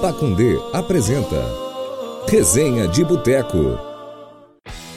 Pacundê 0.00 0.58
apresenta 0.72 1.44
Resenha 2.26 2.88
de 2.88 3.04
Boteco. 3.04 3.78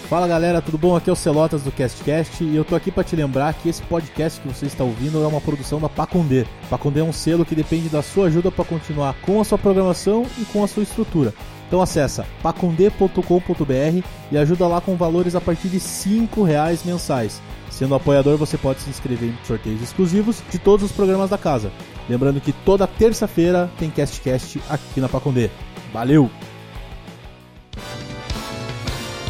Fala 0.08 0.26
galera, 0.26 0.62
tudo 0.62 0.78
bom? 0.78 0.96
Aqui 0.96 1.10
é 1.10 1.14
o 1.14 1.16
Celotas 1.16 1.62
do 1.62 1.74
CastCast 1.74 2.42
e 2.42 2.56
eu 2.56 2.64
tô 2.64 2.74
aqui 2.74 2.90
para 2.90 3.04
te 3.04 3.14
lembrar 3.14 3.54
que 3.54 3.68
esse 3.68 3.82
podcast 3.82 4.40
que 4.40 4.48
você 4.48 4.66
está 4.66 4.82
ouvindo 4.82 5.22
é 5.22 5.28
uma 5.28 5.42
produção 5.42 5.82
da 5.82 5.90
Pacundê. 5.90 6.46
Pacundê 6.70 7.02
é 7.02 7.04
um 7.04 7.12
selo 7.12 7.44
que 7.44 7.54
depende 7.54 7.90
da 7.90 8.02
sua 8.02 8.28
ajuda 8.28 8.50
para 8.50 8.64
continuar 8.64 9.14
com 9.26 9.42
a 9.42 9.44
sua 9.44 9.58
programação 9.58 10.26
e 10.40 10.46
com 10.46 10.64
a 10.64 10.68
sua 10.70 10.84
estrutura. 10.84 11.34
Então 11.74 11.82
acessa 11.82 12.24
pacundê.com.br 12.44 14.08
e 14.32 14.38
ajuda 14.38 14.68
lá 14.68 14.80
com 14.80 14.96
valores 14.96 15.34
a 15.34 15.42
partir 15.42 15.70
de 15.70 15.80
R$ 15.80 16.30
reais 16.46 16.84
mensais. 16.84 17.42
Sendo 17.72 17.96
apoiador, 17.96 18.38
você 18.38 18.60
pode 18.60 18.82
se 18.82 18.92
inscrever 18.92 19.30
em 19.30 19.38
sorteios 19.44 19.82
exclusivos 19.82 20.44
de 20.52 20.60
todos 20.60 20.86
os 20.86 20.92
programas 20.92 21.32
da 21.32 21.38
casa. 21.40 21.72
Lembrando 22.08 22.40
que 22.40 22.54
toda 22.54 22.86
terça-feira 22.86 23.72
tem 23.80 23.90
CastCast 23.90 24.62
aqui 24.70 25.02
na 25.02 25.10
Pacundê. 25.10 25.50
Valeu! 25.92 26.30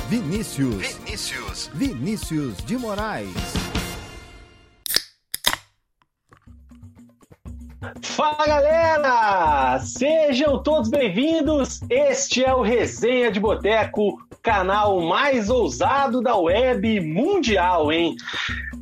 Vinícius. 0.09 0.75
Vinícius. 0.75 1.71
Vinícius 1.73 2.57
de 2.57 2.77
Moraes. 2.77 3.62
Fala 8.01 8.45
galera! 8.47 9.79
Sejam 9.79 10.61
todos 10.63 10.89
bem-vindos. 10.89 11.81
Este 11.89 12.43
é 12.43 12.53
o 12.53 12.61
Resenha 12.61 13.31
de 13.31 13.39
Boteco, 13.39 14.21
canal 14.41 15.01
mais 15.01 15.49
ousado 15.49 16.21
da 16.21 16.35
web 16.37 17.01
mundial, 17.01 17.91
hein? 17.91 18.15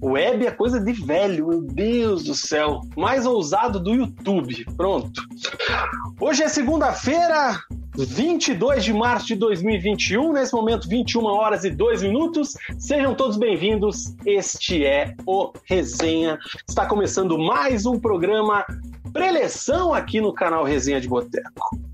Web 0.02 0.46
é 0.46 0.52
coisa 0.52 0.80
de 0.80 0.94
velho, 0.94 1.48
meu 1.48 1.62
Deus 1.62 2.24
do 2.24 2.36
céu. 2.36 2.82
Mais 2.96 3.26
ousado 3.26 3.80
do 3.80 3.94
YouTube. 3.94 4.66
Pronto. 4.78 5.22
Hoje 6.20 6.44
é 6.44 6.48
segunda-feira, 6.48 7.60
22 7.98 8.84
de 8.84 8.94
março 8.94 9.28
de 9.28 9.36
2021, 9.36 10.34
nesse 10.34 10.54
momento 10.54 10.88
21 10.88 11.24
horas 11.26 11.64
e 11.64 11.70
2 11.70 12.02
minutos. 12.02 12.56
Sejam 12.78 13.14
todos 13.14 13.38
bem-vindos. 13.38 14.16
Este 14.26 14.86
é 14.86 15.14
o 15.26 15.52
Resenha. 15.66 16.40
Está 16.68 16.86
começando 16.86 17.38
mais 17.38 17.86
um 17.86 18.00
programa 18.00 18.66
preleção 19.12 19.94
aqui 19.94 20.22
no 20.22 20.34
canal 20.34 20.64
Resenha 20.64 21.02
de 21.02 21.10
Boteco. 21.10 21.91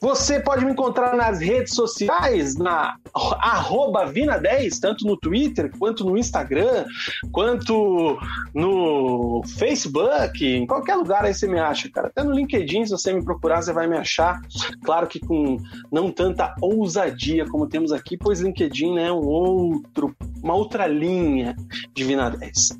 Você 0.00 0.40
pode 0.40 0.64
me 0.64 0.72
encontrar 0.72 1.14
nas 1.14 1.40
redes 1.40 1.74
sociais, 1.74 2.56
na 2.56 2.96
Vina10, 3.14 4.78
tanto 4.80 5.06
no 5.06 5.16
Twitter, 5.16 5.70
quanto 5.78 6.04
no 6.04 6.16
Instagram, 6.16 6.84
quanto 7.32 8.18
no 8.54 9.42
Facebook, 9.58 10.46
em 10.46 10.66
qualquer 10.66 10.96
lugar 10.96 11.24
aí 11.24 11.34
você 11.34 11.46
me 11.46 11.58
acha, 11.58 11.90
cara. 11.90 12.08
Até 12.08 12.22
no 12.22 12.32
LinkedIn, 12.32 12.86
se 12.86 12.90
você 12.90 13.12
me 13.12 13.24
procurar, 13.24 13.62
você 13.62 13.72
vai 13.72 13.86
me 13.86 13.96
achar. 13.96 14.40
Claro 14.84 15.06
que 15.06 15.20
com 15.20 15.58
não 15.90 16.10
tanta 16.10 16.54
ousadia 16.60 17.46
como 17.46 17.66
temos 17.66 17.92
aqui, 17.92 18.16
pois 18.16 18.40
LinkedIn 18.40 18.94
né, 18.94 19.08
é 19.08 19.12
um 19.12 19.26
outro, 19.26 20.14
uma 20.42 20.54
outra 20.54 20.86
linha 20.86 21.56
de 21.94 22.04
Vina 22.04 22.30
10. 22.30 22.78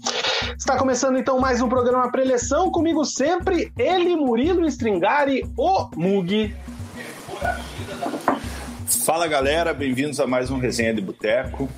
Está 0.59 0.77
começando 0.77 1.19
então 1.19 1.39
mais 1.39 1.61
um 1.61 1.69
programa 1.69 2.11
Preleção, 2.11 2.71
comigo 2.71 3.05
sempre, 3.05 3.73
ele, 3.79 4.17
Murilo 4.17 4.67
Stringari, 4.67 5.43
o 5.57 5.89
Mug. 5.97 6.55
Fala 9.05 9.27
galera, 9.27 9.73
bem-vindos 9.73 10.21
a 10.21 10.27
mais 10.27 10.51
um 10.51 10.59
Resenha 10.59 10.93
de 10.95 11.01
Boteco. 11.01 11.69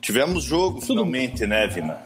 Tivemos 0.00 0.44
jogo 0.44 0.80
finalmente, 0.80 1.46
né, 1.46 1.66
Vina? 1.66 1.98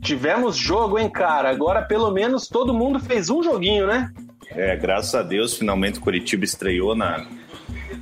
Tivemos 0.00 0.56
jogo, 0.56 0.98
hein, 0.98 1.08
cara? 1.08 1.50
Agora 1.50 1.82
pelo 1.82 2.10
menos 2.10 2.48
todo 2.48 2.74
mundo 2.74 2.98
fez 2.98 3.30
um 3.30 3.42
joguinho, 3.42 3.86
né? 3.86 4.10
É, 4.50 4.76
graças 4.76 5.14
a 5.14 5.22
Deus, 5.22 5.56
finalmente 5.56 6.00
Curitiba 6.00 6.44
estreou 6.44 6.94
na, 6.94 7.26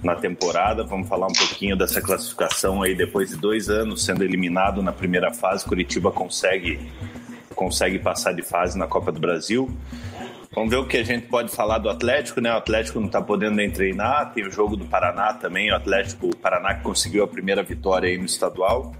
na 0.02 0.14
temporada. 0.14 0.84
Vamos 0.84 1.08
falar 1.08 1.26
um 1.26 1.32
pouquinho 1.32 1.76
dessa 1.76 2.00
classificação 2.00 2.82
aí. 2.82 2.94
Depois 2.94 3.30
de 3.30 3.36
dois 3.36 3.68
anos 3.68 4.04
sendo 4.04 4.22
eliminado 4.22 4.82
na 4.82 4.92
primeira 4.92 5.32
fase, 5.32 5.64
Curitiba 5.64 6.10
consegue, 6.10 6.78
consegue 7.54 7.98
passar 7.98 8.32
de 8.32 8.42
fase 8.42 8.78
na 8.78 8.86
Copa 8.86 9.10
do 9.10 9.20
Brasil. 9.20 9.70
Vamos 10.54 10.70
ver 10.70 10.76
o 10.76 10.86
que 10.86 10.98
a 10.98 11.04
gente 11.04 11.28
pode 11.28 11.50
falar 11.50 11.78
do 11.78 11.88
Atlético, 11.88 12.40
né? 12.40 12.52
O 12.52 12.58
Atlético 12.58 13.00
não 13.00 13.06
está 13.06 13.22
podendo 13.22 13.56
nem 13.56 13.70
treinar, 13.70 14.32
tem 14.34 14.46
o 14.46 14.50
jogo 14.50 14.76
do 14.76 14.84
Paraná 14.84 15.32
também, 15.32 15.72
o 15.72 15.74
Atlético 15.74 16.26
o 16.26 16.36
Paraná 16.36 16.74
que 16.74 16.82
conseguiu 16.82 17.24
a 17.24 17.28
primeira 17.28 17.62
vitória 17.62 18.08
aí 18.08 18.18
no 18.18 18.26
estadual. 18.26 18.94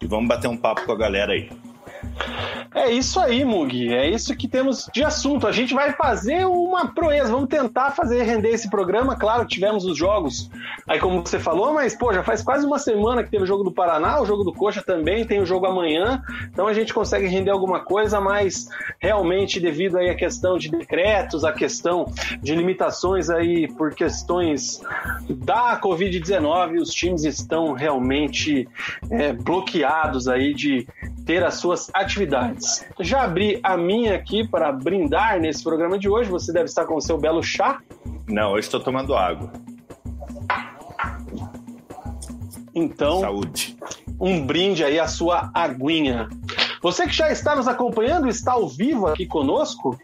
E 0.00 0.06
vamos 0.06 0.28
bater 0.28 0.48
um 0.48 0.56
papo 0.56 0.84
com 0.84 0.92
a 0.92 0.96
galera 0.96 1.32
aí. 1.32 1.48
É 2.74 2.90
isso 2.90 3.20
aí, 3.20 3.44
Mug. 3.44 3.94
É 3.94 4.10
isso 4.10 4.34
que 4.36 4.48
temos 4.48 4.90
de 4.92 5.04
assunto. 5.04 5.46
A 5.46 5.52
gente 5.52 5.72
vai 5.72 5.92
fazer 5.92 6.44
uma 6.44 6.92
proeza. 6.92 7.30
Vamos 7.30 7.48
tentar 7.48 7.92
fazer 7.92 8.22
render 8.24 8.50
esse 8.50 8.68
programa. 8.68 9.16
Claro, 9.16 9.46
tivemos 9.46 9.84
os 9.84 9.96
jogos 9.96 10.50
aí, 10.88 10.98
como 10.98 11.20
você 11.20 11.38
falou, 11.38 11.72
mas, 11.72 11.94
pô, 11.94 12.12
já 12.12 12.22
faz 12.22 12.42
quase 12.42 12.66
uma 12.66 12.78
semana 12.78 13.22
que 13.22 13.30
teve 13.30 13.44
o 13.44 13.46
jogo 13.46 13.62
do 13.62 13.72
Paraná, 13.72 14.20
o 14.20 14.26
jogo 14.26 14.42
do 14.42 14.52
Coxa 14.52 14.82
também, 14.82 15.24
tem 15.24 15.40
o 15.40 15.46
jogo 15.46 15.66
amanhã. 15.66 16.22
Então 16.50 16.66
a 16.66 16.72
gente 16.72 16.92
consegue 16.92 17.26
render 17.26 17.50
alguma 17.50 17.80
coisa, 17.80 18.20
mas 18.20 18.68
realmente, 18.98 19.60
devido 19.60 19.96
aí 19.96 20.10
à 20.10 20.14
questão 20.14 20.58
de 20.58 20.70
decretos, 20.70 21.44
a 21.44 21.52
questão 21.52 22.06
de 22.42 22.54
limitações 22.54 23.30
aí 23.30 23.68
por 23.68 23.94
questões 23.94 24.80
da 25.28 25.80
Covid-19, 25.80 26.80
os 26.80 26.92
times 26.92 27.24
estão 27.24 27.72
realmente 27.72 28.68
é, 29.10 29.32
bloqueados 29.32 30.28
aí 30.28 30.52
de 30.52 30.86
ter 31.24 31.44
as 31.44 31.54
suas 31.54 31.90
atividades. 31.94 32.03
Já 33.00 33.22
abri 33.22 33.60
a 33.62 33.76
minha 33.76 34.14
aqui 34.14 34.46
para 34.46 34.70
brindar 34.72 35.40
nesse 35.40 35.62
programa 35.62 35.98
de 35.98 36.08
hoje. 36.08 36.30
Você 36.30 36.52
deve 36.52 36.66
estar 36.66 36.84
com 36.84 36.96
o 36.96 37.00
seu 37.00 37.18
belo 37.18 37.42
chá. 37.42 37.80
Não, 38.28 38.52
hoje 38.52 38.66
estou 38.66 38.80
tomando 38.80 39.14
água. 39.14 39.52
Então, 42.74 43.20
saúde. 43.20 43.76
Um 44.20 44.44
brinde 44.44 44.84
aí 44.84 44.98
à 44.98 45.06
sua 45.06 45.50
aguinha. 45.54 46.28
Você 46.82 47.06
que 47.06 47.14
já 47.14 47.30
está 47.30 47.56
nos 47.56 47.66
acompanhando, 47.66 48.28
está 48.28 48.52
ao 48.52 48.68
vivo 48.68 49.06
aqui 49.06 49.26
conosco, 49.26 49.98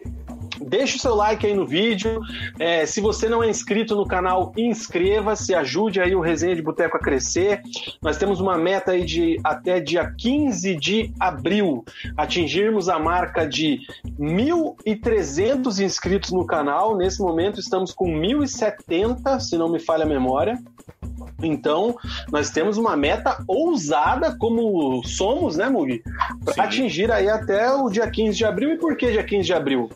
Deixe 0.71 0.99
o 0.99 1.01
seu 1.01 1.17
like 1.17 1.45
aí 1.45 1.53
no 1.53 1.67
vídeo. 1.67 2.21
É, 2.57 2.87
se 2.87 3.01
você 3.01 3.29
não 3.29 3.43
é 3.43 3.51
inscrito 3.51 3.97
no 3.97 4.07
canal, 4.07 4.53
inscreva-se, 4.57 5.53
ajude 5.53 6.01
aí 6.01 6.15
o 6.15 6.21
Resenha 6.21 6.55
de 6.55 6.63
Boteco 6.63 6.97
a 6.97 7.01
crescer. 7.01 7.61
Nós 8.01 8.17
temos 8.17 8.41
uma 8.41 8.57
meta 8.57 8.93
aí 8.93 9.05
de 9.05 9.37
até 9.43 9.81
dia 9.81 10.15
15 10.17 10.77
de 10.77 11.13
abril 11.19 11.85
atingirmos 12.17 12.89
a 12.89 13.01
marca 13.01 13.45
de 13.45 13.81
1.300 14.17 15.85
inscritos 15.85 16.31
no 16.31 16.47
canal. 16.47 16.97
Nesse 16.97 17.21
momento 17.21 17.59
estamos 17.59 17.93
com 17.93 18.07
1.070, 18.07 19.41
se 19.41 19.59
não 19.59 19.69
me 19.69 19.81
falha 19.81 20.05
a 20.05 20.09
memória. 20.09 20.57
Então, 21.43 21.97
nós 22.31 22.51
temos 22.51 22.77
uma 22.77 22.97
meta 22.97 23.43
ousada, 23.49 24.37
como 24.39 25.03
somos, 25.05 25.57
né, 25.57 25.69
Mugi? 25.69 26.03
Para 26.45 26.65
atingir 26.65 27.11
aí 27.11 27.29
até 27.29 27.73
o 27.73 27.89
dia 27.89 28.09
15 28.09 28.37
de 28.37 28.45
abril. 28.45 28.71
E 28.73 28.79
por 28.79 28.97
que 28.97 29.11
dia 29.11 29.25
15 29.25 29.47
de 29.47 29.53
abril? 29.53 29.91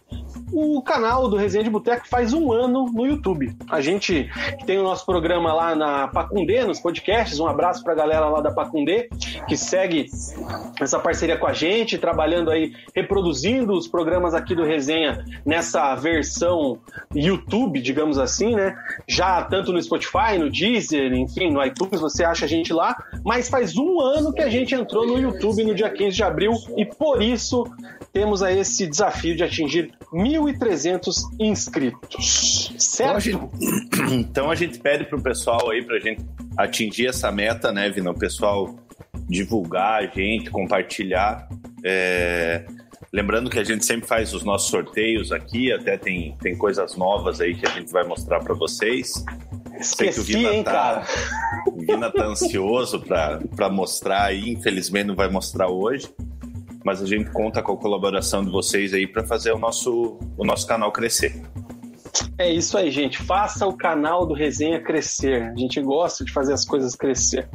O 0.52 0.82
canal 0.82 1.28
do 1.28 1.36
Resenha 1.36 1.64
de 1.64 1.70
Boteco 1.70 2.08
faz 2.08 2.32
um 2.32 2.52
ano 2.52 2.86
no 2.92 3.06
YouTube. 3.06 3.56
A 3.70 3.80
gente 3.80 4.30
tem 4.66 4.78
o 4.78 4.82
nosso 4.82 5.04
programa 5.04 5.52
lá 5.52 5.74
na 5.74 6.08
Pacundê, 6.08 6.64
nos 6.64 6.80
podcasts. 6.80 7.38
Um 7.40 7.46
abraço 7.46 7.82
para 7.82 7.92
a 7.92 7.96
galera 7.96 8.28
lá 8.28 8.40
da 8.40 8.50
Pacundê, 8.50 9.08
que 9.48 9.56
segue 9.56 10.06
essa 10.80 10.98
parceria 10.98 11.36
com 11.36 11.46
a 11.46 11.52
gente, 11.52 11.98
trabalhando 11.98 12.50
aí, 12.50 12.72
reproduzindo 12.94 13.72
os 13.72 13.88
programas 13.88 14.34
aqui 14.34 14.54
do 14.54 14.64
Resenha 14.64 15.24
nessa 15.44 15.94
versão 15.94 16.78
YouTube, 17.14 17.80
digamos 17.80 18.18
assim, 18.18 18.54
né? 18.54 18.76
Já 19.08 19.42
tanto 19.42 19.72
no 19.72 19.82
Spotify, 19.82 20.38
no 20.38 20.50
Deezer, 20.50 21.12
enfim, 21.14 21.50
no 21.50 21.64
iTunes, 21.64 22.00
você 22.00 22.24
acha 22.24 22.44
a 22.44 22.48
gente 22.48 22.72
lá. 22.72 22.96
Mas 23.24 23.48
faz 23.48 23.76
um 23.76 24.00
ano 24.00 24.32
que 24.32 24.42
a 24.42 24.48
gente 24.48 24.74
entrou 24.74 25.06
no 25.06 25.18
YouTube 25.18 25.64
no 25.64 25.74
dia 25.74 25.90
15 25.90 26.16
de 26.16 26.22
abril 26.22 26.52
e 26.76 26.84
por 26.84 27.22
isso 27.22 27.64
temos 28.12 28.42
aí 28.42 28.58
esse 28.58 28.86
desafio 28.86 29.36
de 29.36 29.42
atingir 29.42 29.92
1.300 30.14 31.14
inscritos. 31.40 32.72
Certo? 32.78 33.00
Então 33.02 33.16
a 33.16 33.20
gente, 33.20 34.14
então 34.14 34.50
a 34.50 34.54
gente 34.54 34.78
pede 34.78 35.04
pro 35.04 35.20
pessoal 35.20 35.70
aí 35.70 35.84
pra 35.84 35.98
gente 35.98 36.24
atingir 36.56 37.08
essa 37.08 37.32
meta, 37.32 37.72
né, 37.72 37.90
Vina? 37.90 38.12
O 38.12 38.18
pessoal 38.18 38.76
divulgar 39.28 40.04
a 40.04 40.06
gente, 40.06 40.50
compartilhar. 40.50 41.48
É... 41.84 42.64
Lembrando 43.12 43.50
que 43.50 43.58
a 43.58 43.64
gente 43.64 43.84
sempre 43.84 44.08
faz 44.08 44.32
os 44.34 44.44
nossos 44.44 44.70
sorteios 44.70 45.30
aqui, 45.30 45.72
até 45.72 45.96
tem, 45.96 46.36
tem 46.40 46.56
coisas 46.56 46.96
novas 46.96 47.40
aí 47.40 47.54
que 47.54 47.66
a 47.66 47.70
gente 47.70 47.92
vai 47.92 48.04
mostrar 48.04 48.40
para 48.40 48.54
vocês. 48.54 49.24
Sei 49.80 50.10
que 50.10 50.20
o 50.20 50.22
Vina 50.22 50.52
hein, 50.52 50.64
tá, 50.64 51.04
o 51.66 51.80
Vina 51.80 52.10
tá 52.10 52.24
ansioso 52.24 53.00
para 53.00 53.68
mostrar 53.68 54.24
aí, 54.24 54.50
infelizmente 54.50 55.06
não 55.06 55.16
vai 55.16 55.28
mostrar 55.28 55.68
hoje, 55.68 56.08
mas 56.84 57.02
a 57.02 57.06
gente 57.06 57.30
conta 57.30 57.62
com 57.62 57.72
a 57.72 57.76
colaboração 57.76 58.44
de 58.44 58.50
vocês 58.50 58.92
aí 58.92 59.06
para 59.06 59.24
fazer 59.24 59.52
o 59.52 59.58
nosso, 59.58 60.18
o 60.36 60.44
nosso 60.44 60.66
canal 60.66 60.92
crescer. 60.92 61.34
É 62.36 62.52
isso 62.52 62.76
aí, 62.76 62.90
gente. 62.90 63.18
Faça 63.18 63.64
o 63.66 63.76
canal 63.76 64.26
do 64.26 64.34
Resenha 64.34 64.80
crescer. 64.80 65.42
A 65.42 65.54
gente 65.54 65.80
gosta 65.80 66.24
de 66.24 66.32
fazer 66.32 66.52
as 66.52 66.64
coisas 66.64 66.96
crescer. 66.96 67.48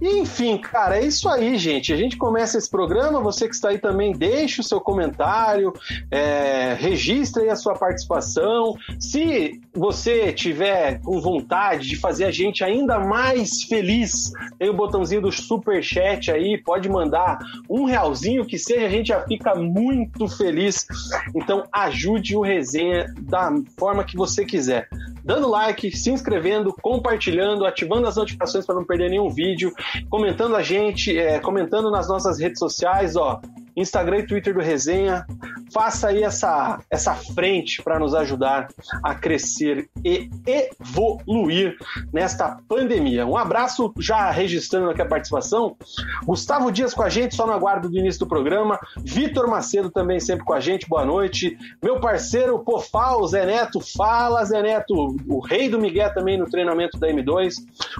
enfim, 0.00 0.58
cara, 0.58 0.98
é 0.98 1.06
isso 1.06 1.28
aí, 1.28 1.56
gente. 1.56 1.92
A 1.92 1.96
gente 1.96 2.16
começa 2.16 2.58
esse 2.58 2.68
programa. 2.68 3.20
Você 3.20 3.48
que 3.48 3.54
está 3.54 3.70
aí 3.70 3.78
também, 3.78 4.12
deixe 4.12 4.60
o 4.60 4.64
seu 4.64 4.78
comentário, 4.80 5.72
é, 6.10 6.74
registre 6.74 7.44
aí 7.44 7.48
a 7.48 7.56
sua 7.56 7.74
participação. 7.74 8.76
Se 9.00 9.60
você 9.72 10.32
tiver 10.32 11.00
com 11.00 11.20
vontade 11.20 11.88
de 11.88 11.96
fazer 11.96 12.24
a 12.24 12.30
gente 12.30 12.62
ainda 12.62 12.98
mais 12.98 13.62
feliz, 13.62 14.32
tem 14.58 14.68
o 14.68 14.74
botãozinho 14.74 15.22
do 15.22 15.32
super 15.32 15.82
chat 15.82 16.30
aí. 16.30 16.60
Pode 16.62 16.90
mandar 16.90 17.38
um 17.70 17.84
realzinho 17.84 18.44
que 18.44 18.58
seja, 18.58 18.86
a 18.86 18.90
gente 18.90 19.08
já 19.08 19.22
fica 19.22 19.54
muito 19.54 20.28
feliz. 20.28 20.86
Então, 21.34 21.64
ajude 21.72 22.36
o 22.36 22.42
Resenha 22.42 23.06
da 23.18 23.50
forma 23.78 23.93
que 24.02 24.16
você 24.16 24.44
quiser. 24.44 24.88
Dando 25.22 25.48
like, 25.48 25.94
se 25.94 26.10
inscrevendo, 26.10 26.74
compartilhando, 26.80 27.66
ativando 27.66 28.08
as 28.08 28.16
notificações 28.16 28.64
para 28.64 28.74
não 28.74 28.84
perder 28.84 29.10
nenhum 29.10 29.28
vídeo, 29.28 29.72
comentando 30.08 30.56
a 30.56 30.62
gente, 30.62 31.16
é, 31.16 31.38
comentando 31.38 31.90
nas 31.90 32.08
nossas 32.08 32.40
redes 32.40 32.58
sociais, 32.58 33.14
ó. 33.14 33.40
Instagram 33.76 34.18
e 34.18 34.26
Twitter 34.26 34.54
do 34.54 34.60
Resenha. 34.60 35.26
Faça 35.72 36.08
aí 36.08 36.22
essa, 36.22 36.80
essa 36.90 37.14
frente 37.14 37.82
para 37.82 37.98
nos 37.98 38.14
ajudar 38.14 38.68
a 39.02 39.14
crescer 39.14 39.88
e 40.04 40.30
evoluir 40.46 41.76
nesta 42.12 42.58
pandemia. 42.68 43.26
Um 43.26 43.36
abraço, 43.36 43.92
já 43.98 44.30
registrando 44.30 44.90
aqui 44.90 45.02
a 45.02 45.06
participação. 45.06 45.76
Gustavo 46.24 46.70
Dias 46.70 46.94
com 46.94 47.02
a 47.02 47.08
gente, 47.08 47.34
só 47.34 47.46
no 47.46 47.52
aguardo 47.52 47.88
do 47.88 47.98
início 47.98 48.20
do 48.20 48.26
programa. 48.26 48.78
Vitor 48.98 49.48
Macedo 49.48 49.90
também 49.90 50.20
sempre 50.20 50.44
com 50.44 50.52
a 50.52 50.60
gente, 50.60 50.88
boa 50.88 51.04
noite. 51.04 51.56
Meu 51.82 51.98
parceiro 51.98 52.58
Pofal, 52.60 53.26
Zé 53.26 53.44
Neto, 53.44 53.80
fala 53.80 54.44
Zé 54.44 54.62
Neto, 54.62 55.16
o 55.28 55.40
rei 55.40 55.68
do 55.68 55.80
Miguel 55.80 56.14
também 56.14 56.38
no 56.38 56.48
treinamento 56.48 56.98
da 56.98 57.08
M2. 57.08 57.54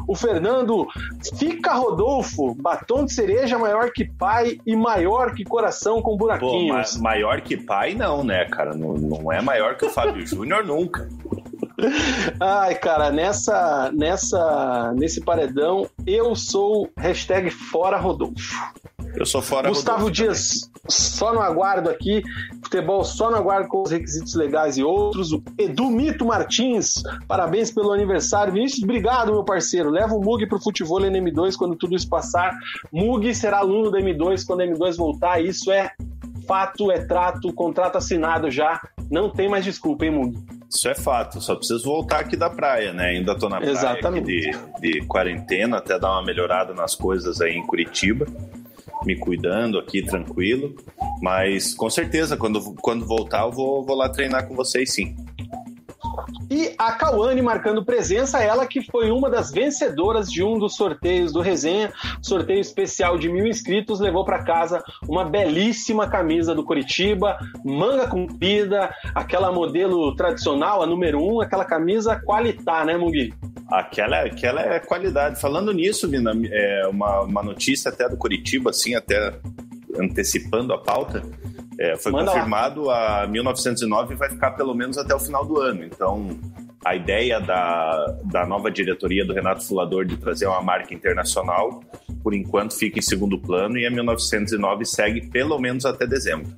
O 0.06 0.14
Fernando, 0.14 0.86
fica 1.36 1.74
Rodolfo, 1.74 2.54
batom 2.54 3.04
de 3.04 3.12
cereja 3.12 3.58
maior 3.58 3.90
que 3.90 4.04
pai 4.04 4.58
e 4.64 4.76
maior 4.76 5.34
que 5.34 5.44
coração 5.44 5.63
coração 5.64 6.02
com 6.02 6.16
buraquinhos. 6.16 6.92
Pô, 6.92 6.98
ma 6.98 7.10
maior 7.10 7.40
que 7.40 7.56
pai, 7.56 7.94
não, 7.94 8.22
né, 8.22 8.44
cara? 8.44 8.74
Não, 8.74 8.94
não 8.94 9.32
é 9.32 9.40
maior 9.40 9.76
que 9.76 9.86
o 9.86 9.90
Fábio 9.90 10.26
Júnior 10.26 10.64
nunca. 10.64 11.08
Ai, 12.40 12.74
cara, 12.76 13.10
nessa, 13.10 13.90
nessa, 13.94 14.92
nesse 14.96 15.20
paredão, 15.20 15.88
eu 16.06 16.34
sou 16.34 16.88
hashtag 16.96 17.50
fora 17.50 17.96
Rodolfo. 17.96 18.54
Eu 19.16 19.24
sou 19.24 19.40
fora 19.40 19.68
Gustavo 19.68 19.98
Rodolfo 19.98 20.12
Dias, 20.12 20.62
também. 20.62 20.80
só 20.88 21.32
no 21.32 21.40
aguardo 21.40 21.88
aqui. 21.88 22.22
Futebol 22.62 23.04
só 23.04 23.30
no 23.30 23.36
aguardo 23.36 23.68
com 23.68 23.82
os 23.82 23.90
requisitos 23.90 24.34
legais 24.34 24.76
e 24.76 24.82
outros. 24.82 25.32
O 25.32 25.42
Edu 25.56 25.88
Mito 25.88 26.24
Martins, 26.24 27.02
parabéns 27.28 27.70
pelo 27.70 27.92
aniversário. 27.92 28.52
Vinícius, 28.52 28.82
obrigado, 28.82 29.32
meu 29.32 29.44
parceiro. 29.44 29.90
Leva 29.90 30.14
o 30.14 30.20
Mug 30.20 30.46
pro 30.48 30.60
futebol 30.60 30.98
na 30.98 31.06
M2 31.06 31.56
quando 31.56 31.76
tudo 31.76 31.94
isso 31.94 32.08
passar. 32.08 32.56
Mug 32.92 33.32
será 33.34 33.58
aluno 33.58 33.90
da 33.90 34.00
M2 34.00 34.44
quando 34.44 34.62
a 34.62 34.66
M2 34.66 34.96
voltar. 34.96 35.40
Isso 35.40 35.70
é 35.70 35.92
fato, 36.46 36.90
é 36.90 37.04
trato, 37.04 37.52
contrato 37.52 37.96
assinado 37.96 38.50
já. 38.50 38.80
Não 39.10 39.30
tem 39.30 39.48
mais 39.48 39.64
desculpa, 39.64 40.04
hein, 40.04 40.10
Mug? 40.10 40.38
Isso 40.74 40.88
é 40.88 40.94
fato, 40.94 41.40
só 41.40 41.54
preciso 41.54 41.84
voltar 41.84 42.20
aqui 42.20 42.36
da 42.36 42.50
praia, 42.50 42.92
né? 42.92 43.10
Ainda 43.10 43.38
tô 43.38 43.48
na 43.48 43.58
praia 43.58 43.70
Exatamente. 43.70 44.26
de, 44.26 44.50
de 44.80 45.06
quarentena, 45.06 45.78
até 45.78 45.98
dar 45.98 46.10
uma 46.10 46.24
melhorada 46.24 46.74
nas 46.74 46.94
coisas 46.94 47.40
aí 47.40 47.52
em 47.52 47.64
Curitiba 47.64 48.26
me 49.04 49.16
cuidando 49.16 49.78
aqui 49.78 50.02
tranquilo. 50.02 50.74
Mas 51.20 51.74
com 51.74 51.88
certeza, 51.88 52.36
quando, 52.36 52.74
quando 52.76 53.06
voltar, 53.06 53.42
eu 53.42 53.52
vou, 53.52 53.84
vou 53.84 53.96
lá 53.96 54.08
treinar 54.08 54.46
com 54.46 54.54
vocês 54.54 54.92
sim. 54.92 55.14
E 56.50 56.74
a 56.78 56.92
Cauane 56.92 57.40
marcando 57.40 57.84
presença, 57.84 58.42
ela 58.42 58.66
que 58.66 58.82
foi 58.82 59.10
uma 59.10 59.30
das 59.30 59.50
vencedoras 59.50 60.30
de 60.30 60.42
um 60.42 60.58
dos 60.58 60.76
sorteios 60.76 61.32
do 61.32 61.40
Resenha, 61.40 61.92
sorteio 62.22 62.60
especial 62.60 63.18
de 63.18 63.28
mil 63.28 63.46
inscritos, 63.46 64.00
levou 64.00 64.24
para 64.24 64.44
casa 64.44 64.82
uma 65.08 65.24
belíssima 65.24 66.08
camisa 66.08 66.54
do 66.54 66.64
Curitiba, 66.64 67.38
manga 67.64 68.06
comprida, 68.06 68.94
aquela 69.14 69.52
modelo 69.52 70.14
tradicional, 70.14 70.82
a 70.82 70.86
número 70.86 71.22
um, 71.22 71.40
aquela 71.40 71.64
camisa 71.64 72.20
qualitá, 72.24 72.84
né, 72.84 72.96
Mugi? 72.96 73.32
Aquela, 73.68 74.20
aquela 74.20 74.60
é 74.60 74.78
qualidade. 74.78 75.40
Falando 75.40 75.72
nisso, 75.72 76.08
Vina, 76.08 76.32
é 76.50 76.86
uma, 76.86 77.22
uma 77.22 77.42
notícia 77.42 77.90
até 77.90 78.08
do 78.08 78.16
Curitiba, 78.16 78.70
assim, 78.70 78.94
até 78.94 79.34
antecipando 79.98 80.72
a 80.72 80.78
pauta. 80.78 81.22
É, 81.78 81.96
foi 81.96 82.12
Manda 82.12 82.30
confirmado 82.30 82.84
lá. 82.84 83.22
a 83.22 83.26
1909 83.26 84.14
vai 84.14 84.30
ficar 84.30 84.52
pelo 84.52 84.74
menos 84.74 84.96
até 84.98 85.14
o 85.14 85.18
final 85.18 85.44
do 85.44 85.60
ano. 85.60 85.84
Então, 85.84 86.38
a 86.84 86.94
ideia 86.94 87.40
da, 87.40 88.16
da 88.24 88.46
nova 88.46 88.70
diretoria 88.70 89.24
do 89.24 89.32
Renato 89.32 89.66
Fulador 89.66 90.04
de 90.04 90.16
trazer 90.16 90.46
uma 90.46 90.60
marca 90.60 90.94
internacional, 90.94 91.80
por 92.22 92.34
enquanto 92.34 92.76
fica 92.76 92.98
em 92.98 93.02
segundo 93.02 93.38
plano 93.38 93.78
e 93.78 93.86
a 93.86 93.90
1909 93.90 94.84
segue 94.84 95.28
pelo 95.30 95.58
menos 95.58 95.86
até 95.86 96.06
dezembro. 96.06 96.52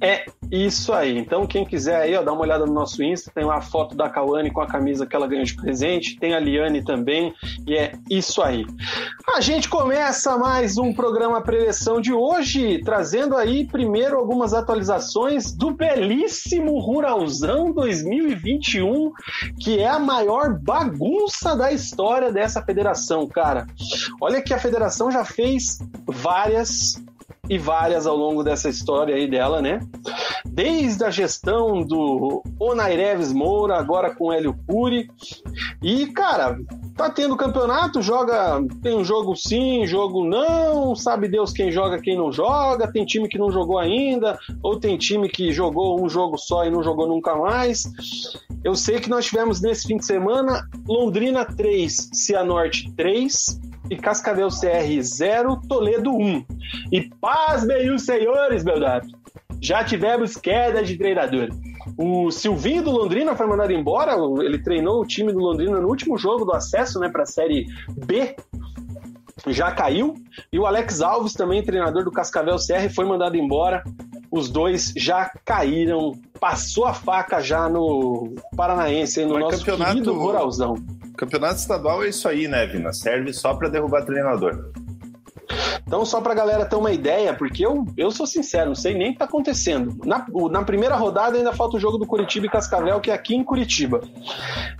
É 0.00 0.24
isso 0.50 0.92
aí. 0.92 1.18
Então, 1.18 1.46
quem 1.46 1.64
quiser 1.64 1.96
aí, 1.96 2.16
ó, 2.16 2.22
dá 2.22 2.32
uma 2.32 2.42
olhada 2.42 2.64
no 2.64 2.72
nosso 2.72 3.02
Insta, 3.02 3.30
tem 3.34 3.44
lá 3.44 3.56
a 3.56 3.60
foto 3.60 3.96
da 3.96 4.08
Cauane 4.08 4.50
com 4.50 4.60
a 4.60 4.66
camisa 4.66 5.06
que 5.06 5.14
ela 5.14 5.26
ganhou 5.26 5.44
de 5.44 5.54
presente, 5.54 6.18
tem 6.18 6.34
a 6.34 6.40
Liane 6.40 6.84
também, 6.84 7.34
e 7.66 7.76
é 7.76 7.92
isso 8.10 8.42
aí. 8.42 8.64
A 9.34 9.40
gente 9.40 9.68
começa 9.68 10.38
mais 10.38 10.78
um 10.78 10.92
programa 10.92 11.42
preleção 11.42 12.00
de 12.00 12.12
hoje, 12.12 12.80
trazendo 12.84 13.36
aí 13.36 13.66
primeiro 13.66 14.16
algumas 14.16 14.54
atualizações 14.54 15.52
do 15.52 15.70
belíssimo 15.70 16.78
Ruralzão 16.78 17.72
2021, 17.72 19.12
que 19.60 19.78
é 19.80 19.88
a 19.88 19.98
maior 19.98 20.58
bagunça 20.58 21.54
da 21.56 21.72
história 21.72 22.32
dessa 22.32 22.62
federação, 22.62 23.26
cara. 23.26 23.66
Olha 24.20 24.40
que 24.40 24.54
a 24.54 24.58
federação 24.58 25.10
já 25.10 25.24
fez 25.24 25.78
várias 26.06 27.02
e 27.48 27.58
várias 27.58 28.06
ao 28.06 28.16
longo 28.16 28.42
dessa 28.42 28.68
história 28.68 29.14
aí 29.14 29.28
dela, 29.28 29.62
né? 29.62 29.80
Desde 30.44 31.04
a 31.04 31.10
gestão 31.10 31.82
do 31.82 32.42
Onaireves 32.58 33.32
Moura, 33.32 33.76
agora 33.76 34.14
com 34.14 34.32
Hélio 34.32 34.54
Puri. 34.66 35.08
E, 35.82 36.06
cara, 36.08 36.58
tá 36.98 37.08
tendo 37.08 37.36
campeonato, 37.36 38.02
joga. 38.02 38.60
Tem 38.82 38.96
um 38.96 39.04
jogo 39.04 39.36
sim, 39.36 39.86
jogo 39.86 40.24
não, 40.24 40.96
sabe 40.96 41.28
Deus 41.28 41.52
quem 41.52 41.70
joga, 41.70 42.00
quem 42.00 42.16
não 42.16 42.32
joga. 42.32 42.90
Tem 42.90 43.06
time 43.06 43.28
que 43.28 43.38
não 43.38 43.52
jogou 43.52 43.78
ainda, 43.78 44.36
ou 44.60 44.78
tem 44.78 44.98
time 44.98 45.28
que 45.28 45.52
jogou 45.52 46.04
um 46.04 46.08
jogo 46.08 46.36
só 46.36 46.66
e 46.66 46.70
não 46.70 46.82
jogou 46.82 47.06
nunca 47.06 47.36
mais. 47.36 47.84
Eu 48.64 48.74
sei 48.74 48.98
que 48.98 49.08
nós 49.08 49.26
tivemos 49.26 49.60
nesse 49.60 49.86
fim 49.86 49.96
de 49.96 50.04
semana 50.04 50.68
Londrina 50.88 51.44
3, 51.44 52.10
Cianorte 52.12 52.92
3, 52.96 53.60
e 53.90 53.96
Cascavel 53.96 54.48
CR 54.48 55.00
0, 55.00 55.60
Toledo 55.68 56.12
1. 56.12 56.44
E 56.92 57.08
pasmem 57.20 57.90
os 57.90 58.02
senhores, 58.02 58.64
Deus, 58.64 58.82
já 59.60 59.84
tivemos 59.84 60.36
queda 60.36 60.82
de 60.82 60.96
treinador. 60.96 61.48
O 61.96 62.30
Silvinho 62.30 62.82
do 62.82 62.90
Londrina 62.90 63.34
foi 63.34 63.46
mandado 63.46 63.72
embora, 63.72 64.14
ele 64.42 64.58
treinou 64.58 65.00
o 65.00 65.06
time 65.06 65.32
do 65.32 65.38
Londrina 65.38 65.80
no 65.80 65.88
último 65.88 66.16
jogo 66.18 66.44
do 66.44 66.52
acesso 66.52 66.98
né, 66.98 67.08
para 67.08 67.22
a 67.22 67.26
Série 67.26 67.66
B, 68.06 68.36
já 69.46 69.70
caiu. 69.70 70.14
E 70.52 70.58
o 70.58 70.66
Alex 70.66 71.00
Alves, 71.00 71.32
também 71.32 71.62
treinador 71.62 72.04
do 72.04 72.10
Cascavel 72.10 72.56
CR, 72.56 72.92
foi 72.94 73.04
mandado 73.04 73.36
embora. 73.36 73.82
Os 74.30 74.50
dois 74.50 74.92
já 74.96 75.30
caíram, 75.44 76.12
passou 76.38 76.84
a 76.84 76.92
faca 76.92 77.40
já 77.40 77.68
no 77.68 78.34
Paranaense, 78.56 79.24
no 79.24 79.34
Mas 79.34 79.42
nosso 79.42 79.58
campeonato... 79.64 79.92
querido 79.92 80.14
Ruralzão. 80.14 80.74
Campeonato 81.16 81.56
estadual 81.56 82.04
é 82.04 82.08
isso 82.08 82.28
aí, 82.28 82.46
né, 82.46 82.66
Vina? 82.66 82.92
Serve 82.92 83.32
só 83.32 83.54
para 83.54 83.68
derrubar 83.68 84.04
treinador. 84.04 84.70
Então, 85.86 86.04
só 86.04 86.20
para 86.20 86.32
a 86.32 86.36
galera 86.36 86.66
ter 86.66 86.76
uma 86.76 86.92
ideia, 86.92 87.34
porque 87.34 87.64
eu, 87.64 87.86
eu 87.96 88.10
sou 88.10 88.26
sincero, 88.26 88.68
não 88.68 88.74
sei 88.74 88.94
nem 88.94 89.10
o 89.10 89.12
que 89.12 89.18
tá 89.18 89.24
acontecendo. 89.24 89.96
Na, 90.04 90.26
na 90.50 90.62
primeira 90.62 90.96
rodada 90.96 91.36
ainda 91.36 91.52
falta 91.52 91.76
o 91.76 91.80
jogo 91.80 91.98
do 91.98 92.06
Curitiba 92.06 92.46
e 92.46 92.48
Cascavel, 92.48 93.00
que 93.00 93.10
é 93.10 93.14
aqui 93.14 93.34
em 93.34 93.44
Curitiba. 93.44 94.00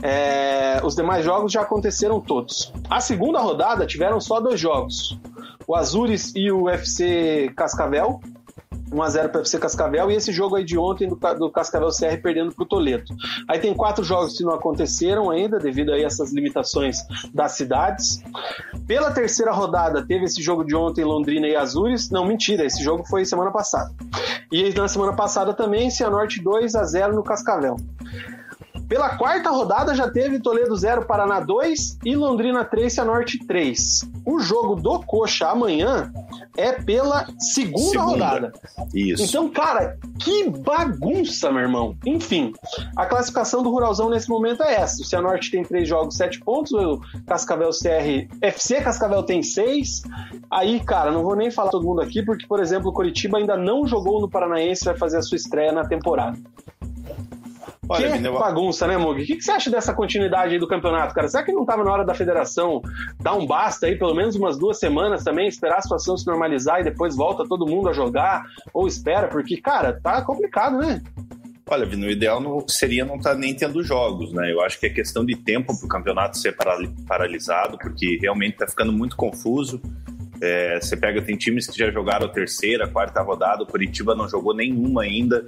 É, 0.03 0.81
os 0.85 0.95
demais 0.95 1.25
jogos 1.25 1.53
já 1.53 1.63
aconteceram 1.63 2.21
todos. 2.21 2.73
A 2.91 3.01
segunda 3.01 3.41
rodada 3.41 3.87
tiveram 3.87 4.21
só 4.21 4.41
dois 4.41 4.61
jogos: 4.61 5.19
o 5.67 5.75
Azures 5.75 6.33
e 6.35 6.51
o 6.51 6.69
FC 6.69 7.53
Cascavel. 7.57 8.21
1x0 8.91 9.29
para 9.29 9.39
o 9.39 9.43
FC 9.43 9.59
Cascavel 9.59 10.11
e 10.11 10.15
esse 10.15 10.33
jogo 10.33 10.57
aí 10.57 10.65
de 10.65 10.79
ontem 10.79 11.09
do, 11.09 11.17
do 11.17 11.51
Cascavel 11.51 11.89
CR 11.89 12.21
perdendo 12.23 12.53
para 12.53 12.63
o 12.63 12.67
Toledo. 12.67 13.15
Aí 13.49 13.59
tem 13.59 13.75
quatro 13.75 14.05
jogos 14.05 14.37
que 14.37 14.45
não 14.45 14.53
aconteceram 14.53 15.31
ainda 15.31 15.59
devido 15.59 15.93
a 15.93 15.99
essas 15.99 16.33
limitações 16.33 16.99
das 17.33 17.53
cidades. 17.53 18.23
Pela 18.87 19.11
terceira 19.11 19.53
rodada 19.53 20.05
teve 20.07 20.25
esse 20.25 20.43
jogo 20.43 20.65
de 20.65 20.75
ontem 20.75 21.05
Londrina 21.05 21.47
e 21.47 21.57
Azures. 21.57 22.11
Não, 22.11 22.25
mentira, 22.25 22.65
esse 22.65 22.83
jogo 22.83 23.05
foi 23.07 23.25
semana 23.25 23.51
passada. 23.51 23.93
E 24.51 24.73
na 24.75 24.89
semana 24.89 25.13
passada 25.13 25.53
também 25.53 25.91
Cianorte 25.91 26.43
2 26.43 26.75
a 26.75 26.85
0 26.85 27.15
no 27.15 27.23
Cascavel. 27.23 27.77
Pela 28.89 29.19
quarta 29.19 29.51
rodada 29.51 29.95
já 29.95 30.11
teve 30.11 30.41
Toledo 30.41 30.75
0, 30.75 31.05
Paraná 31.05 31.41
2 31.41 31.99
e 32.07 32.17
Londrina 32.17 32.65
3, 32.65 32.91
Cianorte 32.91 33.39
3. 33.47 34.09
O 34.25 34.41
jogo 34.41 34.77
do 34.77 35.01
Coxa 35.01 35.51
amanhã 35.51 36.11
é 36.59 36.73
pela 36.73 37.25
segunda, 37.39 37.79
segunda, 37.79 38.03
rodada. 38.03 38.53
Isso. 38.93 39.23
Então, 39.23 39.49
cara, 39.49 39.97
que 40.19 40.51
bagunça, 40.51 41.53
meu 41.53 41.63
irmão. 41.63 41.97
Enfim, 42.05 42.53
a 42.97 43.07
classificação 43.07 43.63
do 43.63 43.71
Ruralzão 43.71 44.11
nesse 44.11 44.29
momento 44.29 44.65
é 44.65 44.75
essa. 44.75 45.01
O 45.01 45.05
Cianorte 45.05 45.53
tem 45.53 45.63
três 45.63 45.89
jogos, 45.89 46.17
sete 46.17 46.41
pontos. 46.41 46.73
O 46.73 47.01
Cascavel 47.27 47.71
CR... 47.71 48.29
FC 48.43 48.81
Cascavel 48.81 49.23
tem 49.23 49.41
seis. 49.41 50.03
Aí, 50.51 50.81
cara, 50.81 51.13
não 51.13 51.23
vou 51.23 51.37
nem 51.37 51.49
falar 51.49 51.71
todo 51.71 51.87
mundo 51.87 52.01
aqui, 52.01 52.25
porque, 52.25 52.45
por 52.47 52.61
exemplo, 52.61 52.91
o 52.91 52.93
Coritiba 52.93 53.39
ainda 53.39 53.57
não 53.57 53.87
jogou 53.87 54.21
no 54.21 54.29
Paranaense, 54.29 54.85
vai 54.85 54.97
fazer 54.97 55.19
a 55.19 55.23
sua 55.23 55.37
estreia 55.37 55.71
na 55.71 55.87
temporada. 55.87 56.37
Olha, 57.89 58.13
que 58.13 58.31
bagunça, 58.31 58.87
né, 58.87 58.99
Mug? 58.99 59.23
O 59.23 59.27
que, 59.27 59.37
que, 59.37 59.43
você 59.43 59.51
acha 59.51 59.71
dessa 59.71 59.95
continuidade 59.95 60.53
aí 60.53 60.61
do 60.61 60.69
campeonato, 60.69 61.15
cara? 61.15 61.27
Será 61.29 61.43
que 61.43 61.53
não 61.53 61.63
estava 61.63 61.83
na 61.83 61.91
hora 61.91 62.05
da 62.05 62.13
federação 62.13 62.83
dar 63.19 63.35
um 63.35 63.47
basta 63.47 63.87
aí, 63.87 63.97
pelo 63.97 64.15
menos 64.15 64.37
umas 64.37 64.59
duas 64.59 64.79
semanas 64.79 65.25
também, 65.25 65.49
esperar 65.49 65.79
a 65.79 65.83
situação 65.83 66.17
se 66.17 66.27
normalizar 66.27 66.81
e 66.81 66.85
depois 66.85 67.17
volta 67.17 67.45
todo 67.49 67.67
mundo 67.67 67.89
a 67.89 67.93
jogar? 67.93 68.45
Ou 68.75 68.87
espera? 68.87 69.27
Porque, 69.29 69.57
cara, 69.57 69.99
tá 70.03 70.21
complicado, 70.21 70.79
né? 70.79 71.03
Olha, 71.71 71.87
Vino, 71.87 72.07
o 72.07 72.11
ideal 72.11 72.41
não, 72.41 72.67
seria 72.69 73.05
não 73.05 73.17
estar 73.17 73.31
tá 73.31 73.37
nem 73.37 73.55
tendo 73.55 73.83
jogos, 73.83 74.33
né? 74.33 74.53
Eu 74.53 74.61
acho 74.61 74.79
que 74.79 74.87
é 74.87 74.91
questão 74.91 75.25
de 75.25 75.37
tempo 75.37 75.77
para 75.77 75.87
o 75.87 75.89
campeonato 75.89 76.37
ser 76.37 76.57
paralisado, 77.07 77.79
porque 77.79 78.19
realmente 78.21 78.55
está 78.55 78.67
ficando 78.67 78.93
muito 78.93 79.17
confuso. 79.17 79.81
É, 80.41 80.81
você 80.81 80.97
pega, 80.97 81.21
tem 81.21 81.37
times 81.37 81.67
que 81.67 81.79
já 81.79 81.91
jogaram 81.91 82.27
a 82.27 82.31
terceira, 82.31 82.85
a 82.85 82.89
quarta 82.89 83.21
rodada, 83.23 83.63
o 83.63 83.67
Curitiba 83.67 84.15
não 84.15 84.29
jogou 84.29 84.55
nenhuma 84.55 85.03
ainda 85.03 85.45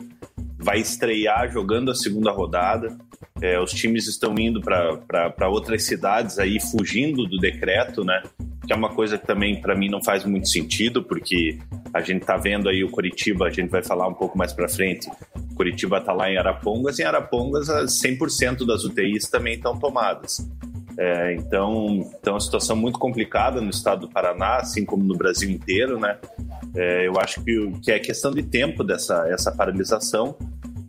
vai 0.61 0.79
estrear 0.79 1.51
jogando 1.51 1.91
a 1.91 1.95
segunda 1.95 2.31
rodada. 2.31 2.97
É, 3.41 3.59
os 3.59 3.73
times 3.73 4.07
estão 4.07 4.35
indo 4.39 4.61
para 4.61 5.49
outras 5.49 5.85
cidades 5.85 6.39
aí, 6.39 6.59
fugindo 6.61 7.27
do 7.27 7.39
decreto, 7.39 8.05
né? 8.05 8.23
Que 8.67 8.73
é 8.73 8.77
uma 8.77 8.91
coisa 8.91 9.19
que 9.19 9.27
também 9.27 9.61
para 9.61 9.75
mim 9.75 9.89
não 9.89 10.03
faz 10.03 10.25
muito 10.25 10.49
sentido, 10.49 11.03
porque 11.03 11.59
a 11.93 12.01
gente 12.01 12.21
está 12.21 12.37
vendo 12.37 12.69
aí 12.69 12.85
o 12.85 12.91
Curitiba, 12.91 13.47
a 13.47 13.51
gente 13.51 13.71
vai 13.71 13.83
falar 13.83 14.07
um 14.07 14.15
pouco 14.15 14.37
mais 14.37 14.53
para 14.53 14.69
frente. 14.69 15.11
Curitiba 15.55 15.99
está 15.99 16.13
lá 16.13 16.31
em 16.31 16.37
Arapongas, 16.37 16.99
e 16.99 17.03
em 17.03 17.07
Arapongas 17.07 17.69
100% 17.69 18.67
das 18.67 18.85
UTIs 18.85 19.29
também 19.29 19.55
estão 19.55 19.79
tomadas. 19.79 20.47
É, 20.99 21.35
então, 21.35 22.11
então, 22.19 22.33
é 22.33 22.35
uma 22.35 22.41
situação 22.41 22.77
muito 22.77 22.99
complicada 22.99 23.61
no 23.61 23.71
estado 23.71 24.03
do 24.03 24.09
Paraná, 24.09 24.57
assim 24.57 24.85
como 24.85 25.03
no 25.03 25.17
Brasil 25.17 25.51
inteiro, 25.51 25.99
né? 25.99 26.19
É, 26.75 27.07
eu 27.07 27.19
acho 27.19 27.43
que, 27.43 27.73
que 27.83 27.93
é 27.93 27.99
questão 27.99 28.31
de 28.31 28.43
tempo 28.43 28.85
dessa 28.85 29.27
essa 29.29 29.51
paralisação. 29.53 30.37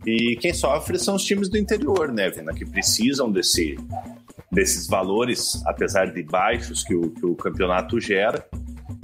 E 0.04 0.36
quem 0.40 0.52
sofre 0.52 0.98
são 0.98 1.14
os 1.14 1.24
times 1.24 1.48
do 1.48 1.56
interior, 1.56 2.12
né, 2.12 2.28
Vina, 2.28 2.52
que 2.52 2.64
precisam 2.64 3.30
desse, 3.30 3.76
desses 4.50 4.88
valores, 4.88 5.62
apesar 5.64 6.12
de 6.12 6.22
baixos 6.24 6.82
que 6.82 6.94
o, 6.94 7.10
que 7.10 7.24
o 7.24 7.36
campeonato 7.36 8.00
gera. 8.00 8.44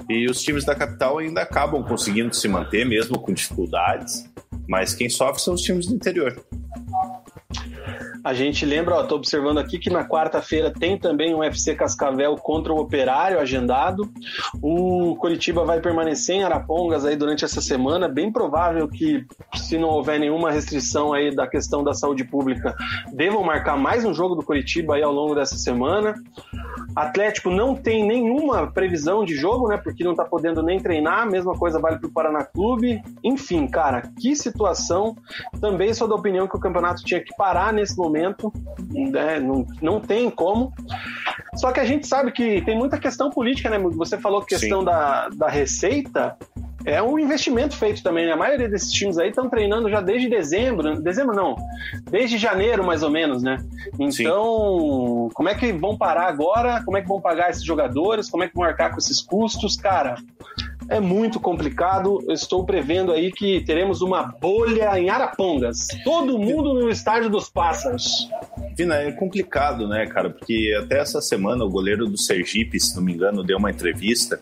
E 0.09 0.29
os 0.29 0.41
times 0.41 0.65
da 0.65 0.75
capital 0.75 1.19
ainda 1.19 1.41
acabam 1.41 1.83
conseguindo 1.83 2.35
se 2.35 2.47
manter, 2.47 2.85
mesmo 2.85 3.17
com 3.19 3.31
dificuldades. 3.31 4.29
Mas 4.67 4.93
quem 4.93 5.09
sofre 5.09 5.41
são 5.41 5.53
os 5.53 5.61
times 5.61 5.87
do 5.87 5.95
interior. 5.95 6.43
A 8.23 8.33
gente 8.33 8.65
lembra, 8.65 8.95
ó, 8.95 9.03
tô 9.03 9.15
observando 9.15 9.59
aqui 9.59 9.79
que 9.79 9.89
na 9.89 10.05
quarta-feira 10.05 10.71
tem 10.71 10.97
também 10.97 11.33
um 11.33 11.41
FC 11.41 11.73
Cascavel 11.73 12.35
contra 12.35 12.73
o 12.73 12.79
Operário 12.79 13.39
agendado. 13.39 14.09
O 14.61 15.15
Curitiba 15.15 15.63
vai 15.63 15.79
permanecer 15.79 16.35
em 16.35 16.43
Arapongas 16.43 17.05
aí 17.05 17.15
durante 17.15 17.45
essa 17.45 17.61
semana. 17.61 18.09
Bem 18.09 18.31
provável 18.31 18.87
que, 18.89 19.25
se 19.55 19.77
não 19.77 19.89
houver 19.89 20.19
nenhuma 20.19 20.51
restrição 20.51 21.13
aí 21.13 21.33
da 21.33 21.47
questão 21.47 21.81
da 21.83 21.93
saúde 21.93 22.25
pública, 22.25 22.75
devam 23.13 23.41
marcar 23.41 23.77
mais 23.77 24.03
um 24.03 24.13
jogo 24.13 24.35
do 24.35 24.43
Curitiba 24.43 24.95
aí 24.95 25.03
ao 25.03 25.13
longo 25.13 25.33
dessa 25.33 25.55
semana. 25.57 26.13
Atlético 26.95 27.49
não 27.49 27.73
tem 27.73 28.05
nenhuma 28.05 28.67
previsão 28.67 29.23
de 29.23 29.35
jogo, 29.35 29.69
né? 29.69 29.77
Porque 29.77 30.03
não 30.03 30.15
tá 30.15 30.25
podendo 30.25 30.61
nem 30.61 30.79
treinar. 30.79 31.29
Mesma 31.29 31.53
coisa 31.53 31.79
vale 31.79 31.99
pro 31.99 32.11
Paraná 32.11 32.43
Clube. 32.43 33.01
Enfim, 33.23 33.65
cara, 33.67 34.03
que 34.19 34.35
situação. 34.35 35.15
Também 35.61 35.93
sou 35.93 36.07
da 36.07 36.15
opinião 36.15 36.47
que 36.47 36.57
o 36.57 36.59
campeonato 36.59 37.03
tinha 37.03 37.23
que 37.23 37.33
parar 37.37 37.71
nesse 37.71 37.95
momento 37.97 38.08
momento, 38.09 38.51
né? 38.89 39.39
não, 39.39 39.65
não 39.81 39.99
tem 39.99 40.29
como. 40.29 40.73
Só 41.55 41.71
que 41.71 41.79
a 41.79 41.85
gente 41.85 42.07
sabe 42.07 42.31
que 42.31 42.61
tem 42.61 42.77
muita 42.77 42.97
questão 42.97 43.29
política, 43.29 43.69
né? 43.69 43.77
Você 43.79 44.17
falou 44.17 44.41
questão 44.41 44.83
da, 44.83 45.29
da 45.29 45.47
receita, 45.47 46.37
é 46.85 47.01
um 47.01 47.19
investimento 47.19 47.75
feito 47.75 48.01
também. 48.01 48.25
Né? 48.25 48.31
A 48.31 48.37
maioria 48.37 48.69
desses 48.69 48.91
times 48.91 49.17
aí 49.17 49.29
estão 49.29 49.49
treinando 49.49 49.89
já 49.89 50.01
desde 50.01 50.29
dezembro, 50.29 51.01
dezembro 51.01 51.35
não, 51.35 51.55
desde 52.09 52.37
janeiro 52.37 52.83
mais 52.83 53.03
ou 53.03 53.09
menos, 53.09 53.43
né? 53.43 53.57
Então, 53.99 55.27
Sim. 55.29 55.33
como 55.33 55.49
é 55.49 55.55
que 55.55 55.71
vão 55.73 55.97
parar 55.97 56.27
agora? 56.27 56.81
Como 56.83 56.97
é 56.97 57.01
que 57.01 57.07
vão 57.07 57.21
pagar 57.21 57.49
esses 57.49 57.63
jogadores? 57.63 58.29
Como 58.29 58.43
é 58.43 58.47
que 58.47 58.55
vão 58.55 58.63
arcar 58.63 58.91
com 58.91 58.97
esses 58.97 59.21
custos? 59.21 59.75
Cara, 59.75 60.15
é 60.89 60.99
muito 60.99 61.39
complicado. 61.39 62.19
Eu 62.27 62.33
estou 62.33 62.65
prevendo 62.65 63.11
aí 63.11 63.31
que 63.31 63.61
teremos 63.61 64.01
uma 64.01 64.23
bolha 64.23 64.99
em 64.99 65.09
Arapongas. 65.09 65.87
Todo 66.03 66.37
mundo 66.37 66.73
no 66.73 66.89
estádio 66.89 67.29
dos 67.29 67.49
pássaros. 67.49 68.29
Vina, 68.75 68.95
é 68.95 69.11
complicado, 69.11 69.87
né, 69.87 70.07
cara? 70.07 70.29
Porque 70.29 70.75
até 70.81 70.99
essa 70.99 71.21
semana 71.21 71.63
o 71.63 71.69
goleiro 71.69 72.05
do 72.07 72.17
Sergipe, 72.17 72.79
se 72.79 72.95
não 72.95 73.03
me 73.03 73.13
engano, 73.13 73.43
deu 73.43 73.57
uma 73.57 73.69
entrevista 73.69 74.39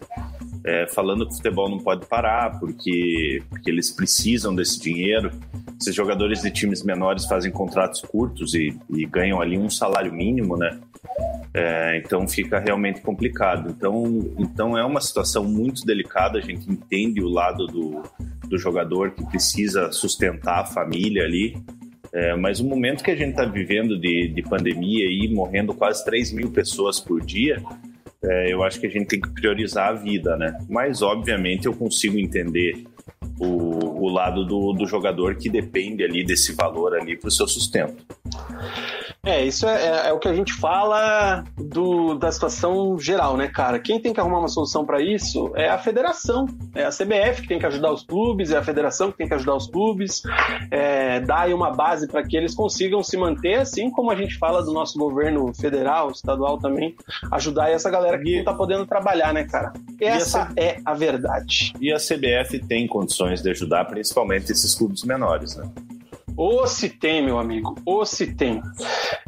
é, 0.67 0.85
falando 0.85 1.25
que 1.25 1.31
o 1.31 1.35
futebol 1.37 1.69
não 1.69 1.77
pode 1.77 2.05
parar 2.07 2.59
porque, 2.59 3.41
porque 3.49 3.69
eles 3.71 3.89
precisam 3.89 4.53
desse 4.53 4.77
dinheiro. 4.77 5.31
Esses 5.79 5.95
jogadores 5.95 6.41
de 6.41 6.51
times 6.51 6.83
menores 6.83 7.25
fazem 7.25 7.49
contratos 7.49 8.01
curtos 8.01 8.53
e, 8.53 8.77
e 8.89 9.05
ganham 9.05 9.39
ali 9.39 9.57
um 9.57 9.69
salário 9.69 10.11
mínimo, 10.11 10.57
né? 10.57 10.77
É, 11.53 12.01
então 12.03 12.27
fica 12.27 12.59
realmente 12.59 12.99
complicado. 12.99 13.69
Então, 13.69 14.29
então 14.37 14.77
é 14.77 14.83
uma 14.83 14.99
situação 14.99 15.45
muito 15.45 15.85
delicada. 15.85 16.37
A 16.37 16.41
gente 16.41 16.69
entende 16.69 17.23
o 17.23 17.29
lado 17.29 17.65
do, 17.65 18.03
do 18.49 18.57
jogador 18.57 19.11
que 19.11 19.25
precisa 19.25 19.89
sustentar 19.93 20.59
a 20.59 20.65
família 20.65 21.23
ali. 21.23 21.55
É, 22.11 22.35
mas 22.35 22.59
o 22.59 22.65
momento 22.65 23.05
que 23.05 23.11
a 23.11 23.15
gente 23.15 23.29
está 23.29 23.45
vivendo 23.45 23.97
de, 23.97 24.27
de 24.27 24.41
pandemia 24.41 25.05
e 25.05 25.33
morrendo 25.33 25.73
quase 25.73 26.03
3 26.03 26.33
mil 26.33 26.51
pessoas 26.51 26.99
por 26.99 27.25
dia, 27.25 27.63
é, 28.23 28.51
eu 28.51 28.63
acho 28.63 28.79
que 28.79 28.87
a 28.87 28.89
gente 28.89 29.07
tem 29.07 29.21
que 29.21 29.29
priorizar 29.29 29.89
a 29.89 29.93
vida, 29.93 30.35
né? 30.35 30.57
Mas, 30.69 31.01
obviamente, 31.01 31.67
eu 31.67 31.73
consigo 31.73 32.17
entender 32.17 32.83
o, 33.39 34.05
o 34.05 34.09
lado 34.09 34.45
do, 34.45 34.73
do 34.73 34.85
jogador 34.85 35.35
que 35.35 35.49
depende 35.49 36.03
ali 36.03 36.23
desse 36.23 36.53
valor 36.53 36.95
ali 36.95 37.17
para 37.17 37.27
o 37.27 37.31
seu 37.31 37.47
sustento. 37.47 38.03
É, 39.27 39.43
isso 39.43 39.67
é, 39.67 39.83
é, 39.83 40.09
é, 40.09 40.13
o 40.13 40.19
que 40.19 40.27
a 40.29 40.33
gente 40.33 40.53
fala 40.53 41.43
do, 41.57 42.15
da 42.15 42.31
situação 42.31 42.97
geral, 42.97 43.35
né, 43.35 43.49
cara? 43.49 43.77
Quem 43.77 43.99
tem 43.99 44.13
que 44.13 44.21
arrumar 44.21 44.39
uma 44.39 44.47
solução 44.47 44.85
para 44.85 45.01
isso 45.01 45.51
é 45.53 45.67
a 45.67 45.77
federação, 45.77 46.45
é 46.73 46.85
a 46.85 46.89
CBF 46.89 47.41
que 47.41 47.47
tem 47.49 47.59
que 47.59 47.65
ajudar 47.65 47.91
os 47.91 48.03
clubes, 48.03 48.51
é 48.51 48.57
a 48.57 48.63
federação 48.63 49.11
que 49.11 49.17
tem 49.17 49.27
que 49.27 49.33
ajudar 49.33 49.55
os 49.55 49.67
clubes, 49.67 50.23
é, 50.71 51.19
dar 51.19 51.41
aí 51.41 51.53
uma 51.53 51.71
base 51.71 52.07
para 52.07 52.23
que 52.23 52.37
eles 52.37 52.55
consigam 52.55 53.03
se 53.03 53.17
manter, 53.17 53.55
assim 53.55 53.91
como 53.91 54.11
a 54.11 54.15
gente 54.15 54.37
fala 54.37 54.63
do 54.63 54.71
nosso 54.71 54.97
governo 54.97 55.53
federal, 55.53 56.09
estadual 56.09 56.57
também, 56.57 56.95
ajudar 57.31 57.69
essa 57.69 57.89
galera 57.89 58.17
que 58.17 58.33
e, 58.33 58.37
não 58.37 58.45
tá 58.45 58.53
podendo 58.53 58.85
trabalhar, 58.85 59.33
né, 59.33 59.43
cara? 59.43 59.73
Essa 59.99 60.43
a 60.43 60.53
é 60.55 60.77
a 60.85 60.93
verdade. 60.93 61.73
E 61.81 61.91
a 61.91 61.97
CBF 61.97 62.59
tem 62.65 62.87
condições 62.97 63.43
de 63.43 63.51
ajudar, 63.51 63.85
principalmente 63.85 64.51
esses 64.51 64.73
clubes 64.73 65.03
menores, 65.03 65.55
né? 65.55 65.69
Ou 66.35 66.67
se 66.67 66.89
tem, 66.89 67.23
meu 67.25 67.39
amigo, 67.39 67.75
ou 67.83 68.05
se 68.05 68.27
tem. 68.27 68.61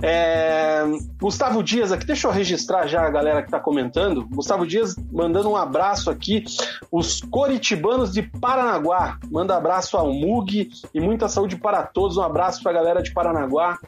É... 0.01 0.83
Gustavo 1.19 1.63
Dias 1.63 1.91
aqui, 1.91 2.05
deixa 2.05 2.27
eu 2.27 2.31
registrar 2.31 2.85
já 2.85 3.01
a 3.01 3.09
galera 3.09 3.41
que 3.41 3.47
está 3.47 3.59
comentando. 3.59 4.27
Gustavo 4.27 4.65
Dias 4.65 4.95
mandando 5.11 5.49
um 5.49 5.55
abraço 5.55 6.11
aqui, 6.11 6.43
os 6.91 7.21
coritibanos 7.21 8.11
de 8.11 8.21
Paranaguá. 8.21 9.17
Manda 9.31 9.57
abraço 9.57 9.97
ao 9.97 10.13
Mug 10.13 10.69
e 10.93 11.01
muita 11.01 11.27
saúde 11.27 11.55
para 11.55 11.81
todos. 11.81 12.17
Um 12.17 12.23
abraço 12.23 12.61
para 12.61 12.71
a 12.71 12.75
galera 12.75 13.01
de 13.01 13.11
Paranaguá. 13.11 13.79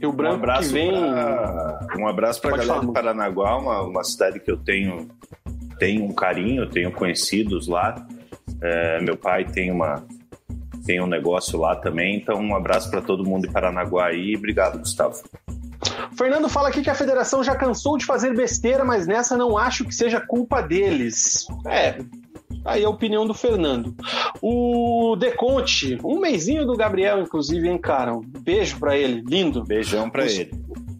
Rio 0.00 0.12
Branco 0.12 0.36
um 0.36 0.38
abraço 0.38 0.68
que 0.68 0.74
vem. 0.74 0.90
Pra... 0.92 1.88
Um 1.98 2.08
abraço 2.08 2.40
para 2.40 2.54
a 2.54 2.56
galera 2.56 2.74
falar, 2.74 2.86
de 2.86 2.92
Paranaguá, 2.92 3.58
uma, 3.58 3.82
uma 3.82 4.04
cidade 4.04 4.40
que 4.40 4.50
eu 4.50 4.56
tenho, 4.56 5.08
tenho 5.78 6.04
um 6.04 6.12
carinho, 6.14 6.66
tenho 6.70 6.90
conhecidos 6.90 7.68
lá. 7.68 8.06
É, 8.62 9.00
meu 9.00 9.16
pai 9.16 9.44
tem 9.44 9.70
uma 9.70 10.04
tem 10.84 11.00
um 11.00 11.06
negócio 11.06 11.58
lá 11.58 11.74
também. 11.74 12.16
Então, 12.16 12.40
um 12.40 12.54
abraço 12.54 12.90
para 12.90 13.02
todo 13.02 13.24
mundo 13.24 13.46
de 13.46 13.52
Paranaguá 13.52 14.06
aí. 14.06 14.36
Obrigado, 14.36 14.78
Gustavo. 14.78 15.20
Fernando 16.16 16.48
fala 16.48 16.68
aqui 16.68 16.80
que 16.80 16.88
a 16.88 16.94
federação 16.94 17.42
já 17.42 17.56
cansou 17.56 17.98
de 17.98 18.06
fazer 18.06 18.34
besteira, 18.34 18.84
mas 18.84 19.06
nessa 19.06 19.36
não 19.36 19.58
acho 19.58 19.84
que 19.84 19.94
seja 19.94 20.20
culpa 20.20 20.62
deles. 20.62 21.46
É, 21.66 21.98
Aí 22.66 22.84
a 22.84 22.90
opinião 22.90 23.24
do 23.24 23.32
Fernando. 23.32 23.94
O 24.42 25.14
Deconte, 25.16 25.98
um 26.04 26.18
meizinho 26.18 26.66
do 26.66 26.76
Gabriel, 26.76 27.20
inclusive, 27.20 27.68
hein, 27.68 27.78
cara? 27.78 28.12
Um 28.12 28.20
beijo 28.20 28.78
para 28.78 28.96
ele, 28.98 29.22
lindo. 29.24 29.62
Beijão 29.62 30.10
para 30.10 30.26
ele. 30.26 30.50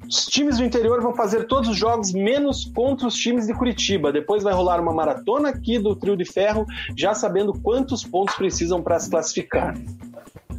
Os 0.09 0.27
times 0.27 0.59
do 0.59 0.65
interior 0.65 1.01
vão 1.03 1.15
fazer 1.15 1.47
todos 1.47 1.69
os 1.69 1.77
jogos 1.77 2.13
menos 2.13 2.65
contra 2.65 3.07
os 3.07 3.15
times 3.15 3.47
de 3.47 3.55
Curitiba. 3.55 4.13
Depois 4.13 4.43
vai 4.43 4.55
rolar 4.55 4.81
uma 4.81 4.93
maratona 4.93 5.49
aqui 5.49 5.79
do 5.79 5.97
Trio 5.97 6.17
de 6.17 6.25
Ferro, 6.25 6.65
já 6.97 7.15
sabendo 7.15 7.53
quantos 7.53 8.05
pontos 8.05 8.35
precisam 8.37 8.83
para 8.83 8.99
se 8.99 9.11
classificar. 9.11 9.75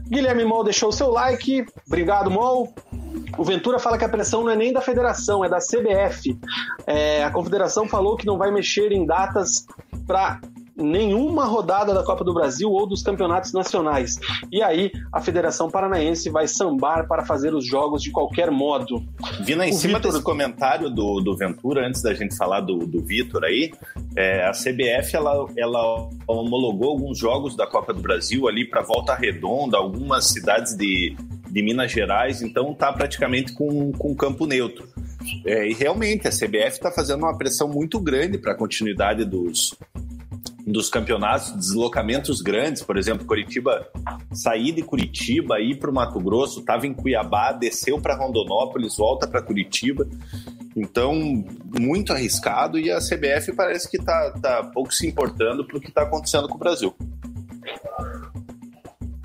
Guilherme 0.10 0.46
Mol 0.46 0.63
deixou 0.63 0.92
seu 0.92 1.10
like. 1.10 1.66
Obrigado, 1.86 2.32
Mol. 2.32 2.74
O 3.38 3.44
Ventura 3.44 3.77
fala 3.77 3.98
que 3.98 4.06
a 4.06 4.10
pressão 4.10 4.44
não 4.44 4.51
é 4.51 4.56
nem 4.56 4.72
da 4.72 4.82
federação, 4.82 5.44
é 5.44 5.50
da 5.50 5.60
CBF. 5.60 6.38
É, 6.86 7.24
a 7.24 7.32
confederação 7.32 7.88
falou 7.88 8.16
que 8.16 8.25
não 8.25 8.38
vai 8.38 8.51
mexer 8.51 8.92
em 8.92 9.06
datas 9.06 9.66
para 10.06 10.39
nenhuma 10.77 11.46
rodada 11.46 11.93
da 11.93 12.03
Copa 12.03 12.24
do 12.24 12.34
Brasil 12.34 12.72
ou 12.72 12.86
dos 12.86 13.01
campeonatos 13.01 13.51
nacionais. 13.51 14.19
E 14.51 14.62
aí 14.62 14.91
a 15.12 15.19
Federação 15.19 15.69
Paranaense 15.69 16.29
vai 16.29 16.48
sambar 16.48 17.07
para 17.07 17.25
fazer 17.25 17.53
os 17.55 17.65
jogos 17.65 18.03
de 18.03 18.12
qualquer 18.12 18.51
modo. 18.51 19.03
Vindo 19.41 19.63
em 19.63 19.72
o 19.72 19.74
cima 19.74 19.96
Victor... 19.96 20.12
desse 20.12 20.24
comentário 20.24 20.89
do, 20.89 21.19
do 21.19 21.36
Ventura, 21.36 21.88
antes 21.88 22.01
da 22.01 22.13
gente 22.13 22.36
falar 22.38 22.62
do, 22.62 22.86
do 22.86 23.01
Vitor 23.01 23.43
aí, 23.43 23.72
é, 24.15 24.46
a 24.46 24.51
CBF 24.51 25.15
ela, 25.15 25.48
ela 25.57 26.10
homologou 26.27 26.91
alguns 26.91 27.17
jogos 27.17 27.55
da 27.55 27.65
Copa 27.65 27.93
do 27.93 28.01
Brasil 28.01 28.48
ali 28.48 28.63
para 28.63 28.81
Volta 28.81 29.15
Redonda, 29.15 29.77
algumas 29.77 30.25
cidades 30.25 30.75
de, 30.75 31.15
de 31.50 31.62
Minas 31.63 31.91
Gerais, 31.91 32.41
então 32.41 32.74
tá 32.74 32.93
praticamente 32.93 33.53
com, 33.53 33.91
com 33.93 34.15
campo 34.15 34.46
neutro. 34.46 34.88
É, 35.46 35.67
e 35.67 35.74
realmente 35.74 36.27
a 36.27 36.31
CBF 36.31 36.77
está 36.77 36.91
fazendo 36.91 37.19
uma 37.19 37.38
pressão 37.38 37.67
muito 37.67 38.00
grande 38.00 38.38
para 38.38 38.53
a 38.53 38.55
continuidade 38.55 39.25
dos, 39.25 39.75
dos 40.67 40.89
campeonatos, 40.89 41.51
deslocamentos 41.53 42.41
grandes, 42.41 42.83
por 42.83 42.97
exemplo, 42.97 43.25
Curitiba, 43.25 43.88
sair 44.33 44.74
de 44.74 44.81
Curitiba, 44.81 45.62
ir 45.62 45.79
para 45.79 45.89
o 45.89 45.93
Mato 45.93 46.19
Grosso, 46.19 46.59
estava 46.59 46.86
em 46.86 46.93
Cuiabá, 46.93 47.53
desceu 47.53 48.01
para 48.01 48.17
Rondonópolis, 48.17 48.97
volta 48.97 49.25
para 49.25 49.41
Curitiba. 49.41 50.05
Então, 50.75 51.15
muito 51.79 52.12
arriscado 52.12 52.77
e 52.77 52.91
a 52.91 53.00
CBF 53.00 53.53
parece 53.55 53.89
que 53.89 53.97
está 53.97 54.31
tá 54.41 54.63
pouco 54.74 54.93
se 54.93 55.07
importando 55.07 55.65
para 55.65 55.77
o 55.77 55.79
que 55.79 55.88
está 55.88 56.01
acontecendo 56.01 56.50
com 56.50 56.55
o 56.55 56.59
Brasil. 56.59 56.93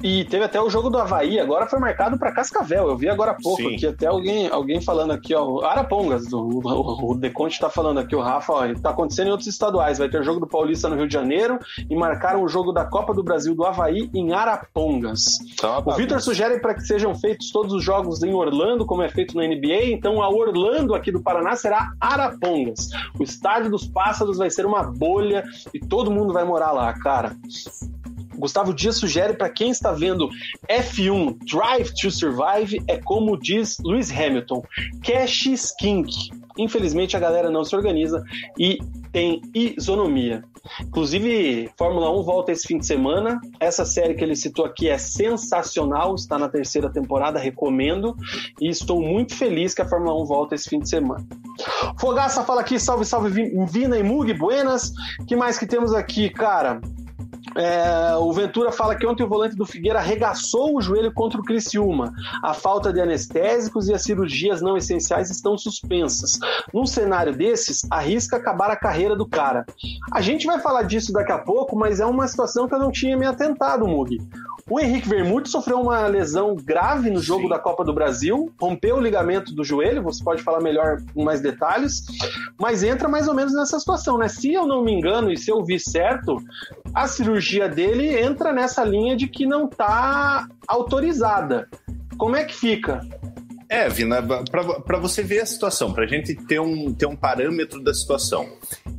E 0.03 0.25
teve 0.25 0.45
até 0.45 0.61
o 0.61 0.69
jogo 0.69 0.91
do 0.91 0.99
Havaí, 0.99 1.39
agora 1.39 1.67
foi 1.67 1.79
marcado 1.79 2.19
para 2.19 2.33
Cascavel. 2.33 2.89
Eu 2.89 2.97
vi 2.97 3.09
agora 3.09 3.33
há 3.33 3.37
pouco 3.41 3.63
Sim. 3.63 3.75
aqui, 3.75 3.87
até 3.87 4.07
alguém, 4.07 4.49
alguém 4.49 4.81
falando 4.81 5.13
aqui, 5.13 5.35
ó. 5.35 5.65
Arapongas, 5.65 6.27
do, 6.27 6.39
o, 6.41 7.13
o 7.13 7.15
Deconte 7.15 7.55
está 7.55 7.71
falando 7.71 7.99
aqui, 7.99 8.17
o 8.17 8.21
Rafa, 8.21 8.53
ó, 8.53 8.75
tá 8.75 8.91
acontecendo 8.91 9.29
em 9.29 9.31
outros 9.31 9.49
estaduais. 9.49 9.99
Vai 9.99 10.09
ter 10.09 10.25
jogo 10.25 10.41
do 10.41 10.47
Paulista 10.47 10.89
no 10.89 10.97
Rio 10.97 11.07
de 11.07 11.13
Janeiro 11.13 11.59
e 11.89 11.95
marcaram 11.95 12.43
o 12.43 12.49
jogo 12.49 12.73
da 12.73 12.85
Copa 12.85 13.15
do 13.15 13.23
Brasil 13.23 13.55
do 13.55 13.65
Havaí 13.65 14.11
em 14.13 14.33
Arapongas. 14.33 15.39
Tá, 15.57 15.79
o 15.79 15.93
Vitor 15.93 16.21
sugere 16.21 16.59
para 16.59 16.75
que 16.75 16.83
sejam 16.83 17.15
feitos 17.15 17.53
todos 17.53 17.73
os 17.73 17.85
jogos 17.85 18.23
em 18.23 18.35
Orlando, 18.35 18.85
como 18.85 19.03
é 19.03 19.09
feito 19.09 19.37
na 19.37 19.47
NBA. 19.47 19.93
Então 19.93 20.21
a 20.21 20.29
Orlando 20.29 20.95
aqui 20.95 21.13
do 21.13 21.23
Paraná 21.23 21.55
será 21.55 21.93
Arapongas. 22.01 22.89
O 23.19 23.23
estádio 23.23 23.71
dos 23.71 23.87
Pássaros 23.87 24.39
vai 24.39 24.51
ser 24.51 24.67
uma 24.67 24.83
bolha 24.83 25.45
e 25.73 25.79
todo 25.79 26.11
mundo 26.11 26.33
vai 26.33 26.45
morar 26.45 26.73
lá, 26.73 26.93
cara. 26.95 27.37
Gustavo 28.43 28.75
Dias 28.75 28.97
sugere 28.97 29.35
para 29.35 29.49
quem 29.49 29.71
está 29.71 29.93
vendo 29.93 30.29
F1 30.69 31.39
Drive 31.45 31.95
to 31.95 32.11
Survive 32.11 32.83
é 32.89 32.99
como 32.99 33.39
diz 33.39 33.79
Lewis 33.85 34.11
Hamilton, 34.11 34.65
cash 35.01 35.47
skink. 35.47 36.13
Infelizmente 36.59 37.17
a 37.17 37.21
galera 37.21 37.51
não 37.51 37.65
se 37.65 37.77
organiza 37.77 38.21
e 38.59 38.79
tem 39.13 39.41
isonomia. 39.55 40.43
Inclusive, 40.81 41.71
Fórmula 41.79 42.11
1 42.11 42.23
volta 42.25 42.51
esse 42.51 42.67
fim 42.67 42.79
de 42.79 42.87
semana. 42.87 43.41
Essa 43.61 43.85
série 43.85 44.15
que 44.15 44.25
ele 44.25 44.35
citou 44.35 44.65
aqui 44.65 44.89
é 44.89 44.99
sensacional, 44.99 46.15
está 46.15 46.37
na 46.37 46.49
terceira 46.49 46.91
temporada, 46.91 47.39
recomendo. 47.39 48.17
E 48.61 48.69
estou 48.69 49.01
muito 49.01 49.37
feliz 49.37 49.73
que 49.73 49.83
a 49.83 49.89
Fórmula 49.89 50.21
1 50.21 50.25
volta 50.25 50.55
esse 50.55 50.69
fim 50.69 50.81
de 50.81 50.89
semana. 50.89 51.25
Fogaça 51.99 52.43
fala 52.43 52.61
aqui, 52.61 52.79
salve, 52.81 53.05
salve, 53.05 53.51
Vina 53.67 53.99
e 53.99 54.03
Mug, 54.03 54.33
buenas. 54.35 54.93
que 55.29 55.37
mais 55.37 55.59
que 55.59 55.67
temos 55.67 55.95
aqui, 55.95 56.29
cara? 56.29 56.81
É, 57.57 58.17
o 58.17 58.33
Ventura 58.33 58.73
fala 58.73 58.95
que 58.95 59.07
ontem 59.07 59.23
o 59.23 59.29
volante 59.29 59.57
do 59.57 59.67
Figueira 59.67 59.99
arregaçou 59.99 60.77
o 60.77 60.81
joelho 60.81 61.13
contra 61.13 61.41
o 61.41 61.45
Criciúma. 61.45 62.13
A 62.43 62.55
falta 62.55 62.93
de 62.93 63.01
anestésicos 63.01 63.89
e 63.89 63.95
as 63.95 64.03
cirurgias 64.03 64.61
não 64.61 64.77
essenciais 64.77 65.31
estão 65.31 65.57
suspensas. 65.57 66.39
Num 66.73 66.87
cenário 66.87 67.35
desses, 67.35 67.83
arrisca 67.91 68.37
acabar 68.37 68.71
a 68.71 68.77
carreira 68.77 69.17
do 69.17 69.27
cara. 69.27 69.65
A 70.13 70.21
gente 70.21 70.47
vai 70.47 70.59
falar 70.61 70.83
disso 70.83 71.13
daqui 71.13 71.33
a 71.33 71.39
pouco, 71.39 71.77
mas 71.77 72.01
é 72.01 72.07
uma 72.07 72.27
situação 72.27 72.67
que 72.67 72.75
eu 72.75 72.79
não 72.79 72.91
tinha 72.91 73.17
me 73.17 73.27
atentado, 73.27 73.87
Mugi. 73.87 74.19
O 74.71 74.81
Henrique 74.81 75.09
Vermute 75.09 75.49
sofreu 75.49 75.81
uma 75.81 76.07
lesão 76.07 76.55
grave 76.55 77.11
no 77.11 77.21
jogo 77.21 77.43
Sim. 77.43 77.49
da 77.49 77.59
Copa 77.59 77.85
do 77.85 77.93
Brasil, 77.93 78.51
rompeu 78.61 78.97
o 78.97 79.01
ligamento 79.01 79.53
do 79.55 79.65
joelho, 79.65 80.03
você 80.03 80.23
pode 80.23 80.43
falar 80.43 80.61
melhor 80.61 80.99
com 81.13 81.25
mais 81.25 81.41
detalhes, 81.41 82.03
mas 82.59 82.83
entra 82.83 83.09
mais 83.09 83.27
ou 83.27 83.35
menos 83.35 83.53
nessa 83.53 83.79
situação, 83.79 84.17
né? 84.17 84.29
Se 84.29 84.53
eu 84.53 84.67
não 84.67 84.83
me 84.83 84.93
engano 84.93 85.33
e 85.33 85.37
se 85.37 85.51
eu 85.51 85.65
vi 85.65 85.81
certo, 85.81 86.37
a 86.95 87.09
cirurgia 87.09 87.42
dele 87.69 88.19
entra 88.19 88.53
nessa 88.53 88.85
linha 88.85 89.17
de 89.17 89.27
que 89.27 89.47
não 89.47 89.67
está 89.67 90.49
autorizada. 90.67 91.69
Como 92.17 92.37
é 92.37 92.45
que 92.45 92.55
fica? 92.55 93.01
É, 93.69 93.89
Vina, 93.89 94.23
para 94.23 94.99
você 94.99 95.23
ver 95.23 95.41
a 95.41 95.47
situação, 95.47 95.93
para 95.93 96.05
a 96.05 96.07
gente 96.07 96.35
ter 96.35 96.61
um, 96.61 96.93
ter 96.93 97.07
um 97.07 97.17
parâmetro 97.17 97.83
da 97.83 97.95
situação. 97.95 98.47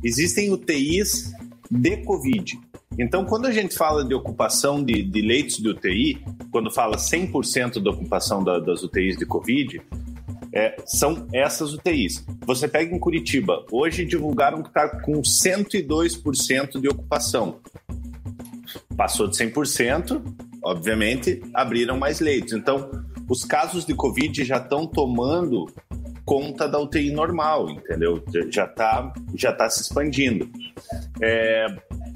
Existem 0.02 0.50
UTIs 0.50 1.32
de 1.70 1.98
Covid. 1.98 2.58
Então, 2.98 3.24
quando 3.24 3.46
a 3.46 3.52
gente 3.52 3.76
fala 3.76 4.04
de 4.04 4.14
ocupação 4.14 4.82
de, 4.84 5.02
de 5.02 5.20
leitos 5.20 5.58
de 5.58 5.68
UTI, 5.68 6.22
quando 6.50 6.70
fala 6.70 6.96
100% 6.96 7.82
da 7.82 7.90
ocupação 7.90 8.42
da, 8.42 8.58
das 8.58 8.82
UTIs 8.82 9.16
de 9.16 9.26
Covid, 9.26 9.80
é, 10.52 10.76
são 10.86 11.26
essas 11.32 11.72
UTIs. 11.74 12.24
Você 12.46 12.68
pega 12.68 12.94
em 12.94 12.98
Curitiba, 12.98 13.64
hoje 13.72 14.04
divulgaram 14.04 14.62
que 14.62 14.68
está 14.68 14.88
com 14.88 15.20
102% 15.20 16.80
de 16.80 16.88
ocupação. 16.88 17.60
Passou 18.96 19.28
de 19.28 19.36
100%, 19.36 20.22
obviamente, 20.62 21.42
abriram 21.52 21.98
mais 21.98 22.20
leitos. 22.20 22.52
Então, 22.52 22.90
os 23.28 23.44
casos 23.44 23.84
de 23.84 23.94
Covid 23.94 24.44
já 24.44 24.58
estão 24.58 24.86
tomando 24.86 25.66
conta 26.24 26.66
da 26.66 26.78
UTI 26.78 27.10
normal, 27.10 27.70
entendeu? 27.70 28.22
Já 28.50 28.64
está 28.64 29.12
já 29.34 29.52
tá 29.52 29.68
se 29.68 29.82
expandindo. 29.82 30.48
É, 31.20 31.66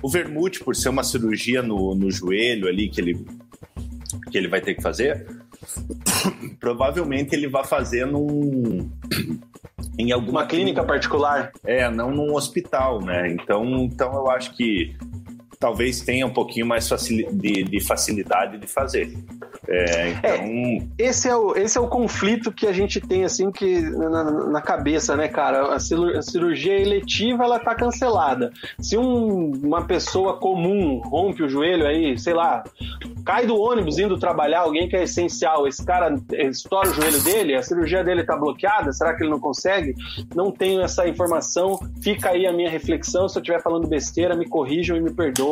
o 0.03 0.09
vermute, 0.09 0.61
por 0.61 0.75
ser 0.75 0.89
uma 0.89 1.03
cirurgia 1.03 1.63
no, 1.63 1.95
no 1.95 2.11
joelho 2.11 2.69
ali 2.69 2.89
que 2.89 3.01
ele, 3.01 3.27
que 4.31 4.39
ele 4.39 4.49
vai 4.49 4.61
ter 4.61 4.75
que 4.75 4.83
fazer, 4.83 5.27
provavelmente 6.59 7.35
ele 7.35 7.49
vai 7.49 7.65
fazer 7.65 8.07
num, 8.07 8.91
em 9.99 10.13
alguma 10.13 10.41
uma 10.41 10.47
clínica 10.47 10.85
particular. 10.85 11.53
É, 11.65 11.91
não 11.91 12.11
num 12.11 12.35
hospital, 12.35 13.03
né? 13.03 13.31
Então, 13.31 13.65
então 13.85 14.13
eu 14.15 14.31
acho 14.31 14.57
que 14.57 14.97
talvez 15.59 16.01
tenha 16.01 16.27
um 16.27 16.33
pouquinho 16.33 16.67
mais 16.67 16.89
de, 16.89 17.65
de 17.65 17.81
facilidade 17.81 18.59
de 18.59 18.67
fazer. 18.67 19.13
É, 19.67 20.09
então... 20.11 20.31
É, 20.31 20.87
esse, 20.99 21.29
é 21.29 21.37
o, 21.37 21.57
esse 21.57 21.77
é 21.77 21.81
o 21.81 21.89
conflito 21.89 22.53
que 22.53 22.67
a 22.67 22.73
gente 22.73 23.01
tem 23.01 23.25
assim 23.25 23.51
que 23.51 23.81
na, 23.81 24.25
na 24.49 24.63
cabeça, 24.63 25.17
né, 25.17 25.29
cara? 25.29 25.75
A 25.75 25.81
cirurgia 25.81 26.79
eletiva 26.79 27.45
ela 27.45 27.59
tá 27.59 27.75
cancelada. 27.75 28.53
Se 28.79 28.97
um, 28.97 29.53
uma 29.63 29.85
pessoa 29.85 30.39
comum 30.39 31.01
rompe 31.01 31.43
o 31.43 31.49
joelho 31.49 31.87
aí, 31.87 32.17
sei 32.19 32.35
lá, 32.35 32.63
cai 33.25 33.47
do 33.47 33.57
ônibus 33.57 33.99
indo 33.99 34.19
trabalhar, 34.19 34.61
alguém 34.61 34.89
que 34.89 34.97
é 34.97 35.03
essencial, 35.03 35.67
esse 35.67 35.85
cara 35.85 36.15
estoura 36.33 36.89
o 36.91 36.95
joelho 36.95 37.23
dele, 37.23 37.55
a 37.55 37.63
cirurgia 37.63 38.05
dele 38.05 38.25
tá 38.25 38.37
bloqueada, 38.37 38.93
será 38.93 39.15
que 39.15 39.23
ele 39.23 39.31
não 39.31 39.41
consegue? 39.41 39.95
Não 40.35 40.51
tenho 40.51 40.81
essa 40.81 41.07
informação. 41.09 41.79
Fica 42.03 42.31
aí 42.31 42.47
a 42.47 42.53
minha 42.53 42.71
reflexão. 42.71 43.29
Se 43.29 43.39
eu 43.39 43.43
estiver 43.43 43.61
falando 43.61 43.89
besteira, 43.89 44.37
me 44.37 44.47
corrijam 44.49 44.97
e 44.97 45.01
me 45.01 45.13
perdoem 45.13 45.48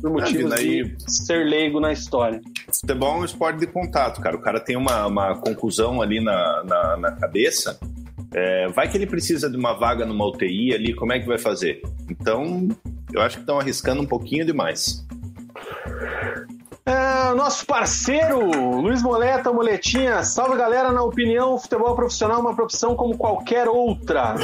por 0.00 0.10
motivos 0.10 0.54
de 0.54 0.94
ser 1.06 1.44
leigo 1.44 1.80
na 1.80 1.92
história. 1.92 2.40
Futebol 2.72 3.16
é 3.16 3.20
um 3.20 3.24
esporte 3.24 3.60
de 3.60 3.66
contato, 3.66 4.20
cara. 4.20 4.36
O 4.36 4.40
cara 4.40 4.60
tem 4.60 4.76
uma, 4.76 5.06
uma 5.06 5.36
conclusão 5.36 6.02
ali 6.02 6.20
na, 6.20 6.62
na, 6.64 6.96
na 6.96 7.12
cabeça. 7.12 7.78
É, 8.34 8.68
vai 8.68 8.88
que 8.88 8.96
ele 8.96 9.06
precisa 9.06 9.48
de 9.48 9.56
uma 9.56 9.72
vaga 9.72 10.04
numa 10.04 10.26
UTI 10.26 10.74
ali, 10.74 10.94
como 10.94 11.12
é 11.12 11.18
que 11.18 11.26
vai 11.26 11.38
fazer? 11.38 11.80
Então, 12.10 12.68
eu 13.12 13.22
acho 13.22 13.36
que 13.36 13.42
estão 13.42 13.58
arriscando 13.58 14.02
um 14.02 14.06
pouquinho 14.06 14.44
demais. 14.44 15.06
É, 16.84 17.34
nosso 17.34 17.66
parceiro 17.66 18.80
Luiz 18.80 19.02
Moleta, 19.02 19.52
Moletinha, 19.52 20.22
salve 20.22 20.56
galera. 20.56 20.90
Na 20.90 21.02
opinião, 21.02 21.54
o 21.54 21.58
futebol 21.58 21.94
profissional 21.94 22.38
é 22.38 22.40
uma 22.40 22.54
profissão 22.54 22.96
como 22.96 23.16
qualquer 23.16 23.68
outra. 23.68 24.34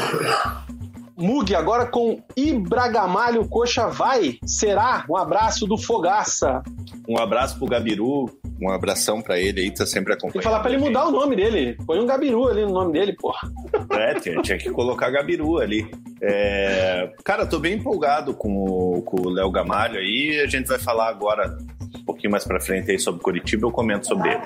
Mug, 1.16 1.55
agora 1.55 1.87
com 1.87 2.20
Ibragamalho 2.37 3.46
Coxa 3.48 3.88
vai. 3.88 4.38
Será? 4.44 5.05
Um 5.09 5.16
abraço 5.16 5.66
do 5.66 5.79
Fogaça. 5.79 6.62
Um 7.09 7.18
abraço 7.18 7.57
pro 7.59 7.68
Gabiru, 7.68 8.31
Um 8.61 8.70
abração 8.70 9.20
para 9.22 9.38
ele 9.38 9.61
aí, 9.61 9.70
tá 9.70 9.87
sempre 9.87 10.12
acompanhando. 10.12 10.33
Tem 10.33 10.42
que 10.42 10.48
falar 10.48 10.61
pra 10.61 10.72
ele 10.72 10.81
mudar 10.81 11.07
o 11.07 11.11
nome 11.11 11.37
dele. 11.37 11.77
Põe 11.87 12.00
um 12.00 12.07
Gabiru 12.07 12.48
ali 12.48 12.62
no 12.62 12.72
nome 12.72 12.92
dele, 12.92 13.12
porra. 13.12 13.50
É, 13.90 14.14
tinha, 14.14 14.40
tinha 14.42 14.59
que 14.59 14.70
colocar 14.70 15.11
Gabiru 15.11 15.59
ali. 15.59 15.88
É... 16.20 17.12
Cara, 17.24 17.46
tô 17.46 17.59
bem 17.59 17.74
empolgado 17.74 18.35
com 18.35 18.57
o, 18.57 19.03
com 19.03 19.20
o 19.20 19.31
Léo 19.31 19.50
Gamalho 19.50 19.98
aí. 19.98 20.40
A 20.40 20.46
gente 20.46 20.66
vai 20.66 20.79
falar 20.79 21.09
agora, 21.09 21.57
pouquinho 22.04 22.30
mais 22.30 22.44
pra 22.44 22.60
frente 22.60 22.90
aí 22.90 22.98
sobre 22.98 23.22
Curitiba, 23.22 23.66
eu 23.66 23.72
comento 23.72 24.06
sobre 24.06 24.30
ele. 24.30 24.42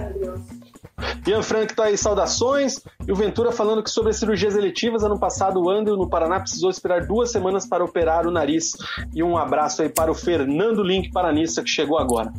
Ian 1.27 1.43
Frank 1.43 1.75
tá 1.75 1.85
aí, 1.85 1.97
saudações. 1.97 2.81
E 3.07 3.13
o 3.13 3.15
Ventura 3.15 3.53
falando 3.53 3.83
que 3.83 3.91
sobre 3.91 4.11
as 4.11 4.17
cirurgias 4.17 4.57
eletivas, 4.57 5.03
ano 5.03 5.19
passado 5.19 5.63
o 5.63 5.71
Andrew 5.71 5.97
no 5.97 6.09
Paraná 6.09 6.41
precisou 6.41 6.71
esperar 6.71 7.07
duas 7.07 7.31
semanas 7.31 7.67
para 7.67 7.85
operar 7.85 8.27
o 8.27 8.31
nariz. 8.31 8.73
E 9.15 9.23
um 9.23 9.37
abraço 9.37 9.83
aí 9.83 9.89
para 9.89 10.11
o 10.11 10.15
Fernando 10.15 10.83
Link 10.83 11.11
Paranista, 11.11 11.63
que 11.63 11.71
chegou 11.71 11.99
agora. 11.99 12.33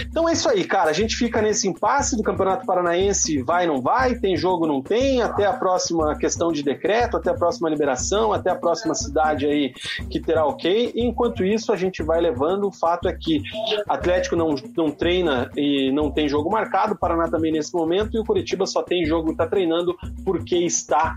Então 0.00 0.28
é 0.28 0.32
isso 0.32 0.48
aí, 0.48 0.64
cara. 0.64 0.90
A 0.90 0.92
gente 0.92 1.16
fica 1.16 1.42
nesse 1.42 1.66
impasse 1.66 2.16
do 2.16 2.22
Campeonato 2.22 2.66
Paranaense, 2.66 3.42
vai, 3.42 3.66
não 3.66 3.80
vai, 3.80 4.14
tem 4.14 4.36
jogo, 4.36 4.66
não 4.66 4.82
tem, 4.82 5.22
até 5.22 5.46
a 5.46 5.52
próxima 5.52 6.16
questão 6.16 6.52
de 6.52 6.62
decreto, 6.62 7.16
até 7.16 7.30
a 7.30 7.34
próxima 7.34 7.68
liberação, 7.68 8.32
até 8.32 8.50
a 8.50 8.56
próxima 8.56 8.94
cidade 8.94 9.46
aí 9.46 9.72
que 10.10 10.20
terá 10.20 10.46
ok. 10.46 10.92
E 10.94 11.04
enquanto 11.04 11.44
isso, 11.44 11.72
a 11.72 11.76
gente 11.76 12.02
vai 12.02 12.20
levando. 12.20 12.68
O 12.68 12.72
fato 12.72 13.08
é 13.08 13.12
que 13.12 13.42
Atlético 13.88 14.36
não, 14.36 14.47
não 14.76 14.90
treina 14.90 15.50
e 15.56 15.90
não 15.92 16.10
tem 16.10 16.28
jogo 16.28 16.50
marcado, 16.50 16.94
o 16.94 16.98
Paraná 16.98 17.28
também 17.28 17.52
nesse 17.52 17.74
momento 17.74 18.16
e 18.16 18.20
o 18.20 18.24
Curitiba 18.24 18.66
só 18.66 18.82
tem 18.82 19.04
jogo, 19.04 19.32
está 19.32 19.46
treinando 19.46 19.96
porque 20.24 20.56
está 20.56 21.16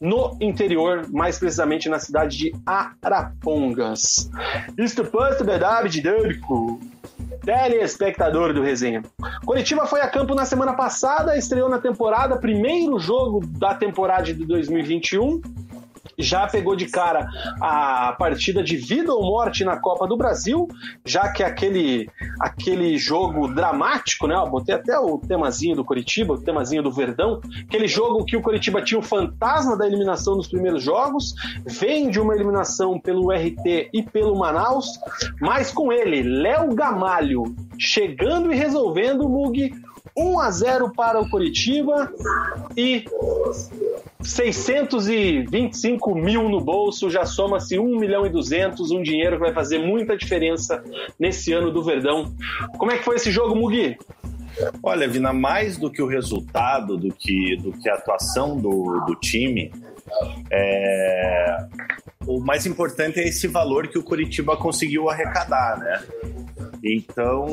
no 0.00 0.36
interior, 0.40 1.06
mais 1.10 1.38
precisamente 1.38 1.88
na 1.88 1.98
cidade 1.98 2.36
de 2.36 2.52
Arapongas. 2.66 4.30
Isto 4.76 5.04
posto, 5.04 5.44
David 5.44 6.00
Dâmico. 6.00 6.80
Telespectador 7.44 8.52
do 8.52 8.62
resenha. 8.62 9.02
Curitiba 9.44 9.86
foi 9.86 10.00
a 10.00 10.08
campo 10.08 10.34
na 10.34 10.44
semana 10.44 10.74
passada, 10.74 11.36
estreou 11.36 11.68
na 11.68 11.78
temporada, 11.78 12.36
primeiro 12.36 12.98
jogo 12.98 13.44
da 13.46 13.74
temporada 13.74 14.32
de 14.32 14.44
2021 14.44 15.40
já 16.18 16.46
pegou 16.46 16.76
de 16.76 16.86
cara 16.86 17.28
a 17.60 18.14
partida 18.18 18.62
de 18.62 18.76
vida 18.76 19.12
ou 19.12 19.22
morte 19.22 19.64
na 19.64 19.76
Copa 19.76 20.06
do 20.06 20.16
Brasil, 20.16 20.68
já 21.04 21.32
que 21.32 21.42
aquele, 21.42 22.08
aquele 22.40 22.96
jogo 22.98 23.52
dramático, 23.52 24.26
né? 24.26 24.34
Eu 24.34 24.48
botei 24.48 24.74
até 24.74 24.98
o 24.98 25.18
temazinho 25.18 25.76
do 25.76 25.84
Curitiba, 25.84 26.34
o 26.34 26.40
temazinho 26.40 26.82
do 26.82 26.90
Verdão, 26.90 27.40
aquele 27.66 27.88
jogo 27.88 28.24
que 28.24 28.36
o 28.36 28.42
Curitiba 28.42 28.82
tinha 28.82 28.98
o 28.98 29.02
fantasma 29.02 29.76
da 29.76 29.86
eliminação 29.86 30.36
nos 30.36 30.48
primeiros 30.48 30.82
jogos, 30.82 31.34
vem 31.66 32.10
de 32.10 32.20
uma 32.20 32.34
eliminação 32.34 32.98
pelo 32.98 33.30
RT 33.30 33.90
e 33.92 34.02
pelo 34.02 34.38
Manaus, 34.38 34.98
mas 35.40 35.70
com 35.70 35.92
ele, 35.92 36.22
Léo 36.22 36.74
Gamalho, 36.74 37.44
chegando 37.78 38.52
e 38.52 38.56
resolvendo 38.56 39.22
o 39.22 39.28
Mug 39.28 39.72
1 40.16 40.40
a 40.40 40.50
0 40.50 40.92
para 40.94 41.20
o 41.20 41.28
Curitiba 41.28 42.12
e 42.76 43.04
625 44.22 46.14
mil 46.14 46.48
no 46.48 46.60
bolso, 46.60 47.10
já 47.10 47.24
soma-se 47.24 47.78
1 47.78 47.98
milhão 47.98 48.26
e 48.26 48.30
200, 48.30 48.90
um 48.90 49.02
dinheiro 49.02 49.36
que 49.36 49.42
vai 49.42 49.52
fazer 49.52 49.78
muita 49.78 50.16
diferença 50.16 50.82
nesse 51.18 51.52
ano 51.52 51.70
do 51.70 51.82
Verdão. 51.82 52.32
Como 52.78 52.92
é 52.92 52.98
que 52.98 53.04
foi 53.04 53.16
esse 53.16 53.30
jogo, 53.30 53.56
Mugi? 53.56 53.98
Olha, 54.82 55.08
Vina, 55.08 55.32
mais 55.32 55.76
do 55.76 55.90
que 55.90 56.02
o 56.02 56.06
resultado, 56.06 56.96
do 56.96 57.12
que, 57.12 57.56
do 57.56 57.72
que 57.72 57.88
a 57.88 57.94
atuação 57.94 58.56
do, 58.56 59.00
do 59.06 59.14
time, 59.16 59.72
é... 60.50 61.66
o 62.26 62.40
mais 62.40 62.66
importante 62.66 63.20
é 63.20 63.28
esse 63.28 63.46
valor 63.48 63.88
que 63.88 63.98
o 63.98 64.02
Curitiba 64.02 64.56
conseguiu 64.56 65.08
arrecadar, 65.08 65.78
né? 65.78 66.02
Então, 66.84 67.46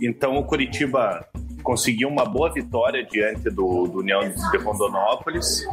então 0.00 0.36
o 0.36 0.44
Curitiba 0.44 1.24
conseguiu 1.64 2.08
uma 2.08 2.26
boa 2.26 2.52
vitória 2.52 3.04
diante 3.04 3.50
do, 3.50 3.88
do 3.88 4.00
União 4.00 4.20
de 4.20 4.58
Rondonópolis. 4.58 5.66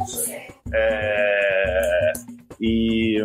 É, 0.72 2.12
e 2.58 3.18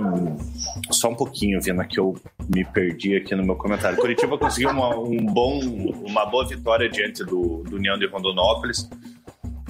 só 0.92 1.10
um 1.10 1.16
pouquinho, 1.16 1.62
Vina, 1.62 1.86
que 1.86 2.00
eu 2.00 2.14
me 2.54 2.66
perdi 2.66 3.16
aqui 3.16 3.34
no 3.34 3.46
meu 3.46 3.56
comentário. 3.56 3.98
Curitiba 3.98 4.38
conseguiu 4.38 4.70
uma, 4.70 4.96
um 5.00 5.26
bom, 5.26 5.60
uma 6.06 6.26
boa 6.26 6.46
vitória 6.46 6.90
diante 6.90 7.24
do, 7.24 7.64
do 7.64 7.78
União 7.78 7.98
de 7.98 8.06
Rondonópolis 8.06 8.88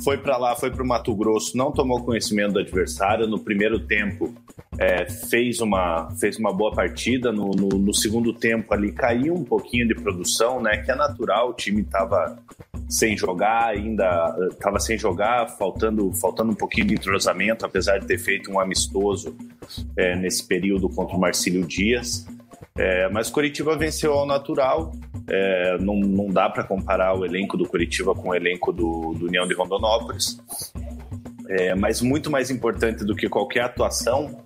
foi 0.04 0.18
para 0.18 0.38
lá, 0.38 0.56
foi 0.56 0.70
para 0.70 0.84
o 0.84 0.88
Mato 0.88 1.14
Grosso, 1.16 1.58
não 1.58 1.72
tomou 1.72 2.04
conhecimento 2.04 2.54
do 2.54 2.60
adversário. 2.60 3.28
No 3.28 3.40
primeiro 3.40 3.80
tempo, 3.80 4.34
é, 4.78 5.10
fez, 5.10 5.60
uma, 5.60 6.10
fez 6.20 6.38
uma 6.38 6.54
boa 6.54 6.72
partida. 6.72 7.32
No, 7.32 7.50
no, 7.52 7.70
no, 7.70 7.94
segundo 7.94 8.32
tempo, 8.34 8.74
ali 8.74 8.92
caiu 8.92 9.34
um 9.34 9.44
pouquinho 9.44 9.88
de 9.88 9.96
produção, 9.96 10.62
né? 10.62 10.78
Que 10.78 10.92
é 10.92 10.96
natural, 10.96 11.50
o 11.50 11.54
time 11.54 11.82
estava 11.82 12.38
sem 12.88 13.18
jogar 13.18 13.68
ainda, 13.68 14.36
estava 14.50 14.80
sem 14.80 14.98
jogar, 14.98 15.50
faltando, 15.58 16.12
faltando 16.14 16.52
um 16.52 16.56
pouquinho 16.56 16.88
de 16.88 16.94
entrosamento, 16.94 17.66
apesar 17.66 18.00
de 18.00 18.08
ter 18.08 18.18
feito 18.18 18.52
um 18.52 18.60
amistoso 18.60 19.36
é, 19.98 20.16
nesse 20.16 20.48
período 20.48 20.88
contra 20.90 21.16
o 21.16 21.20
Marcílio 21.20 21.66
Dias. 21.66 22.26
É, 22.78 23.10
mas 23.10 23.30
Curitiba 23.30 23.76
venceu 23.76 24.14
ao 24.14 24.26
natural. 24.26 24.94
É, 25.30 25.78
não, 25.80 25.96
não 25.96 26.28
dá 26.28 26.50
para 26.50 26.64
comparar 26.64 27.14
o 27.18 27.26
elenco 27.26 27.58
do 27.58 27.68
Curitiba 27.68 28.16
com 28.16 28.30
o 28.30 28.36
elenco 28.36 28.72
do, 28.72 29.14
do 29.14 29.26
União 29.26 29.46
de 29.48 29.54
Rondonópolis. 29.54 30.40
É, 31.50 31.76
mas 31.76 32.02
muito 32.02 32.30
mais 32.30 32.52
importante 32.52 33.04
do 33.04 33.16
que 33.16 33.28
qualquer 33.28 33.62
atuação 33.62 34.46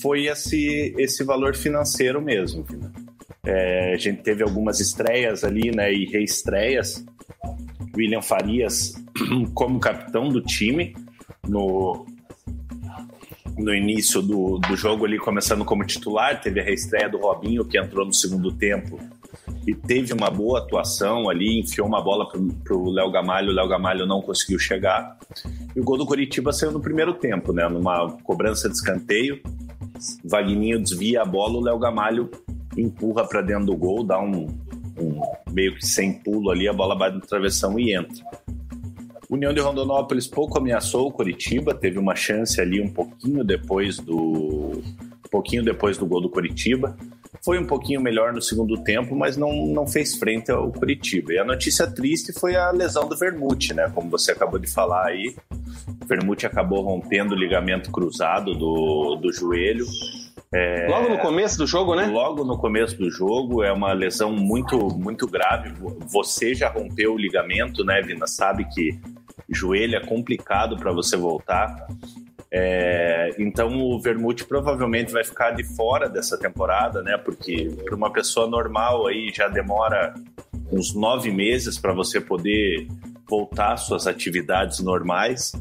foi 0.00 0.26
esse, 0.26 0.94
esse 0.98 1.22
valor 1.22 1.54
financeiro 1.54 2.20
mesmo. 2.20 2.64
A 3.92 3.96
gente 3.98 4.22
teve 4.22 4.42
algumas 4.42 4.80
estreias 4.80 5.44
ali, 5.44 5.70
né, 5.70 5.92
e 5.92 6.06
reestreias. 6.06 7.04
William 7.96 8.22
Farias 8.22 8.94
como 9.54 9.78
capitão 9.78 10.28
do 10.28 10.40
time 10.40 10.94
no, 11.46 12.06
no 13.56 13.74
início 13.74 14.20
do, 14.22 14.58
do 14.58 14.76
jogo 14.76 15.04
ali, 15.04 15.18
começando 15.18 15.64
como 15.64 15.84
titular, 15.84 16.40
teve 16.40 16.60
a 16.60 16.64
reestreia 16.64 17.08
do 17.08 17.18
Robinho, 17.18 17.64
que 17.64 17.78
entrou 17.78 18.04
no 18.04 18.12
segundo 18.12 18.52
tempo 18.52 18.98
e 19.66 19.74
teve 19.74 20.12
uma 20.12 20.30
boa 20.30 20.58
atuação 20.58 21.28
ali, 21.30 21.60
enfiou 21.60 21.86
uma 21.86 22.02
bola 22.02 22.28
para 22.28 22.76
o 22.76 22.90
Léo 22.90 23.10
Gamalho, 23.10 23.50
o 23.50 23.54
Léo 23.54 23.68
Gamalho 23.68 24.06
não 24.06 24.20
conseguiu 24.20 24.58
chegar. 24.58 25.18
E 25.74 25.80
o 25.80 25.84
gol 25.84 25.96
do 25.96 26.06
Coritiba 26.06 26.52
saiu 26.52 26.70
no 26.70 26.80
primeiro 26.80 27.14
tempo, 27.14 27.52
né? 27.52 27.66
Numa 27.68 28.10
cobrança 28.22 28.68
de 28.68 28.74
escanteio. 28.74 29.40
Vagninho 30.24 30.82
desvia 30.82 31.22
a 31.22 31.24
bola, 31.24 31.54
o 31.58 31.62
Léo 31.62 31.78
Gamalho 31.78 32.30
empurra 32.76 33.26
para 33.26 33.40
dentro 33.40 33.66
do 33.66 33.76
gol, 33.76 34.04
dá 34.04 34.20
um, 34.20 34.46
um, 34.98 35.20
meio 35.50 35.74
que 35.74 35.86
sem 35.86 36.12
pulo 36.12 36.50
ali, 36.50 36.68
a 36.68 36.72
bola 36.72 36.96
bate 36.96 37.16
no 37.16 37.22
travessão 37.22 37.78
e 37.78 37.94
entra. 37.94 38.24
União 39.28 39.52
de 39.52 39.60
Rondonópolis 39.60 40.26
pouco 40.26 40.58
ameaçou 40.58 41.08
o 41.08 41.12
Coritiba, 41.12 41.74
teve 41.74 41.98
uma 41.98 42.14
chance 42.14 42.60
ali 42.60 42.80
um 42.80 42.88
pouquinho 42.88 43.42
depois 43.42 43.98
do 43.98 44.14
um 44.14 45.28
pouquinho 45.30 45.64
depois 45.64 45.98
do 45.98 46.06
gol 46.06 46.20
do 46.20 46.28
Coritiba. 46.28 46.96
Foi 47.44 47.58
um 47.58 47.66
pouquinho 47.66 48.00
melhor 48.00 48.32
no 48.32 48.40
segundo 48.40 48.82
tempo, 48.82 49.14
mas 49.14 49.36
não, 49.36 49.66
não 49.66 49.86
fez 49.86 50.16
frente 50.16 50.50
ao 50.50 50.70
Curitiba. 50.72 51.32
E 51.32 51.38
a 51.38 51.44
notícia 51.44 51.86
triste 51.86 52.32
foi 52.32 52.56
a 52.56 52.70
lesão 52.70 53.06
do 53.08 53.16
Vermute, 53.16 53.74
né? 53.74 53.90
Como 53.94 54.08
você 54.08 54.32
acabou 54.32 54.58
de 54.58 54.70
falar 54.70 55.06
aí. 55.06 55.34
O 56.02 56.06
Vermute 56.06 56.46
acabou 56.46 56.82
rompendo 56.82 57.34
o 57.34 57.38
ligamento 57.38 57.90
cruzado 57.90 58.54
do, 58.54 59.16
do 59.16 59.32
joelho. 59.32 59.84
É, 60.52 60.86
logo 60.88 61.08
no 61.08 61.18
começo 61.18 61.58
do 61.58 61.66
jogo, 61.66 61.94
né? 61.96 62.06
Logo 62.06 62.44
no 62.44 62.56
começo 62.56 62.96
do 62.96 63.10
jogo, 63.10 63.62
é 63.62 63.72
uma 63.72 63.92
lesão 63.92 64.32
muito, 64.32 64.76
muito 64.96 65.26
grave. 65.26 65.72
Você 66.06 66.54
já 66.54 66.68
rompeu 66.68 67.14
o 67.14 67.18
ligamento, 67.18 67.84
né, 67.84 68.00
Vina? 68.02 68.26
Sabe 68.26 68.64
que 68.66 68.98
joelho 69.48 69.96
é 69.96 70.00
complicado 70.00 70.76
para 70.76 70.92
você 70.92 71.16
voltar. 71.16 71.86
É, 72.56 73.34
então 73.36 73.76
o 73.76 74.00
Vermute 74.00 74.44
provavelmente 74.44 75.12
vai 75.12 75.24
ficar 75.24 75.50
de 75.50 75.64
fora 75.64 76.08
dessa 76.08 76.38
temporada, 76.38 77.02
né? 77.02 77.18
Porque 77.18 77.68
para 77.84 77.96
uma 77.96 78.12
pessoa 78.12 78.46
normal 78.46 79.08
aí 79.08 79.32
já 79.34 79.48
demora 79.48 80.14
uns 80.70 80.94
nove 80.94 81.32
meses 81.32 81.78
para 81.78 81.92
você 81.92 82.20
poder 82.20 82.86
voltar 83.28 83.72
às 83.72 83.80
suas 83.80 84.06
atividades 84.06 84.78
normais. 84.78 85.52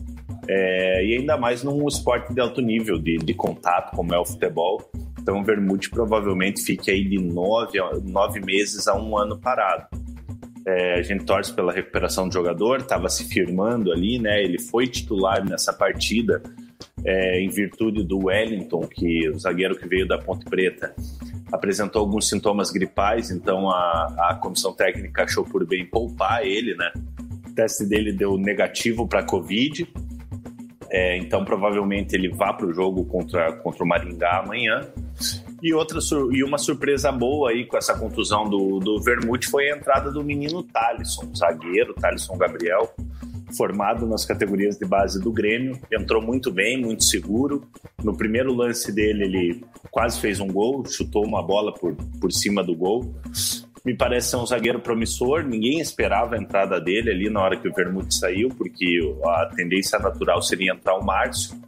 É, 0.47 1.05
e 1.05 1.17
ainda 1.17 1.37
mais 1.37 1.63
num 1.63 1.87
esporte 1.87 2.33
de 2.33 2.41
alto 2.41 2.61
nível 2.61 2.99
de, 2.99 3.17
de 3.17 3.33
contato 3.33 3.95
como 3.95 4.13
é 4.13 4.19
o 4.19 4.25
futebol. 4.25 4.81
Então 5.19 5.39
o 5.39 5.43
Vermute 5.43 5.89
provavelmente 5.89 6.61
fique 6.61 6.91
aí 6.91 7.03
de 7.03 7.17
nove, 7.17 7.79
nove 8.03 8.41
meses 8.41 8.87
a 8.87 8.95
um 8.95 9.17
ano 9.17 9.37
parado. 9.39 9.87
É, 10.65 10.99
a 10.99 11.01
gente 11.01 11.25
torce 11.25 11.53
pela 11.53 11.73
recuperação 11.73 12.27
do 12.27 12.33
jogador, 12.33 12.79
estava 12.79 13.09
se 13.09 13.25
firmando 13.25 13.91
ali, 13.91 14.19
né? 14.19 14.41
Ele 14.41 14.59
foi 14.59 14.87
titular 14.87 15.43
nessa 15.45 15.73
partida 15.73 16.41
é, 17.05 17.41
em 17.41 17.49
virtude 17.49 18.03
do 18.03 18.25
Wellington, 18.25 18.81
que 18.87 19.29
o 19.29 19.37
zagueiro 19.37 19.77
que 19.77 19.87
veio 19.87 20.07
da 20.07 20.17
Ponte 20.17 20.45
Preta 20.45 20.95
apresentou 21.51 22.01
alguns 22.01 22.27
sintomas 22.27 22.71
gripais, 22.71 23.29
então 23.29 23.69
a, 23.69 24.29
a 24.29 24.35
comissão 24.41 24.73
técnica 24.73 25.23
achou 25.23 25.43
por 25.43 25.65
bem 25.67 25.85
poupar 25.85 26.45
ele, 26.45 26.75
né? 26.75 26.91
O 27.47 27.53
teste 27.53 27.85
dele 27.85 28.11
deu 28.11 28.37
negativo 28.37 29.07
para 29.07 29.23
Covid, 29.23 29.87
é, 30.93 31.17
então 31.17 31.43
provavelmente 31.43 32.13
ele 32.13 32.29
vá 32.29 32.53
para 32.53 32.67
o 32.67 32.71
jogo 32.71 33.03
contra, 33.05 33.51
contra 33.51 33.83
o 33.83 33.87
Maringá 33.87 34.41
amanhã. 34.43 34.87
E, 35.59 35.73
outra, 35.73 35.97
e 36.31 36.43
uma 36.43 36.59
surpresa 36.59 37.11
boa 37.11 37.49
aí 37.49 37.65
com 37.65 37.75
essa 37.75 37.97
contusão 37.97 38.47
do, 38.47 38.79
do 38.79 39.01
Vermute 39.01 39.47
foi 39.47 39.71
a 39.71 39.75
entrada 39.75 40.11
do 40.11 40.23
menino 40.23 40.61
Thalisson, 40.61 41.33
zagueiro, 41.35 41.95
Thalisson 41.95 42.37
Gabriel, 42.37 42.93
formado 43.57 44.05
nas 44.05 44.23
categorias 44.23 44.77
de 44.77 44.85
base 44.85 45.19
do 45.19 45.31
Grêmio. 45.31 45.79
Entrou 45.91 46.21
muito 46.21 46.51
bem, 46.51 46.79
muito 46.79 47.03
seguro. 47.05 47.63
No 48.03 48.15
primeiro 48.15 48.53
lance 48.53 48.91
dele, 48.91 49.23
ele 49.23 49.65
quase 49.89 50.19
fez 50.19 50.39
um 50.39 50.47
gol, 50.47 50.85
chutou 50.85 51.25
uma 51.25 51.41
bola 51.41 51.73
por, 51.73 51.95
por 52.21 52.31
cima 52.31 52.63
do 52.63 52.75
gol. 52.75 53.15
Me 53.85 53.95
parece 53.95 54.29
ser 54.29 54.37
um 54.37 54.45
zagueiro 54.45 54.79
promissor. 54.79 55.43
Ninguém 55.43 55.79
esperava 55.79 56.35
a 56.35 56.37
entrada 56.37 56.79
dele 56.79 57.11
ali 57.11 57.29
na 57.29 57.41
hora 57.41 57.57
que 57.57 57.67
o 57.67 57.73
Vermute 57.73 58.15
saiu, 58.15 58.49
porque 58.49 58.99
a 59.25 59.51
tendência 59.55 59.99
natural 59.99 60.41
seria 60.41 60.71
entrar 60.71 60.95
o 60.95 61.03
Márcio 61.03 61.61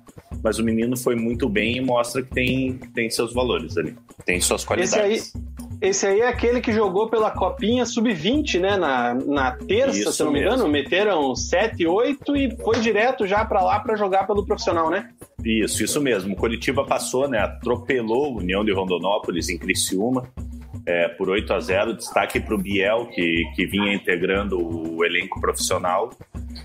mas 0.45 0.59
o 0.59 0.63
menino 0.63 0.95
foi 0.95 1.15
muito 1.15 1.49
bem 1.49 1.77
e 1.77 1.81
mostra 1.81 2.21
que 2.21 2.29
tem, 2.29 2.73
tem 2.93 3.09
seus 3.09 3.33
valores 3.33 3.77
ali, 3.77 3.95
tem 4.27 4.39
suas 4.39 4.63
qualidades. 4.63 4.93
Esse 4.93 5.37
aí, 5.37 5.43
esse 5.81 6.05
aí 6.05 6.21
é 6.21 6.27
aquele 6.27 6.61
que 6.61 6.71
jogou 6.71 7.09
pela 7.09 7.31
Copinha 7.31 7.83
Sub-20, 7.83 8.59
né? 8.59 8.77
Na, 8.77 9.15
na 9.15 9.51
terça, 9.53 9.97
Isso 9.97 10.13
se 10.13 10.23
não 10.23 10.31
me 10.31 10.41
engano, 10.41 10.67
meteram 10.67 11.35
7, 11.35 11.87
8 11.87 12.37
e 12.37 12.55
foi 12.57 12.79
direto 12.79 13.25
já 13.25 13.43
para 13.43 13.63
lá 13.63 13.79
para 13.79 13.95
jogar 13.95 14.27
pelo 14.27 14.45
profissional, 14.45 14.91
né? 14.91 15.09
Isso, 15.43 15.83
isso 15.83 15.99
mesmo. 15.99 16.33
O 16.33 16.37
Curitiba 16.37 16.85
passou, 16.85 17.27
né? 17.27 17.39
Atropelou 17.39 18.25
a 18.25 18.37
União 18.37 18.63
de 18.63 18.71
Rondonópolis 18.71 19.49
em 19.49 19.57
Criciúma. 19.57 20.31
É, 20.87 21.07
por 21.09 21.29
8 21.29 21.51
a 21.53 21.59
0 21.59 21.93
Destaque 21.93 22.39
para 22.39 22.53
o 22.53 22.57
Biel, 22.57 23.07
que, 23.07 23.43
que 23.55 23.65
vinha 23.65 23.93
integrando 23.93 24.57
o 24.57 25.03
elenco 25.03 25.41
profissional. 25.41 26.11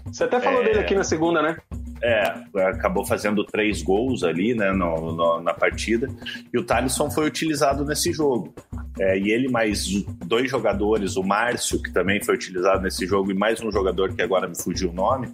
Você 0.06 0.24
até 0.24 0.40
falou 0.40 0.62
é... 0.62 0.64
dele 0.66 0.80
aqui 0.80 0.94
na 0.94 1.04
segunda, 1.04 1.40
né? 1.40 1.56
É, 2.02 2.22
acabou 2.68 3.04
fazendo 3.04 3.44
três 3.44 3.82
gols 3.82 4.22
ali 4.22 4.54
né, 4.54 4.72
no, 4.72 5.12
no, 5.12 5.40
na 5.40 5.52
partida. 5.52 6.08
E 6.52 6.58
o 6.58 6.64
Thalisson 6.64 7.10
foi 7.10 7.26
utilizado 7.26 7.84
nesse 7.84 8.12
jogo. 8.12 8.54
É, 8.98 9.18
e 9.18 9.30
ele 9.30 9.48
mais 9.48 9.86
dois 10.26 10.50
jogadores, 10.50 11.16
o 11.16 11.22
Márcio, 11.22 11.82
que 11.82 11.92
também 11.92 12.22
foi 12.22 12.34
utilizado 12.34 12.82
nesse 12.82 13.06
jogo, 13.06 13.30
e 13.30 13.34
mais 13.34 13.60
um 13.62 13.70
jogador 13.70 14.14
que 14.14 14.22
agora 14.22 14.48
me 14.48 14.56
fugiu 14.60 14.90
o 14.90 14.94
nome, 14.94 15.28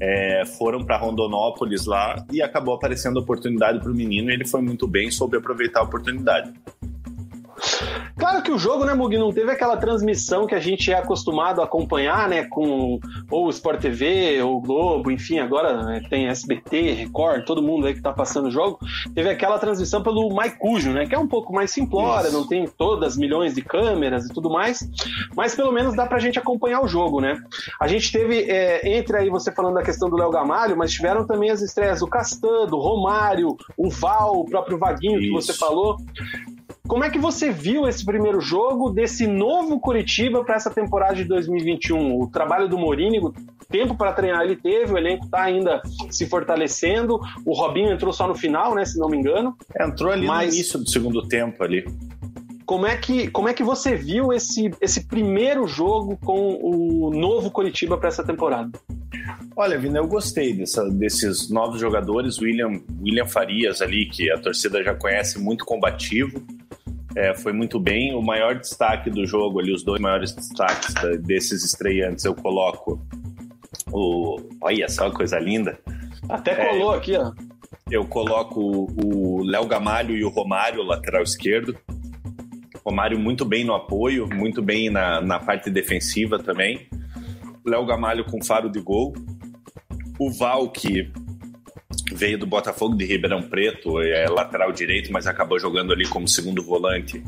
é, 0.00 0.44
foram 0.58 0.84
para 0.84 0.96
Rondonópolis 0.96 1.86
lá 1.86 2.24
e 2.32 2.42
acabou 2.42 2.74
aparecendo 2.74 3.18
a 3.18 3.22
oportunidade 3.22 3.80
para 3.80 3.90
o 3.90 3.94
menino 3.94 4.30
e 4.30 4.34
ele 4.34 4.46
foi 4.46 4.60
muito 4.60 4.86
bem, 4.86 5.10
soube 5.10 5.36
aproveitar 5.36 5.80
a 5.80 5.84
oportunidade. 5.84 6.52
Claro 8.18 8.42
que 8.42 8.50
o 8.50 8.58
jogo, 8.58 8.84
né, 8.84 8.94
Mug, 8.94 9.16
não 9.18 9.30
teve 9.30 9.50
aquela 9.50 9.76
transmissão 9.76 10.46
que 10.46 10.54
a 10.54 10.60
gente 10.60 10.90
é 10.90 10.94
acostumado 10.94 11.60
a 11.60 11.64
acompanhar, 11.64 12.28
né, 12.28 12.44
com 12.44 12.98
ou 13.30 13.46
o 13.46 13.50
Sport 13.50 13.80
TV, 13.80 14.40
ou 14.42 14.56
o 14.56 14.60
Globo, 14.60 15.10
enfim, 15.10 15.38
agora 15.38 15.82
né, 15.82 16.02
tem 16.08 16.26
SBT, 16.28 16.92
Record, 16.92 17.44
todo 17.44 17.62
mundo 17.62 17.86
aí 17.86 17.94
que 17.94 18.00
tá 18.00 18.12
passando 18.12 18.46
o 18.46 18.50
jogo. 18.50 18.78
Teve 19.14 19.28
aquela 19.28 19.58
transmissão 19.58 20.02
pelo 20.02 20.34
Maicujo, 20.34 20.92
né, 20.92 21.06
que 21.06 21.14
é 21.14 21.18
um 21.18 21.28
pouco 21.28 21.52
mais 21.52 21.70
simplória, 21.70 22.30
não 22.30 22.46
tem 22.46 22.66
todas 22.66 23.18
milhões 23.18 23.54
de 23.54 23.60
câmeras 23.60 24.24
e 24.24 24.32
tudo 24.32 24.48
mais, 24.48 24.88
mas 25.36 25.54
pelo 25.54 25.70
menos 25.70 25.94
dá 25.94 26.06
pra 26.06 26.18
gente 26.18 26.38
acompanhar 26.38 26.82
o 26.82 26.88
jogo, 26.88 27.20
né. 27.20 27.38
A 27.78 27.86
gente 27.86 28.10
teve, 28.10 28.50
é, 28.50 28.96
entre 28.96 29.18
aí 29.18 29.28
você 29.28 29.52
falando 29.52 29.74
da 29.74 29.82
questão 29.82 30.08
do 30.08 30.16
Léo 30.16 30.30
Gamalho, 30.30 30.76
mas 30.76 30.90
tiveram 30.90 31.26
também 31.26 31.50
as 31.50 31.60
estreias 31.60 32.00
do 32.00 32.06
Castan, 32.06 32.66
do 32.66 32.78
Romário, 32.78 33.56
o 33.76 33.90
Val, 33.90 34.40
o 34.40 34.44
próprio 34.46 34.78
Vaguinho 34.78 35.20
Isso. 35.20 35.28
que 35.28 35.32
você 35.32 35.52
falou. 35.52 35.98
Como 36.86 37.02
é 37.02 37.10
que 37.10 37.18
você 37.18 37.50
viu 37.50 37.88
esse 37.88 38.04
primeiro 38.04 38.40
jogo 38.40 38.90
desse 38.90 39.26
novo 39.26 39.80
Curitiba 39.80 40.44
para 40.44 40.54
essa 40.54 40.70
temporada 40.70 41.16
de 41.16 41.24
2021? 41.24 42.20
O 42.20 42.30
trabalho 42.30 42.68
do 42.68 42.78
Morínigo, 42.78 43.34
tempo 43.68 43.96
para 43.96 44.12
treinar 44.12 44.42
ele 44.42 44.56
teve, 44.56 44.92
o 44.92 44.98
elenco 44.98 45.24
está 45.24 45.42
ainda 45.42 45.82
se 46.10 46.26
fortalecendo. 46.26 47.18
O 47.44 47.54
Robinho 47.54 47.92
entrou 47.92 48.12
só 48.12 48.28
no 48.28 48.36
final, 48.36 48.74
né, 48.74 48.84
se 48.84 48.98
não 48.98 49.08
me 49.08 49.16
engano. 49.16 49.56
Entrou 49.80 50.12
ali 50.12 50.26
Mas... 50.26 50.48
no 50.48 50.54
início 50.54 50.78
do 50.78 50.88
segundo 50.88 51.26
tempo 51.26 51.62
ali. 51.62 51.84
Como 52.64 52.86
é 52.86 52.96
que, 52.96 53.28
como 53.28 53.48
é 53.48 53.54
que 53.54 53.62
você 53.62 53.94
viu 53.94 54.32
esse, 54.32 54.70
esse 54.80 55.06
primeiro 55.06 55.66
jogo 55.68 56.16
com 56.24 56.58
o 56.60 57.10
novo 57.10 57.50
Curitiba 57.50 57.96
para 57.96 58.08
essa 58.08 58.24
temporada? 58.24 58.70
Olha, 59.56 59.78
Vina, 59.78 59.98
eu 59.98 60.06
gostei 60.06 60.52
dessa, 60.52 60.84
desses 60.90 61.48
novos 61.48 61.80
jogadores. 61.80 62.40
William, 62.40 62.80
William 63.00 63.26
Farias 63.26 63.80
ali, 63.80 64.06
que 64.06 64.30
a 64.30 64.38
torcida 64.38 64.82
já 64.82 64.94
conhece, 64.94 65.38
muito 65.38 65.64
combativo 65.64 66.42
é, 67.16 67.34
foi 67.34 67.52
muito 67.52 67.80
bem. 67.80 68.14
O 68.14 68.20
maior 68.20 68.54
destaque 68.54 69.08
do 69.08 69.26
jogo 69.26 69.58
ali, 69.58 69.72
os 69.72 69.82
dois 69.82 70.00
maiores 70.00 70.32
destaques 70.32 70.92
da, 70.94 71.16
desses 71.16 71.64
estreantes, 71.64 72.24
eu 72.26 72.34
coloco 72.34 73.00
o. 73.90 74.38
Olha 74.60 74.88
só, 74.88 75.10
coisa 75.10 75.38
linda. 75.38 75.78
Até 76.28 76.54
colou 76.54 76.94
é, 76.94 76.98
aqui, 76.98 77.16
ó. 77.16 77.32
Eu 77.90 78.04
coloco 78.04 78.60
o 79.02 79.42
Léo 79.44 79.66
Gamalho 79.66 80.14
e 80.14 80.24
o 80.24 80.28
Romário, 80.28 80.82
lateral 80.82 81.22
esquerdo. 81.22 81.76
Romário 82.84 83.18
muito 83.18 83.44
bem 83.44 83.64
no 83.64 83.74
apoio, 83.74 84.28
muito 84.32 84.60
bem 84.60 84.90
na, 84.90 85.20
na 85.20 85.38
parte 85.38 85.70
defensiva 85.70 86.38
também. 86.38 86.86
Léo 87.64 87.86
Gamalho 87.86 88.24
com 88.24 88.44
faro 88.44 88.70
de 88.70 88.80
gol. 88.80 89.14
O 90.18 90.30
Val, 90.30 90.68
que 90.70 91.10
veio 92.12 92.38
do 92.38 92.46
Botafogo 92.46 92.94
de 92.94 93.04
Ribeirão 93.04 93.42
Preto, 93.42 94.00
é 94.00 94.28
lateral 94.28 94.72
direito, 94.72 95.12
mas 95.12 95.26
acabou 95.26 95.58
jogando 95.58 95.92
ali 95.92 96.06
como 96.06 96.28
segundo 96.28 96.62
volante. 96.62 97.22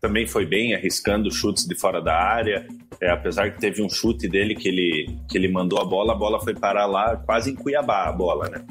Também 0.00 0.26
foi 0.26 0.44
bem, 0.44 0.74
arriscando 0.74 1.30
chutes 1.30 1.66
de 1.66 1.74
fora 1.74 2.00
da 2.00 2.14
área. 2.14 2.66
É, 3.00 3.10
apesar 3.10 3.50
que 3.50 3.60
teve 3.60 3.82
um 3.82 3.88
chute 3.88 4.28
dele 4.28 4.54
que 4.54 4.68
ele, 4.68 5.16
que 5.28 5.36
ele 5.36 5.48
mandou 5.48 5.80
a 5.80 5.84
bola, 5.84 6.12
a 6.12 6.16
bola 6.16 6.40
foi 6.40 6.54
parar 6.54 6.86
lá 6.86 7.16
quase 7.16 7.50
em 7.50 7.54
Cuiabá, 7.54 8.08
a 8.08 8.12
bola, 8.12 8.48
né? 8.48 8.64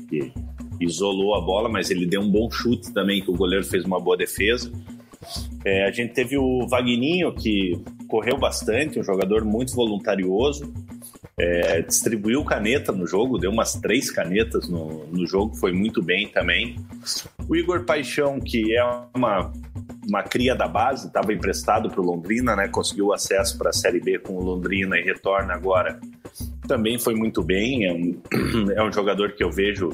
Isolou 0.79 1.35
a 1.35 1.41
bola, 1.41 1.69
mas 1.69 1.89
ele 1.89 2.05
deu 2.05 2.21
um 2.21 2.29
bom 2.29 2.49
chute 2.49 2.93
também, 2.93 3.21
que 3.21 3.29
o 3.29 3.35
goleiro 3.35 3.65
fez 3.65 3.83
uma 3.85 3.99
boa 3.99 4.17
defesa. 4.17 4.71
É, 5.63 5.85
a 5.85 5.91
gente 5.91 6.13
teve 6.13 6.37
o 6.37 6.67
Vagninho, 6.67 7.33
que 7.33 7.79
correu 8.07 8.37
bastante, 8.37 8.99
um 8.99 9.03
jogador 9.03 9.45
muito 9.45 9.73
voluntarioso 9.73 10.73
é, 11.37 11.81
distribuiu 11.81 12.43
caneta 12.43 12.91
no 12.91 13.07
jogo, 13.07 13.37
deu 13.37 13.51
umas 13.51 13.73
três 13.75 14.11
canetas 14.11 14.67
no, 14.67 15.05
no 15.07 15.25
jogo, 15.25 15.55
foi 15.55 15.71
muito 15.71 16.01
bem 16.01 16.27
também. 16.27 16.75
O 17.47 17.55
Igor 17.55 17.83
Paixão, 17.83 18.39
que 18.39 18.75
é 18.75 18.83
uma, 19.15 19.51
uma 20.07 20.23
cria 20.23 20.55
da 20.55 20.67
base, 20.67 21.07
estava 21.07 21.33
emprestado 21.33 21.89
para 21.89 22.01
o 22.01 22.03
Londrina, 22.03 22.55
né? 22.55 22.67
conseguiu 22.67 23.13
acesso 23.13 23.57
para 23.57 23.69
a 23.69 23.73
Série 23.73 23.99
B 23.99 24.19
com 24.19 24.33
o 24.33 24.43
Londrina 24.43 24.97
e 24.97 25.03
retorna 25.03 25.53
agora. 25.53 25.99
Também 26.67 26.99
foi 26.99 27.15
muito 27.15 27.41
bem, 27.41 27.85
é 27.85 27.93
um, 27.93 28.71
é 28.75 28.83
um 28.83 28.91
jogador 28.91 29.33
que 29.33 29.43
eu 29.43 29.51
vejo, 29.51 29.89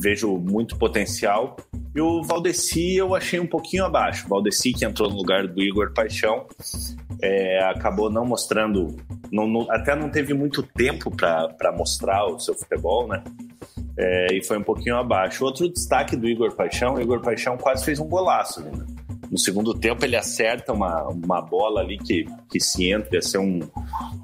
vejo 0.00 0.36
muito 0.38 0.76
potencial. 0.76 1.56
E 1.94 2.00
o 2.00 2.22
Valdeci 2.22 2.96
eu 2.96 3.14
achei 3.14 3.38
um 3.38 3.46
pouquinho 3.46 3.84
abaixo. 3.84 4.24
O 4.24 4.28
Valdeci, 4.28 4.72
que 4.72 4.84
entrou 4.84 5.10
no 5.10 5.16
lugar 5.16 5.46
do 5.46 5.60
Igor 5.60 5.92
Paixão, 5.92 6.46
é, 7.22 7.62
acabou 7.64 8.10
não 8.10 8.26
mostrando 8.26 8.96
não, 9.30 9.46
não, 9.46 9.70
até 9.70 9.94
não 9.94 10.10
teve 10.10 10.34
muito 10.34 10.62
tempo 10.62 11.10
para 11.10 11.72
mostrar 11.74 12.26
o 12.26 12.38
seu 12.38 12.54
futebol, 12.54 13.08
né? 13.08 13.22
É, 13.96 14.34
e 14.34 14.44
foi 14.44 14.58
um 14.58 14.62
pouquinho 14.62 14.96
abaixo. 14.96 15.44
Outro 15.44 15.68
destaque 15.68 16.16
do 16.16 16.28
Igor 16.28 16.54
Paixão, 16.54 16.94
o 16.94 17.00
Igor 17.00 17.20
Paixão 17.20 17.56
quase 17.56 17.84
fez 17.84 17.98
um 17.98 18.08
golaço. 18.08 18.60
Né? 18.62 18.70
No 19.30 19.38
segundo 19.38 19.72
tempo 19.74 20.04
ele 20.04 20.16
acerta 20.16 20.72
uma, 20.72 21.08
uma 21.08 21.40
bola 21.40 21.80
ali 21.80 21.98
que, 21.98 22.26
que 22.50 22.60
se 22.60 22.90
entra, 22.90 23.14
ia 23.14 23.22
ser, 23.22 23.38
um, 23.38 23.60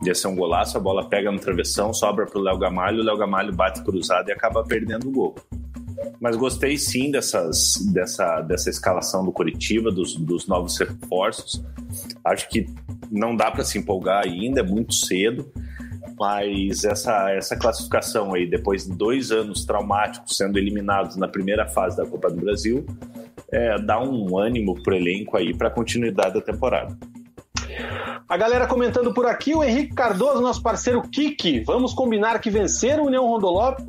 ia 0.05 0.15
ser 0.15 0.29
um 0.29 0.37
golaço, 0.37 0.77
a 0.77 0.81
bola 0.81 1.09
pega 1.09 1.31
no 1.31 1.39
travessão, 1.39 1.93
sobra 1.95 2.27
para 2.27 2.39
o 2.39 2.43
Léo 2.43 2.59
Gamalho, 2.59 3.01
o 3.01 3.05
Léo 3.05 3.17
Gamalho 3.17 3.55
bate 3.55 3.83
cruzado 3.83 4.29
e 4.29 4.33
acaba 4.33 4.63
perdendo 4.65 5.09
o 5.09 5.13
gol. 5.13 5.35
Mas 6.21 6.37
gostei 6.37 6.77
sim 6.77 7.11
dessas, 7.11 7.75
dessa, 7.93 8.41
dessa 8.41 8.71
escalação 8.71 9.25
do 9.25 9.33
Curitiba, 9.33 9.91
dos, 9.91 10.17
dos 10.17 10.47
novos 10.47 10.77
reforços. 10.79 11.63
Acho 12.25 12.49
que 12.49 12.67
não 13.11 13.37
dá 13.37 13.51
para 13.51 13.65
se 13.65 13.79
empolgar 13.79 14.25
ainda, 14.25 14.61
é 14.61 14.63
muito 14.63 14.95
cedo. 14.95 15.51
Mas 16.19 16.85
essa, 16.85 17.31
essa 17.31 17.57
classificação 17.57 18.35
aí, 18.35 18.49
depois 18.49 18.87
de 18.87 18.97
dois 18.97 19.31
anos 19.31 19.65
traumáticos 19.65 20.37
sendo 20.37 20.59
eliminados 20.59 21.17
na 21.17 21.29
primeira 21.29 21.67
fase 21.67 21.97
da 21.97 22.05
Copa 22.05 22.29
do 22.29 22.41
Brasil, 22.41 22.85
é, 23.53 23.79
dá 23.81 24.03
um 24.03 24.37
ânimo 24.37 24.83
pro 24.83 24.95
elenco 24.95 25.37
aí 25.37 25.57
para 25.57 25.69
a 25.69 25.71
continuidade 25.71 26.35
da 26.35 26.41
temporada. 26.41 26.99
A 28.29 28.37
galera 28.37 28.67
comentando 28.67 29.15
por 29.15 29.25
aqui, 29.25 29.55
o 29.55 29.65
Henrique 29.65 29.95
Cardoso, 29.95 30.43
nosso 30.43 30.63
parceiro 30.63 31.01
Kiki. 31.03 31.61
Vamos 31.61 31.95
combinar 31.95 32.39
que 32.41 32.51
vencer 32.51 33.01
o 33.01 33.07
União 33.07 33.27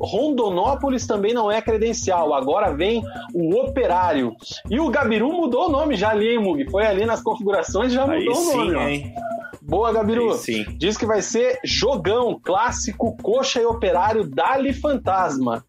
Rondonópolis 0.00 1.06
também 1.06 1.34
não 1.34 1.52
é 1.52 1.60
credencial. 1.60 2.32
Agora 2.32 2.72
vem 2.74 3.02
o 3.34 3.54
Operário. 3.60 4.34
E 4.70 4.80
o 4.80 4.88
Gabiru 4.88 5.32
mudou 5.32 5.68
o 5.68 5.70
nome 5.70 5.94
já 5.94 6.10
ali, 6.10 6.28
hein, 6.28 6.38
Mug? 6.38 6.70
Foi 6.70 6.86
ali 6.86 7.04
nas 7.04 7.22
configurações 7.22 7.92
já 7.92 8.06
mudou 8.06 8.18
Aí 8.18 8.28
o 8.28 8.56
nome. 8.56 8.70
Sim, 8.70 8.74
ó. 8.76 8.88
Hein? 8.88 9.14
Boa, 9.62 9.92
Gabiru. 9.92 10.34
Sim. 10.34 10.64
Diz 10.76 10.96
que 10.96 11.06
vai 11.06 11.22
ser 11.22 11.60
jogão, 11.64 12.40
clássico, 12.42 13.16
coxa 13.22 13.60
e 13.60 13.64
operário, 13.64 14.26
Dali 14.26 14.72
Fantasma. 14.72 15.64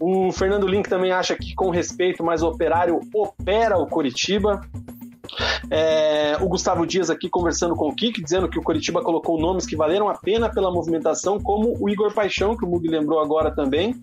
O 0.00 0.32
Fernando 0.32 0.66
Link 0.66 0.88
também 0.88 1.12
acha 1.12 1.36
que, 1.36 1.54
com 1.54 1.70
respeito, 1.70 2.24
mas 2.24 2.42
o 2.42 2.48
operário 2.48 3.00
opera 3.14 3.78
o 3.78 3.86
Curitiba. 3.86 4.60
É, 5.70 6.36
o 6.40 6.48
Gustavo 6.48 6.86
Dias 6.86 7.10
aqui 7.10 7.28
conversando 7.28 7.74
com 7.74 7.88
o 7.88 7.94
Kik, 7.94 8.22
dizendo 8.22 8.48
que 8.48 8.58
o 8.58 8.62
Coritiba 8.62 9.02
colocou 9.02 9.38
nomes 9.38 9.66
que 9.66 9.76
valeram 9.76 10.08
a 10.08 10.14
pena 10.14 10.48
pela 10.48 10.70
movimentação, 10.70 11.38
como 11.38 11.76
o 11.78 11.88
Igor 11.88 12.12
Paixão, 12.12 12.56
que 12.56 12.64
o 12.64 12.68
Mug 12.68 12.86
lembrou 12.88 13.20
agora 13.20 13.50
também. 13.50 13.94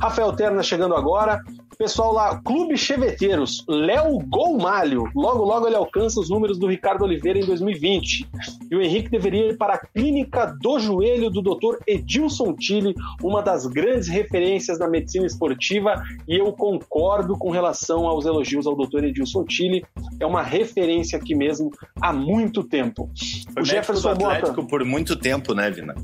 Rafael 0.00 0.32
Terna 0.32 0.62
chegando 0.62 0.94
agora. 0.94 1.42
Pessoal 1.76 2.12
lá, 2.12 2.40
Clube 2.42 2.76
Cheveteiros, 2.76 3.64
Léo 3.68 4.20
Golmalho. 4.28 5.10
Logo, 5.14 5.44
logo 5.44 5.66
ele 5.66 5.74
alcança 5.74 6.20
os 6.20 6.30
números 6.30 6.56
do 6.56 6.68
Ricardo 6.68 7.02
Oliveira 7.02 7.38
em 7.38 7.44
2020. 7.44 8.28
E 8.70 8.76
o 8.76 8.80
Henrique 8.80 9.10
deveria 9.10 9.50
ir 9.50 9.56
para 9.56 9.74
a 9.74 9.78
clínica 9.78 10.46
do 10.60 10.78
joelho 10.78 11.30
do 11.30 11.42
Dr. 11.42 11.78
Edilson 11.86 12.54
Tille, 12.54 12.94
uma 13.22 13.42
das 13.42 13.66
grandes 13.66 14.08
referências 14.08 14.78
da 14.78 14.88
medicina 14.88 15.26
esportiva. 15.26 16.00
E 16.28 16.36
eu 16.36 16.52
concordo 16.52 17.36
com 17.36 17.50
relação 17.50 18.06
aos 18.06 18.24
elogios 18.24 18.66
ao 18.66 18.76
Dr. 18.76 19.04
Edilson 19.04 19.44
Tille. 19.44 19.84
É 20.20 20.26
uma 20.26 20.42
referência 20.42 21.03
aqui 21.12 21.34
mesmo 21.34 21.70
há 22.00 22.12
muito 22.12 22.62
tempo. 22.62 23.10
Foi 23.52 23.62
o 23.62 23.64
Jefferson 23.64 24.10
Atlético 24.10 24.48
Mota... 24.48 24.68
por 24.68 24.84
muito 24.84 25.16
tempo, 25.16 25.54
né, 25.54 25.70
Vina? 25.70 25.94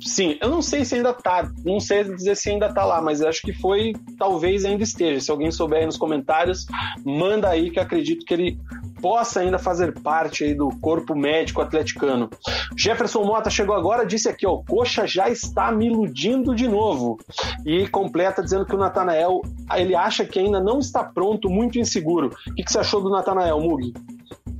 Sim, 0.00 0.38
eu 0.40 0.48
não 0.48 0.62
sei 0.62 0.84
se 0.84 0.94
ainda 0.94 1.12
tá, 1.12 1.50
não 1.64 1.78
sei 1.78 2.04
dizer 2.04 2.34
se 2.34 2.48
ainda 2.48 2.72
tá 2.72 2.84
lá, 2.84 3.02
mas 3.02 3.20
acho 3.20 3.42
que 3.42 3.52
foi, 3.52 3.92
talvez 4.18 4.64
ainda 4.64 4.82
esteja. 4.82 5.20
Se 5.20 5.30
alguém 5.30 5.50
souber 5.50 5.80
aí 5.80 5.86
nos 5.86 5.98
comentários, 5.98 6.66
manda 7.04 7.48
aí 7.48 7.70
que 7.70 7.78
acredito 7.78 8.24
que 8.24 8.32
ele 8.32 8.58
possa 9.00 9.40
ainda 9.40 9.58
fazer 9.58 9.92
parte 10.00 10.44
aí 10.44 10.54
do 10.54 10.68
corpo 10.80 11.14
médico 11.14 11.60
atleticano. 11.60 12.30
Jefferson 12.76 13.24
Mota 13.24 13.50
chegou 13.50 13.74
agora, 13.74 14.06
disse 14.06 14.28
aqui, 14.28 14.46
ó, 14.46 14.58
Coxa 14.58 15.06
já 15.06 15.28
está 15.28 15.70
me 15.70 15.86
iludindo 15.86 16.54
de 16.54 16.68
novo. 16.68 17.18
E 17.66 17.86
completa 17.88 18.42
dizendo 18.42 18.64
que 18.64 18.74
o 18.74 18.78
Natanael, 18.78 19.42
ele 19.74 19.94
acha 19.94 20.24
que 20.24 20.38
ainda 20.38 20.60
não 20.60 20.78
está 20.78 21.04
pronto, 21.04 21.50
muito 21.50 21.78
inseguro. 21.78 22.30
O 22.48 22.54
que, 22.54 22.62
que 22.62 22.72
você 22.72 22.78
achou 22.78 23.02
do 23.02 23.10
Natanael, 23.10 23.60
Mugi? 23.60 23.92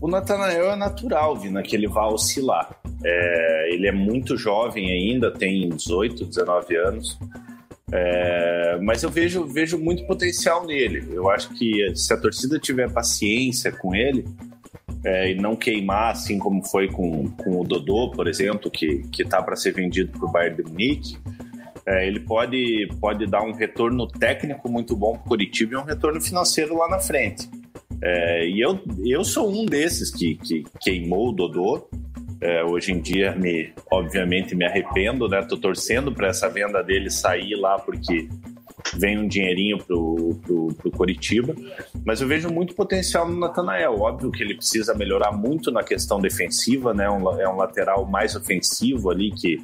O 0.01 0.09
Natanael 0.09 0.71
é 0.73 0.77
natural, 0.77 1.37
Vina, 1.37 1.63
que 1.63 1.77
ele 1.77 1.87
vai 1.87 2.07
oscilar. 2.07 2.71
É, 3.05 3.75
ele 3.75 3.87
é 3.87 3.93
muito 3.93 4.37
jovem 4.37 4.91
ainda, 4.91 5.31
tem 5.31 5.69
18, 5.69 6.25
19 6.25 6.77
anos. 6.77 7.19
É, 7.93 8.79
mas 8.83 9.03
eu 9.03 9.11
vejo, 9.11 9.45
vejo 9.45 9.79
muito 9.79 10.07
potencial 10.07 10.65
nele. 10.65 11.07
Eu 11.13 11.29
acho 11.29 11.51
que 11.55 11.95
se 11.95 12.13
a 12.15 12.17
torcida 12.17 12.59
tiver 12.59 12.91
paciência 12.91 13.71
com 13.73 13.95
ele 13.95 14.25
é, 15.05 15.33
e 15.33 15.35
não 15.35 15.55
queimar, 15.55 16.13
assim 16.13 16.39
como 16.39 16.65
foi 16.65 16.89
com, 16.89 17.29
com 17.31 17.61
o 17.61 17.65
Dodô, 17.65 18.11
por 18.11 18.27
exemplo, 18.27 18.71
que, 18.71 19.03
que 19.09 19.25
tá 19.25 19.43
para 19.43 19.57
ser 19.57 19.73
vendido 19.73 20.13
para 20.19 20.29
o 20.29 20.33
Bayern 20.33 20.63
de 20.63 20.71
Munique, 20.71 21.19
é, 21.85 22.07
ele 22.07 22.21
pode, 22.21 22.89
pode 23.01 23.27
dar 23.27 23.43
um 23.43 23.53
retorno 23.53 24.07
técnico 24.07 24.71
muito 24.71 24.95
bom 24.95 25.15
para 25.15 25.23
o 25.23 25.29
Curitiba 25.29 25.75
e 25.75 25.77
um 25.77 25.85
retorno 25.85 26.21
financeiro 26.21 26.77
lá 26.77 26.89
na 26.89 27.01
frente. 27.01 27.51
É, 28.03 28.49
e 28.49 28.61
eu, 28.61 28.81
eu 29.05 29.23
sou 29.25 29.51
um 29.51 29.67
desses 29.67 30.11
que, 30.11 30.35
que 30.37 30.65
queimou 30.81 31.29
o 31.29 31.33
Dodô. 31.33 31.89
É, 32.41 32.65
hoje 32.65 32.93
em 32.93 33.01
dia, 33.01 33.35
me, 33.37 33.71
obviamente, 33.93 34.55
me 34.55 34.65
arrependo, 34.65 35.29
né? 35.29 35.43
Tô 35.43 35.59
torcendo 35.59 36.11
para 36.11 36.29
essa 36.29 36.49
venda 36.49 36.83
dele 36.83 37.11
sair 37.11 37.55
lá 37.55 37.79
porque 37.79 38.29
vem 38.97 39.19
um 39.19 39.29
dinheirinho 39.29 39.77
pro, 39.77 40.41
pro, 40.43 40.69
pro 40.69 40.91
Coritiba, 40.91 41.55
mas 42.03 42.23
eu 42.23 42.27
vejo 42.27 42.49
muito 42.49 42.75
potencial 42.75 43.29
no 43.29 43.39
Natanael. 43.39 44.01
Óbvio 44.01 44.31
que 44.31 44.43
ele 44.43 44.55
precisa 44.55 44.95
melhorar 44.95 45.33
muito 45.33 45.71
na 45.71 45.83
questão 45.83 46.19
defensiva, 46.19 46.95
né? 46.95 47.11
Um, 47.11 47.29
é 47.39 47.47
um 47.47 47.57
lateral 47.57 48.07
mais 48.07 48.35
ofensivo 48.35 49.11
ali 49.11 49.31
que 49.33 49.63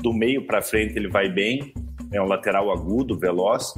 do 0.00 0.12
meio 0.12 0.46
para 0.46 0.62
frente 0.62 0.96
ele 0.96 1.08
vai 1.08 1.28
bem. 1.28 1.74
É 2.12 2.22
um 2.22 2.26
lateral 2.26 2.70
agudo, 2.70 3.18
veloz 3.18 3.74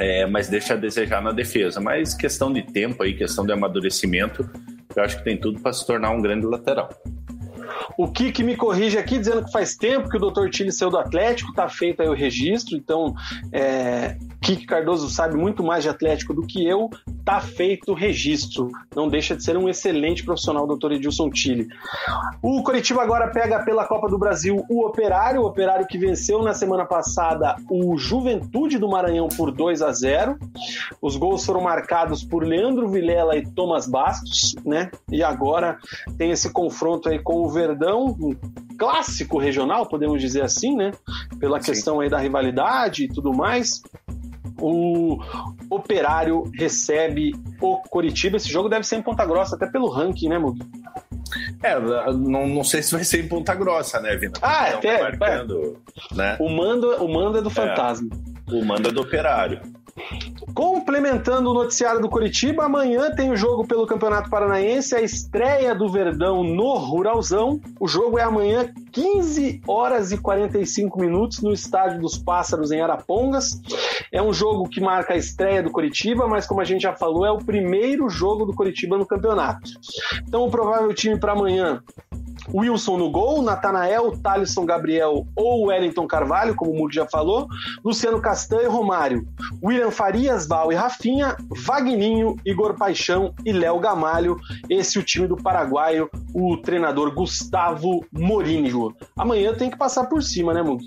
é, 0.00 0.24
mas 0.24 0.48
deixa 0.48 0.72
a 0.72 0.76
desejar 0.76 1.20
na 1.20 1.30
defesa. 1.30 1.78
Mas 1.78 2.14
questão 2.14 2.50
de 2.50 2.62
tempo 2.62 3.02
aí, 3.02 3.12
questão 3.12 3.44
de 3.44 3.52
amadurecimento, 3.52 4.48
eu 4.96 5.04
acho 5.04 5.18
que 5.18 5.24
tem 5.24 5.36
tudo 5.36 5.60
para 5.60 5.74
se 5.74 5.86
tornar 5.86 6.10
um 6.10 6.22
grande 6.22 6.46
lateral. 6.46 6.88
O 7.96 8.08
Kik 8.08 8.42
me 8.42 8.56
corrige 8.56 8.98
aqui, 8.98 9.18
dizendo 9.18 9.44
que 9.44 9.52
faz 9.52 9.76
tempo 9.76 10.08
que 10.08 10.16
o 10.16 10.30
Dr. 10.30 10.48
Tilly 10.50 10.72
saiu 10.72 10.90
do 10.90 10.98
Atlético, 10.98 11.52
tá 11.52 11.68
feito 11.68 12.02
aí 12.02 12.08
o 12.08 12.14
registro, 12.14 12.76
então 12.76 13.14
é, 13.52 14.16
Kik 14.40 14.66
Cardoso 14.66 15.08
sabe 15.10 15.36
muito 15.36 15.62
mais 15.62 15.82
de 15.82 15.88
Atlético 15.88 16.32
do 16.32 16.46
que 16.46 16.66
eu, 16.66 16.88
tá 17.24 17.40
feito 17.40 17.92
o 17.92 17.94
registro. 17.94 18.70
Não 18.94 19.08
deixa 19.08 19.36
de 19.36 19.44
ser 19.44 19.56
um 19.56 19.68
excelente 19.68 20.24
profissional, 20.24 20.66
Dr. 20.66 20.92
Edilson 20.92 21.30
Tilly. 21.30 21.68
O 22.42 22.62
Coritiba 22.62 23.02
agora 23.02 23.28
pega 23.28 23.62
pela 23.62 23.86
Copa 23.86 24.08
do 24.08 24.18
Brasil 24.18 24.64
o 24.68 24.86
Operário, 24.86 25.42
o 25.42 25.46
Operário 25.46 25.86
que 25.86 25.98
venceu 25.98 26.42
na 26.42 26.54
semana 26.54 26.84
passada 26.84 27.56
o 27.70 27.96
Juventude 27.98 28.78
do 28.78 28.88
Maranhão 28.88 29.28
por 29.28 29.52
2 29.52 29.82
a 29.82 29.92
0. 29.92 30.38
Os 31.00 31.16
gols 31.16 31.44
foram 31.44 31.60
marcados 31.60 32.24
por 32.24 32.42
Leandro 32.42 32.88
Vilela 32.88 33.36
e 33.36 33.46
Thomas 33.46 33.86
Bastos, 33.86 34.54
né? 34.64 34.90
E 35.10 35.22
agora 35.22 35.78
tem 36.16 36.30
esse 36.30 36.50
confronto 36.50 37.08
aí 37.08 37.18
com 37.18 37.42
o 37.42 37.48
Verdão, 37.70 38.16
um 38.20 38.36
clássico 38.76 39.38
regional, 39.38 39.86
podemos 39.86 40.20
dizer 40.20 40.42
assim, 40.42 40.76
né? 40.76 40.92
Pela 41.38 41.60
Sim. 41.60 41.72
questão 41.72 42.00
aí 42.00 42.08
da 42.08 42.18
rivalidade 42.18 43.04
e 43.04 43.08
tudo 43.08 43.32
mais 43.32 43.82
o 44.60 45.18
Operário 45.70 46.50
recebe 46.54 47.32
o 47.60 47.78
Coritiba. 47.78 48.36
Esse 48.36 48.50
jogo 48.50 48.68
deve 48.68 48.86
ser 48.86 48.96
em 48.96 49.02
Ponta 49.02 49.24
Grossa, 49.24 49.56
até 49.56 49.66
pelo 49.66 49.88
ranking, 49.88 50.28
né, 50.28 50.38
Mugi? 50.38 50.60
É, 51.62 51.78
não, 52.12 52.46
não 52.46 52.64
sei 52.64 52.82
se 52.82 52.92
vai 52.92 53.04
ser 53.04 53.24
em 53.24 53.28
Ponta 53.28 53.54
Grossa, 53.54 54.00
né, 54.00 54.16
Vina? 54.16 54.34
Ah, 54.42 54.68
é, 54.68 54.74
até. 54.74 55.02
Marcando, 55.02 55.80
é. 56.12 56.14
Né? 56.14 56.36
O, 56.40 56.48
mando, 56.48 56.88
o 57.02 57.12
mando 57.12 57.38
é 57.38 57.42
do 57.42 57.48
é, 57.48 57.52
Fantasma. 57.52 58.08
O 58.50 58.64
mando 58.64 58.88
é 58.88 58.92
do 58.92 59.00
Operário. 59.00 59.60
Complementando 60.54 61.50
o 61.50 61.54
noticiário 61.54 62.00
do 62.00 62.08
Curitiba, 62.08 62.64
amanhã 62.64 63.10
tem 63.10 63.30
o 63.30 63.36
jogo 63.36 63.66
pelo 63.66 63.86
Campeonato 63.86 64.28
Paranaense, 64.28 64.94
a 64.94 65.00
estreia 65.00 65.74
do 65.74 65.88
Verdão 65.88 66.42
no 66.42 66.76
Ruralzão. 66.76 67.60
O 67.78 67.86
jogo 67.86 68.18
é 68.18 68.22
amanhã, 68.22 68.72
15 68.92 69.62
horas 69.66 70.12
e 70.12 70.18
45 70.18 71.00
minutos, 71.00 71.40
no 71.40 71.52
Estádio 71.52 72.00
dos 72.00 72.18
Pássaros, 72.18 72.72
em 72.72 72.80
Arapongas. 72.80 73.60
É 74.12 74.20
um 74.20 74.32
jogo 74.32 74.68
que 74.68 74.80
marca 74.80 75.14
a 75.14 75.16
estreia 75.16 75.62
do 75.62 75.70
Curitiba, 75.70 76.26
mas 76.26 76.46
como 76.46 76.60
a 76.60 76.64
gente 76.64 76.82
já 76.82 76.94
falou, 76.94 77.24
é 77.24 77.30
o 77.30 77.38
primeiro 77.38 78.08
jogo 78.08 78.44
do 78.44 78.52
Curitiba 78.52 78.98
no 78.98 79.06
campeonato. 79.06 79.70
Então, 80.26 80.44
o 80.44 80.50
provável 80.50 80.92
time 80.92 81.18
para 81.18 81.32
amanhã 81.32 81.82
Wilson 82.52 82.96
no 82.96 83.10
gol, 83.10 83.42
Natanael, 83.42 84.12
Thalisson 84.22 84.64
Gabriel 84.64 85.26
ou 85.36 85.66
Wellington 85.66 86.06
Carvalho, 86.06 86.54
como 86.54 86.72
o 86.72 86.76
Mug 86.76 86.94
já 86.94 87.06
falou, 87.06 87.46
Luciano 87.84 88.20
Castanho 88.20 88.64
e 88.64 88.66
Romário, 88.66 89.26
William 89.62 89.90
Farias, 89.90 90.46
Val 90.46 90.72
e 90.72 90.74
Rafinha, 90.74 91.36
Vagninho, 91.64 92.36
Igor 92.44 92.76
Paixão 92.76 93.34
e 93.44 93.52
Léo 93.52 93.78
Gamalho. 93.78 94.36
Esse 94.68 94.98
é 94.98 95.00
o 95.00 95.04
time 95.04 95.26
do 95.26 95.36
paraguaio, 95.36 96.08
o 96.34 96.56
treinador 96.56 97.14
Gustavo 97.14 98.04
Morinho. 98.12 98.94
Amanhã 99.16 99.54
tem 99.54 99.70
que 99.70 99.76
passar 99.76 100.06
por 100.06 100.22
cima, 100.22 100.52
né, 100.52 100.62
Mug? 100.62 100.84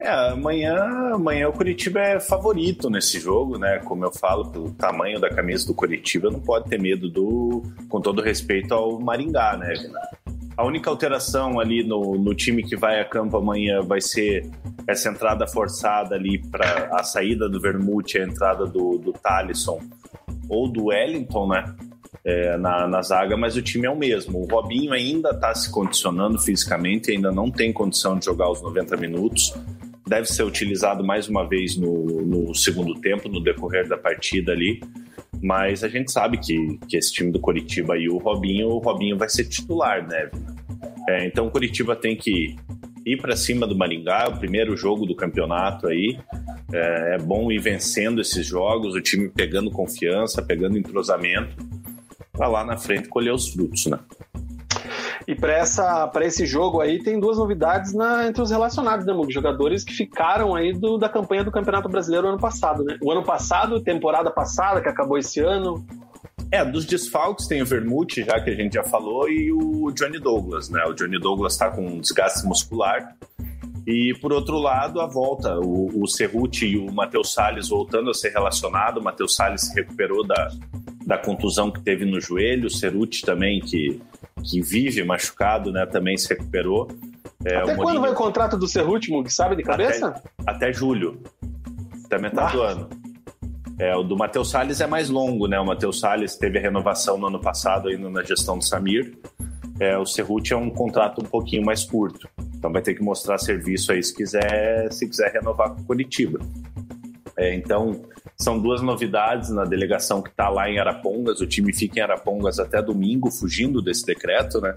É, 0.00 0.30
amanhã, 0.30 0.74
amanhã 1.14 1.48
o 1.48 1.52
Curitiba 1.52 2.00
é 2.00 2.18
favorito 2.18 2.90
nesse 2.90 3.20
jogo, 3.20 3.56
né? 3.56 3.78
Como 3.84 4.04
eu 4.04 4.10
falo, 4.10 4.50
pelo 4.50 4.72
tamanho 4.72 5.20
da 5.20 5.30
camisa 5.30 5.64
do 5.64 5.74
Curitiba, 5.74 6.28
não 6.28 6.40
pode 6.40 6.68
ter 6.68 6.80
medo 6.80 7.08
do, 7.08 7.62
com 7.88 8.00
todo 8.00 8.20
respeito 8.20 8.74
ao 8.74 8.98
Maringá, 8.98 9.56
né? 9.56 9.74
A 10.56 10.64
única 10.64 10.90
alteração 10.90 11.58
ali 11.58 11.82
no, 11.82 12.18
no 12.18 12.34
time 12.34 12.62
que 12.62 12.76
vai 12.76 13.00
a 13.00 13.04
campo 13.04 13.36
amanhã 13.36 13.80
vai 13.80 14.00
ser 14.00 14.48
essa 14.86 15.08
entrada 15.08 15.46
forçada 15.46 16.14
ali 16.14 16.38
para 16.38 16.90
a 16.92 17.02
saída 17.02 17.48
do 17.48 17.60
Vermute, 17.60 18.18
a 18.18 18.24
entrada 18.24 18.66
do, 18.66 18.98
do 18.98 19.12
Talisson 19.12 19.80
ou 20.48 20.68
do 20.68 20.86
Wellington, 20.86 21.48
né? 21.48 21.74
É, 22.24 22.56
na, 22.56 22.86
na 22.86 23.02
zaga, 23.02 23.36
mas 23.36 23.56
o 23.56 23.62
time 23.62 23.86
é 23.86 23.90
o 23.90 23.96
mesmo. 23.96 24.38
O 24.38 24.46
Robinho 24.46 24.92
ainda 24.92 25.30
está 25.30 25.52
se 25.54 25.68
condicionando 25.72 26.38
fisicamente, 26.38 27.10
ainda 27.10 27.32
não 27.32 27.50
tem 27.50 27.72
condição 27.72 28.16
de 28.16 28.26
jogar 28.26 28.48
os 28.48 28.62
90 28.62 28.96
minutos. 28.96 29.52
Deve 30.12 30.26
ser 30.26 30.42
utilizado 30.42 31.02
mais 31.02 31.26
uma 31.26 31.48
vez 31.48 31.74
no, 31.74 32.20
no 32.20 32.54
segundo 32.54 33.00
tempo, 33.00 33.30
no 33.30 33.42
decorrer 33.42 33.88
da 33.88 33.96
partida 33.96 34.52
ali. 34.52 34.78
Mas 35.42 35.82
a 35.82 35.88
gente 35.88 36.12
sabe 36.12 36.36
que, 36.36 36.78
que 36.86 36.98
esse 36.98 37.10
time 37.10 37.32
do 37.32 37.40
Coritiba 37.40 37.96
e 37.96 38.10
o 38.10 38.18
Robinho, 38.18 38.68
o 38.68 38.78
Robinho 38.78 39.16
vai 39.16 39.30
ser 39.30 39.46
titular, 39.46 40.06
né? 40.06 40.30
É, 41.08 41.26
então 41.26 41.46
o 41.46 41.50
Coritiba 41.50 41.96
tem 41.96 42.14
que 42.14 42.54
ir 43.06 43.22
para 43.22 43.34
cima 43.34 43.66
do 43.66 43.74
Maringá, 43.74 44.28
o 44.28 44.38
primeiro 44.38 44.76
jogo 44.76 45.06
do 45.06 45.16
campeonato 45.16 45.88
aí. 45.88 46.18
É, 46.70 47.14
é, 47.14 47.18
bom 47.18 47.50
ir 47.50 47.58
vencendo 47.58 48.20
esses 48.20 48.46
jogos, 48.46 48.94
o 48.94 49.00
time 49.00 49.30
pegando 49.30 49.70
confiança, 49.70 50.42
pegando 50.42 50.76
entrosamento, 50.76 51.56
para 52.32 52.48
lá 52.48 52.66
na 52.66 52.76
frente 52.76 53.08
colher 53.08 53.32
os 53.32 53.48
frutos, 53.48 53.86
né? 53.86 53.98
E 55.26 55.34
para 55.34 56.26
esse 56.26 56.46
jogo 56.46 56.80
aí 56.80 57.02
tem 57.02 57.18
duas 57.20 57.38
novidades 57.38 57.92
na, 57.92 58.26
entre 58.26 58.42
os 58.42 58.50
relacionados, 58.50 59.06
né, 59.06 59.12
Mug? 59.12 59.32
Jogadores 59.32 59.84
que 59.84 59.92
ficaram 59.92 60.54
aí 60.54 60.72
do, 60.72 60.98
da 60.98 61.08
campanha 61.08 61.44
do 61.44 61.50
Campeonato 61.50 61.88
Brasileiro 61.88 62.28
ano 62.28 62.38
passado, 62.38 62.82
né? 62.82 62.98
O 63.00 63.10
ano 63.10 63.22
passado, 63.22 63.80
temporada 63.80 64.30
passada, 64.30 64.80
que 64.80 64.88
acabou 64.88 65.18
esse 65.18 65.40
ano. 65.40 65.84
É, 66.50 66.64
dos 66.64 66.84
desfalques 66.84 67.46
tem 67.46 67.62
o 67.62 67.66
Vermute, 67.66 68.24
já 68.24 68.40
que 68.40 68.50
a 68.50 68.54
gente 68.54 68.74
já 68.74 68.82
falou, 68.82 69.28
e 69.28 69.52
o 69.52 69.90
Johnny 69.92 70.18
Douglas, 70.18 70.68
né? 70.68 70.84
O 70.84 70.92
Johnny 70.92 71.18
Douglas 71.18 71.54
está 71.54 71.70
com 71.70 71.86
um 71.86 72.00
desgaste 72.00 72.46
muscular. 72.46 73.16
E 73.86 74.14
por 74.20 74.32
outro 74.32 74.58
lado, 74.58 75.00
a 75.00 75.06
volta, 75.06 75.58
o, 75.58 76.02
o 76.02 76.06
Cerruti 76.06 76.66
e 76.66 76.78
o 76.78 76.92
Matheus 76.92 77.32
Salles 77.32 77.68
voltando 77.68 78.10
a 78.10 78.14
ser 78.14 78.30
relacionado. 78.30 78.98
O 78.98 79.02
Matheus 79.02 79.34
Salles 79.34 79.62
se 79.62 79.74
recuperou 79.74 80.24
da, 80.26 80.50
da 81.06 81.18
contusão 81.18 81.70
que 81.70 81.80
teve 81.80 82.04
no 82.04 82.20
joelho, 82.20 82.66
o 82.66 82.70
Ceruti 82.70 83.22
também, 83.22 83.60
que, 83.60 84.00
que 84.42 84.60
vive 84.60 85.02
machucado, 85.04 85.72
né, 85.72 85.86
também 85.86 86.16
se 86.16 86.28
recuperou. 86.28 86.88
É, 87.44 87.56
até 87.56 87.74
quando 87.74 88.00
vai 88.00 88.10
o 88.10 88.14
contrato 88.14 88.56
do 88.56 88.68
Cerruti, 88.68 89.10
que 89.22 89.30
sabe 89.32 89.56
de 89.56 89.62
cabeça? 89.62 90.08
Até, 90.08 90.22
até 90.46 90.72
julho, 90.72 91.20
até 92.04 92.18
metade 92.18 92.52
ah. 92.52 92.56
do 92.56 92.62
ano. 92.62 92.88
É, 93.78 93.96
o 93.96 94.02
do 94.02 94.16
Matheus 94.16 94.50
Salles 94.50 94.80
é 94.80 94.86
mais 94.86 95.08
longo, 95.08 95.48
né? 95.48 95.58
O 95.58 95.66
Matheus 95.66 95.98
Salles 95.98 96.36
teve 96.36 96.58
a 96.58 96.62
renovação 96.62 97.18
no 97.18 97.26
ano 97.26 97.40
passado 97.40 97.88
ainda 97.88 98.08
na 98.08 98.22
gestão 98.22 98.58
do 98.58 98.64
Samir. 98.64 99.18
É, 99.80 99.96
o 99.98 100.06
Cerruti 100.06 100.52
é 100.52 100.56
um 100.56 100.70
contrato 100.70 101.20
um 101.20 101.24
pouquinho 101.24 101.64
mais 101.64 101.82
curto. 101.82 102.28
Então 102.54 102.70
vai 102.70 102.82
ter 102.82 102.94
que 102.94 103.02
mostrar 103.02 103.38
serviço 103.38 103.90
aí 103.90 104.02
se 104.02 104.14
quiser, 104.14 104.92
se 104.92 105.08
quiser 105.08 105.32
renovar 105.32 105.70
com 105.70 105.80
o 105.80 105.84
Curitiba. 105.84 106.38
É, 107.36 107.54
então, 107.54 108.02
são 108.42 108.58
duas 108.58 108.82
novidades 108.82 109.50
na 109.50 109.64
delegação 109.64 110.20
que 110.20 110.30
está 110.30 110.48
lá 110.48 110.68
em 110.68 110.78
Arapongas. 110.78 111.40
O 111.40 111.46
time 111.46 111.72
fica 111.72 112.00
em 112.00 112.02
Arapongas 112.02 112.58
até 112.58 112.82
domingo, 112.82 113.30
fugindo 113.30 113.80
desse 113.80 114.04
decreto, 114.04 114.60
né? 114.60 114.74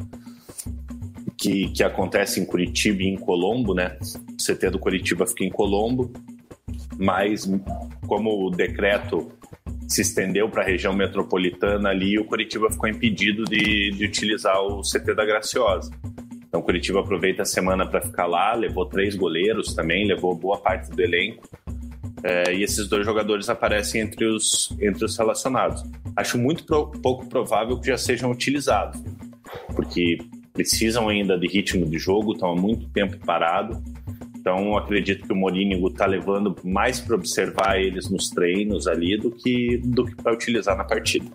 Que, 1.38 1.70
que 1.70 1.84
acontece 1.84 2.40
em 2.40 2.46
Curitiba 2.46 3.02
e 3.02 3.08
em 3.08 3.18
Colombo, 3.18 3.74
né? 3.74 3.98
O 4.02 4.38
CT 4.38 4.70
do 4.70 4.80
Curitiba 4.80 5.26
fica 5.26 5.44
em 5.44 5.50
Colombo, 5.50 6.14
mas 6.98 7.50
como 8.08 8.48
o 8.48 8.52
decreto 8.52 9.32
se 9.88 10.02
estendeu 10.02 10.50
para 10.50 10.64
a 10.64 10.66
região 10.66 10.94
metropolitana 10.94 11.90
ali, 11.90 12.18
o 12.18 12.26
Curitiba 12.26 12.72
ficou 12.72 12.90
impedido 12.90 13.44
de, 13.46 13.92
de 13.92 14.06
utilizar 14.06 14.60
o 14.62 14.82
CT 14.82 15.14
da 15.14 15.26
Graciosa. 15.26 15.92
Então, 16.48 16.62
Curitiba 16.62 17.02
aproveita 17.02 17.42
a 17.42 17.46
semana 17.46 17.86
para 17.86 18.02
ficar 18.02 18.28
lá, 18.28 18.54
levou 18.54 18.86
três 18.86 19.16
goleiros 19.16 19.74
também, 19.74 20.08
levou 20.08 20.34
boa 20.36 20.58
parte 20.58 20.90
do 20.90 21.02
elenco. 21.02 21.48
É, 22.28 22.52
e 22.56 22.64
esses 22.64 22.88
dois 22.88 23.06
jogadores 23.06 23.50
aparecem 23.50 24.02
entre 24.02 24.26
os, 24.26 24.76
entre 24.82 25.06
os 25.06 25.16
relacionados. 25.16 25.84
Acho 26.16 26.40
muito 26.40 26.64
pro, 26.66 26.88
pouco 26.88 27.28
provável 27.28 27.80
que 27.80 27.86
já 27.86 28.00
sejam 28.00 28.32
utilizados, 28.32 29.00
porque 29.76 30.18
precisam 30.52 31.08
ainda 31.08 31.38
de 31.38 31.48
ritmo 31.48 31.86
de 31.86 32.00
jogo, 32.00 32.34
estão 32.34 32.54
há 32.54 32.56
muito 32.56 32.90
tempo 32.90 33.16
parado. 33.24 33.80
Então, 34.36 34.76
acredito 34.76 35.28
que 35.28 35.34
o 35.34 35.36
Morínigo 35.36 35.88
está 35.88 36.08
levando 36.08 36.56
mais 36.64 37.00
para 37.00 37.14
observar 37.14 37.80
eles 37.80 38.10
nos 38.10 38.30
treinos 38.30 38.88
ali 38.88 39.18
do 39.20 39.30
que, 39.30 39.78
do 39.84 40.06
que 40.06 40.16
para 40.16 40.34
utilizar 40.34 40.76
na 40.76 40.84
partida. 40.84 41.30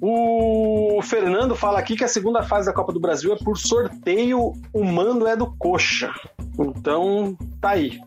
O 0.00 1.00
Fernando 1.02 1.56
fala 1.56 1.80
aqui 1.80 1.96
que 1.96 2.04
a 2.04 2.08
segunda 2.08 2.44
fase 2.44 2.66
da 2.66 2.72
Copa 2.72 2.92
do 2.92 3.00
Brasil 3.00 3.32
é 3.32 3.36
por 3.36 3.58
sorteio, 3.58 4.52
o 4.72 4.84
mando 4.84 5.26
é 5.26 5.34
do 5.34 5.52
Coxa. 5.56 6.12
Então, 6.56 7.36
tá 7.60 7.70
aí. 7.70 7.98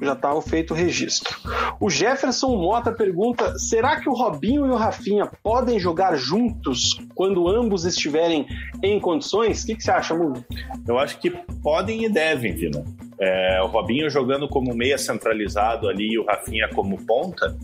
Já 0.00 0.14
tá 0.14 0.40
feito 0.42 0.72
o 0.72 0.76
registro. 0.76 1.36
O 1.80 1.90
Jefferson 1.90 2.56
Mota 2.56 2.92
pergunta: 2.92 3.58
será 3.58 4.00
que 4.00 4.08
o 4.08 4.12
Robinho 4.12 4.66
e 4.66 4.70
o 4.70 4.76
Rafinha 4.76 5.30
podem 5.42 5.78
jogar 5.78 6.16
juntos 6.16 6.98
quando 7.14 7.48
ambos 7.48 7.84
estiverem 7.84 8.46
em 8.82 8.98
condições? 9.00 9.62
O 9.62 9.66
que, 9.66 9.76
que 9.76 9.82
você 9.82 9.90
acha, 9.90 10.14
Mundo? 10.14 10.44
Eu 10.86 10.98
acho 10.98 11.18
que 11.18 11.30
podem 11.62 12.04
e 12.04 12.08
devem, 12.08 12.54
Vina. 12.54 12.84
É, 13.18 13.60
o 13.62 13.66
Robinho 13.66 14.08
jogando 14.08 14.48
como 14.48 14.74
meia 14.74 14.96
centralizado 14.96 15.88
ali 15.88 16.12
e 16.12 16.18
o 16.18 16.24
Rafinha 16.24 16.68
como 16.68 16.96
ponta, 17.04 17.54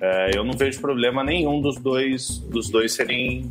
é, 0.00 0.36
eu 0.36 0.44
não 0.44 0.52
vejo 0.52 0.80
problema 0.80 1.22
nenhum 1.22 1.60
dos 1.60 1.76
dois, 1.76 2.38
dos 2.38 2.70
dois 2.70 2.92
serem, 2.92 3.50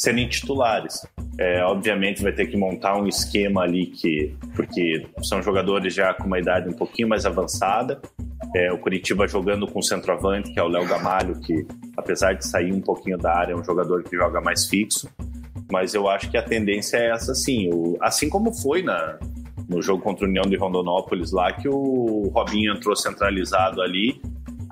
serem 0.00 0.26
titulares. 0.26 1.06
É, 1.38 1.62
obviamente 1.62 2.22
vai 2.22 2.32
ter 2.32 2.46
que 2.46 2.56
montar 2.56 2.96
um 2.96 3.06
esquema 3.06 3.62
ali 3.64 3.86
que 3.86 4.34
porque 4.56 5.06
são 5.22 5.42
jogadores 5.42 5.92
já 5.92 6.14
com 6.14 6.24
uma 6.24 6.38
idade 6.38 6.70
um 6.70 6.72
pouquinho 6.72 7.06
mais 7.06 7.26
avançada. 7.26 8.00
É, 8.56 8.72
o 8.72 8.78
Curitiba 8.78 9.28
jogando 9.28 9.66
com 9.66 9.78
o 9.78 9.82
centroavante, 9.82 10.52
que 10.54 10.58
é 10.58 10.62
o 10.62 10.68
Léo 10.68 10.88
Gamalho, 10.88 11.38
que 11.40 11.66
apesar 11.98 12.32
de 12.32 12.46
sair 12.46 12.72
um 12.72 12.80
pouquinho 12.80 13.18
da 13.18 13.36
área, 13.36 13.52
é 13.52 13.56
um 13.56 13.62
jogador 13.62 14.02
que 14.02 14.16
joga 14.16 14.40
mais 14.40 14.66
fixo. 14.66 15.06
Mas 15.70 15.92
eu 15.92 16.08
acho 16.08 16.30
que 16.30 16.38
a 16.38 16.42
tendência 16.42 16.96
é 16.96 17.10
essa 17.10 17.34
sim. 17.34 17.68
O, 17.70 17.98
assim 18.00 18.30
como 18.30 18.54
foi 18.54 18.82
na, 18.82 19.18
no 19.68 19.82
jogo 19.82 20.02
contra 20.02 20.24
o 20.24 20.28
União 20.28 20.44
de 20.44 20.56
Rondonópolis 20.56 21.30
lá, 21.30 21.52
que 21.52 21.68
o 21.68 22.30
Robinho 22.34 22.74
entrou 22.74 22.96
centralizado 22.96 23.82
ali 23.82 24.18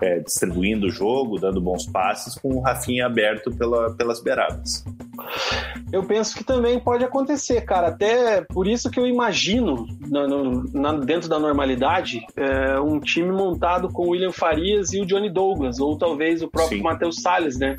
é, 0.01 0.21
distribuindo 0.21 0.87
o 0.87 0.91
jogo, 0.91 1.39
dando 1.39 1.61
bons 1.61 1.87
passes, 1.87 2.35
com 2.35 2.49
o 2.55 2.61
Rafinha 2.61 3.07
aberto 3.07 3.51
pela, 3.51 3.95
pelas 3.95 4.23
beiradas. 4.23 4.85
Eu 5.93 6.03
penso 6.03 6.37
que 6.37 6.45
também 6.45 6.79
pode 6.79 7.05
acontecer, 7.05 7.63
cara. 7.63 7.89
Até 7.89 8.43
por 8.43 8.67
isso 8.67 8.91
que 8.91 9.01
eu 9.01 9.07
imagino, 9.07 9.87
na, 10.11 10.27
na, 10.73 10.93
dentro 10.93 11.29
da 11.29 11.39
normalidade, 11.39 12.25
é, 12.37 12.81
um 12.81 13.01
time 13.01 13.31
montado 13.31 13.89
com 13.89 14.07
o 14.07 14.11
William 14.11 14.33
Farias 14.33 14.93
e 14.93 15.01
o 15.01 15.07
Johnny 15.07 15.31
Douglas, 15.31 15.79
ou 15.79 15.97
talvez 15.97 16.43
o 16.43 16.49
próprio 16.49 16.83
Matheus 16.83 17.21
Salles, 17.21 17.59
né? 17.59 17.77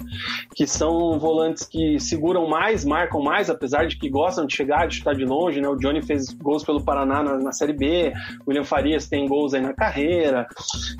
Que 0.55 0.65
são 0.65 1.19
volantes 1.19 1.65
que 1.65 1.99
seguram 1.99 2.47
mais, 2.47 2.85
marcam 2.85 3.21
mais, 3.21 3.49
apesar 3.49 3.87
de 3.87 3.97
que 3.97 4.09
gostam 4.09 4.45
de 4.45 4.55
chegar, 4.55 4.87
de 4.87 4.97
chutar 4.97 5.15
de 5.15 5.25
longe, 5.25 5.61
né? 5.61 5.67
O 5.67 5.75
Johnny 5.75 6.01
fez 6.01 6.33
gols 6.33 6.63
pelo 6.63 6.83
Paraná 6.83 7.23
na, 7.23 7.37
na 7.37 7.51
Série 7.51 7.73
B, 7.73 8.13
o 8.45 8.49
William 8.49 8.63
Farias 8.63 9.07
tem 9.07 9.27
gols 9.27 9.53
aí 9.53 9.61
na 9.61 9.73
carreira. 9.73 10.47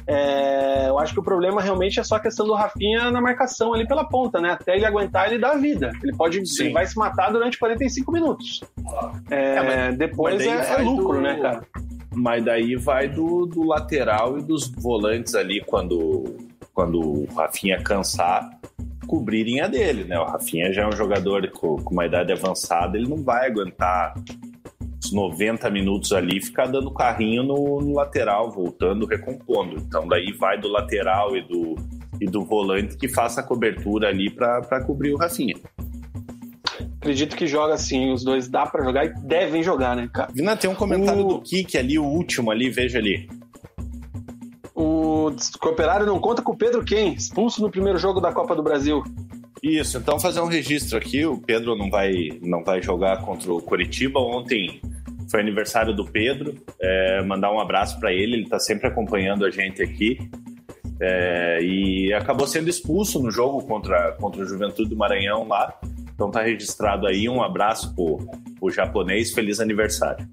É, 0.08 0.90
eu 0.90 1.00
acho 1.00 1.14
que 1.14 1.20
o 1.20 1.24
problema 1.24 1.62
realmente 1.62 2.00
é 2.00 2.04
só 2.04 2.16
a 2.16 2.20
questão 2.20 2.46
do 2.46 2.54
Rafinha 2.54 3.12
na 3.12 3.22
marcação 3.22 3.74
ali 3.74 3.88
pela 3.88 4.04
ponta, 4.04 4.40
né? 4.40 4.52
Até 4.52 4.76
ele 4.76 4.86
aguentar, 4.86 5.28
ele 5.28 5.40
dá 5.40 5.56
vida. 5.56 5.92
Ele 6.04 6.16
pode, 6.16 6.46
Sim. 6.48 6.66
ele 6.66 6.74
vai 6.74 6.86
se 6.86 6.98
matar 6.98 7.32
durante 7.32 7.58
45 7.58 8.12
minutos. 8.12 8.62
É, 9.30 9.56
é, 9.56 9.92
depois 9.92 10.42
é, 10.42 10.74
é, 10.74 10.82
lucro, 10.82 11.19
né, 11.20 11.40
cara? 11.42 11.62
Mas 12.14 12.44
daí 12.44 12.76
vai 12.76 13.08
do, 13.08 13.46
do 13.46 13.64
lateral 13.66 14.38
e 14.38 14.42
dos 14.42 14.68
volantes 14.68 15.36
ali 15.36 15.62
quando, 15.66 16.38
quando 16.74 17.00
o 17.00 17.26
Rafinha 17.34 17.82
cansar 17.82 18.50
cobrirem 19.08 19.60
a 19.62 19.68
dele, 19.68 20.04
né? 20.04 20.20
O 20.20 20.26
Rafinha 20.26 20.72
já 20.72 20.84
é 20.84 20.88
um 20.88 20.92
jogador 20.92 21.50
com, 21.52 21.78
com 21.78 21.94
uma 21.94 22.06
idade 22.06 22.32
avançada, 22.32 22.98
ele 22.98 23.10
não 23.10 23.24
vai 23.24 23.48
aguentar 23.48 24.14
os 25.04 25.12
90 25.12 25.70
minutos 25.72 26.14
ali 26.14 26.40
ficar 26.42 26.68
dando 26.68 26.92
carrinho 26.92 27.42
no, 27.44 27.82
no, 27.82 27.96
lateral, 27.96 28.52
voltando, 28.52 29.06
recompondo. 29.06 29.78
Então 29.78 30.08
daí 30.08 30.32
vai 30.34 30.60
do 30.60 30.68
lateral 30.68 31.36
e 31.36 31.42
do, 31.42 31.76
e 32.22 32.26
do 32.26 32.46
volante 32.46 32.98
que 32.98 33.08
faça 33.08 33.42
a 33.42 33.44
cobertura 33.44 34.10
ali 34.10 34.30
para 34.30 34.84
cobrir 34.86 35.14
o 35.14 35.18
Rafinha. 35.18 35.56
Acredito 37.00 37.36
que 37.36 37.48
joga 37.48 37.74
assim, 37.74 38.12
os 38.12 38.24
dois 38.26 38.50
dá 38.50 38.66
para 38.66 38.84
jogar 38.84 39.06
e 39.06 39.14
devem 39.22 39.64
jogar, 39.64 39.96
né, 39.96 40.10
cara? 40.14 40.30
Vina, 40.34 40.56
tem 40.58 40.70
um 40.70 40.76
comentário 40.76 41.26
o... 41.26 41.28
do 41.30 41.42
Kik 41.42 41.78
ali, 41.78 41.98
o 41.98 42.04
último 42.04 42.52
ali, 42.52 42.70
veja 42.70 43.00
ali. 43.00 43.28
O 44.76 45.32
Cooperário 45.60 46.06
não 46.06 46.20
conta 46.20 46.42
com 46.42 46.52
o 46.52 46.58
Pedro 46.58 46.84
quem? 46.84 47.14
Expulso 47.14 47.62
no 47.62 47.72
primeiro 47.72 47.98
jogo 47.98 48.20
da 48.20 48.34
Copa 48.34 48.54
do 48.54 48.62
Brasil. 48.62 49.04
Isso, 49.64 49.98
então 49.98 50.20
fazer 50.20 50.42
um 50.42 50.48
registro 50.48 50.98
aqui. 50.98 51.26
O 51.26 51.38
Pedro 51.38 51.76
não 51.76 51.90
vai, 51.90 52.14
não 52.42 52.64
vai 52.64 52.82
jogar 52.82 53.22
contra 53.24 53.52
o 53.52 53.62
Coritiba. 53.62 54.20
Ontem 54.20 54.82
foi 55.30 55.42
aniversário 55.42 55.94
do 55.94 56.06
Pedro. 56.06 56.56
É, 56.82 57.22
mandar 57.24 57.52
um 57.52 57.60
abraço 57.60 58.00
para 58.00 58.14
ele, 58.14 58.36
ele 58.36 58.44
está 58.44 58.60
sempre 58.60 58.88
acompanhando 58.88 59.46
a 59.46 59.52
gente 59.52 59.82
aqui. 59.82 60.18
É, 61.02 61.60
e 61.62 62.14
acabou 62.14 62.46
sendo 62.46 62.70
expulso 62.70 63.22
no 63.22 63.32
jogo 63.32 63.62
contra, 63.66 64.14
contra 64.14 64.42
o 64.42 64.46
Juventude 64.46 64.90
do 64.90 64.98
Maranhão 64.98 65.48
lá. 65.48 65.74
Então 66.20 66.30
tá 66.30 66.42
registrado 66.42 67.08
aí, 67.08 67.30
um 67.30 67.42
abraço 67.42 67.96
pro, 67.96 68.18
pro 68.60 68.70
japonês, 68.70 69.32
feliz 69.32 69.62
aniversário. 69.62 70.28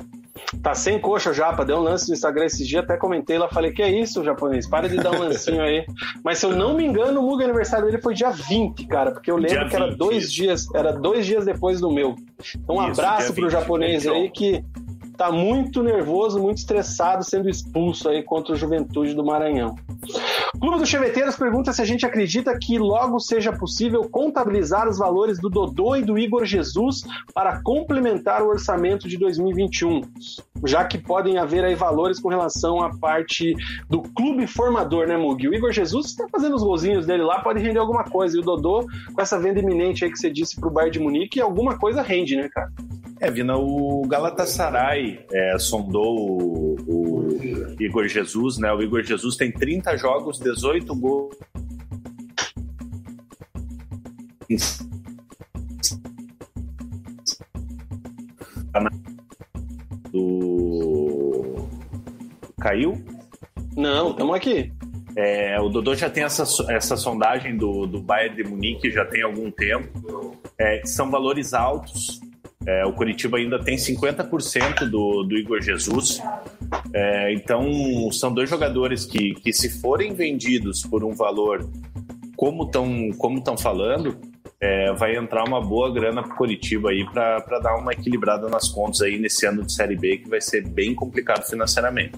Tá 0.61 0.74
sem 0.74 0.99
coxa 0.99 1.30
o 1.30 1.32
Japa, 1.32 1.64
deu 1.64 1.76
um 1.76 1.80
lance 1.80 2.09
no 2.09 2.14
Instagram 2.14 2.47
esses 2.47 2.66
dias, 2.66 2.82
até 2.82 2.97
comentei 2.97 3.39
lá, 3.39 3.49
falei, 3.49 3.70
que 3.70 3.80
é 3.80 3.89
isso, 3.89 4.24
japonês? 4.24 4.68
Para 4.68 4.89
de 4.89 4.97
dar 4.97 5.12
um 5.12 5.20
lancinho 5.20 5.62
aí. 5.62 5.87
Mas 6.24 6.39
se 6.39 6.47
eu 6.47 6.57
não 6.57 6.74
me 6.74 6.84
engano, 6.84 7.20
o 7.20 7.22
Muga 7.22 7.45
aniversário 7.45 7.87
dele 7.87 8.03
foi 8.03 8.14
dia 8.14 8.30
20, 8.30 8.84
cara, 8.89 9.12
porque 9.12 9.30
eu 9.30 9.37
lembro 9.37 9.61
dia 9.61 9.68
que 9.68 9.76
era 9.76 9.95
dois 9.95 10.32
dias, 10.32 10.66
era 10.74 10.93
dois 10.93 11.24
dias 11.24 11.45
depois 11.45 11.80
do 11.80 11.89
meu. 11.89 12.16
Então 12.57 12.78
um 12.78 12.91
isso, 12.91 13.01
abraço 13.01 13.32
pro 13.32 13.49
japonês 13.49 14.09
aí 14.09 14.28
que 14.28 14.64
tá 15.16 15.30
muito 15.30 15.84
nervoso, 15.84 16.41
muito 16.41 16.59
estressado, 16.59 17.24
sendo 17.24 17.49
expulso 17.49 18.09
aí 18.09 18.24
contra 18.24 18.55
o 18.55 18.57
Juventude 18.57 19.14
do 19.14 19.24
Maranhão. 19.24 19.76
Clube 20.61 20.79
dos 20.79 20.89
Cheveteiros 20.89 21.37
pergunta 21.37 21.73
se 21.73 21.83
a 21.83 21.85
gente 21.85 22.07
acredita 22.07 22.57
que 22.59 22.79
logo 22.79 23.19
seja 23.19 23.53
possível 23.53 24.09
contabilizar 24.09 24.89
os 24.89 24.99
valores 24.99 25.39
do 25.39 25.49
Dodô 25.49 25.97
e 25.97 26.03
do 26.03 26.19
Igor 26.19 26.45
Jesus 26.45 27.03
para 27.35 27.61
complementar 27.63 28.43
o 28.43 28.49
orçamento 28.49 29.09
de 29.09 29.17
2021, 29.19 30.01
já 30.65 30.85
que 30.85 30.99
podem 30.99 31.39
haver 31.39 31.65
aí 31.65 31.75
valores 31.75 32.19
com 32.21 32.29
relação 32.29 32.83
à 32.83 32.97
parte 32.97 33.55
do 33.89 34.03
clube 34.03 34.47
formador, 34.47 35.07
né, 35.07 35.17
Mug? 35.17 35.49
O 35.49 35.55
Igor 35.55 35.73
Jesus 35.73 36.07
está 36.07 36.27
fazendo 36.29 36.57
os 36.57 36.63
golzinhos 36.63 37.07
dele 37.07 37.23
lá, 37.23 37.41
pode 37.41 37.61
render 37.61 37.79
alguma 37.79 38.05
coisa, 38.05 38.37
e 38.37 38.41
o 38.41 38.43
Dodô, 38.43 38.87
com 39.13 39.21
essa 39.21 39.39
venda 39.39 39.61
iminente 39.61 40.05
aí 40.05 40.11
que 40.11 40.19
você 40.19 40.31
disse 40.31 40.59
para 40.59 40.69
o 40.69 40.73
Bayern 40.73 40.93
de 40.93 41.01
Munique, 41.01 41.41
alguma 41.41 41.79
coisa 41.79 42.03
rende, 42.03 42.37
né, 42.37 42.49
cara? 42.49 42.71
É, 43.19 43.31
Vina, 43.31 43.57
o 43.57 44.03
Galatasaray 44.07 45.21
é, 45.33 45.59
sondou 45.59 46.19
o, 46.19 46.77
o, 46.87 47.77
Igor 47.81 48.07
Jesus, 48.09 48.59
né? 48.59 48.71
O 48.73 48.83
Igor 48.83 49.03
Jesus 49.03 49.37
tem 49.37 49.51
30 49.51 49.97
jogos, 49.97 50.36
18 50.39 50.95
gols. 50.95 51.37
Do. 60.11 61.68
Caiu? 62.61 63.05
Não, 63.76 64.11
estamos 64.11 64.34
aqui. 64.34 64.72
É, 65.16 65.59
o 65.61 65.68
Dodô 65.68 65.95
já 65.95 66.11
tem 66.11 66.24
essa, 66.24 66.45
essa 66.70 66.97
sondagem 66.97 67.57
do, 67.57 67.87
do 67.87 68.01
Bayern 68.01 68.37
de 68.37 68.45
Munique 68.45 68.91
já 68.91 69.05
tem 69.05 69.22
algum 69.22 69.51
tempo. 69.51 70.37
É, 70.59 70.82
são 70.84 71.11
valores 71.11 71.55
altos. 71.55 72.20
É, 72.66 72.84
o 72.84 72.93
Curitiba 72.93 73.39
ainda 73.39 73.59
tem 73.62 73.76
50% 73.76 74.91
do, 74.91 75.22
do 75.22 75.37
Igor 75.37 75.61
Jesus. 75.62 76.20
É, 76.99 77.31
então, 77.35 78.11
são 78.11 78.33
dois 78.33 78.49
jogadores 78.49 79.05
que, 79.05 79.35
que, 79.35 79.53
se 79.53 79.69
forem 79.83 80.15
vendidos 80.15 80.81
por 80.81 81.05
um 81.05 81.15
valor 81.15 81.69
como 82.35 82.65
estão 82.65 83.11
como 83.19 83.39
tão 83.45 83.55
falando, 83.55 84.19
é, 84.59 84.95
vai 84.95 85.15
entrar 85.15 85.45
uma 85.47 85.61
boa 85.61 85.93
grana 85.93 86.23
para 86.23 86.35
Curitiba 86.35 86.89
aí 86.89 87.05
para 87.05 87.59
dar 87.63 87.77
uma 87.77 87.93
equilibrada 87.93 88.49
nas 88.49 88.71
contas 88.71 89.03
aí 89.03 89.19
nesse 89.19 89.45
ano 89.45 89.63
de 89.63 89.75
Série 89.75 89.95
B, 89.95 90.17
que 90.17 90.31
vai 90.31 90.41
ser 90.41 90.67
bem 90.67 90.95
complicado 90.95 91.45
financeiramente. 91.45 92.17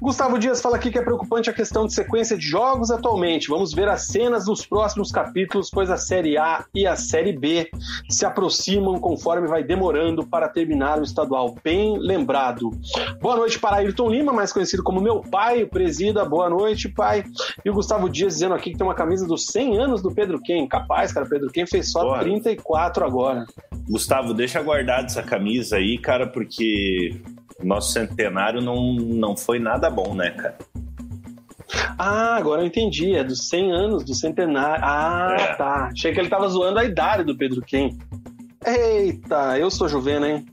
Gustavo 0.00 0.38
Dias 0.38 0.60
fala 0.60 0.76
aqui 0.76 0.90
que 0.90 0.98
é 0.98 1.02
preocupante 1.02 1.48
a 1.48 1.52
questão 1.52 1.86
de 1.86 1.94
sequência 1.94 2.36
de 2.36 2.44
jogos 2.44 2.90
atualmente. 2.90 3.48
Vamos 3.48 3.72
ver 3.72 3.88
as 3.88 4.06
cenas 4.06 4.44
dos 4.44 4.66
próximos 4.66 5.10
capítulos, 5.10 5.70
pois 5.70 5.88
a 5.90 5.96
Série 5.96 6.36
A 6.36 6.64
e 6.74 6.86
a 6.86 6.96
Série 6.96 7.32
B 7.32 7.70
se 8.08 8.26
aproximam 8.26 8.98
conforme 8.98 9.48
vai 9.48 9.62
demorando 9.62 10.26
para 10.26 10.48
terminar 10.48 11.00
o 11.00 11.04
estadual. 11.04 11.54
Bem 11.62 11.96
lembrado. 11.98 12.70
Boa 13.20 13.36
noite 13.36 13.58
para 13.58 13.76
Ayrton 13.76 14.10
Lima, 14.10 14.32
mais 14.32 14.52
conhecido 14.52 14.82
como 14.82 15.00
meu 15.00 15.20
pai, 15.20 15.62
o 15.62 15.68
presida. 15.68 16.24
Boa 16.24 16.50
noite, 16.50 16.88
pai. 16.88 17.24
E 17.64 17.70
o 17.70 17.74
Gustavo 17.74 18.08
Dias 18.08 18.34
dizendo 18.34 18.54
aqui 18.54 18.72
que 18.72 18.76
tem 18.78 18.86
uma 18.86 18.94
camisa 18.94 19.26
dos 19.26 19.46
100 19.46 19.78
anos 19.78 20.02
do 20.02 20.12
Pedro 20.12 20.40
Ken. 20.40 20.66
Capaz, 20.66 21.12
cara, 21.12 21.26
Pedro 21.26 21.50
Ken 21.50 21.66
fez 21.66 21.90
só 21.90 22.02
Porra. 22.02 22.20
34 22.20 23.04
agora. 23.04 23.46
Gustavo, 23.88 24.34
deixa 24.34 24.62
guardado 24.62 25.06
essa 25.06 25.22
camisa 25.22 25.76
aí, 25.76 25.98
cara, 25.98 26.26
porque 26.26 27.20
nosso 27.64 27.92
centenário 27.92 28.60
não, 28.60 28.94
não 28.94 29.36
foi 29.36 29.58
nada 29.58 29.90
bom, 29.90 30.14
né, 30.14 30.30
cara? 30.30 30.58
Ah, 31.98 32.36
agora 32.36 32.62
eu 32.62 32.66
entendi. 32.66 33.14
É 33.14 33.24
dos 33.24 33.48
100 33.48 33.72
anos 33.72 34.04
do 34.04 34.14
centenário. 34.14 34.84
Ah, 34.84 35.36
é. 35.38 35.54
tá. 35.54 35.88
Achei 35.92 36.12
que 36.12 36.20
ele 36.20 36.28
tava 36.28 36.48
zoando 36.48 36.78
a 36.78 36.84
idade 36.84 37.24
do 37.24 37.36
Pedro 37.36 37.62
Quem. 37.62 37.98
Eita, 38.66 39.58
eu 39.58 39.70
sou 39.70 39.88
juvena, 39.88 40.28
hein? 40.28 40.46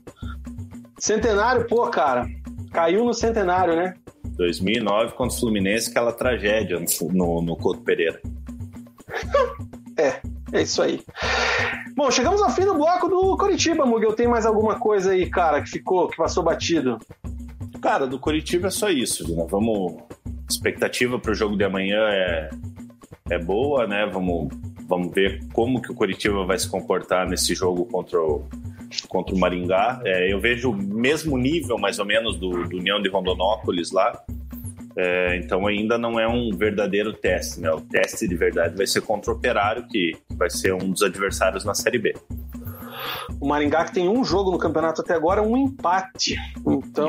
Centenário, 0.98 1.66
pô, 1.66 1.88
cara. 1.88 2.26
Caiu 2.72 3.04
no 3.04 3.14
centenário, 3.14 3.76
né? 3.76 3.94
2009 4.36 5.14
contra 5.14 5.36
o 5.36 5.40
Fluminense, 5.40 5.90
aquela 5.90 6.12
tragédia 6.12 6.78
no, 6.78 7.08
no, 7.12 7.42
no 7.42 7.56
Couto 7.56 7.82
Pereira. 7.82 8.20
é, 9.98 10.20
é 10.52 10.62
isso 10.62 10.82
aí. 10.82 11.00
Bom, 11.94 12.10
chegamos 12.10 12.42
ao 12.42 12.50
fim 12.50 12.64
do 12.64 12.74
bloco 12.74 13.08
do 13.08 13.36
Coritiba, 13.36 13.84
Mugel. 13.84 14.12
Tem 14.12 14.28
mais 14.28 14.46
alguma 14.46 14.78
coisa 14.78 15.12
aí, 15.12 15.28
cara, 15.28 15.62
que 15.62 15.70
ficou, 15.70 16.08
que 16.08 16.16
passou 16.16 16.42
batido? 16.42 16.98
Cara, 17.80 18.06
do 18.06 18.18
Coritiba 18.18 18.68
é 18.68 18.70
só 18.70 18.88
isso, 18.88 19.34
né? 19.34 19.46
Vamos. 19.50 20.02
Expectativa 20.48 21.18
para 21.18 21.32
o 21.32 21.34
jogo 21.34 21.56
de 21.56 21.64
amanhã 21.64 21.98
é, 22.10 22.50
é 23.30 23.38
boa, 23.38 23.86
né? 23.86 24.06
Vamos, 24.12 24.48
vamos 24.86 25.12
ver 25.12 25.42
como 25.52 25.80
que 25.80 25.90
o 25.90 25.94
Coritiba 25.94 26.44
vai 26.44 26.58
se 26.58 26.68
comportar 26.68 27.26
nesse 27.28 27.54
jogo 27.54 27.86
contra 27.86 28.20
o, 28.20 28.46
contra 29.08 29.34
o 29.34 29.38
Maringá. 29.38 30.00
É, 30.04 30.32
eu 30.32 30.40
vejo 30.40 30.70
o 30.70 30.76
mesmo 30.76 31.38
nível, 31.38 31.78
mais 31.78 31.98
ou 31.98 32.04
menos, 32.04 32.38
do, 32.38 32.50
do 32.68 32.76
União 32.76 33.00
de 33.00 33.08
Rondonópolis 33.08 33.90
lá. 33.90 34.22
É, 34.96 35.36
então 35.36 35.66
ainda 35.66 35.96
não 35.96 36.20
é 36.20 36.28
um 36.28 36.50
verdadeiro 36.56 37.12
teste, 37.12 37.60
né? 37.60 37.70
O 37.70 37.80
teste 37.80 38.28
de 38.28 38.34
verdade 38.34 38.76
vai 38.76 38.86
ser 38.86 39.00
contra 39.00 39.32
o 39.32 39.34
Operário, 39.34 39.86
que 39.88 40.16
vai 40.30 40.50
ser 40.50 40.74
um 40.74 40.90
dos 40.90 41.02
adversários 41.02 41.64
na 41.64 41.74
Série 41.74 41.98
B. 41.98 42.14
O 43.40 43.48
Maringá 43.48 43.84
que 43.84 43.94
tem 43.94 44.08
um 44.08 44.24
jogo 44.24 44.50
no 44.50 44.58
campeonato 44.58 45.00
até 45.00 45.14
agora, 45.14 45.42
um 45.42 45.56
empate. 45.56 46.36
Então, 46.66 47.08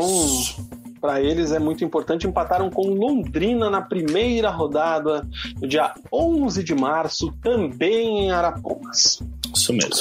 para 1.04 1.20
eles 1.20 1.52
é 1.52 1.60
muito 1.60 1.84
importante. 1.84 2.26
Empataram 2.26 2.70
com 2.70 2.94
Londrina 2.94 3.70
na 3.70 3.82
primeira 3.82 4.50
rodada, 4.50 5.28
no 5.60 5.68
dia 5.68 5.94
11 6.10 6.64
de 6.64 6.74
março, 6.74 7.30
também 7.42 8.20
em 8.20 8.32
Arapongas. 8.32 9.22
Isso 9.54 9.74
mesmo. 9.74 9.92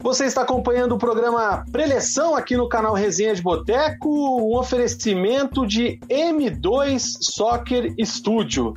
Você 0.00 0.24
está 0.24 0.42
acompanhando 0.42 0.96
o 0.96 0.98
programa 0.98 1.64
Preleção 1.70 2.34
aqui 2.34 2.56
no 2.56 2.68
canal 2.68 2.94
Resenha 2.94 3.32
de 3.32 3.40
Boteco, 3.40 4.08
um 4.08 4.58
oferecimento 4.58 5.64
de 5.64 6.00
M2 6.10 6.98
Soccer 7.20 7.94
Studio 8.04 8.74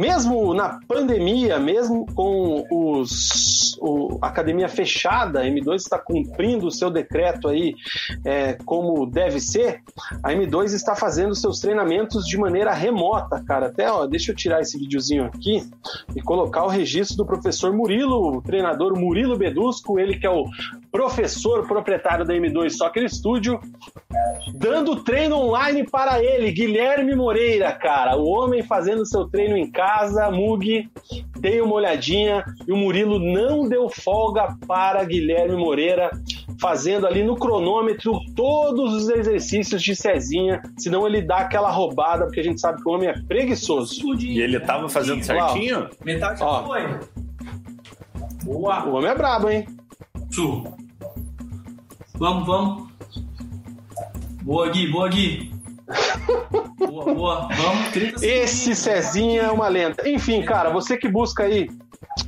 mesmo 0.00 0.54
na 0.54 0.80
pandemia, 0.88 1.58
mesmo 1.58 2.06
com 2.14 2.64
os, 2.70 3.76
o, 3.82 4.18
a 4.22 4.28
academia 4.28 4.66
fechada, 4.66 5.40
a 5.40 5.44
M2 5.44 5.74
está 5.74 5.98
cumprindo 5.98 6.66
o 6.66 6.70
seu 6.70 6.90
decreto 6.90 7.48
aí 7.48 7.74
é, 8.24 8.54
como 8.64 9.04
deve 9.04 9.38
ser, 9.38 9.82
a 10.22 10.32
M2 10.32 10.72
está 10.72 10.96
fazendo 10.96 11.34
seus 11.34 11.60
treinamentos 11.60 12.24
de 12.24 12.38
maneira 12.38 12.72
remota, 12.72 13.44
cara. 13.44 13.66
Até, 13.66 13.92
ó, 13.92 14.06
deixa 14.06 14.32
eu 14.32 14.36
tirar 14.36 14.62
esse 14.62 14.78
videozinho 14.78 15.26
aqui 15.26 15.62
e 16.16 16.22
colocar 16.22 16.64
o 16.64 16.68
registro 16.68 17.18
do 17.18 17.26
professor 17.26 17.70
Murilo, 17.70 18.38
o 18.38 18.42
treinador 18.42 18.98
Murilo 18.98 19.36
Bedusco, 19.36 20.00
ele 20.00 20.18
que 20.18 20.26
é 20.26 20.30
o 20.30 20.44
professor 20.90 21.66
proprietário 21.66 22.24
da 22.24 22.32
M2 22.32 22.70
Soccer 22.70 23.06
Studio, 23.08 23.60
dando 24.54 25.02
treino 25.04 25.36
online 25.36 25.84
para 25.84 26.22
ele, 26.24 26.52
Guilherme 26.52 27.14
Moreira, 27.14 27.70
cara. 27.72 28.16
O 28.16 28.24
homem 28.26 28.62
fazendo 28.62 29.04
seu 29.04 29.26
treino 29.28 29.56
em 29.56 29.70
casa, 29.70 29.89
Mug, 30.32 30.88
dei 31.38 31.60
uma 31.60 31.74
olhadinha 31.74 32.44
e 32.66 32.72
o 32.72 32.76
Murilo 32.76 33.18
não 33.18 33.68
deu 33.68 33.88
folga 33.88 34.56
para 34.66 35.04
Guilherme 35.04 35.56
Moreira, 35.56 36.10
fazendo 36.60 37.06
ali 37.06 37.24
no 37.24 37.36
cronômetro 37.36 38.12
todos 38.36 38.94
os 38.94 39.08
exercícios 39.08 39.82
de 39.82 39.96
Cezinha, 39.96 40.62
senão 40.78 41.06
ele 41.06 41.22
dá 41.22 41.38
aquela 41.38 41.70
roubada, 41.70 42.24
porque 42.26 42.40
a 42.40 42.44
gente 42.44 42.60
sabe 42.60 42.82
que 42.82 42.88
o 42.88 42.92
homem 42.92 43.08
é 43.08 43.18
preguiçoso. 43.22 43.94
E 44.18 44.40
ele 44.40 44.60
tava 44.60 44.88
fazendo 44.88 45.22
certinho? 45.24 45.88
Metade 46.04 46.42
Ó. 46.42 46.64
foi. 46.64 46.82
Boa. 48.44 48.84
O 48.86 48.94
homem 48.94 49.10
é 49.10 49.14
brabo, 49.14 49.48
hein? 49.48 49.66
Su. 50.30 50.64
Vamos, 52.14 52.46
vamos. 52.46 52.90
Boa, 54.42 54.68
Gui, 54.68 54.90
boa, 54.90 55.08
Gui. 55.08 55.59
Boa, 56.78 57.14
boa. 57.14 57.48
Vamos, 57.48 57.88
30 57.90 58.26
Esse 58.26 58.74
Cezinha 58.74 59.42
é 59.42 59.50
uma 59.50 59.68
lenda. 59.68 60.08
Enfim, 60.08 60.42
cara, 60.42 60.70
você 60.70 60.96
que 60.96 61.08
busca 61.08 61.44
aí 61.44 61.68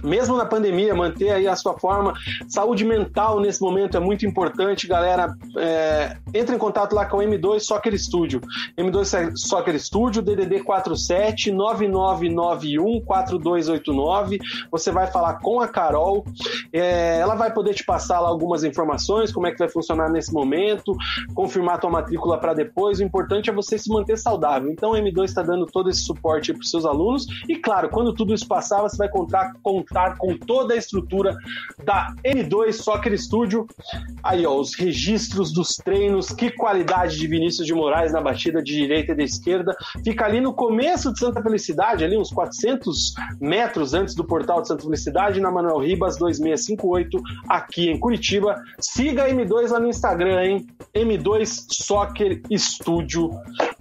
mesmo 0.03 0.37
na 0.37 0.45
pandemia, 0.45 0.95
manter 0.95 1.31
aí 1.31 1.47
a 1.47 1.57
sua 1.57 1.79
forma. 1.79 2.13
Saúde 2.49 2.85
mental 2.85 3.41
nesse 3.41 3.61
momento 3.63 3.97
é 3.97 4.01
muito 4.01 4.27
importante, 4.27 4.87
galera. 4.87 5.35
É, 5.57 6.17
entre 6.35 6.55
em 6.55 6.59
contato 6.59 6.95
lá 6.95 7.07
com 7.07 7.19
o 7.19 7.21
M2 7.21 7.61
Soccer 7.61 7.97
Studio. 7.99 8.41
M2 8.77 9.37
Soccer 9.37 9.79
Studio, 9.81 10.23
DDD 10.23 10.63
47 10.63 11.53
9991 11.53 13.01
4289. 13.03 14.39
Você 14.71 14.91
vai 14.91 15.07
falar 15.07 15.35
com 15.35 15.61
a 15.61 15.69
Carol. 15.69 16.25
É, 16.73 17.19
ela 17.19 17.35
vai 17.35 17.53
poder 17.53 17.75
te 17.75 17.85
passar 17.85 18.21
lá 18.21 18.29
algumas 18.29 18.65
informações, 18.65 19.33
como 19.33 19.47
é 19.47 19.53
que 19.53 19.59
vai 19.59 19.69
funcionar 19.69 20.11
nesse 20.11 20.33
momento, 20.33 20.95
confirmar 21.35 21.79
tua 21.79 21.91
matrícula 21.91 22.39
para 22.39 22.55
depois. 22.55 22.99
O 22.99 23.05
importante 23.05 23.49
é 23.49 23.53
você 23.53 23.79
se 23.79 23.89
manter 23.89 24.19
saudável. 24.19 24.71
Então, 24.71 24.93
o 24.93 24.95
M2 24.95 25.25
está 25.25 25.43
dando 25.43 25.67
todo 25.67 25.89
esse 25.89 26.03
suporte 26.03 26.53
para 26.53 26.61
os 26.61 26.71
seus 26.71 26.85
alunos. 26.85 27.27
E 27.49 27.57
claro, 27.57 27.89
quando 27.89 28.13
tudo 28.13 28.35
isso 28.35 28.47
passar, 28.47 28.83
você 28.83 28.97
vai 28.97 29.09
contar 29.09 29.53
contar 29.63 30.17
com 30.19 30.37
toda 30.37 30.75
a 30.75 30.77
estrutura 30.77 31.37
da 31.85 32.15
M2 32.25 32.73
Soccer 32.73 33.17
Studio. 33.19 33.67
Aí, 34.23 34.47
ó, 34.47 34.59
os 34.59 34.75
registros 34.75 35.53
dos 35.53 35.77
treinos, 35.77 36.31
que 36.31 36.51
qualidade 36.51 37.19
de 37.19 37.27
Vinícius 37.27 37.67
de 37.67 37.75
Moraes 37.75 38.13
na 38.13 38.21
batida 38.21 38.63
de 38.63 38.73
direita 38.73 39.13
e 39.13 39.17
de 39.17 39.25
esquerda. 39.25 39.75
Fica 40.05 40.25
ali 40.25 40.41
no 40.41 40.53
começo 40.55 41.13
de 41.13 41.19
Santa 41.19 41.43
Felicidade, 41.43 42.05
ali 42.05 42.17
uns 42.17 42.31
400 42.31 43.15
metros 43.41 43.95
antes 43.95 44.15
do 44.15 44.25
portal 44.25 44.63
de 44.63 44.69
Santa 44.69 44.85
Felicidade, 44.85 45.41
na 45.41 45.51
Manuel 45.51 45.79
Ribas 45.79 46.17
2658, 46.19 47.21
aqui 47.49 47.89
em 47.89 47.99
Curitiba. 47.99 48.61
Siga 48.79 49.25
a 49.25 49.31
M2 49.31 49.71
lá 49.71 49.81
no 49.81 49.89
Instagram, 49.89 50.43
hein? 50.43 50.67
M2 50.95 51.67
Soccer 51.71 52.41
Studio, 52.51 53.31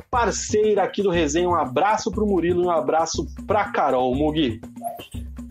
parceira 0.10 0.84
aqui 0.84 1.02
do 1.02 1.10
Resenha. 1.10 1.50
Um 1.50 1.56
abraço 1.56 2.12
pro 2.12 2.26
Murilo 2.26 2.64
e 2.64 2.68
um 2.68 2.72
abraço 2.72 3.26
pra 3.46 3.66
Carol 3.66 4.14
Mugi. 4.16 4.60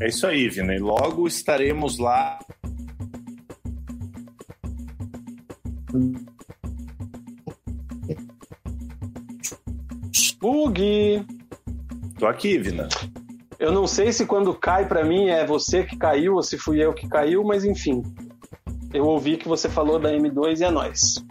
É 0.00 0.08
isso 0.08 0.26
aí, 0.26 0.48
Vina. 0.48 0.74
E 0.74 0.78
logo 0.78 1.26
estaremos 1.26 1.98
lá. 1.98 2.38
Bug! 10.40 11.26
Tô 12.18 12.26
aqui, 12.26 12.58
Vina. 12.58 12.88
Eu 13.58 13.72
não 13.72 13.86
sei 13.86 14.10
se 14.10 14.24
quando 14.24 14.54
cai 14.54 14.88
para 14.88 15.04
mim 15.04 15.28
é 15.28 15.44
você 15.44 15.84
que 15.84 15.98
caiu 15.98 16.36
ou 16.36 16.42
se 16.42 16.56
fui 16.56 16.82
eu 16.82 16.94
que 16.94 17.06
caiu, 17.06 17.44
mas 17.44 17.62
enfim. 17.62 18.02
Eu 18.94 19.04
ouvi 19.04 19.36
que 19.36 19.46
você 19.46 19.68
falou 19.68 19.98
da 19.98 20.10
M2 20.10 20.60
e 20.60 20.64
é 20.64 20.70
nós. 20.70 21.22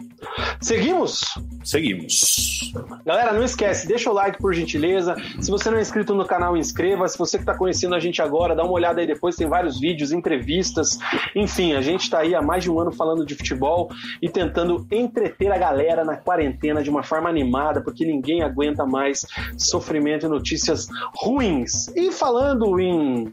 Seguimos? 0.60 1.22
Seguimos. 1.62 2.72
Galera, 3.04 3.32
não 3.32 3.42
esquece, 3.42 3.86
deixa 3.86 4.10
o 4.10 4.12
like 4.12 4.38
por 4.38 4.54
gentileza. 4.54 5.16
Se 5.40 5.50
você 5.50 5.70
não 5.70 5.78
é 5.78 5.80
inscrito 5.80 6.14
no 6.14 6.24
canal, 6.24 6.56
inscreva. 6.56 7.08
Se 7.08 7.18
você 7.18 7.38
que 7.38 7.42
está 7.42 7.54
conhecendo 7.54 7.94
a 7.94 8.00
gente 8.00 8.22
agora, 8.22 8.54
dá 8.54 8.62
uma 8.62 8.72
olhada 8.72 9.00
aí 9.00 9.06
depois, 9.06 9.36
tem 9.36 9.48
vários 9.48 9.78
vídeos, 9.80 10.12
entrevistas. 10.12 10.98
Enfim, 11.34 11.74
a 11.74 11.80
gente 11.80 12.02
está 12.02 12.20
aí 12.20 12.34
há 12.34 12.42
mais 12.42 12.64
de 12.64 12.70
um 12.70 12.78
ano 12.78 12.92
falando 12.92 13.24
de 13.24 13.34
futebol 13.34 13.90
e 14.22 14.28
tentando 14.28 14.86
entreter 14.90 15.50
a 15.52 15.58
galera 15.58 16.04
na 16.04 16.16
quarentena 16.16 16.82
de 16.82 16.90
uma 16.90 17.02
forma 17.02 17.28
animada, 17.28 17.80
porque 17.80 18.04
ninguém 18.04 18.42
aguenta 18.42 18.86
mais 18.86 19.26
sofrimento 19.56 20.26
e 20.26 20.28
notícias 20.28 20.86
ruins. 21.14 21.88
E 21.96 22.12
falando 22.12 22.78
em 22.78 23.32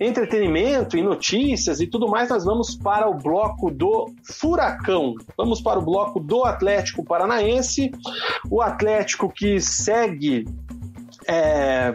entretenimento, 0.00 0.96
em 0.96 1.02
notícias 1.02 1.80
e 1.80 1.86
tudo 1.86 2.08
mais, 2.08 2.28
nós 2.28 2.44
vamos 2.44 2.74
para 2.74 3.08
o 3.08 3.14
bloco 3.14 3.70
do 3.70 4.12
Furacão. 4.22 5.14
Vamos 5.36 5.60
para 5.60 5.78
o 5.78 5.82
bloco 5.82 6.20
do 6.20 6.44
Atlético 6.44 7.04
Paranaense. 7.04 7.53
O 8.50 8.60
Atlético 8.60 9.28
que 9.28 9.60
segue 9.60 10.44
é, 11.26 11.94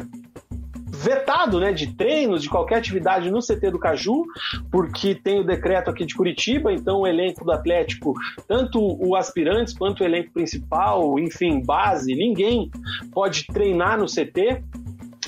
vetado 0.99 1.59
né, 1.59 1.71
de 1.71 1.87
treinos, 1.95 2.41
de 2.41 2.49
qualquer 2.49 2.75
atividade 2.75 3.31
no 3.31 3.39
CT 3.39 3.71
do 3.71 3.79
Caju, 3.79 4.25
porque 4.69 5.15
tem 5.15 5.39
o 5.39 5.43
decreto 5.45 5.89
aqui 5.89 6.05
de 6.05 6.13
Curitiba, 6.13 6.73
então 6.73 7.01
o 7.01 7.07
elenco 7.07 7.45
do 7.45 7.51
Atlético, 7.51 8.13
tanto 8.47 8.79
o 8.79 9.15
aspirantes 9.15 9.73
quanto 9.73 10.01
o 10.01 10.05
elenco 10.05 10.31
principal, 10.33 11.17
enfim, 11.17 11.63
base, 11.63 12.13
ninguém 12.13 12.69
pode 13.13 13.45
treinar 13.47 13.97
no 13.97 14.07
CT. 14.07 14.61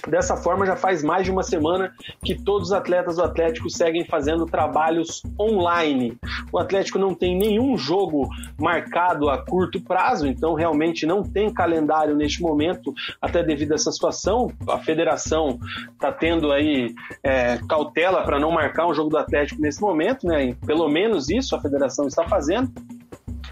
Dessa 0.08 0.36
forma, 0.36 0.66
já 0.66 0.76
faz 0.76 1.04
mais 1.04 1.26
de 1.26 1.32
uma 1.32 1.44
semana 1.44 1.94
que 2.24 2.36
todos 2.36 2.70
os 2.70 2.74
atletas 2.74 3.16
do 3.18 3.24
Atlético 3.24 3.70
seguem 3.70 4.06
fazendo 4.06 4.46
trabalhos 4.46 5.22
online. 5.40 6.18
O 6.52 6.60
Atlético 6.60 6.98
não 6.98 7.14
tem 7.14 7.38
nenhum 7.38 7.78
jogo 7.78 8.28
marcado 8.60 9.30
a 9.30 9.46
curto 9.46 9.80
prazo, 9.82 10.28
então 10.28 10.54
realmente 10.54 11.06
não 11.06 11.24
tem 11.24 11.54
calendário 11.54 12.16
neste 12.16 12.42
momento, 12.42 12.94
até 13.22 13.44
devido 13.44 13.74
a 13.74 13.76
essa 13.76 13.92
situação. 13.92 14.52
A 14.68 14.80
federação 14.80 15.60
está 15.92 16.12
tendo 16.12 16.52
aí 16.52 16.94
é, 17.24 17.58
cautela 17.70 18.24
para 18.24 18.40
não 18.40 18.52
marcar 18.52 18.88
um 18.88 18.94
jogo 18.94 19.10
do 19.10 19.18
Atlético 19.18 19.62
nesse 19.62 19.82
momento, 19.82 20.26
né? 20.28 20.56
Pelo 20.66 20.90
menos 20.90 21.30
isso 21.30 21.56
a 21.56 21.62
federação 21.62 22.08
está 22.08 22.28
fazendo. 22.28 22.72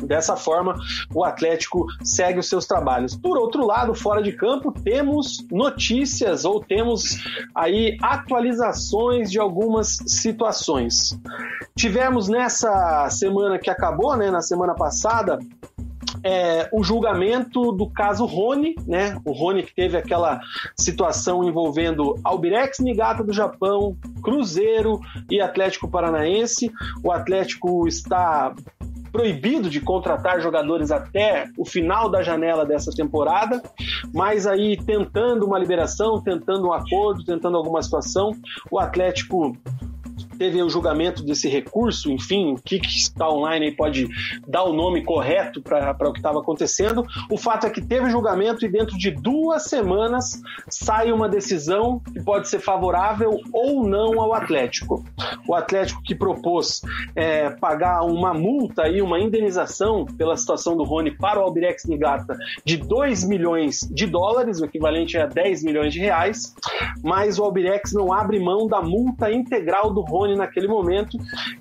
Dessa 0.01 0.35
forma, 0.35 0.75
o 1.13 1.23
Atlético 1.23 1.85
segue 2.03 2.39
os 2.39 2.47
seus 2.47 2.65
trabalhos. 2.65 3.15
Por 3.15 3.37
outro 3.37 3.65
lado, 3.65 3.93
fora 3.93 4.21
de 4.21 4.31
campo, 4.31 4.71
temos 4.71 5.45
notícias 5.51 6.45
ou 6.45 6.59
temos 6.59 7.17
aí 7.55 7.97
atualizações 8.01 9.31
de 9.31 9.39
algumas 9.39 9.97
situações. 10.07 11.19
Tivemos 11.75 12.27
nessa 12.27 13.09
semana 13.09 13.59
que 13.59 13.69
acabou, 13.69 14.15
né, 14.15 14.31
na 14.31 14.41
semana 14.41 14.73
passada, 14.73 15.39
é, 16.23 16.67
o 16.71 16.83
julgamento 16.83 17.71
do 17.71 17.89
caso 17.89 18.25
Rony, 18.25 18.75
né? 18.85 19.19
O 19.25 19.31
Rony 19.31 19.63
que 19.63 19.73
teve 19.73 19.97
aquela 19.97 20.39
situação 20.77 21.43
envolvendo 21.43 22.15
Albirex 22.23 22.79
Niigata 22.79 23.23
do 23.23 23.33
Japão, 23.33 23.95
Cruzeiro 24.21 24.99
e 25.29 25.39
Atlético 25.39 25.89
Paranaense. 25.89 26.71
O 27.03 27.11
Atlético 27.11 27.87
está 27.87 28.53
proibido 29.11 29.69
de 29.69 29.81
contratar 29.81 30.41
jogadores 30.41 30.91
até 30.91 31.47
o 31.57 31.65
final 31.65 32.09
da 32.09 32.21
janela 32.21 32.65
dessa 32.65 32.91
temporada, 32.91 33.61
mas 34.13 34.45
aí 34.47 34.77
tentando 34.77 35.45
uma 35.45 35.59
liberação, 35.59 36.21
tentando 36.21 36.67
um 36.67 36.73
acordo, 36.73 37.23
tentando 37.23 37.57
alguma 37.57 37.81
situação, 37.81 38.31
o 38.71 38.79
Atlético 38.79 39.55
teve 40.39 40.63
o 40.63 40.69
julgamento 40.69 41.21
desse 41.21 41.49
recurso, 41.49 42.09
enfim, 42.09 42.53
o 42.53 42.55
que 42.55 42.77
está 42.77 43.29
online 43.29 43.75
pode 43.75 44.07
dar 44.47 44.63
o 44.63 44.71
nome 44.71 45.03
correto 45.03 45.61
para 45.61 46.09
o 46.09 46.13
que 46.13 46.19
estava 46.19 46.39
acontecendo. 46.39 47.05
O 47.29 47.37
fato 47.37 47.67
é 47.67 47.69
que 47.69 47.81
teve 47.81 48.09
julgamento 48.09 48.65
e 48.65 48.69
dentro 48.69 48.97
de 48.97 49.11
duas 49.11 49.63
semanas 49.65 50.41
sai 50.69 51.11
uma 51.11 51.27
decisão 51.27 51.99
que 51.99 52.23
pode 52.23 52.47
ser 52.47 52.59
favorável 52.59 53.37
ou 53.51 53.83
não 53.83 54.21
ao 54.21 54.33
Atlético. 54.33 55.03
O 55.45 55.53
Atlético 55.53 56.01
que 56.01 56.15
propôs 56.15 56.81
é, 57.15 57.49
pagar 57.49 58.03
uma 58.05 58.33
multa 58.33 58.87
e 58.87 59.01
uma 59.01 59.19
indenização 59.19 60.05
pela 60.05 60.37
situação 60.37 60.77
do 60.77 60.83
Rony 60.85 61.11
para 61.11 61.39
o 61.39 61.43
Albirex 61.43 61.85
Nigata 61.85 62.37
de 62.63 62.77
2 62.77 63.27
milhões 63.27 63.81
de 63.91 64.07
dólares, 64.07 64.61
o 64.61 64.65
equivalente 64.65 65.17
a 65.17 65.25
10 65.25 65.63
milhões 65.63 65.93
de 65.93 65.99
reais, 65.99 66.55
mas 67.03 67.37
o 67.37 67.43
Albirex 67.43 67.91
não 67.91 68.13
abre 68.13 68.39
mão 68.39 68.67
da 68.67 68.81
multa 68.81 69.29
integral 69.29 69.91
do 69.93 69.99
Rony 69.99 70.28
naquele 70.35 70.67
momento, 70.67 71.17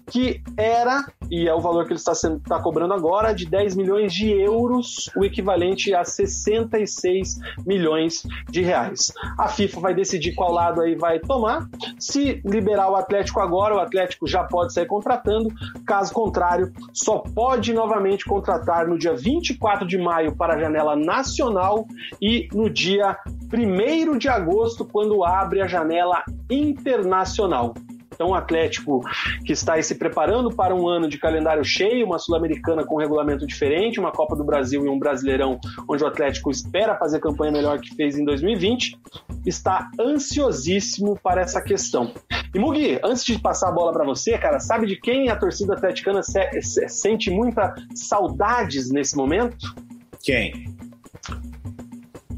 que 0.07 0.43
era, 0.57 1.05
e 1.31 1.49
é 1.49 1.55
o 1.55 1.61
valor 1.61 1.85
que 1.85 1.93
ele 1.93 1.99
está, 1.99 2.15
sendo, 2.15 2.39
está 2.39 2.61
cobrando 2.61 2.95
agora, 2.95 3.33
de 3.33 3.47
10 3.47 3.77
milhões 3.77 4.13
de 4.13 4.31
euros, 4.31 5.11
o 5.17 5.25
equivalente 5.25 5.95
a 5.95 6.05
66 6.05 7.39
milhões 7.67 8.23
de 8.49 8.63
reais. 8.63 9.13
A 9.39 9.49
FIFA 9.49 9.81
vai 9.81 9.95
decidir 9.95 10.35
qual 10.35 10.53
lado 10.53 10.81
aí 10.81 10.95
vai 10.95 11.19
tomar. 11.19 11.69
Se 11.99 12.41
liberar 12.45 12.91
o 12.91 12.97
Atlético 12.97 13.41
agora, 13.41 13.77
o 13.77 13.81
Atlético 13.81 14.27
já 14.27 14.45
pode 14.45 14.73
sair 14.73 14.87
contratando, 14.87 15.51
caso 15.87 16.13
contrário, 16.13 16.73
só 16.93 17.19
pode 17.19 17.73
novamente 17.73 18.25
contratar 18.25 18.87
no 18.87 18.99
dia 18.99 19.15
24 19.15 19.87
de 19.87 19.99
maio 19.99 20.35
para 20.35 20.55
a 20.55 20.59
janela 20.59 20.97
nacional 20.97 21.87
e 22.21 22.49
no 22.53 22.69
dia 22.69 23.17
1 23.53 24.19
de 24.19 24.29
agosto, 24.29 24.85
quando 24.85 25.25
abre 25.25 25.61
a 25.61 25.67
janela 25.67 26.23
internacional. 26.51 27.75
Então, 28.19 28.31
o 28.31 28.35
Atlético 28.35 29.01
que 29.45 29.53
está 29.53 29.75
aí 29.75 29.83
se 29.85 29.95
preparando 29.95 30.51
para 30.51 30.75
um 30.75 30.89
ano 30.89 31.09
de 31.09 31.19
calendário 31.19 31.65
cheio, 31.65 32.05
uma 32.05 32.19
Sul-Americana 32.19 32.85
com 32.85 32.97
regulamento 32.97 33.47
diferente, 33.47 34.01
uma 34.01 34.11
Copa 34.11 34.35
do 34.35 34.43
Brasil 34.43 34.85
e 34.85 34.89
um 34.89 34.99
Brasileirão, 34.99 35.61
onde 35.89 36.03
o 36.03 36.07
Atlético 36.09 36.51
espera 36.51 36.97
fazer 36.97 37.21
campanha 37.21 37.53
melhor 37.53 37.79
que 37.79 37.95
fez 37.95 38.19
em 38.19 38.25
2020, 38.25 38.99
está 39.47 39.89
ansiosíssimo 40.01 41.17
para 41.23 41.43
essa 41.43 41.63
questão. 41.63 42.13
E 42.53 42.59
Mugi, 42.59 42.99
antes 43.05 43.25
de 43.25 43.39
passar 43.39 43.69
a 43.69 43.73
bola 43.73 43.93
para 43.93 44.05
você, 44.05 44.37
cara, 44.37 44.59
sabe 44.59 44.89
de 44.89 44.97
quem 44.97 45.31
a 45.31 45.37
torcida 45.37 45.75
atleticana 45.75 46.21
se, 46.21 46.61
se, 46.61 46.89
sente 46.89 47.31
muita 47.31 47.73
saudades 47.95 48.91
nesse 48.91 49.17
momento? 49.17 49.77
Quem? 50.21 50.77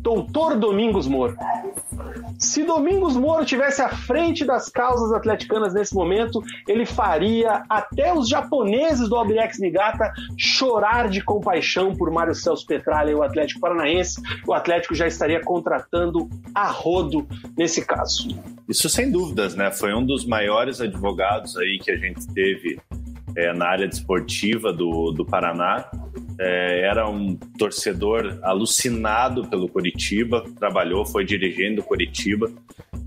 Doutor 0.00 0.56
Domingos 0.56 1.06
Moro. 1.06 1.36
Se 2.38 2.64
Domingos 2.64 3.16
Moro 3.16 3.44
tivesse 3.44 3.82
à 3.82 3.90
frente 3.90 4.46
das 4.46 4.70
causas 4.70 5.12
atleticanas 5.12 5.74
nesse 5.74 5.94
momento, 5.94 6.42
ele 6.66 6.86
faria 6.86 7.62
até 7.68 8.12
os 8.14 8.28
japoneses 8.28 9.08
do 9.08 9.16
Albirex 9.16 9.58
Nigata 9.58 10.10
chorar 10.38 11.08
de 11.10 11.22
compaixão 11.22 11.94
por 11.94 12.10
Mário 12.10 12.34
Celso 12.34 12.66
Petralha 12.66 13.10
e 13.10 13.14
o 13.14 13.22
Atlético 13.22 13.60
Paranaense. 13.60 14.22
O 14.46 14.54
Atlético 14.54 14.94
já 14.94 15.06
estaria 15.06 15.40
contratando 15.42 16.28
a 16.54 16.66
rodo 16.66 17.26
nesse 17.56 17.84
caso. 17.84 18.28
Isso 18.66 18.88
sem 18.88 19.10
dúvidas, 19.10 19.54
né? 19.54 19.70
Foi 19.70 19.92
um 19.92 20.04
dos 20.04 20.24
maiores 20.24 20.80
advogados 20.80 21.56
aí 21.58 21.78
que 21.78 21.90
a 21.90 21.96
gente 21.96 22.26
teve 22.32 22.80
é, 23.36 23.52
na 23.52 23.66
área 23.66 23.88
desportiva 23.88 24.72
do, 24.72 25.12
do 25.12 25.24
Paraná. 25.24 25.90
É, 26.38 26.86
era 26.86 27.08
um 27.08 27.36
torcedor 27.58 28.38
alucinado 28.42 29.46
pelo 29.48 29.68
Curitiba, 29.68 30.44
trabalhou, 30.58 31.04
foi 31.04 31.24
dirigindo 31.24 31.82
o 31.82 31.84
Curitiba, 31.84 32.50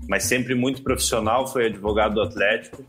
mas 0.08 0.24
sempre 0.24 0.54
muito 0.54 0.82
profissional, 0.82 1.46
foi 1.46 1.66
advogado 1.66 2.14
do 2.14 2.22
Atlético. 2.22 2.84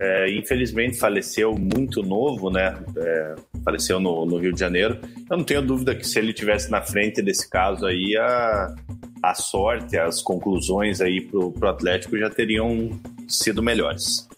É, 0.00 0.30
infelizmente 0.30 0.96
faleceu 0.96 1.56
muito 1.58 2.04
novo, 2.04 2.50
né? 2.50 2.78
É, 2.96 3.34
faleceu 3.64 3.98
no, 3.98 4.24
no, 4.24 4.38
Rio 4.38 4.52
de 4.52 4.60
Janeiro. 4.60 4.96
Eu 5.28 5.36
não 5.36 5.44
tenho 5.44 5.60
dúvida 5.60 5.92
que 5.92 6.06
se 6.06 6.20
ele 6.20 6.32
tivesse 6.32 6.70
na 6.70 6.80
frente 6.80 7.20
desse 7.20 7.50
caso 7.50 7.84
aí, 7.84 8.16
a, 8.16 8.74
a 9.20 9.34
sorte, 9.34 9.98
as 9.98 10.22
conclusões 10.22 11.00
aí 11.00 11.20
pro, 11.20 11.50
pro 11.50 11.68
Atlético 11.68 12.16
já 12.16 12.30
teriam 12.30 12.90
sido 13.26 13.60
melhores 13.60 14.28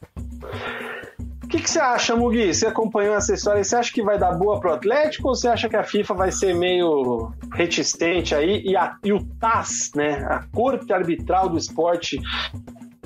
que, 1.51 1.61
que 1.61 1.69
você 1.69 1.81
acha, 1.81 2.15
Mugi? 2.15 2.55
Você 2.55 2.67
acompanhou 2.67 3.15
essa 3.17 3.35
história? 3.35 3.63
Você 3.63 3.75
acha 3.75 3.93
que 3.93 4.03
vai 4.03 4.17
dar 4.17 4.33
boa 4.33 4.61
pro 4.61 4.73
Atlético 4.73 5.29
ou 5.29 5.35
você 5.35 5.49
acha 5.49 5.69
que 5.69 5.75
a 5.75 5.83
FIFA 5.83 6.15
vai 6.15 6.31
ser 6.31 6.55
meio 6.55 7.33
reticente 7.53 8.35
aí 8.35 8.63
e, 8.65 8.77
a, 8.77 8.97
e 9.03 9.13
o 9.13 9.23
TAS, 9.41 9.91
né, 9.97 10.25
a 10.29 10.45
corte 10.53 10.93
arbitral 10.93 11.49
do 11.49 11.59
esporte, 11.59 12.21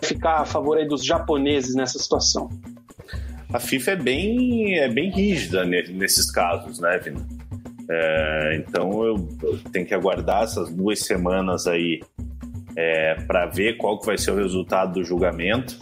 ficar 0.03 0.43
a 0.43 0.45
favor 0.45 0.77
aí 0.77 0.87
dos 0.87 1.03
japoneses 1.03 1.75
nessa 1.75 1.99
situação? 1.99 2.51
A 3.51 3.59
FIFA 3.59 3.93
é 3.93 3.97
bem, 3.97 4.79
é 4.79 4.89
bem 4.89 5.11
rígida 5.11 5.65
nesses 5.65 6.31
casos, 6.31 6.79
né, 6.79 6.99
Vina? 6.99 7.27
É, 7.89 8.57
então 8.57 9.05
eu, 9.05 9.29
eu, 9.43 9.59
tenho 9.73 9.87
que 9.87 9.95
aguardar 9.95 10.43
essas 10.43 10.71
duas 10.71 11.01
semanas 11.01 11.67
aí 11.67 12.01
é, 12.77 13.15
para 13.27 13.47
ver 13.47 13.77
qual 13.79 13.99
que 13.99 14.07
vai 14.07 14.19
ser 14.19 14.33
o 14.33 14.37
resultado 14.37 14.95
do 14.95 15.05
julgamento. 15.05 15.79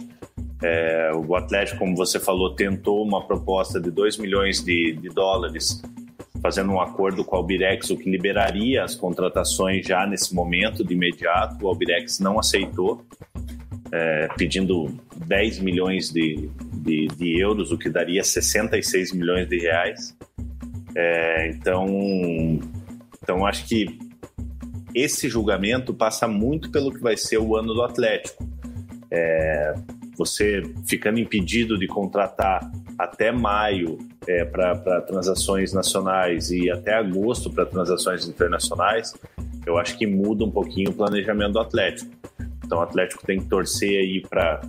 É, 0.63 1.11
o 1.13 1.35
Atlético, 1.35 1.79
como 1.79 1.93
você 1.93 2.21
falou, 2.21 2.55
tentou 2.55 3.05
uma 3.05 3.21
proposta 3.27 3.81
de 3.81 3.91
2 3.91 4.17
milhões 4.17 4.63
de, 4.63 4.93
de 4.93 5.09
dólares, 5.09 5.81
fazendo 6.41 6.71
um 6.71 6.79
acordo 6.79 7.25
com 7.25 7.35
a 7.35 7.39
Albirex, 7.39 7.89
o 7.89 7.97
que 7.97 8.09
liberaria 8.09 8.81
as 8.81 8.95
contratações 8.95 9.85
já 9.85 10.07
nesse 10.07 10.33
momento, 10.33 10.83
de 10.85 10.93
imediato. 10.93 11.65
O 11.65 11.67
Albirex 11.67 12.19
não 12.19 12.39
aceitou, 12.39 13.05
é, 13.91 14.29
pedindo 14.37 14.89
10 15.25 15.59
milhões 15.59 16.09
de, 16.09 16.49
de, 16.75 17.07
de, 17.07 17.39
euros, 17.39 17.71
o 17.73 17.77
que 17.77 17.89
daria 17.89 18.23
66 18.23 19.11
milhões 19.11 19.49
de 19.49 19.59
reais. 19.59 20.15
É, 20.95 21.49
então, 21.49 21.87
Então, 23.21 23.45
acho 23.45 23.67
que 23.67 23.99
esse 24.95 25.27
julgamento 25.27 25.93
passa 25.93 26.25
muito 26.25 26.71
pelo 26.71 26.93
que 26.93 27.01
vai 27.01 27.17
ser 27.17 27.37
o 27.37 27.57
ano 27.57 27.73
do 27.73 27.81
Atlético. 27.81 28.47
É, 29.11 29.73
você 30.17 30.61
ficando 30.85 31.19
impedido 31.19 31.77
de 31.77 31.87
contratar 31.87 32.71
até 32.97 33.31
maio 33.31 33.97
é, 34.27 34.45
para 34.45 35.01
transações 35.01 35.73
nacionais 35.73 36.51
e 36.51 36.69
até 36.69 36.93
agosto 36.93 37.49
para 37.49 37.65
transações 37.65 38.27
internacionais, 38.27 39.13
eu 39.65 39.77
acho 39.77 39.97
que 39.97 40.05
muda 40.05 40.43
um 40.43 40.51
pouquinho 40.51 40.91
o 40.91 40.93
planejamento 40.93 41.53
do 41.53 41.59
Atlético. 41.59 42.11
Então 42.63 42.79
o 42.79 42.81
Atlético 42.81 43.25
tem 43.25 43.39
que 43.39 43.45
torcer 43.45 43.99
aí 43.99 44.21
para 44.21 44.61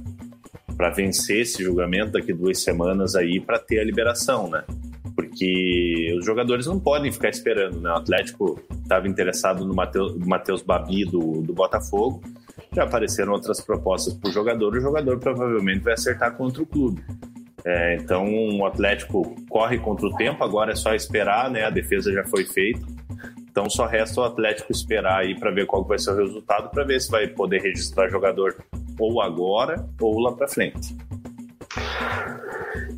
para 0.77 0.91
vencer 0.91 1.43
esse 1.43 1.63
julgamento 1.63 2.13
daqui 2.13 2.33
duas 2.33 2.59
semanas 2.61 3.15
aí 3.15 3.41
para 3.41 3.61
ter 3.61 3.79
a 3.79 3.85
liberação, 3.85 4.51
né? 4.51 4.65
Porque 5.15 6.13
os 6.19 6.25
jogadores 6.25 6.67
não 6.67 6.81
podem 6.81 7.13
ficar 7.13 7.29
esperando, 7.29 7.81
né? 7.81 7.91
O 7.91 7.95
Atlético 7.95 8.61
estava 8.83 9.07
interessado 9.07 9.65
no 9.65 9.73
Matheus 9.73 10.63
Babi 10.63 11.05
do, 11.05 11.43
do 11.43 11.53
Botafogo, 11.53 12.21
já 12.75 12.85
apareceram 12.85 13.33
outras 13.33 13.61
propostas 13.61 14.15
para 14.15 14.29
o 14.29 14.33
jogador, 14.33 14.77
o 14.77 14.81
jogador 14.81 15.19
provavelmente 15.19 15.81
vai 15.81 15.95
acertar 15.95 16.37
contra 16.37 16.63
o 16.63 16.67
clube. 16.67 17.03
É, 17.65 17.97
então 17.97 18.27
o 18.59 18.67
Atlético 18.67 19.35
corre 19.49 19.79
contra 19.79 20.07
o 20.07 20.15
tempo, 20.17 20.45
agora 20.45 20.73
é 20.73 20.75
só 20.75 20.95
esperar, 20.95 21.51
né? 21.51 21.65
A 21.65 21.71
defesa 21.71 22.13
já 22.13 22.25
foi 22.25 22.45
feita. 22.45 22.85
Então 23.51 23.71
só 23.71 23.87
resta 23.87 24.21
o 24.21 24.25
Atlético 24.25 24.73
esperar 24.73 25.21
aí 25.21 25.39
para 25.39 25.51
ver 25.51 25.65
qual 25.65 25.85
vai 25.85 25.99
ser 25.99 26.11
o 26.11 26.17
resultado, 26.17 26.71
para 26.71 26.85
ver 26.85 27.01
se 27.01 27.11
vai 27.11 27.27
poder 27.29 27.63
registrar 27.63 28.11
jogador 28.11 28.55
ou 28.99 29.23
agora 29.23 29.89
ou 30.01 30.19
lá 30.19 30.33
para 30.33 30.49
frente. 30.49 30.95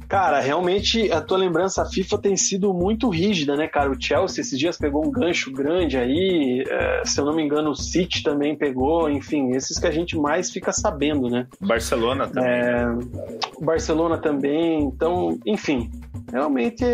Cara, 0.09 0.41
realmente 0.41 1.11
a 1.11 1.21
tua 1.21 1.37
lembrança 1.37 1.85
FIFA 1.85 2.19
tem 2.19 2.37
sido 2.37 2.73
muito 2.73 3.09
rígida, 3.09 3.57
né, 3.57 3.67
cara? 3.67 3.91
O 3.91 4.01
Chelsea 4.01 4.41
esses 4.41 4.59
dias 4.59 4.79
pegou 4.79 5.05
um 5.05 5.11
gancho 5.11 5.51
grande 5.53 5.97
aí, 5.97 6.65
é, 6.69 7.03
se 7.05 7.21
eu 7.21 7.25
não 7.25 7.35
me 7.35 7.43
engano, 7.43 7.71
o 7.71 7.75
City 7.75 8.23
também 8.23 8.57
pegou, 8.57 9.11
enfim, 9.11 9.51
esses 9.51 9.79
que 9.79 9.87
a 9.87 9.91
gente 9.91 10.17
mais 10.17 10.51
fica 10.51 10.73
sabendo, 10.73 11.29
né? 11.29 11.47
Barcelona 11.61 12.29
também. 12.29 12.51
É, 12.51 12.87
Barcelona 13.61 14.19
também, 14.19 14.85
então, 14.85 15.41
enfim, 15.45 15.91
realmente 16.31 16.85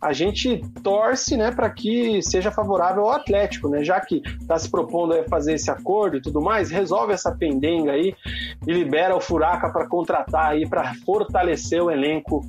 a 0.00 0.12
gente 0.12 0.62
torce 0.82 1.36
né, 1.36 1.50
para 1.50 1.70
que 1.70 2.22
seja 2.22 2.52
favorável 2.52 3.04
ao 3.04 3.12
Atlético, 3.12 3.68
né? 3.68 3.82
Já 3.82 4.00
que 4.00 4.22
está 4.40 4.56
se 4.58 4.70
propondo 4.70 5.14
a 5.14 5.24
fazer 5.24 5.54
esse 5.54 5.70
acordo 5.72 6.18
e 6.18 6.22
tudo 6.22 6.40
mais, 6.40 6.70
resolve 6.70 7.12
essa 7.12 7.32
pendenga 7.32 7.92
aí 7.92 8.14
e 8.64 8.72
libera 8.72 9.16
o 9.16 9.20
Furaca 9.20 9.70
para 9.70 9.88
contratar 9.88 10.52
aí 10.52 10.68
para 10.68 10.94
fortalecer 11.04 11.43
o 11.80 11.90
elenco 11.90 12.48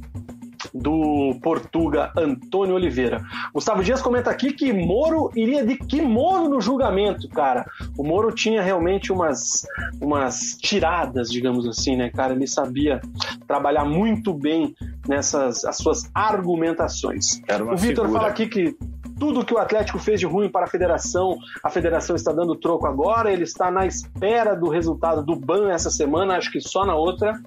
do 0.73 1.37
Portuga 1.41 2.11
Antônio 2.17 2.75
Oliveira. 2.75 3.21
Gustavo 3.53 3.83
Dias 3.83 4.01
comenta 4.01 4.29
aqui 4.29 4.51
que 4.51 4.73
Moro 4.73 5.31
iria 5.35 5.65
de 5.65 5.77
kimono 5.77 6.49
no 6.49 6.59
julgamento, 6.59 7.29
cara. 7.29 7.65
O 7.97 8.03
Moro 8.03 8.31
tinha 8.31 8.61
realmente 8.61 9.11
umas, 9.11 9.65
umas 10.01 10.57
tiradas, 10.61 11.31
digamos 11.31 11.67
assim, 11.67 11.95
né, 11.95 12.09
cara? 12.09 12.33
Ele 12.33 12.47
sabia 12.47 12.99
trabalhar 13.47 13.85
muito 13.85 14.33
bem 14.33 14.75
nessas 15.07 15.63
as 15.63 15.77
suas 15.77 16.09
argumentações. 16.13 17.41
o 17.71 17.77
Vitor 17.77 18.09
fala 18.09 18.27
aqui 18.27 18.47
que 18.47 18.75
tudo 19.17 19.45
que 19.45 19.53
o 19.53 19.57
Atlético 19.57 19.97
fez 19.97 20.19
de 20.19 20.25
ruim 20.25 20.49
para 20.49 20.65
a 20.65 20.69
federação, 20.69 21.37
a 21.63 21.69
federação 21.69 22.15
está 22.15 22.33
dando 22.33 22.55
troco 22.55 22.85
agora, 22.85 23.31
ele 23.31 23.43
está 23.43 23.71
na 23.71 23.85
espera 23.85 24.55
do 24.55 24.69
resultado 24.69 25.23
do 25.23 25.37
BAN 25.37 25.71
essa 25.71 25.89
semana, 25.89 26.35
acho 26.35 26.51
que 26.51 26.59
só 26.59 26.85
na 26.85 26.95
outra. 26.95 27.39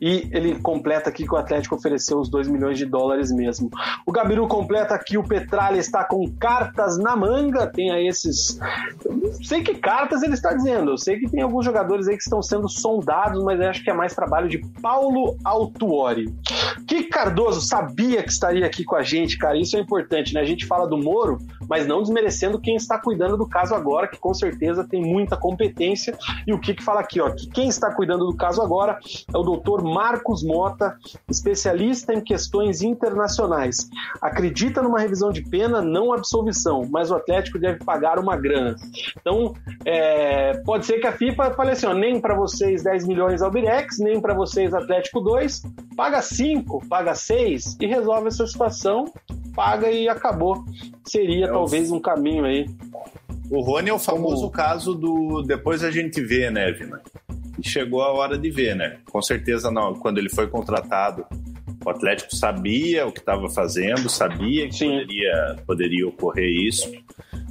E 0.00 0.28
ele 0.32 0.58
completa 0.60 1.10
aqui 1.10 1.26
que 1.26 1.34
o 1.34 1.36
Atlético 1.36 1.74
ofereceu 1.74 2.18
os 2.18 2.28
2 2.28 2.48
milhões 2.48 2.78
de 2.78 2.86
dólares 2.86 3.32
mesmo. 3.32 3.70
O 4.06 4.12
Gabiru 4.12 4.46
completa 4.46 4.94
aqui 4.94 5.16
o 5.16 5.22
Petralha 5.22 5.78
está 5.78 6.04
com 6.04 6.30
cartas 6.38 6.98
na 6.98 7.16
manga. 7.16 7.66
Tem 7.66 7.90
aí 7.90 8.06
esses. 8.06 8.58
sei 9.42 9.62
que 9.62 9.74
cartas 9.74 10.22
ele 10.22 10.34
está 10.34 10.52
dizendo. 10.52 10.92
Eu 10.92 10.98
sei 10.98 11.18
que 11.18 11.30
tem 11.30 11.42
alguns 11.42 11.64
jogadores 11.64 12.08
aí 12.08 12.16
que 12.16 12.22
estão 12.22 12.42
sendo 12.42 12.68
sondados, 12.68 13.42
mas 13.42 13.60
acho 13.60 13.82
que 13.82 13.90
é 13.90 13.94
mais 13.94 14.14
trabalho 14.14 14.48
de 14.48 14.58
Paulo 14.80 15.36
Altuori. 15.44 16.32
Que 16.86 17.04
Cardoso 17.04 17.60
sabia 17.60 18.22
que 18.22 18.30
estaria 18.30 18.66
aqui 18.66 18.84
com 18.84 18.96
a 18.96 19.02
gente, 19.02 19.38
cara. 19.38 19.56
Isso 19.56 19.76
é 19.76 19.80
importante, 19.80 20.34
né? 20.34 20.40
A 20.40 20.44
gente 20.44 20.66
fala 20.66 20.86
do 20.86 20.98
Moro, 20.98 21.38
mas 21.68 21.86
não 21.86 22.02
desmerecendo 22.02 22.60
quem 22.60 22.76
está 22.76 22.98
cuidando 22.98 23.36
do 23.36 23.48
caso 23.48 23.74
agora, 23.74 24.06
que 24.06 24.18
com 24.18 24.34
certeza 24.34 24.86
tem 24.88 25.02
muita 25.02 25.36
competência. 25.36 26.16
E 26.46 26.52
o 26.52 26.60
que 26.60 26.82
fala 26.82 27.00
aqui, 27.00 27.20
ó, 27.20 27.30
que 27.30 27.48
quem 27.48 27.68
está 27.68 27.92
cuidando 27.94 28.26
do 28.26 28.36
caso 28.36 28.62
agora 28.62 28.98
é 29.32 29.38
o 29.38 29.42
doutor 29.56 29.82
Marcos 29.82 30.42
Mota, 30.42 30.96
especialista 31.28 32.12
em 32.12 32.20
questões 32.20 32.82
internacionais. 32.82 33.88
Acredita 34.20 34.82
numa 34.82 35.00
revisão 35.00 35.30
de 35.30 35.42
pena, 35.42 35.80
não 35.80 36.12
absolvição, 36.12 36.86
mas 36.90 37.10
o 37.10 37.14
Atlético 37.14 37.58
deve 37.58 37.82
pagar 37.84 38.18
uma 38.18 38.36
grana. 38.36 38.76
Então, 39.18 39.54
é, 39.84 40.58
pode 40.58 40.86
ser 40.86 40.98
que 40.98 41.06
a 41.06 41.12
FIFA 41.12 41.52
fale 41.54 41.70
assim: 41.70 41.86
ó, 41.86 41.94
nem 41.94 42.20
para 42.20 42.34
vocês 42.34 42.82
10 42.82 43.06
milhões 43.06 43.42
Albirex, 43.42 43.98
nem 43.98 44.20
para 44.20 44.34
vocês 44.34 44.74
Atlético 44.74 45.20
2, 45.20 45.62
paga 45.96 46.20
5, 46.20 46.86
paga 46.88 47.14
6 47.14 47.78
e 47.80 47.86
resolve 47.86 48.28
essa 48.28 48.46
situação, 48.46 49.06
paga 49.54 49.90
e 49.90 50.08
acabou. 50.08 50.64
Seria 51.04 51.46
é 51.46 51.48
talvez 51.48 51.90
um 51.90 52.00
caminho 52.00 52.44
aí. 52.44 52.66
O 53.50 53.60
Rony 53.60 53.90
é 53.90 53.94
o 53.94 53.98
famoso 53.98 54.42
Como... 54.42 54.52
caso 54.52 54.94
do 54.94 55.42
depois 55.42 55.82
a 55.84 55.90
gente 55.90 56.20
vê, 56.20 56.50
né, 56.50 56.72
Vina? 56.72 57.00
E 57.58 57.68
chegou 57.68 58.02
a 58.02 58.12
hora 58.12 58.38
de 58.38 58.50
ver, 58.50 58.74
né? 58.76 58.98
Com 59.10 59.22
certeza, 59.22 59.70
não, 59.70 59.94
quando 59.94 60.18
ele 60.18 60.28
foi 60.28 60.46
contratado, 60.46 61.26
o 61.84 61.90
Atlético 61.90 62.34
sabia 62.34 63.06
o 63.06 63.12
que 63.12 63.20
estava 63.20 63.48
fazendo, 63.48 64.08
sabia 64.08 64.68
que 64.68 64.84
poderia, 64.84 65.56
poderia 65.66 66.08
ocorrer 66.08 66.50
isso. 66.50 66.92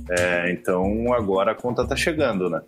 É, 0.10 0.52
então 0.52 1.14
agora 1.14 1.52
a 1.52 1.56
conta 1.56 1.84
está 1.84 1.96
chegando, 1.96 2.50
né? 2.50 2.62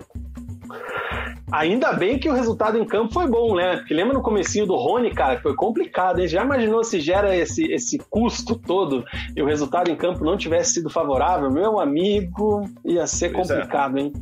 Ainda 1.52 1.94
bem 1.94 2.20
que 2.20 2.30
o 2.30 2.34
resultado 2.34 2.78
em 2.78 2.86
campo 2.86 3.14
foi 3.14 3.26
bom, 3.26 3.56
né? 3.56 3.78
Porque 3.78 3.94
lembra 3.94 4.14
no 4.14 4.22
comecinho 4.22 4.66
do 4.66 4.76
Rony, 4.76 5.12
cara, 5.12 5.38
que 5.38 5.44
foi 5.44 5.56
complicado, 5.56 6.20
hein? 6.20 6.28
Já 6.28 6.44
imaginou 6.44 6.84
se 6.84 7.00
gera 7.00 7.34
esse, 7.36 7.72
esse 7.72 7.98
custo 7.98 8.56
todo 8.56 9.06
e 9.34 9.42
o 9.42 9.46
resultado 9.46 9.90
em 9.90 9.96
campo 9.96 10.26
não 10.26 10.36
tivesse 10.36 10.74
sido 10.74 10.90
favorável? 10.90 11.50
Meu 11.50 11.80
amigo, 11.80 12.70
ia 12.84 13.08
ser 13.08 13.32
pois 13.32 13.50
é. 13.50 13.56
complicado, 13.56 13.98
é. 13.98 14.02
hein? 14.02 14.14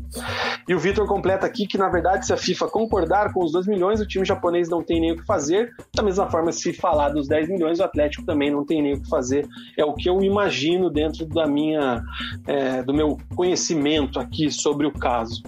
E 0.68 0.76
o 0.76 0.80
Vitor 0.80 1.08
completa 1.08 1.48
aqui 1.48 1.66
que, 1.66 1.80
na 1.80 1.90
verdade, 1.90 2.28
se 2.28 2.34
a 2.34 2.38
FIFA 2.38 2.68
concordar 2.68 3.34
com 3.34 3.44
os 3.44 3.52
2 3.52 3.66
milhões, 3.66 4.00
o 4.00 4.08
time 4.08 4.24
japonês 4.24 4.70
não 4.70 4.84
tem 4.84 5.02
nem 5.02 5.14
o 5.14 5.18
que 5.18 5.26
fazer. 5.26 5.74
Da 5.96 6.04
mesma 6.04 6.30
forma, 6.30 6.52
se 6.52 6.74
falar 6.74 7.10
dos 7.10 7.28
10 7.28 7.50
milhões, 7.50 7.80
o 7.80 7.84
Atlético 7.84 8.24
também 8.24 8.52
não 8.52 8.64
tem 8.64 8.84
nem 8.84 8.94
o 8.94 9.02
que 9.02 9.10
fazer. 9.10 9.48
É 9.76 9.84
o 9.84 9.94
que 9.94 10.08
eu 10.08 10.22
imagino 10.22 10.92
dentro 10.92 11.26
da 11.26 11.48
minha, 11.48 12.04
é, 12.46 12.84
do 12.84 12.94
meu 12.94 13.18
conhecimento 13.36 14.20
aqui 14.20 14.52
sobre 14.52 14.86
o 14.86 14.92
caso. 14.92 15.42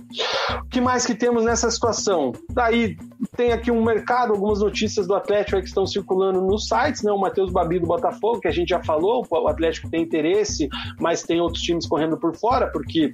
O 0.63 0.69
que 0.69 0.82
mais 0.82 1.05
que 1.05 1.13
temos 1.13 1.43
nessa 1.43 1.66
essa 1.68 1.76
situação. 1.76 2.32
Daí 2.49 2.97
tem 3.36 3.51
aqui 3.51 3.72
um 3.72 3.84
mercado, 3.84 4.34
algumas 4.34 4.59
notícias 4.59 5.07
do 5.07 5.13
Atlético 5.13 5.59
que 5.59 5.68
estão 5.68 5.86
circulando 5.86 6.41
nos 6.41 6.68
sites, 6.68 7.03
né? 7.03 7.11
O 7.11 7.20
Matheus 7.20 7.51
Babi 7.51 7.80
do 7.80 7.88
Botafogo, 7.88 8.39
que 8.39 8.47
a 8.47 8.51
gente 8.51 8.70
já 8.70 8.82
falou, 8.84 9.26
o 9.30 9.47
Atlético 9.47 9.89
tem 9.89 10.01
interesse, 10.01 10.68
mas 10.99 11.24
tem 11.24 11.39
outros 11.39 11.61
times 11.61 11.86
correndo 11.86 12.18
por 12.18 12.36
fora, 12.36 12.68
porque 12.72 13.11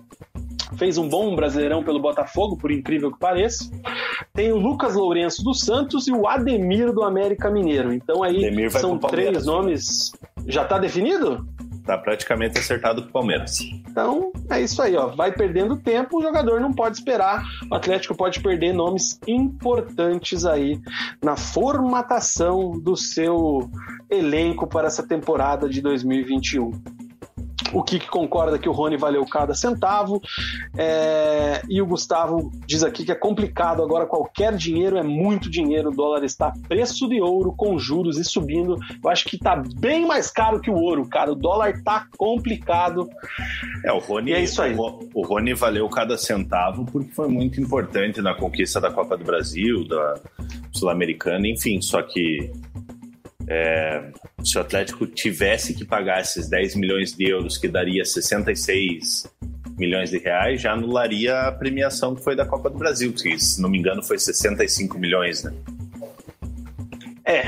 fez 0.78 0.98
um 0.98 1.08
bom 1.08 1.36
brasileirão 1.36 1.84
pelo 1.84 2.00
Botafogo, 2.00 2.58
por 2.58 2.72
incrível 2.72 3.12
que 3.12 3.20
pareça. 3.20 3.70
Tem 4.34 4.52
o 4.52 4.58
Lucas 4.58 4.96
Lourenço 4.96 5.44
do 5.44 5.54
Santos 5.54 6.08
e 6.08 6.12
o 6.12 6.28
Ademir 6.28 6.92
do 6.94 7.04
América 7.04 7.50
Mineiro. 7.50 7.94
Então 7.94 8.24
aí 8.24 8.70
são 8.70 8.98
três 8.98 9.46
nomes. 9.46 10.12
Já 10.48 10.64
está 10.64 10.78
definido? 10.78 11.46
Tá 11.86 11.98
praticamente 11.98 12.58
acertado 12.58 13.04
com 13.04 13.10
o 13.10 13.12
Palmeiras. 13.12 13.60
Então, 13.90 14.32
é 14.50 14.62
isso 14.62 14.82
aí, 14.82 14.96
ó. 14.96 15.08
Vai 15.08 15.32
perdendo 15.32 15.76
tempo, 15.76 16.18
o 16.18 16.22
jogador 16.22 16.62
não 16.62 16.72
pode 16.72 16.98
esperar. 16.98 17.44
O 17.70 17.76
Atlético 17.76 18.16
pode 18.16 18.40
perder 18.40 18.74
nomes 18.74 19.20
importantes 19.28 20.46
aí 20.46 20.80
na 21.22 21.36
formatação 21.36 22.72
do 22.72 22.96
seu 22.96 23.70
elenco 24.10 24.66
para 24.66 24.88
essa 24.88 25.04
temporada 25.04 25.68
de 25.68 25.82
2021 25.82 26.72
o 27.74 27.84
Kik 27.84 28.08
concorda 28.08 28.60
que 28.60 28.70
o 28.70 28.72
Rony 28.72 28.98
valeu 28.98 29.26
cada 29.26 29.54
centavo. 29.54 30.22
É, 30.78 31.62
e 31.68 31.82
o 31.82 31.86
Gustavo 31.86 32.52
diz 32.66 32.84
aqui 32.84 33.04
que 33.04 33.12
é 33.12 33.16
complicado 33.16 33.82
agora, 33.82 34.06
qualquer 34.06 34.56
dinheiro 34.56 34.98
é 34.98 35.04
muito 35.04 35.50
dinheiro. 35.50 35.90
O 35.90 35.96
dólar 35.96 36.24
está 36.24 36.54
preço 36.68 37.10
de 37.10 37.20
ouro, 37.22 37.54
com 37.56 37.78
juros 37.78 38.18
e 38.18 38.24
subindo. 38.24 38.78
Eu 39.04 39.10
acho 39.10 39.26
que 39.26 39.36
está 39.36 39.56
bem 39.56 40.06
mais 40.06 40.30
caro 40.30 40.60
que 40.60 40.70
o 40.70 40.76
ouro, 40.76 41.08
cara. 41.08 41.32
O 41.32 41.36
dólar 41.36 41.72
está 41.72 42.06
complicado. 42.18 43.10
É, 43.84 43.92
o 43.92 44.00
Rony, 44.00 44.32
e 44.32 44.34
é 44.34 44.44
isso 44.44 44.62
aí. 44.62 44.76
O, 44.76 45.10
o 45.14 45.26
Rony 45.26 45.54
valeu 45.54 45.90
cada 45.90 46.18
centavo 46.18 46.86
porque 46.86 47.12
foi 47.12 47.28
muito 47.28 47.60
importante 47.60 48.22
na 48.22 48.36
conquista 48.36 48.80
da 48.80 48.92
Copa 48.92 49.18
do 49.18 49.24
Brasil, 49.24 49.88
da 49.88 50.16
Sul-Americana, 50.72 51.48
enfim. 51.48 51.82
Só 51.82 52.02
que 52.02 52.52
é, 53.54 54.12
se 54.44 54.58
o 54.58 54.62
Atlético 54.62 55.06
tivesse 55.06 55.76
que 55.76 55.86
pagar 55.86 56.22
esses 56.22 56.50
10 56.50 56.76
milhões 56.76 57.16
de 57.16 57.30
euros, 57.30 57.58
que 57.58 57.68
daria 57.68 58.04
66 58.04 59.32
milhões 59.78 60.10
de 60.10 60.18
reais, 60.18 60.62
já 60.62 60.74
anularia 60.74 61.40
a 61.42 61.52
premiação 61.52 62.16
que 62.16 62.24
foi 62.24 62.36
da 62.36 62.46
Copa 62.46 62.70
do 62.70 62.78
Brasil, 62.78 63.14
que, 63.14 63.38
se 63.40 63.62
não 63.62 63.70
me 63.70 63.78
engano, 63.78 64.04
foi 64.04 64.18
65 64.18 64.98
milhões, 64.98 65.44
né? 65.44 65.54
É. 67.26 67.44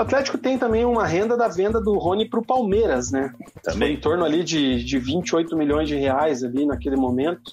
O 0.00 0.02
Atlético 0.02 0.38
tem 0.38 0.56
também 0.56 0.82
uma 0.82 1.06
renda 1.06 1.36
da 1.36 1.46
venda 1.46 1.78
do 1.78 1.98
Rony 1.98 2.26
para 2.26 2.40
o 2.40 2.42
Palmeiras, 2.44 3.12
né? 3.12 3.34
Também. 3.62 3.88
Foi 3.88 3.90
em 3.90 4.00
torno 4.00 4.24
ali 4.24 4.42
de, 4.42 4.82
de 4.82 4.98
28 4.98 5.54
milhões 5.54 5.88
de 5.88 5.94
reais 5.94 6.42
ali 6.42 6.64
naquele 6.64 6.96
momento. 6.96 7.52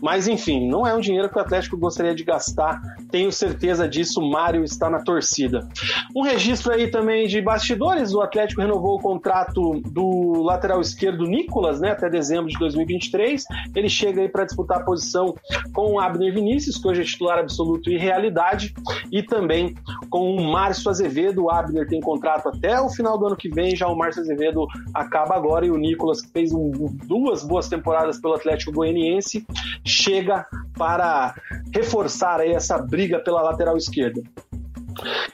Mas 0.00 0.26
enfim, 0.26 0.66
não 0.70 0.86
é 0.86 0.94
um 0.94 1.00
dinheiro 1.00 1.28
que 1.28 1.36
o 1.36 1.40
Atlético 1.40 1.76
gostaria 1.76 2.14
de 2.14 2.24
gastar. 2.24 2.80
Tenho 3.10 3.30
certeza 3.30 3.86
disso. 3.86 4.22
Mário 4.22 4.64
está 4.64 4.88
na 4.88 5.00
torcida. 5.00 5.68
Um 6.16 6.22
registro 6.22 6.72
aí 6.72 6.90
também 6.90 7.26
de 7.26 7.42
bastidores: 7.42 8.14
o 8.14 8.22
Atlético 8.22 8.62
renovou 8.62 8.96
o 8.96 9.02
contrato 9.02 9.82
do 9.90 10.42
lateral 10.44 10.80
esquerdo 10.80 11.26
Nicolas, 11.26 11.78
né? 11.78 11.90
Até 11.90 12.08
dezembro 12.08 12.48
de 12.50 12.58
2023. 12.58 13.44
Ele 13.74 13.90
chega 13.90 14.22
aí 14.22 14.30
para 14.30 14.46
disputar 14.46 14.78
a 14.78 14.82
posição 14.82 15.34
com 15.74 15.92
o 15.92 16.00
Abner 16.00 16.32
Vinícius, 16.32 16.78
que 16.78 16.88
hoje 16.88 17.02
é 17.02 17.04
titular 17.04 17.38
absoluto 17.38 17.90
e 17.90 17.98
realidade, 17.98 18.72
e 19.12 19.22
também 19.22 19.74
com 20.08 20.34
o 20.34 20.50
Márcio 20.50 20.90
Azevedo. 20.90 21.44
O 21.44 21.50
Abner 21.66 21.86
tem 21.86 22.00
contrato 22.00 22.48
até 22.48 22.80
o 22.80 22.88
final 22.88 23.18
do 23.18 23.26
ano 23.26 23.36
que 23.36 23.48
vem, 23.48 23.76
já 23.76 23.86
o 23.88 23.96
Márcio 23.96 24.22
Azevedo 24.22 24.66
acaba 24.94 25.34
agora 25.34 25.66
e 25.66 25.70
o 25.70 25.76
Nicolas, 25.76 26.20
que 26.20 26.30
fez 26.30 26.52
um, 26.52 26.70
duas 27.04 27.42
boas 27.42 27.68
temporadas 27.68 28.20
pelo 28.20 28.34
Atlético 28.34 28.72
Goianiense, 28.72 29.46
chega 29.84 30.46
para 30.76 31.34
reforçar 31.74 32.46
essa 32.46 32.78
briga 32.78 33.18
pela 33.18 33.42
lateral 33.42 33.76
esquerda. 33.76 34.22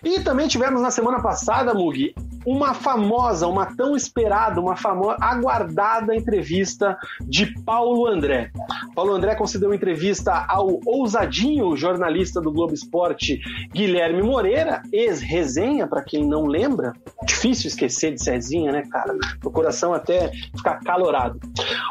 E 0.02 0.20
também 0.20 0.48
tivemos 0.48 0.80
na 0.82 0.90
semana 0.90 1.20
passada, 1.22 1.74
Mugi, 1.74 2.14
uma 2.44 2.74
famosa, 2.74 3.46
uma 3.46 3.66
tão 3.66 3.96
esperada, 3.96 4.60
uma 4.60 4.76
famosa, 4.76 5.16
aguardada 5.20 6.14
entrevista 6.14 6.98
de 7.20 7.46
Paulo 7.62 8.06
André. 8.06 8.50
Paulo 8.94 9.14
André 9.14 9.34
concedeu 9.34 9.72
entrevista 9.72 10.44
ao 10.48 10.80
ousadinho 10.84 11.76
jornalista 11.76 12.40
do 12.40 12.52
Globo 12.52 12.74
Esporte, 12.74 13.40
Guilherme 13.72 14.22
Moreira, 14.22 14.82
ex-resenha, 14.92 15.86
para 15.86 16.02
quem 16.02 16.26
não 16.26 16.46
lembra. 16.46 16.92
Difícil 17.24 17.68
esquecer 17.68 18.12
de 18.12 18.22
Cezinha, 18.22 18.72
né, 18.72 18.82
cara? 18.90 19.14
O 19.44 19.50
coração 19.50 19.94
até 19.94 20.30
ficar 20.56 20.80
calorado. 20.80 21.38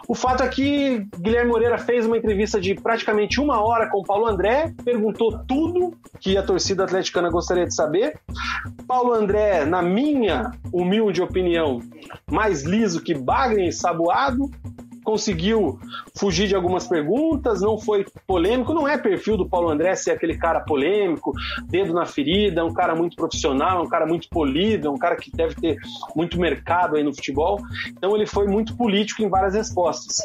O 0.07 0.13
fato 0.13 0.43
é 0.43 0.47
que 0.47 1.05
Guilherme 1.17 1.51
Moreira 1.51 1.77
fez 1.77 2.05
uma 2.05 2.17
entrevista 2.17 2.59
de 2.59 2.75
praticamente 2.75 3.39
uma 3.39 3.63
hora 3.63 3.89
com 3.89 4.03
Paulo 4.03 4.27
André, 4.27 4.73
perguntou 4.83 5.39
tudo 5.47 5.93
que 6.19 6.37
a 6.37 6.43
torcida 6.43 6.83
atleticana 6.83 7.29
gostaria 7.29 7.60
de 7.65 7.75
saber. 7.75 8.19
Paulo 8.87 9.13
André, 9.13 9.65
na 9.65 9.81
minha 9.81 10.51
humilde 10.71 11.21
opinião, 11.21 11.79
mais 12.29 12.63
liso 12.63 13.01
que 13.01 13.13
bagre 13.13 13.67
e 13.67 13.71
saboado, 13.71 14.49
conseguiu 15.03 15.79
fugir 16.15 16.47
de 16.47 16.55
algumas 16.55 16.87
perguntas, 16.87 17.61
não 17.61 17.77
foi 17.77 18.05
polêmico, 18.27 18.73
não 18.73 18.87
é 18.87 18.97
perfil 18.97 19.37
do 19.37 19.47
Paulo 19.47 19.69
André 19.69 19.95
ser 19.95 20.11
aquele 20.11 20.37
cara 20.37 20.61
polêmico, 20.61 21.33
dedo 21.67 21.93
na 21.93 22.05
ferida, 22.05 22.63
um 22.63 22.73
cara 22.73 22.95
muito 22.95 23.15
profissional, 23.15 23.83
um 23.83 23.89
cara 23.89 24.05
muito 24.05 24.29
polido, 24.29 24.91
um 24.91 24.97
cara 24.97 25.15
que 25.15 25.31
deve 25.31 25.55
ter 25.55 25.77
muito 26.15 26.39
mercado 26.39 26.95
aí 26.95 27.03
no 27.03 27.13
futebol. 27.13 27.59
Então 27.89 28.15
ele 28.15 28.25
foi 28.25 28.47
muito 28.47 28.75
político 28.75 29.21
em 29.23 29.29
várias 29.29 29.53
respostas. 29.53 30.17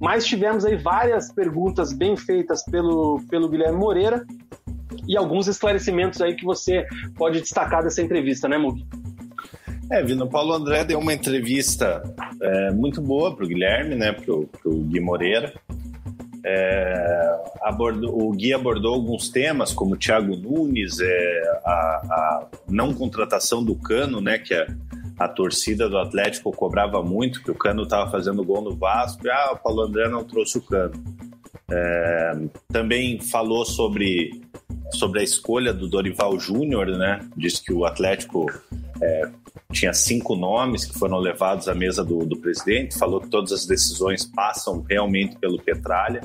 Mas 0.00 0.26
tivemos 0.26 0.64
aí 0.64 0.76
várias 0.76 1.32
perguntas 1.32 1.92
bem 1.92 2.16
feitas 2.16 2.64
pelo, 2.64 3.20
pelo 3.30 3.48
Guilherme 3.48 3.78
Moreira 3.78 4.24
e 5.06 5.16
alguns 5.16 5.48
esclarecimentos 5.48 6.20
aí 6.20 6.34
que 6.34 6.44
você 6.44 6.86
pode 7.16 7.40
destacar 7.40 7.82
dessa 7.82 8.02
entrevista, 8.02 8.48
né, 8.48 8.58
Mugi? 8.58 8.86
É, 9.90 10.02
Vino 10.02 10.28
Paulo 10.28 10.54
André 10.54 10.84
deu 10.84 10.98
uma 10.98 11.12
entrevista 11.12 12.02
é, 12.40 12.70
muito 12.70 13.02
boa 13.02 13.34
para 13.34 13.44
o 13.44 13.48
Guilherme, 13.48 13.94
né, 13.94 14.12
para 14.12 14.32
o 14.32 14.78
Gui 14.84 15.00
Moreira. 15.00 15.52
É, 16.46 17.40
abordou, 17.62 18.22
o 18.22 18.32
Gui 18.32 18.52
abordou 18.52 18.94
alguns 18.94 19.28
temas, 19.30 19.72
como 19.72 19.94
o 19.94 19.96
Thiago 19.96 20.36
Nunes, 20.36 21.00
é, 21.00 21.42
a, 21.64 21.70
a, 21.70 22.46
não 22.68 22.92
contratação 22.92 23.64
do 23.64 23.74
Cano, 23.74 24.20
né, 24.20 24.38
que 24.38 24.54
a, 24.54 24.66
a 25.18 25.28
torcida 25.28 25.88
do 25.88 25.98
Atlético 25.98 26.50
cobrava 26.52 27.02
muito, 27.02 27.42
que 27.42 27.50
o 27.50 27.54
Cano 27.54 27.84
estava 27.84 28.10
fazendo 28.10 28.44
gol 28.44 28.62
no 28.62 28.76
Vasco, 28.76 29.26
e 29.26 29.30
ah, 29.30 29.52
o 29.52 29.56
Paulo 29.56 29.82
André 29.82 30.08
não 30.08 30.24
trouxe 30.24 30.58
o 30.58 30.62
Cano. 30.62 30.92
É, 31.70 32.32
também 32.68 33.18
falou 33.20 33.64
sobre, 33.64 34.42
sobre 34.94 35.20
a 35.20 35.22
escolha 35.22 35.72
do 35.72 35.88
Dorival 35.88 36.38
Júnior, 36.38 36.86
né? 36.96 37.20
Diz 37.36 37.58
que 37.58 37.72
o 37.72 37.84
Atlético 37.84 38.46
é, 39.00 39.28
tinha 39.72 39.92
cinco 39.92 40.36
nomes 40.36 40.84
que 40.84 40.98
foram 40.98 41.18
levados 41.18 41.68
à 41.68 41.74
mesa 41.74 42.04
do, 42.04 42.24
do, 42.24 42.36
presidente, 42.36 42.98
falou 42.98 43.20
que 43.20 43.28
todas 43.28 43.52
as 43.52 43.66
decisões 43.66 44.24
passam 44.24 44.84
realmente 44.88 45.36
pelo 45.36 45.60
Petralha. 45.60 46.22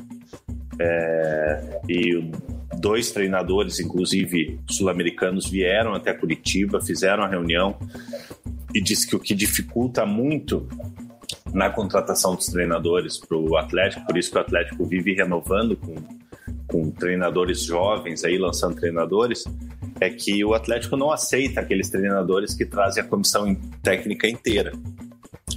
É, 0.80 1.82
e 1.90 2.32
dois 2.80 3.12
treinadores, 3.12 3.80
inclusive 3.80 4.60
sul-americanos, 4.70 5.50
vieram 5.50 5.94
até 5.94 6.14
Curitiba, 6.14 6.80
fizeram 6.80 7.24
a 7.24 7.28
reunião 7.28 7.78
e 8.74 8.82
disse 8.82 9.08
que 9.08 9.16
o 9.16 9.20
que 9.20 9.34
dificulta 9.34 10.06
muito 10.06 10.68
na 11.54 11.70
contratação 11.70 12.36
dos 12.36 12.46
treinadores 12.46 13.18
para 13.18 13.38
o 13.38 13.58
Atlético, 13.58 14.06
por 14.06 14.18
isso 14.18 14.32
que 14.32 14.38
o 14.38 14.42
Atlético 14.42 14.86
vive 14.86 15.14
renovando 15.14 15.76
com, 15.76 15.96
com 16.70 16.92
treinadores 16.92 17.64
jovens 17.64 18.24
aí, 18.24 18.38
lançando 18.38 18.76
treinadores, 18.76 19.44
é 20.00 20.10
que 20.10 20.44
o 20.46 20.54
Atlético 20.54 20.96
não 20.96 21.12
aceita 21.12 21.60
aqueles 21.60 21.90
treinadores 21.90 22.54
que 22.54 22.66
trazem 22.66 23.04
a 23.04 23.06
comissão 23.06 23.56
técnica 23.84 24.28
inteira. 24.28 24.72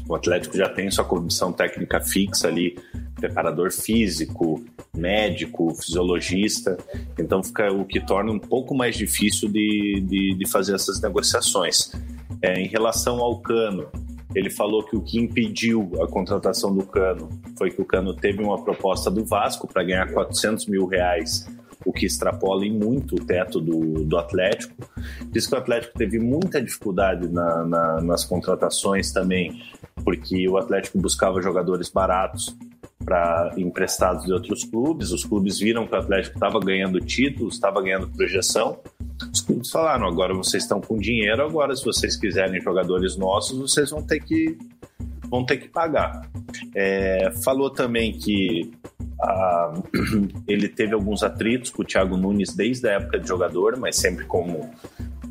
O 0.08 0.14
Atlético 0.14 0.56
já 0.56 0.68
tem 0.68 0.90
sua 0.90 1.04
comissão 1.04 1.52
técnica 1.52 2.00
fixa 2.00 2.48
ali, 2.48 2.78
preparador 3.14 3.70
físico, 3.70 4.64
médico, 4.96 5.74
fisiologista, 5.74 6.76
então 7.18 7.42
fica 7.42 7.70
o 7.72 7.84
que 7.84 8.00
torna 8.00 8.32
um 8.32 8.38
pouco 8.38 8.74
mais 8.74 8.96
difícil 8.96 9.48
de, 9.48 10.02
de, 10.06 10.34
de 10.34 10.50
fazer 10.50 10.74
essas 10.74 11.00
negociações. 11.00 11.92
É, 12.40 12.60
em 12.60 12.66
relação 12.66 13.20
ao 13.20 13.40
Cano, 13.40 13.88
ele 14.34 14.50
falou 14.50 14.82
que 14.82 14.96
o 14.96 15.02
que 15.02 15.18
impediu 15.18 15.90
a 16.02 16.06
contratação 16.06 16.74
do 16.74 16.84
Cano 16.84 17.28
foi 17.56 17.70
que 17.70 17.80
o 17.80 17.84
Cano 17.84 18.14
teve 18.14 18.42
uma 18.42 18.62
proposta 18.62 19.10
do 19.10 19.24
Vasco 19.24 19.66
para 19.66 19.82
ganhar 19.82 20.10
400 20.12 20.66
mil 20.66 20.86
reais, 20.86 21.46
o 21.84 21.92
que 21.92 22.06
extrapola 22.06 22.64
em 22.64 22.72
muito 22.72 23.16
o 23.16 23.24
teto 23.24 23.60
do, 23.60 24.04
do 24.04 24.16
Atlético. 24.16 24.74
Diz 25.30 25.46
que 25.46 25.54
o 25.54 25.58
Atlético 25.58 25.98
teve 25.98 26.18
muita 26.18 26.62
dificuldade 26.62 27.28
na, 27.28 27.64
na, 27.64 28.00
nas 28.00 28.24
contratações 28.24 29.12
também, 29.12 29.62
porque 30.04 30.48
o 30.48 30.56
Atlético 30.56 30.98
buscava 30.98 31.42
jogadores 31.42 31.88
baratos 31.88 32.56
para 33.04 33.52
emprestados 33.56 34.24
de 34.24 34.32
outros 34.32 34.64
clubes. 34.64 35.10
Os 35.12 35.24
clubes 35.24 35.58
viram 35.58 35.86
que 35.86 35.94
o 35.94 35.98
Atlético 35.98 36.36
estava 36.36 36.60
ganhando 36.60 37.00
títulos, 37.00 37.54
estava 37.54 37.82
ganhando 37.82 38.08
projeção 38.08 38.78
os 39.30 39.40
clubes 39.40 39.70
falaram: 39.70 40.06
agora 40.06 40.34
vocês 40.34 40.62
estão 40.62 40.80
com 40.80 40.98
dinheiro, 40.98 41.42
agora 41.42 41.76
se 41.76 41.84
vocês 41.84 42.16
quiserem 42.16 42.60
jogadores 42.60 43.16
nossos, 43.16 43.58
vocês 43.58 43.90
vão 43.90 44.02
ter 44.02 44.20
que, 44.20 44.56
vão 45.28 45.44
ter 45.44 45.58
que 45.58 45.68
pagar. 45.68 46.28
É, 46.74 47.30
falou 47.44 47.70
também 47.70 48.12
que 48.12 48.70
ah, 49.20 49.74
ele 50.48 50.68
teve 50.68 50.94
alguns 50.94 51.22
atritos 51.22 51.70
com 51.70 51.82
o 51.82 51.84
Thiago 51.84 52.16
Nunes 52.16 52.54
desde 52.54 52.88
a 52.88 52.92
época 52.92 53.18
de 53.18 53.28
jogador, 53.28 53.76
mas 53.76 53.96
sempre 53.96 54.24
com, 54.24 54.70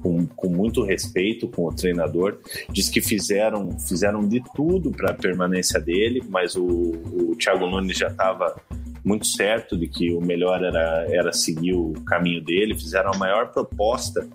com, 0.02 0.26
com 0.26 0.50
muito 0.50 0.84
respeito 0.84 1.48
com 1.48 1.66
o 1.66 1.74
treinador. 1.74 2.40
Diz 2.70 2.90
que 2.90 3.02
fizeram, 3.02 3.78
fizeram 3.80 4.28
de 4.28 4.42
tudo 4.56 4.92
para 4.92 5.12
a 5.12 5.14
permanência 5.14 5.80
dele, 5.80 6.24
mas 6.30 6.56
o, 6.56 6.66
o 6.66 7.36
Thiago 7.38 7.68
Nunes 7.68 7.98
já 7.98 8.08
estava 8.08 8.56
muito 9.04 9.26
certo 9.26 9.78
de 9.78 9.88
que 9.88 10.14
o 10.14 10.22
melhor 10.22 10.64
era, 10.64 11.06
era 11.10 11.34
seguir 11.34 11.74
o 11.74 11.94
caminho 12.06 12.44
dele, 12.44 12.76
fizeram 12.76 13.12
a 13.14 13.18
maior 13.18 13.52
proposta 13.52 14.28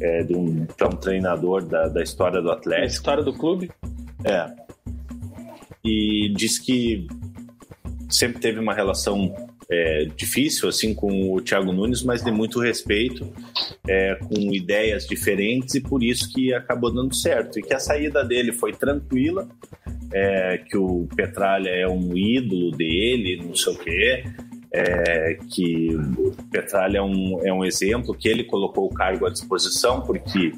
é, 0.00 0.22
de 0.22 0.34
um, 0.34 0.66
para 0.66 0.88
um 0.88 0.96
treinador 0.96 1.64
da, 1.64 1.88
da 1.88 2.02
história 2.02 2.40
do 2.40 2.50
Atlético. 2.50 2.84
A 2.84 2.86
história 2.86 3.22
do 3.22 3.32
clube? 3.32 3.70
É. 4.24 4.46
E 5.84 6.32
diz 6.34 6.58
que 6.58 7.06
sempre 8.08 8.40
teve 8.40 8.58
uma 8.58 8.74
relação 8.74 9.34
é, 9.70 10.04
difícil 10.16 10.68
assim 10.68 10.94
com 10.94 11.32
o 11.32 11.40
Thiago 11.40 11.72
Nunes, 11.72 12.02
mas 12.02 12.22
de 12.22 12.30
muito 12.30 12.60
respeito, 12.60 13.32
é, 13.88 14.14
com 14.14 14.54
ideias 14.54 15.06
diferentes 15.06 15.74
e 15.74 15.80
por 15.80 16.02
isso 16.02 16.32
que 16.32 16.54
acabou 16.54 16.92
dando 16.92 17.14
certo. 17.14 17.58
E 17.58 17.62
que 17.62 17.74
a 17.74 17.78
saída 17.78 18.24
dele 18.24 18.52
foi 18.52 18.72
tranquila, 18.72 19.48
é, 20.12 20.58
que 20.58 20.76
o 20.76 21.08
Petralha 21.16 21.70
é 21.70 21.88
um 21.88 22.16
ídolo 22.16 22.70
dele, 22.70 23.42
não 23.44 23.54
sei 23.54 23.72
o 23.72 23.78
quê. 23.78 24.24
É, 24.78 25.38
que 25.50 25.88
Petralha 26.50 26.98
é 26.98 27.02
um, 27.02 27.40
é 27.42 27.50
um 27.50 27.64
exemplo 27.64 28.14
que 28.14 28.28
ele 28.28 28.44
colocou 28.44 28.84
o 28.84 28.92
cargo 28.92 29.24
à 29.24 29.30
disposição 29.30 30.02
porque 30.02 30.52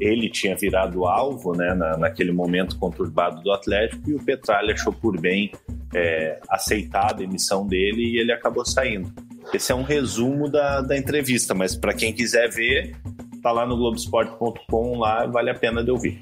ele 0.00 0.28
tinha 0.28 0.56
virado 0.56 1.06
alvo 1.06 1.52
né, 1.56 1.72
na, 1.72 1.96
naquele 1.96 2.32
momento 2.32 2.76
conturbado 2.76 3.40
do 3.42 3.52
Atlético 3.52 4.10
e 4.10 4.14
o 4.14 4.18
Petralha 4.24 4.74
achou 4.74 4.92
por 4.92 5.20
bem 5.20 5.52
é, 5.94 6.40
aceitar 6.50 7.10
a 7.10 7.12
demissão 7.12 7.64
dele 7.64 8.02
e 8.02 8.18
ele 8.18 8.32
acabou 8.32 8.66
saindo. 8.66 9.12
Esse 9.52 9.70
é 9.70 9.74
um 9.74 9.84
resumo 9.84 10.50
da, 10.50 10.80
da 10.80 10.96
entrevista, 10.96 11.54
mas 11.54 11.76
para 11.76 11.94
quem 11.94 12.12
quiser 12.12 12.50
ver, 12.50 12.96
tá 13.40 13.52
lá 13.52 13.64
no 13.64 13.76
Globoesporte.com, 13.76 14.98
lá 14.98 15.26
vale 15.26 15.50
a 15.50 15.54
pena 15.54 15.84
de 15.84 15.92
ouvir. 15.92 16.20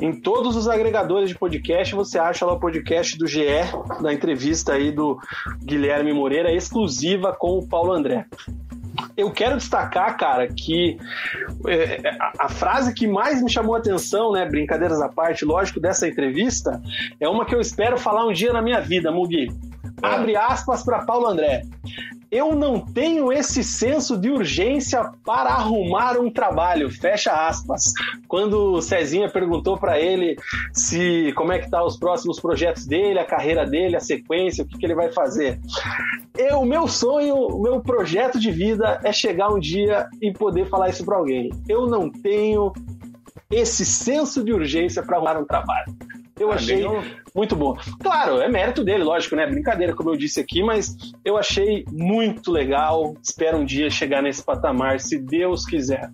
Em 0.00 0.12
todos 0.12 0.56
os 0.56 0.68
agregadores 0.68 1.28
de 1.28 1.38
podcast, 1.38 1.94
você 1.94 2.18
acha 2.18 2.44
lá 2.44 2.54
o 2.54 2.60
podcast 2.60 3.16
do 3.18 3.26
GE, 3.26 3.46
da 4.00 4.12
entrevista 4.12 4.74
aí 4.74 4.90
do 4.90 5.18
Guilherme 5.64 6.12
Moreira, 6.12 6.52
exclusiva 6.52 7.32
com 7.32 7.58
o 7.58 7.66
Paulo 7.66 7.92
André. 7.92 8.26
Eu 9.16 9.30
quero 9.30 9.56
destacar, 9.56 10.16
cara, 10.16 10.46
que 10.46 10.98
é, 11.66 12.00
a, 12.38 12.48
frase 12.48 12.94
que 12.94 13.06
mais 13.06 13.42
me 13.42 13.50
chamou 13.50 13.74
a 13.74 13.78
atenção, 13.78 14.32
né, 14.32 14.46
brincadeiras 14.46 15.00
à 15.00 15.08
parte, 15.08 15.44
lógico, 15.44 15.80
dessa 15.80 16.06
entrevista, 16.06 16.80
é 17.18 17.28
uma 17.28 17.44
que 17.44 17.54
eu 17.54 17.60
espero 17.60 17.98
falar 17.98 18.26
um 18.26 18.32
dia 18.32 18.52
na 18.52 18.62
minha 18.62 18.80
vida, 18.80 19.10
Mugi. 19.10 19.48
É. 20.02 20.06
Abre 20.06 20.36
aspas 20.36 20.82
para 20.82 21.04
Paulo 21.04 21.26
André 21.26 21.62
eu 22.32 22.56
não 22.56 22.80
tenho 22.80 23.30
esse 23.30 23.62
senso 23.62 24.16
de 24.16 24.30
urgência 24.30 25.12
para 25.22 25.50
arrumar 25.50 26.18
um 26.18 26.30
trabalho, 26.30 26.90
fecha 26.90 27.30
aspas. 27.30 27.92
Quando 28.26 28.72
o 28.72 28.80
Cezinha 28.80 29.30
perguntou 29.30 29.76
para 29.76 30.00
ele 30.00 30.38
se 30.72 31.30
como 31.36 31.52
é 31.52 31.58
que 31.58 31.68
tá 31.68 31.84
os 31.84 31.98
próximos 31.98 32.40
projetos 32.40 32.86
dele, 32.86 33.18
a 33.18 33.24
carreira 33.26 33.66
dele, 33.66 33.96
a 33.96 34.00
sequência, 34.00 34.64
o 34.64 34.66
que, 34.66 34.78
que 34.78 34.86
ele 34.86 34.94
vai 34.94 35.12
fazer. 35.12 35.60
O 36.58 36.64
meu 36.64 36.88
sonho, 36.88 37.36
o 37.36 37.60
meu 37.60 37.80
projeto 37.82 38.40
de 38.40 38.50
vida 38.50 38.98
é 39.04 39.12
chegar 39.12 39.52
um 39.52 39.60
dia 39.60 40.08
e 40.22 40.32
poder 40.32 40.70
falar 40.70 40.88
isso 40.88 41.04
para 41.04 41.18
alguém. 41.18 41.50
Eu 41.68 41.86
não 41.86 42.10
tenho 42.10 42.72
esse 43.50 43.84
senso 43.84 44.42
de 44.42 44.54
urgência 44.54 45.02
para 45.02 45.18
arrumar 45.18 45.38
um 45.38 45.44
trabalho. 45.44 45.94
Eu 46.38 46.50
ah, 46.50 46.54
achei 46.54 46.84
muito 47.34 47.54
bom. 47.54 47.76
Claro, 48.00 48.40
é 48.40 48.48
mérito 48.48 48.82
dele, 48.82 49.04
lógico, 49.04 49.36
né? 49.36 49.46
Brincadeira, 49.46 49.94
como 49.94 50.10
eu 50.10 50.16
disse 50.16 50.40
aqui, 50.40 50.62
mas 50.62 50.96
eu 51.24 51.36
achei 51.36 51.84
muito 51.90 52.50
legal. 52.50 53.14
Espero 53.22 53.58
um 53.58 53.64
dia 53.64 53.90
chegar 53.90 54.22
nesse 54.22 54.42
patamar, 54.42 55.00
se 55.00 55.18
Deus 55.18 55.64
quiser. 55.64 56.10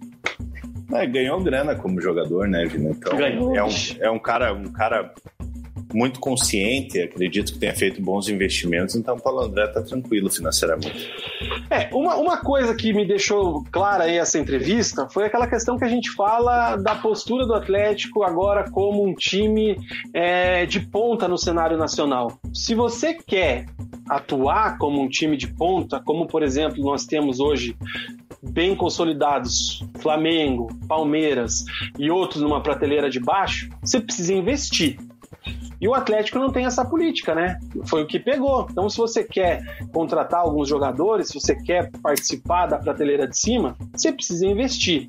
É, 0.93 1.07
ganhou 1.07 1.41
grana 1.43 1.75
como 1.75 2.01
jogador, 2.01 2.49
né, 2.49 2.65
Vina? 2.65 2.91
Então, 2.91 3.17
ganhou. 3.17 3.55
É 3.55 3.63
um, 3.63 3.69
é 4.01 4.11
um 4.11 4.19
cara, 4.19 4.55
um 4.55 4.73
cara 4.73 5.13
muito 5.93 6.21
consciente, 6.21 7.01
acredito 7.01 7.53
que 7.53 7.59
tenha 7.59 7.75
feito 7.75 8.01
bons 8.01 8.29
investimentos, 8.29 8.95
então 8.95 9.17
o 9.17 9.21
Paulo 9.21 9.41
André 9.41 9.65
está 9.65 9.83
tranquilo 9.83 10.31
financeiramente. 10.31 11.11
É, 11.71 11.89
uma, 11.93 12.17
uma 12.17 12.37
coisa 12.39 12.75
que 12.75 12.93
me 12.93 13.07
deixou 13.07 13.65
clara 13.71 14.05
aí 14.05 14.17
essa 14.17 14.39
entrevista 14.39 15.09
foi 15.09 15.25
aquela 15.25 15.47
questão 15.47 15.79
que 15.79 15.85
a 15.85 15.89
gente 15.89 16.11
fala 16.11 16.77
da 16.77 16.95
postura 16.95 17.47
do 17.47 17.55
Atlético 17.55 18.23
agora 18.23 18.71
como 18.71 19.05
um 19.05 19.15
time 19.15 19.77
é, 20.13 20.67
de 20.67 20.81
ponta 20.81 21.27
no 21.27 21.39
cenário 21.39 21.77
nacional. 21.77 22.39
Se 22.53 22.75
você 22.75 23.15
quer 23.15 23.67
atuar 24.09 24.79
como 24.79 25.01
um 25.01 25.09
time 25.09 25.37
de 25.37 25.47
ponta, 25.47 26.01
como 26.01 26.27
por 26.27 26.43
exemplo 26.43 26.83
nós 26.83 27.05
temos 27.05 27.41
hoje 27.41 27.77
bem 28.43 28.75
consolidados, 28.75 29.85
Flamengo, 30.01 30.69
Palmeiras 30.87 31.65
e 31.99 32.11
outros 32.11 32.43
numa 32.43 32.63
prateleira 32.63 33.11
de 33.11 33.21
baixo, 33.21 33.69
você 33.83 34.01
precisa 34.01 34.33
investir. 34.33 34.97
E 35.81 35.87
o 35.87 35.95
Atlético 35.95 36.39
não 36.39 36.51
tem 36.51 36.67
essa 36.67 36.85
política, 36.85 37.35
né? 37.35 37.59
Foi 37.87 38.03
o 38.03 38.07
que 38.07 38.19
pegou. 38.19 38.67
Então, 38.71 38.89
se 38.89 38.97
você 38.97 39.23
quer 39.23 39.63
contratar 39.93 40.41
alguns 40.41 40.69
jogadores, 40.69 41.29
se 41.29 41.35
você 41.35 41.55
quer 41.55 41.91
participar 42.03 42.67
da 42.67 42.79
prateleira 42.79 43.29
de 43.29 43.39
cima, 43.39 43.77
você 43.95 44.13
precisa 44.13 44.47
investir. 44.47 45.09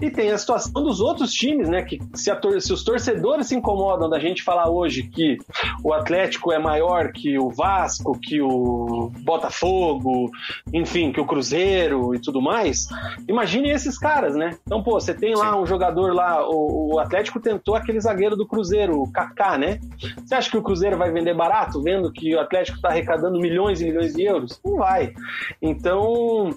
E 0.00 0.10
tem 0.10 0.30
a 0.30 0.38
situação 0.38 0.72
dos 0.72 1.00
outros 1.00 1.32
times, 1.32 1.68
né? 1.68 1.82
Que 1.82 1.98
se, 2.14 2.30
a, 2.30 2.38
se, 2.60 2.72
os 2.72 2.84
torcedores 2.84 3.46
se 3.46 3.54
incomodam 3.54 4.08
da 4.08 4.18
gente 4.18 4.42
falar 4.42 4.68
hoje 4.68 5.04
que 5.04 5.38
o 5.82 5.92
Atlético 5.92 6.52
é 6.52 6.58
maior 6.58 7.12
que 7.12 7.38
o 7.38 7.48
Vasco, 7.50 8.18
que 8.20 8.40
o 8.40 9.10
Botafogo, 9.20 10.30
enfim, 10.72 11.12
que 11.12 11.20
o 11.20 11.26
Cruzeiro 11.26 12.14
e 12.14 12.20
tudo 12.20 12.42
mais, 12.42 12.88
imagine 13.28 13.70
esses 13.70 13.98
caras, 13.98 14.34
né? 14.34 14.56
Então, 14.66 14.82
pô, 14.82 15.00
você 15.00 15.14
tem 15.14 15.34
lá 15.34 15.52
Sim. 15.52 15.60
um 15.60 15.66
jogador 15.66 16.12
lá, 16.12 16.46
o, 16.46 16.94
o, 16.94 16.98
Atlético 16.98 17.40
tentou 17.40 17.74
aquele 17.74 18.00
zagueiro 18.00 18.36
do 18.36 18.46
Cruzeiro, 18.46 19.00
o 19.00 19.10
Kaká, 19.10 19.56
né? 19.56 19.78
Você 20.24 20.34
acha 20.34 20.50
que 20.50 20.58
o 20.58 20.62
Cruzeiro 20.62 20.98
vai 20.98 21.10
vender 21.10 21.34
barato, 21.34 21.82
vendo 21.82 22.12
que 22.12 22.34
o 22.34 22.40
Atlético 22.40 22.76
está 22.76 22.88
arrecadando 22.88 23.40
milhões 23.40 23.80
e 23.80 23.84
milhões 23.84 24.12
de 24.12 24.24
euros? 24.24 24.60
Não 24.64 24.76
vai. 24.76 25.14
Então, 25.62 26.50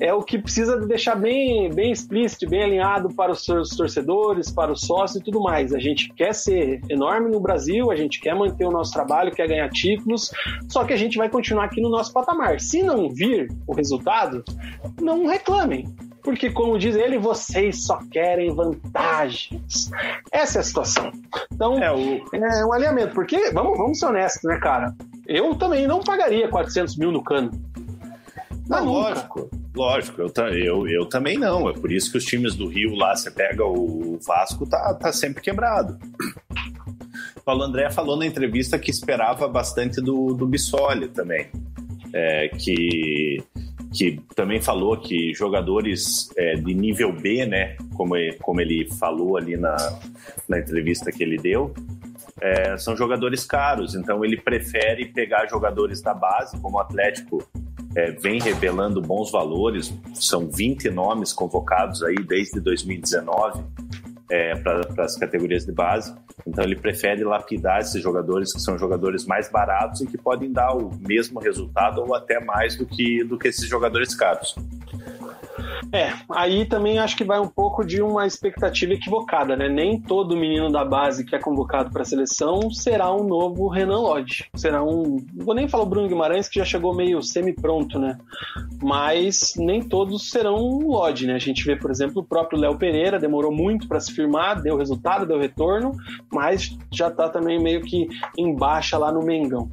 é 0.00 0.12
o 0.12 0.22
que 0.22 0.38
precisa 0.38 0.76
deixar 0.78 1.14
bem, 1.14 1.70
bem 1.72 1.92
explícito, 1.92 2.15
bem 2.48 2.62
alinhado 2.62 3.08
para 3.14 3.32
os 3.32 3.44
seus 3.44 3.70
torcedores, 3.70 4.50
para 4.50 4.72
os 4.72 4.80
sócios 4.80 5.20
e 5.20 5.24
tudo 5.24 5.40
mais. 5.40 5.72
A 5.74 5.78
gente 5.78 6.12
quer 6.14 6.34
ser 6.34 6.80
enorme 6.88 7.30
no 7.30 7.40
Brasil, 7.40 7.90
a 7.90 7.96
gente 7.96 8.20
quer 8.20 8.34
manter 8.34 8.64
o 8.64 8.70
nosso 8.70 8.92
trabalho, 8.92 9.32
quer 9.32 9.48
ganhar 9.48 9.68
títulos, 9.68 10.30
só 10.68 10.84
que 10.84 10.92
a 10.92 10.96
gente 10.96 11.18
vai 11.18 11.28
continuar 11.28 11.64
aqui 11.64 11.80
no 11.80 11.90
nosso 11.90 12.12
patamar. 12.12 12.60
Se 12.60 12.82
não 12.82 13.10
vir 13.10 13.48
o 13.66 13.74
resultado, 13.74 14.42
não 15.00 15.26
reclamem 15.26 15.84
porque, 16.26 16.50
como 16.50 16.76
diz 16.76 16.96
ele, 16.96 17.18
vocês 17.18 17.84
só 17.84 18.00
querem 18.10 18.52
vantagens. 18.52 19.92
Essa 20.32 20.58
é 20.58 20.60
a 20.60 20.64
situação. 20.64 21.12
Então, 21.52 21.78
é, 21.78 21.92
o... 21.92 22.20
é 22.34 22.66
um 22.66 22.72
alinhamento. 22.72 23.14
Porque, 23.14 23.52
vamos, 23.52 23.78
vamos 23.78 24.00
ser 24.00 24.06
honestos, 24.06 24.42
né, 24.42 24.58
cara? 24.58 24.92
Eu 25.24 25.54
também 25.54 25.86
não 25.86 26.00
pagaria 26.00 26.48
400 26.48 26.96
mil 26.98 27.12
no 27.12 27.22
cano. 27.22 27.52
Não, 28.68 28.84
lógico. 28.84 29.48
Lógico, 29.74 30.22
eu, 30.22 30.32
eu, 30.54 30.88
eu 30.88 31.06
também 31.06 31.38
não. 31.38 31.68
É 31.68 31.72
por 31.72 31.92
isso 31.92 32.10
que 32.10 32.18
os 32.18 32.24
times 32.24 32.54
do 32.54 32.66
Rio 32.66 32.94
lá, 32.94 33.14
você 33.14 33.30
pega 33.30 33.64
o 33.64 34.18
Vasco, 34.26 34.66
tá, 34.66 34.94
tá 34.94 35.12
sempre 35.12 35.42
quebrado. 35.42 35.98
O 37.36 37.40
Paulo 37.40 37.62
André 37.62 37.90
falou 37.90 38.16
na 38.16 38.26
entrevista 38.26 38.78
que 38.78 38.90
esperava 38.90 39.46
bastante 39.46 40.00
do, 40.00 40.34
do 40.34 40.46
Bissoli 40.46 41.08
também. 41.08 41.48
É, 42.12 42.48
que 42.48 43.42
que 43.92 44.20
também 44.34 44.60
falou 44.60 44.96
que 44.98 45.32
jogadores 45.32 46.28
é, 46.36 46.54
de 46.54 46.74
nível 46.74 47.12
B, 47.12 47.46
né, 47.46 47.76
como, 47.94 48.14
como 48.42 48.60
ele 48.60 48.86
falou 48.98 49.38
ali 49.38 49.56
na, 49.56 49.74
na 50.46 50.58
entrevista 50.58 51.10
que 51.10 51.22
ele 51.22 51.38
deu, 51.38 51.72
é, 52.40 52.76
são 52.76 52.94
jogadores 52.94 53.44
caros, 53.44 53.94
então 53.94 54.22
ele 54.22 54.36
prefere 54.36 55.06
pegar 55.06 55.46
jogadores 55.46 56.02
da 56.02 56.12
base, 56.12 56.58
como 56.60 56.76
o 56.76 56.80
Atlético 56.80 57.42
é, 57.96 58.10
vem 58.10 58.38
revelando 58.38 59.00
bons 59.00 59.32
valores, 59.32 59.92
são 60.12 60.50
20 60.50 60.90
nomes 60.90 61.32
convocados 61.32 62.02
aí 62.02 62.16
desde 62.16 62.60
2019 62.60 63.64
é, 64.30 64.54
para 64.56 65.02
as 65.02 65.16
categorias 65.16 65.64
de 65.64 65.72
base. 65.72 66.14
Então 66.46 66.62
ele 66.62 66.76
prefere 66.76 67.24
lapidar 67.24 67.80
esses 67.80 68.02
jogadores 68.02 68.52
que 68.52 68.60
são 68.60 68.78
jogadores 68.78 69.24
mais 69.24 69.50
baratos 69.50 70.02
e 70.02 70.06
que 70.06 70.18
podem 70.18 70.52
dar 70.52 70.76
o 70.76 70.94
mesmo 71.00 71.40
resultado 71.40 72.02
ou 72.02 72.14
até 72.14 72.38
mais 72.38 72.76
do 72.76 72.84
que, 72.84 73.24
do 73.24 73.38
que 73.38 73.48
esses 73.48 73.66
jogadores 73.66 74.14
caros. 74.14 74.54
É, 75.92 76.12
aí 76.30 76.64
também 76.64 76.98
acho 76.98 77.16
que 77.16 77.24
vai 77.24 77.38
um 77.38 77.48
pouco 77.48 77.84
de 77.84 78.02
uma 78.02 78.26
expectativa 78.26 78.92
equivocada, 78.92 79.56
né? 79.56 79.68
Nem 79.68 80.00
todo 80.00 80.36
menino 80.36 80.70
da 80.70 80.84
base 80.84 81.24
que 81.24 81.34
é 81.34 81.38
convocado 81.38 81.90
para 81.90 82.02
a 82.02 82.04
seleção 82.04 82.70
será 82.70 83.14
um 83.14 83.24
novo 83.24 83.68
Renan 83.68 83.98
Lodge. 83.98 84.46
Será 84.54 84.82
um. 84.82 85.24
Vou 85.34 85.54
nem 85.54 85.68
falar 85.68 85.84
o 85.84 85.86
Bruno 85.86 86.08
Guimarães, 86.08 86.48
que 86.48 86.58
já 86.58 86.64
chegou 86.64 86.94
meio 86.94 87.22
semi-pronto, 87.22 87.98
né? 87.98 88.18
Mas 88.82 89.54
nem 89.56 89.82
todos 89.82 90.30
serão 90.30 90.78
Lodge, 90.80 91.26
né? 91.26 91.34
A 91.34 91.38
gente 91.38 91.64
vê, 91.64 91.76
por 91.76 91.90
exemplo, 91.90 92.22
o 92.22 92.24
próprio 92.24 92.58
Léo 92.58 92.76
Pereira, 92.76 93.18
demorou 93.18 93.52
muito 93.52 93.88
para 93.88 94.00
se 94.00 94.12
firmar, 94.12 94.60
deu 94.60 94.76
resultado, 94.76 95.26
deu 95.26 95.38
retorno, 95.38 95.92
mas 96.32 96.76
já 96.92 97.10
tá 97.10 97.28
também 97.28 97.62
meio 97.62 97.80
que 97.82 98.08
em 98.36 98.54
baixa 98.54 98.98
lá 98.98 99.12
no 99.12 99.22
Mengão. 99.22 99.70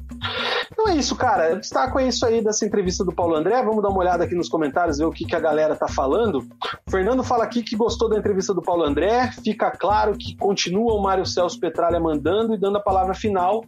Então 0.72 0.88
é 0.88 0.96
isso, 0.96 1.16
cara. 1.16 1.56
Destaco 1.56 1.98
isso 2.00 2.24
aí 2.26 2.42
dessa 2.42 2.64
entrevista 2.64 3.04
do 3.04 3.12
Paulo 3.12 3.36
André. 3.36 3.62
Vamos 3.62 3.82
dar 3.82 3.88
uma 3.88 3.98
olhada 3.98 4.24
aqui 4.24 4.34
nos 4.34 4.48
comentários, 4.48 4.98
ver 4.98 5.04
o 5.04 5.10
que, 5.10 5.24
que 5.24 5.34
a 5.34 5.40
galera 5.40 5.74
tá 5.74 5.88
falando. 5.88 6.46
O 6.86 6.90
Fernando 6.90 7.22
fala 7.22 7.44
aqui 7.44 7.62
que 7.62 7.76
gostou 7.76 8.08
da 8.08 8.18
entrevista 8.18 8.52
do 8.54 8.62
Paulo 8.62 8.84
André. 8.84 9.30
Fica 9.42 9.70
claro 9.70 10.16
que 10.16 10.36
continua 10.36 10.94
o 10.94 11.02
Mário 11.02 11.26
Celso 11.26 11.58
Petralha 11.58 12.00
mandando 12.00 12.54
e 12.54 12.58
dando 12.58 12.78
a 12.78 12.80
palavra 12.80 13.14
final. 13.14 13.64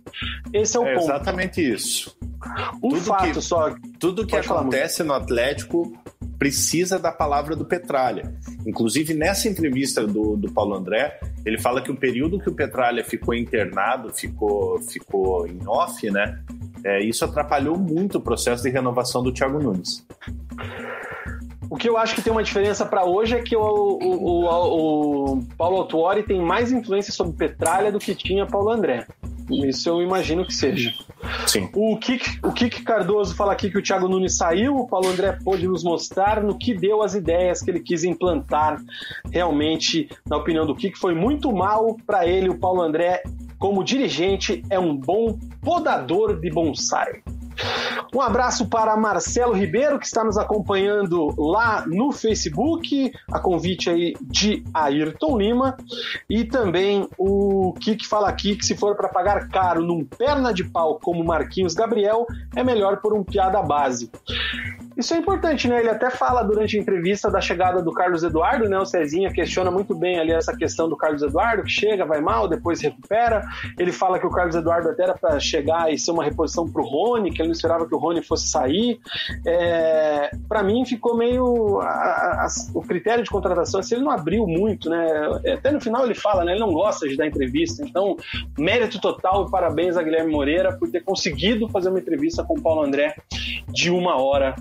Esse 0.53 0.77
é 0.77 0.81
o 0.81 0.85
é 0.85 0.95
ponto. 0.95 1.05
Exatamente 1.05 1.61
isso. 1.61 2.17
Um 2.83 2.91
tudo 2.91 3.05
fato 3.05 3.33
que, 3.33 3.43
só. 3.43 3.75
Tudo 3.99 4.27
que 4.27 4.37
acontece 4.37 5.03
no 5.03 5.15
Atlético 5.15 5.93
precisa 6.39 6.99
da 6.99 7.13
palavra 7.13 7.57
do 7.57 7.65
Petralha. 7.65 8.35
Inclusive, 8.67 9.15
nessa 9.15 9.49
entrevista 9.49 10.07
do, 10.07 10.37
do 10.37 10.53
Paulo 10.53 10.75
André, 10.75 11.19
ele 11.45 11.59
fala 11.59 11.81
que 11.81 11.91
o 11.91 11.97
período 11.97 12.39
que 12.39 12.49
o 12.49 12.55
Petralha 12.55 13.05
ficou 13.05 13.35
internado, 13.35 14.13
ficou, 14.13 14.81
ficou 14.83 15.47
em 15.47 15.59
off, 15.67 16.11
né? 16.11 16.41
É, 16.85 17.03
isso 17.03 17.25
atrapalhou 17.25 17.79
muito 17.79 18.19
o 18.19 18.21
processo 18.21 18.63
de 18.63 18.71
renovação 18.71 19.23
do 19.23 19.33
Thiago 19.33 19.59
Nunes. 19.59 20.07
O 21.69 21.77
que 21.77 21.89
eu 21.89 21.97
acho 21.97 22.15
que 22.15 22.23
tem 22.23 22.33
uma 22.33 22.43
diferença 22.43 22.87
para 22.87 23.05
hoje 23.05 23.35
é 23.35 23.43
que 23.43 23.57
o, 23.57 23.61
o, 23.61 24.45
o, 24.45 25.33
o 25.35 25.45
Paulo 25.57 25.79
Autuori 25.79 26.23
tem 26.23 26.41
mais 26.41 26.71
influência 26.71 27.13
sobre 27.13 27.37
Petralha 27.37 27.91
do 27.91 27.99
que 27.99 28.15
tinha 28.15 28.47
Paulo 28.47 28.71
André. 28.71 29.07
Isso 29.51 29.89
eu 29.89 30.03
imagino 30.03 30.47
que 30.47 30.55
seja. 30.55 30.93
Sim. 31.47 31.69
O 31.75 31.97
Kik, 31.97 32.41
o 32.43 32.53
Kik 32.53 32.83
Cardoso 32.83 33.35
fala 33.35 33.53
aqui 33.53 33.71
que 33.71 33.79
o 33.79 33.83
Thiago 33.83 34.09
Nunes 34.09 34.37
saiu, 34.37 34.77
o 34.77 34.87
Paulo 34.87 35.09
André 35.09 35.39
pôde 35.45 35.67
nos 35.67 35.83
mostrar 35.83 36.43
no 36.43 36.59
que 36.59 36.75
deu 36.75 37.03
as 37.03 37.15
ideias 37.15 37.63
que 37.63 37.71
ele 37.71 37.81
quis 37.81 38.05
implantar. 38.05 38.81
Realmente, 39.31 40.09
na 40.29 40.37
opinião 40.37 40.67
do 40.67 40.75
Kik, 40.75 40.99
foi 40.99 41.15
muito 41.15 41.53
mal 41.53 41.97
para 42.07 42.27
ele. 42.27 42.49
O 42.49 42.59
Paulo 42.59 42.83
André, 42.83 43.23
como 43.59 43.85
dirigente, 43.85 44.63
é 44.71 44.79
um 44.79 44.97
bom 44.97 45.39
podador 45.63 46.39
de 46.41 46.51
bonsai. 46.51 47.23
Um 48.15 48.21
abraço 48.21 48.67
para 48.67 48.97
Marcelo 48.97 49.53
Ribeiro, 49.53 49.99
que 49.99 50.07
está 50.07 50.25
nos 50.25 50.39
acompanhando 50.39 51.35
lá 51.37 51.85
no 51.87 52.13
Facebook, 52.13 53.13
a 53.31 53.39
convite 53.39 53.91
aí 53.91 54.15
de 54.21 54.65
Ayrton 54.73 55.39
Lima, 55.39 55.77
e 56.29 56.45
também 56.45 57.09
o 57.19 57.75
Kik 57.81 58.07
fala 58.07 58.29
aqui 58.29 58.57
que 58.57 58.65
se 58.65 58.77
for 58.77 58.97
para 58.97 59.09
pagar 59.09 59.49
caro 59.49 59.83
num 59.83 60.05
perna 60.05 60.53
de 60.53 60.65
pau 60.65 60.99
como 61.01 61.25
Marquinhos 61.25 61.75
Gabriel, 61.75 62.27
é 62.55 62.63
melhor 62.63 62.99
por 62.99 63.13
um 63.13 63.23
piada 63.23 63.63
base. 63.63 64.11
Isso 64.97 65.13
é 65.13 65.19
importante, 65.19 65.69
né? 65.69 65.81
Ele 65.81 65.91
até 65.91 66.11
fala 66.11 66.43
durante 66.43 66.79
a 66.79 66.81
entrevista 66.81 67.31
da 67.31 67.39
chegada 67.39 67.83
do 67.83 67.93
Carlos 67.93 68.23
Eduardo, 68.23 68.67
né? 68.67 68.79
O 68.79 68.87
Cezinha 68.87 69.31
questiona 69.31 69.71
muito 69.71 69.95
bem 69.95 70.19
ali 70.19 70.33
essa 70.33 70.57
questão 70.57 70.89
do 70.89 70.97
Carlos 70.97 71.23
Eduardo, 71.23 71.65
que 71.65 71.71
chega, 71.71 72.07
vai 72.07 72.21
mal, 72.21 72.49
depois 72.49 72.81
recupera. 72.81 73.45
Ele 73.79 73.93
fala 73.93 74.19
que 74.19 74.27
o 74.27 74.31
Carlos 74.31 74.57
Eduardo 74.57 74.89
até 74.89 75.03
era 75.03 75.15
para 75.15 75.39
chegar 75.39 75.93
e 75.93 75.99
ser 75.99 76.13
uma 76.13 76.25
reposição 76.25 76.67
para 76.67 76.81
o 76.81 76.87
Rony, 76.87 77.31
que 77.31 77.43
ele 77.43 77.49
não 77.49 77.53
esperava 77.53 77.87
que 77.87 77.95
o 77.95 77.99
Rony 77.99 78.23
fosse 78.23 78.49
sair. 78.49 78.99
É, 79.47 80.31
para 80.49 80.63
mim 80.63 80.87
ficou 80.87 81.15
meio 81.15 81.79
a, 81.83 81.87
a, 81.87 82.47
o 82.73 82.81
critério 82.81 83.23
de 83.23 83.29
contratação, 83.29 83.81
assim, 83.81 83.97
ele 83.97 84.05
não 84.05 84.11
abriu 84.11 84.47
muito, 84.47 84.89
né? 84.89 85.07
Até 85.53 85.73
no 85.73 85.81
final 85.81 86.07
ele 86.07 86.15
fala, 86.15 86.43
né? 86.43 86.53
Ele 86.53 86.61
não 86.61 86.73
gosta 86.73 87.07
de 87.07 87.19
dar 87.19 87.27
entrevista. 87.27 87.85
Então, 87.87 88.17
mérito 88.59 88.99
total 88.99 89.47
e 89.47 89.51
parabéns 89.51 89.97
a 89.99 90.03
Guilherme 90.03 90.33
Moreira 90.33 90.75
por 90.75 90.91
ter 90.91 91.05
conseguido 91.05 91.69
fazer 91.69 91.91
uma 91.91 91.99
entrevista 91.99 92.43
com 92.43 92.55
o 92.55 92.63
Paulo 92.63 92.83
André 92.83 93.15
de 93.69 93.91
uma 93.91 94.17
hora 94.17 94.55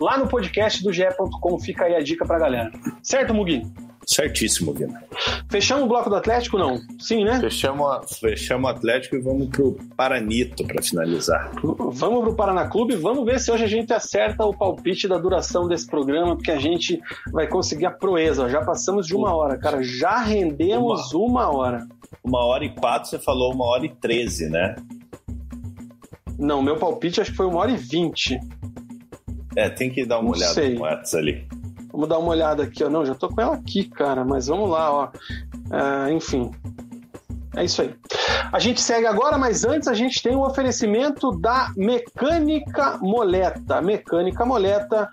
lá 0.00 0.18
no 0.18 0.28
podcast 0.28 0.82
do 0.82 0.92
GE.com. 0.92 1.58
Fica 1.58 1.84
aí 1.84 1.94
a 1.94 2.00
dica 2.00 2.24
pra 2.24 2.38
galera. 2.38 2.70
Certo, 3.02 3.34
Mugi? 3.34 3.62
Certíssimo, 4.08 4.72
Guilherme. 4.72 5.04
Fechamos 5.50 5.84
o 5.84 5.86
bloco 5.86 6.08
do 6.08 6.16
Atlético, 6.16 6.56
não? 6.56 6.80
Sim, 6.98 7.24
né? 7.24 7.38
Fechamos, 7.40 8.18
fechamos 8.18 8.64
o 8.64 8.72
Atlético 8.74 9.16
e 9.16 9.20
vamos 9.20 9.48
pro 9.50 9.76
Paranito 9.94 10.64
para 10.64 10.82
finalizar. 10.82 11.52
Vamos 11.62 12.24
pro 12.24 12.34
Paraná 12.34 12.66
Clube, 12.68 12.96
vamos 12.96 13.26
ver 13.26 13.38
se 13.38 13.52
hoje 13.52 13.64
a 13.64 13.68
gente 13.68 13.92
acerta 13.92 14.46
o 14.46 14.56
palpite 14.56 15.06
da 15.06 15.18
duração 15.18 15.68
desse 15.68 15.86
programa, 15.86 16.34
porque 16.34 16.50
a 16.50 16.58
gente 16.58 16.98
vai 17.30 17.46
conseguir 17.46 17.84
a 17.84 17.90
proeza. 17.90 18.48
Já 18.48 18.64
passamos 18.64 19.06
de 19.06 19.14
uma 19.14 19.34
hora, 19.34 19.58
cara. 19.58 19.82
Já 19.82 20.22
rendemos 20.22 21.12
uma, 21.12 21.26
uma 21.26 21.54
hora. 21.54 21.86
Uma 22.24 22.42
hora 22.46 22.64
e 22.64 22.70
quatro, 22.70 23.10
você 23.10 23.18
falou 23.18 23.52
uma 23.52 23.66
hora 23.66 23.84
e 23.84 23.94
treze, 23.94 24.48
né? 24.48 24.74
Não, 26.38 26.62
meu 26.62 26.78
palpite 26.78 27.20
acho 27.20 27.32
que 27.32 27.36
foi 27.36 27.46
uma 27.46 27.58
hora 27.58 27.72
e 27.72 27.76
vinte. 27.76 28.40
É, 29.56 29.68
tem 29.68 29.90
que 29.90 30.04
dar 30.04 30.18
uma 30.18 30.24
não 30.24 30.30
olhada 30.32 30.54
sei. 30.54 30.74
no 30.74 30.82
WhatsApp 30.82 31.16
ali. 31.22 31.48
Vamos 31.90 32.08
dar 32.08 32.18
uma 32.18 32.30
olhada 32.30 32.62
aqui, 32.62 32.84
ó. 32.84 32.90
Não, 32.90 33.04
já 33.04 33.14
tô 33.14 33.28
com 33.28 33.40
ela 33.40 33.54
aqui, 33.54 33.84
cara, 33.84 34.24
mas 34.24 34.46
vamos 34.46 34.70
lá, 34.70 34.92
ó. 34.92 35.06
Uh, 35.06 36.12
enfim. 36.12 36.50
É 37.56 37.64
isso 37.64 37.82
aí. 37.82 37.92
A 38.52 38.58
gente 38.58 38.80
segue 38.80 39.06
agora, 39.06 39.36
mas 39.36 39.64
antes 39.64 39.88
a 39.88 39.94
gente 39.94 40.22
tem 40.22 40.36
o 40.36 40.40
um 40.40 40.42
oferecimento 40.42 41.32
da 41.32 41.72
Mecânica 41.76 42.98
Moleta. 42.98 43.82
Mecânica 43.82 44.44
Moleta 44.44 45.10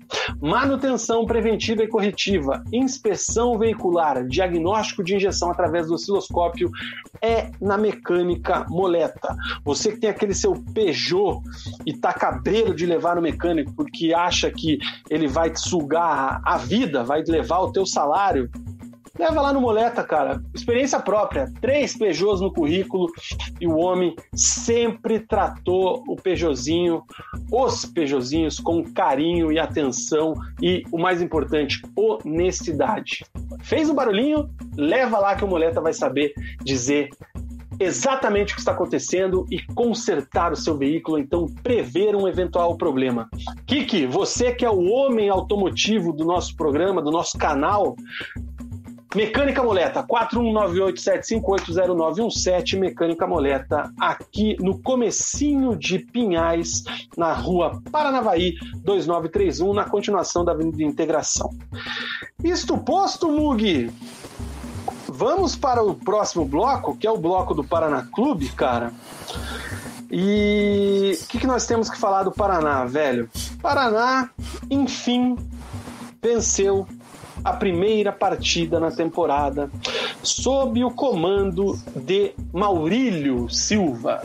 Manutenção 0.40 1.24
preventiva 1.26 1.84
e 1.84 1.88
corretiva, 1.88 2.64
inspeção 2.72 3.58
veicular, 3.58 4.26
diagnóstico 4.26 5.04
de 5.04 5.16
injeção 5.16 5.50
através 5.50 5.86
do 5.86 5.92
osciloscópio 5.94 6.70
é 7.20 7.50
na 7.60 7.76
Mecânica 7.76 8.63
moleta. 8.68 9.36
Você 9.64 9.92
que 9.92 10.00
tem 10.00 10.10
aquele 10.10 10.34
seu 10.34 10.54
Peugeot 10.74 11.40
e 11.86 11.92
tá 11.92 12.12
cabreiro 12.12 12.74
de 12.74 12.86
levar 12.86 13.16
no 13.16 13.22
mecânico 13.22 13.72
porque 13.74 14.12
acha 14.12 14.50
que 14.50 14.78
ele 15.10 15.26
vai 15.26 15.50
te 15.50 15.60
sugar 15.60 16.40
a 16.44 16.56
vida, 16.56 17.04
vai 17.04 17.22
levar 17.22 17.60
o 17.60 17.72
teu 17.72 17.86
salário, 17.86 18.50
Leva 19.16 19.40
lá 19.40 19.52
no 19.52 19.60
Moleta, 19.60 20.02
cara. 20.02 20.42
Experiência 20.52 20.98
própria. 20.98 21.50
Três 21.60 21.96
Peugeots 21.96 22.40
no 22.40 22.52
currículo 22.52 23.06
e 23.60 23.66
o 23.66 23.76
homem 23.76 24.16
sempre 24.34 25.20
tratou 25.20 26.02
o 26.08 26.16
Peugeotzinho, 26.16 27.04
os 27.50 27.84
Peugeotzinhos, 27.84 28.58
com 28.58 28.82
carinho 28.82 29.52
e 29.52 29.58
atenção 29.58 30.34
e, 30.60 30.82
o 30.90 30.98
mais 30.98 31.22
importante, 31.22 31.80
honestidade. 31.96 33.24
Fez 33.60 33.88
um 33.88 33.94
barulhinho? 33.94 34.50
Leva 34.76 35.18
lá 35.18 35.36
que 35.36 35.44
o 35.44 35.48
Moleta 35.48 35.80
vai 35.80 35.92
saber 35.92 36.34
dizer 36.64 37.10
exatamente 37.78 38.52
o 38.52 38.56
que 38.56 38.60
está 38.60 38.72
acontecendo 38.72 39.46
e 39.50 39.60
consertar 39.74 40.52
o 40.52 40.56
seu 40.56 40.76
veículo, 40.76 41.18
então 41.18 41.46
prever 41.62 42.14
um 42.14 42.28
eventual 42.28 42.76
problema. 42.76 43.28
Kiki, 43.66 44.06
você 44.06 44.52
que 44.52 44.64
é 44.64 44.70
o 44.70 44.84
homem 44.84 45.28
automotivo 45.28 46.12
do 46.12 46.24
nosso 46.24 46.56
programa, 46.56 47.02
do 47.02 47.10
nosso 47.10 47.38
canal, 47.38 47.96
Mecânica 49.14 49.62
Moleta, 49.62 50.02
419875809117, 50.02 52.76
Mecânica 52.76 53.28
Moleta, 53.28 53.92
aqui 54.00 54.56
no 54.58 54.82
comecinho 54.82 55.76
de 55.76 56.00
Pinhais, 56.00 56.82
na 57.16 57.32
rua 57.32 57.80
Paranavaí 57.92 58.54
2931, 58.82 59.72
na 59.72 59.84
continuação 59.84 60.44
da 60.44 60.50
Avenida 60.50 60.82
Integração. 60.82 61.48
Isto 62.42 62.76
posto, 62.76 63.30
Mugi, 63.30 63.88
Vamos 65.16 65.54
para 65.54 65.80
o 65.80 65.94
próximo 65.94 66.44
bloco, 66.44 66.96
que 66.96 67.06
é 67.06 67.10
o 67.10 67.16
bloco 67.16 67.54
do 67.54 67.62
Paraná 67.62 68.04
Clube, 68.12 68.48
cara. 68.48 68.92
E 70.10 71.16
o 71.22 71.26
que, 71.28 71.38
que 71.38 71.46
nós 71.46 71.66
temos 71.66 71.88
que 71.88 71.96
falar 71.96 72.24
do 72.24 72.32
Paraná, 72.32 72.84
velho? 72.84 73.30
Paraná, 73.62 74.28
enfim, 74.68 75.36
venceu 76.20 76.84
a 77.44 77.52
primeira 77.52 78.10
partida 78.10 78.80
na 78.80 78.90
temporada 78.90 79.70
sob 80.22 80.82
o 80.82 80.90
comando 80.90 81.78
de 81.94 82.32
Maurílio 82.50 83.50
Silva, 83.50 84.22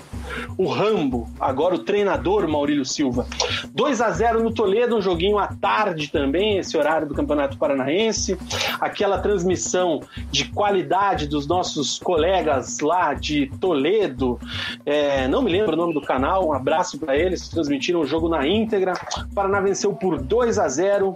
o 0.57 0.67
Rambo, 0.67 1.30
agora 1.38 1.76
o 1.76 1.80
treinador 1.80 2.47
Maurílio 2.47 2.86
Silva. 2.86 3.28
2 3.74 3.99
a 3.99 4.09
0 4.11 4.41
no 4.41 4.53
Toledo, 4.53 4.95
um 4.95 5.01
joguinho 5.01 5.38
à 5.38 5.47
tarde 5.47 6.09
também, 6.09 6.57
esse 6.57 6.78
horário 6.78 7.07
do 7.07 7.13
Campeonato 7.13 7.57
Paranaense. 7.57 8.38
Aquela 8.80 9.20
transmissão 9.20 9.99
de 10.32 10.45
qualidade 10.45 11.28
dos 11.28 11.45
nossos 11.45 11.99
colegas 11.99 12.80
lá 12.80 13.13
de 13.13 13.47
Toledo, 13.59 14.39
é, 14.86 15.28
não 15.28 15.41
me 15.41 15.51
lembro 15.51 15.74
o 15.74 15.76
nome 15.76 15.93
do 15.93 16.01
canal, 16.01 16.47
um 16.47 16.53
abraço 16.53 16.97
para 16.97 17.17
eles, 17.17 17.49
transmitiram 17.49 17.99
o 17.99 18.05
jogo 18.05 18.30
na 18.30 18.47
íntegra. 18.47 18.93
O 19.30 19.36
Paraná 19.36 19.59
venceu 19.59 19.93
por 19.93 20.22
2 20.22 20.57
a 20.57 20.70
0 20.70 21.15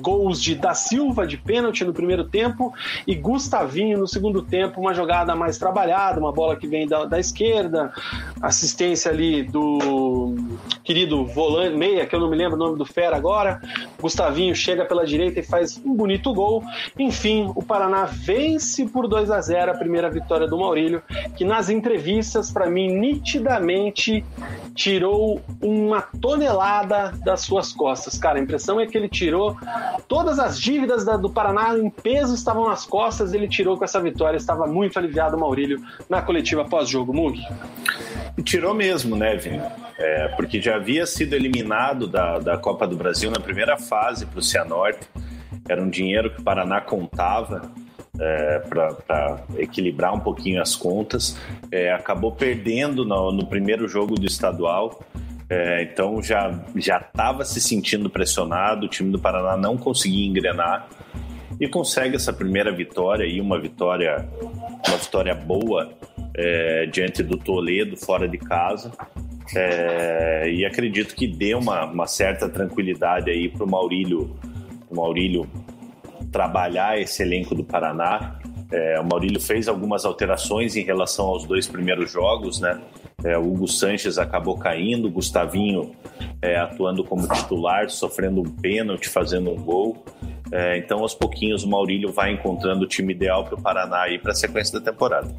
gols 0.00 0.40
de 0.40 0.54
Da 0.54 0.72
Silva 0.72 1.01
de 1.26 1.36
pênalti 1.36 1.84
no 1.84 1.92
primeiro 1.92 2.24
tempo 2.24 2.72
e 3.06 3.14
Gustavinho 3.14 3.98
no 3.98 4.06
segundo 4.06 4.42
tempo, 4.42 4.80
uma 4.80 4.94
jogada 4.94 5.34
mais 5.34 5.58
trabalhada, 5.58 6.20
uma 6.20 6.32
bola 6.32 6.56
que 6.56 6.66
vem 6.66 6.86
da, 6.86 7.04
da 7.04 7.18
esquerda, 7.18 7.92
assistência 8.40 9.10
ali 9.10 9.42
do 9.42 10.34
querido 10.84 11.24
volante 11.26 11.76
meia, 11.76 12.06
que 12.06 12.14
eu 12.14 12.20
não 12.20 12.28
me 12.28 12.36
lembro 12.36 12.56
o 12.56 12.58
nome 12.58 12.76
do 12.76 12.84
fera 12.84 13.16
agora. 13.16 13.60
Gustavinho 14.00 14.54
chega 14.54 14.84
pela 14.84 15.06
direita 15.06 15.40
e 15.40 15.42
faz 15.42 15.80
um 15.84 15.94
bonito 15.94 16.32
gol. 16.34 16.62
Enfim, 16.98 17.50
o 17.54 17.62
Paraná 17.62 18.04
vence 18.04 18.86
por 18.86 19.08
2 19.08 19.30
a 19.30 19.40
0 19.40 19.72
a 19.72 19.74
primeira 19.74 20.10
vitória 20.10 20.46
do 20.46 20.58
Maurílio, 20.58 21.02
que 21.36 21.44
nas 21.44 21.70
entrevistas 21.70 22.50
para 22.50 22.68
mim 22.68 22.88
nitidamente 22.98 24.24
tirou 24.74 25.40
uma 25.60 26.02
tonelada 26.02 27.12
das 27.24 27.42
suas 27.42 27.72
costas. 27.72 28.18
Cara, 28.18 28.38
a 28.38 28.42
impressão 28.42 28.80
é 28.80 28.86
que 28.86 28.96
ele 28.96 29.08
tirou 29.08 29.56
todas 30.08 30.38
as 30.38 30.58
dívidas 30.60 30.91
da, 30.98 31.16
do 31.16 31.30
Paraná 31.30 31.76
em 31.76 31.90
peso 31.90 32.34
estavam 32.34 32.68
nas 32.68 32.84
costas, 32.84 33.32
ele 33.32 33.48
tirou 33.48 33.76
com 33.76 33.84
essa 33.84 34.00
vitória, 34.00 34.36
estava 34.36 34.66
muito 34.66 34.98
aliviado 34.98 35.36
o 35.36 35.40
Maurílio 35.40 35.80
na 36.08 36.22
coletiva 36.22 36.64
pós-jogo. 36.64 37.12
Mug. 37.12 37.40
Tirou 38.44 38.74
mesmo, 38.74 39.16
né, 39.16 39.36
Vini? 39.36 39.60
É, 39.98 40.28
porque 40.28 40.60
já 40.60 40.76
havia 40.76 41.06
sido 41.06 41.34
eliminado 41.34 42.06
da, 42.06 42.38
da 42.38 42.56
Copa 42.56 42.86
do 42.86 42.96
Brasil 42.96 43.30
na 43.30 43.38
primeira 43.38 43.76
fase 43.76 44.26
para 44.26 44.38
o 44.38 44.42
Cianorte. 44.42 45.06
Era 45.68 45.82
um 45.82 45.88
dinheiro 45.88 46.30
que 46.30 46.40
o 46.40 46.44
Paraná 46.44 46.80
contava 46.80 47.70
é, 48.18 48.58
para 48.60 49.44
equilibrar 49.56 50.14
um 50.14 50.20
pouquinho 50.20 50.60
as 50.60 50.74
contas. 50.74 51.36
É, 51.70 51.92
acabou 51.92 52.32
perdendo 52.32 53.04
no, 53.04 53.32
no, 53.32 53.46
primeiro 53.46 53.88
jogo 53.88 54.14
do 54.14 54.26
estadual. 54.26 55.02
É, 55.52 55.82
então 55.82 56.22
já 56.22 56.64
já 56.76 56.96
estava 56.96 57.44
se 57.44 57.60
sentindo 57.60 58.08
pressionado. 58.08 58.86
O 58.86 58.88
time 58.88 59.12
do 59.12 59.18
Paraná 59.18 59.54
não 59.54 59.76
conseguia 59.76 60.26
engrenar 60.26 60.88
e 61.60 61.68
consegue 61.68 62.16
essa 62.16 62.32
primeira 62.32 62.72
vitória 62.72 63.26
e 63.26 63.38
uma 63.38 63.60
vitória 63.60 64.26
uma 64.88 64.96
vitória 64.96 65.34
boa 65.34 65.92
é, 66.34 66.86
diante 66.86 67.22
do 67.22 67.36
Toledo 67.36 67.98
fora 67.98 68.26
de 68.26 68.38
casa. 68.38 68.92
É, 69.54 70.50
e 70.50 70.64
acredito 70.64 71.14
que 71.14 71.26
dê 71.26 71.54
uma, 71.54 71.84
uma 71.84 72.06
certa 72.06 72.48
tranquilidade 72.48 73.30
aí 73.30 73.50
para 73.50 73.64
o 73.64 73.70
Maurílio, 73.70 74.34
Maurílio 74.90 75.46
trabalhar 76.30 76.98
esse 76.98 77.22
elenco 77.22 77.54
do 77.54 77.62
Paraná. 77.62 78.38
É, 78.70 78.98
o 78.98 79.04
Maurílio 79.04 79.38
fez 79.38 79.68
algumas 79.68 80.06
alterações 80.06 80.76
em 80.76 80.82
relação 80.82 81.26
aos 81.26 81.44
dois 81.44 81.66
primeiros 81.68 82.10
jogos, 82.10 82.58
né? 82.58 82.80
É, 83.24 83.38
o 83.38 83.52
Hugo 83.52 83.68
Sanches 83.68 84.18
acabou 84.18 84.58
caindo, 84.58 85.06
o 85.06 85.10
Gustavinho 85.10 85.92
é, 86.40 86.56
atuando 86.56 87.04
como 87.04 87.28
titular, 87.28 87.88
sofrendo 87.88 88.40
um 88.40 88.50
pênalti, 88.50 89.08
fazendo 89.08 89.50
um 89.50 89.56
gol. 89.56 90.04
É, 90.50 90.76
então, 90.76 91.00
aos 91.00 91.14
pouquinhos, 91.14 91.64
o 91.64 91.68
Maurílio 91.68 92.12
vai 92.12 92.32
encontrando 92.32 92.84
o 92.84 92.88
time 92.88 93.14
ideal 93.14 93.44
para 93.44 93.54
o 93.54 93.62
Paraná 93.62 94.02
aí 94.02 94.18
para 94.18 94.32
a 94.32 94.34
sequência 94.34 94.78
da 94.78 94.92
temporada. 94.92 95.34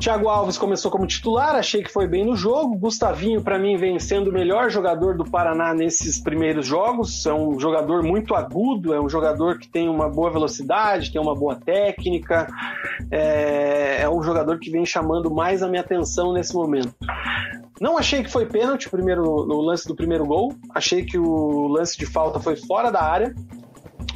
Thiago 0.00 0.28
Alves 0.28 0.56
começou 0.56 0.92
como 0.92 1.08
titular, 1.08 1.56
achei 1.56 1.82
que 1.82 1.92
foi 1.92 2.06
bem 2.06 2.24
no 2.24 2.36
jogo. 2.36 2.78
Gustavinho, 2.78 3.42
para 3.42 3.58
mim, 3.58 3.76
vem 3.76 3.98
sendo 3.98 4.30
o 4.30 4.32
melhor 4.32 4.70
jogador 4.70 5.16
do 5.16 5.24
Paraná 5.24 5.74
nesses 5.74 6.20
primeiros 6.20 6.64
jogos. 6.64 7.26
É 7.26 7.34
um 7.34 7.58
jogador 7.58 8.04
muito 8.04 8.32
agudo, 8.36 8.94
é 8.94 9.00
um 9.00 9.08
jogador 9.08 9.58
que 9.58 9.66
tem 9.66 9.88
uma 9.88 10.08
boa 10.08 10.30
velocidade, 10.30 11.10
tem 11.10 11.20
uma 11.20 11.34
boa 11.34 11.56
técnica. 11.56 12.46
É, 13.10 14.02
é 14.02 14.08
um 14.08 14.22
jogador 14.22 14.60
que 14.60 14.70
vem 14.70 14.86
chamando 14.86 15.32
mais 15.32 15.64
a 15.64 15.68
minha 15.68 15.82
atenção 15.82 16.32
nesse 16.32 16.54
momento. 16.54 16.94
Não 17.80 17.98
achei 17.98 18.22
que 18.22 18.30
foi 18.30 18.46
pênalti 18.46 18.88
primeiro, 18.88 19.24
no 19.46 19.60
lance 19.60 19.88
do 19.88 19.96
primeiro 19.96 20.24
gol. 20.24 20.54
Achei 20.72 21.04
que 21.04 21.18
o 21.18 21.66
lance 21.66 21.98
de 21.98 22.06
falta 22.06 22.38
foi 22.38 22.54
fora 22.54 22.92
da 22.92 23.02
área. 23.02 23.34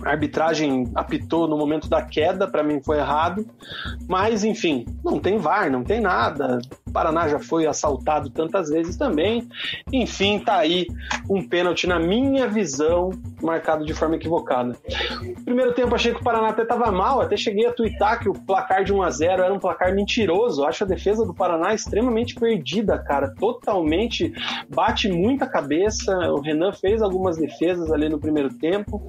A 0.04 0.10
arbitragem 0.10 0.90
apitou 0.94 1.46
no 1.46 1.56
momento 1.56 1.88
da 1.88 2.02
queda, 2.02 2.48
para 2.48 2.62
mim 2.62 2.80
foi 2.82 2.98
errado. 2.98 3.46
Mas, 4.08 4.44
enfim, 4.44 4.86
não 5.04 5.18
tem 5.18 5.38
VAR, 5.38 5.70
não 5.70 5.84
tem 5.84 6.00
nada. 6.00 6.60
Paraná 6.92 7.28
já 7.28 7.38
foi 7.38 7.66
assaltado 7.66 8.30
tantas 8.30 8.68
vezes 8.68 8.96
também. 8.96 9.48
Enfim, 9.92 10.38
tá 10.38 10.56
aí 10.56 10.86
um 11.28 11.46
pênalti, 11.46 11.86
na 11.86 11.98
minha 11.98 12.46
visão, 12.46 13.10
marcado 13.42 13.84
de 13.84 13.94
forma 13.94 14.16
equivocada. 14.16 14.76
Primeiro 15.44 15.72
tempo 15.74 15.94
achei 15.94 16.12
que 16.12 16.20
o 16.20 16.24
Paraná 16.24 16.48
até 16.48 16.62
estava 16.62 16.90
mal, 16.90 17.20
até 17.20 17.36
cheguei 17.36 17.66
a 17.66 17.72
twittar 17.72 18.20
que 18.20 18.28
o 18.28 18.32
placar 18.32 18.84
de 18.84 18.92
1 18.92 19.02
a 19.02 19.10
0 19.10 19.42
era 19.42 19.54
um 19.54 19.58
placar 19.58 19.94
mentiroso. 19.94 20.64
Acho 20.64 20.84
a 20.84 20.86
defesa 20.86 21.24
do 21.24 21.34
Paraná 21.34 21.74
extremamente 21.74 22.34
perdida, 22.34 22.98
cara. 22.98 23.34
Totalmente 23.38 24.32
bate 24.68 25.08
muita 25.08 25.46
cabeça. 25.46 26.16
O 26.32 26.40
Renan 26.40 26.72
fez 26.72 27.02
algumas 27.02 27.36
defesas 27.36 27.90
ali 27.90 28.08
no 28.08 28.18
primeiro 28.18 28.52
tempo. 28.54 29.02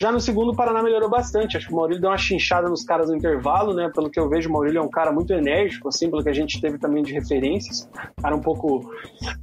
Já 0.00 0.10
no 0.10 0.20
segundo, 0.20 0.52
o 0.52 0.56
Paraná 0.56 0.82
melhorou 0.82 1.08
bastante. 1.08 1.56
Acho 1.56 1.68
que 1.68 1.72
o 1.72 1.76
Maurílio 1.76 2.00
deu 2.00 2.10
uma 2.10 2.18
chinchada 2.18 2.68
nos 2.68 2.84
caras 2.84 3.08
no 3.08 3.16
intervalo, 3.16 3.74
né? 3.74 3.90
Pelo 3.94 4.10
que 4.10 4.18
eu 4.18 4.28
vejo, 4.28 4.48
o 4.48 4.52
Maurílio 4.52 4.78
é 4.78 4.82
um 4.82 4.90
cara 4.90 5.12
muito 5.12 5.32
enérgico, 5.32 5.88
assim, 5.88 6.10
pelo 6.10 6.22
que 6.22 6.28
a 6.28 6.34
gente 6.34 6.60
teve 6.60 6.78
também 6.78 7.02
de 7.02 7.11
referências. 7.12 7.88
Cara 8.20 8.34
um 8.34 8.40
pouco. 8.40 8.90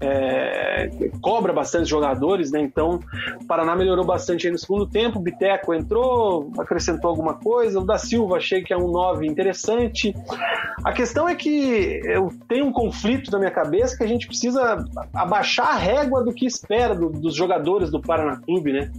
É, 0.02 0.90
cobra 1.22 1.54
bastante 1.54 1.90
jogadores, 1.90 2.52
né? 2.52 2.62
Então, 2.62 3.00
o 3.41 3.46
Paraná 3.46 3.76
melhorou 3.76 4.06
bastante 4.06 4.48
aí 4.48 4.52
no 4.52 4.58
segundo 4.58 4.86
tempo. 4.88 5.20
O 5.20 5.22
Biteco 5.22 5.74
entrou, 5.74 6.52
acrescentou 6.60 7.10
alguma 7.10 7.36
coisa. 7.36 7.80
O 7.80 7.86
da 7.86 7.98
Silva 7.98 8.38
achei 8.38 8.62
que 8.64 8.74
é 8.74 8.78
um 8.78 8.90
9 8.90 9.26
interessante. 9.28 10.14
A 10.84 10.91
questão 10.91 11.28
é 11.28 11.36
que 11.36 12.02
eu 12.06 12.32
tenho 12.48 12.66
um 12.66 12.72
conflito 12.72 13.32
na 13.32 13.40
minha 13.40 13.52
cabeça 13.52 13.98
que 13.98 14.04
a 14.04 14.08
gente 14.08 14.28
precisa 14.28 14.86
abaixar 15.14 15.68
a 15.68 15.76
régua 15.76 16.24
do 16.24 16.34
que 16.34 16.46
espera 16.46 16.96
do, 16.96 17.10
dos 17.10 17.36
jogadores 17.36 17.90
do 17.90 18.02
Paraná 18.02 18.38
Clube, 18.38 18.72
né? 18.72 18.91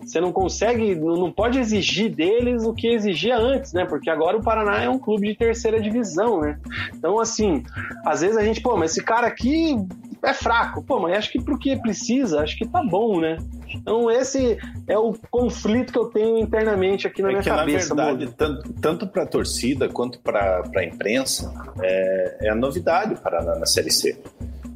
Você 0.00 0.20
não 0.20 0.32
consegue 0.32 0.94
não 0.94 1.30
pode 1.30 1.58
exigir 1.58 2.14
deles 2.14 2.64
o 2.64 2.72
que 2.72 2.88
exigia 2.88 3.36
antes, 3.36 3.72
né? 3.72 3.84
Porque 3.84 4.10
agora 4.10 4.36
o 4.36 4.42
Paraná 4.42 4.82
é 4.82 4.88
um 4.88 4.98
clube 4.98 5.28
de 5.28 5.36
terceira 5.36 5.80
divisão, 5.80 6.40
né? 6.40 6.58
Então, 6.94 7.20
assim, 7.20 7.62
às 8.04 8.17
vezes 8.20 8.36
a 8.36 8.44
gente, 8.44 8.60
pô, 8.60 8.76
mas 8.76 8.92
esse 8.92 9.02
cara 9.02 9.26
aqui 9.26 9.76
é 10.22 10.32
fraco. 10.32 10.82
Pô, 10.82 11.00
mas 11.00 11.16
acho 11.16 11.32
que 11.32 11.40
pro 11.40 11.58
que 11.58 11.76
precisa, 11.76 12.40
acho 12.40 12.56
que 12.56 12.66
tá 12.66 12.82
bom, 12.82 13.20
né? 13.20 13.36
Então, 13.74 14.10
esse 14.10 14.58
é 14.86 14.98
o 14.98 15.14
conflito 15.30 15.92
que 15.92 15.98
eu 15.98 16.06
tenho 16.06 16.38
internamente 16.38 17.06
aqui 17.06 17.22
na 17.22 17.28
é 17.28 17.32
minha 17.32 17.42
que, 17.42 17.48
cabeça. 17.48 17.94
Na 17.94 18.06
verdade, 18.06 18.32
tanto, 18.36 18.72
tanto 18.74 19.06
para 19.06 19.22
a 19.22 19.26
torcida 19.26 19.88
quanto 19.88 20.18
para 20.20 20.62
a 20.74 20.84
imprensa, 20.84 21.52
é, 21.80 22.46
é, 22.46 22.50
a 22.50 22.54
novidade 22.54 23.14
o 23.14 23.18
Paraná 23.18 23.54
na 23.56 23.66
Série 23.66 23.90
C. 23.90 24.18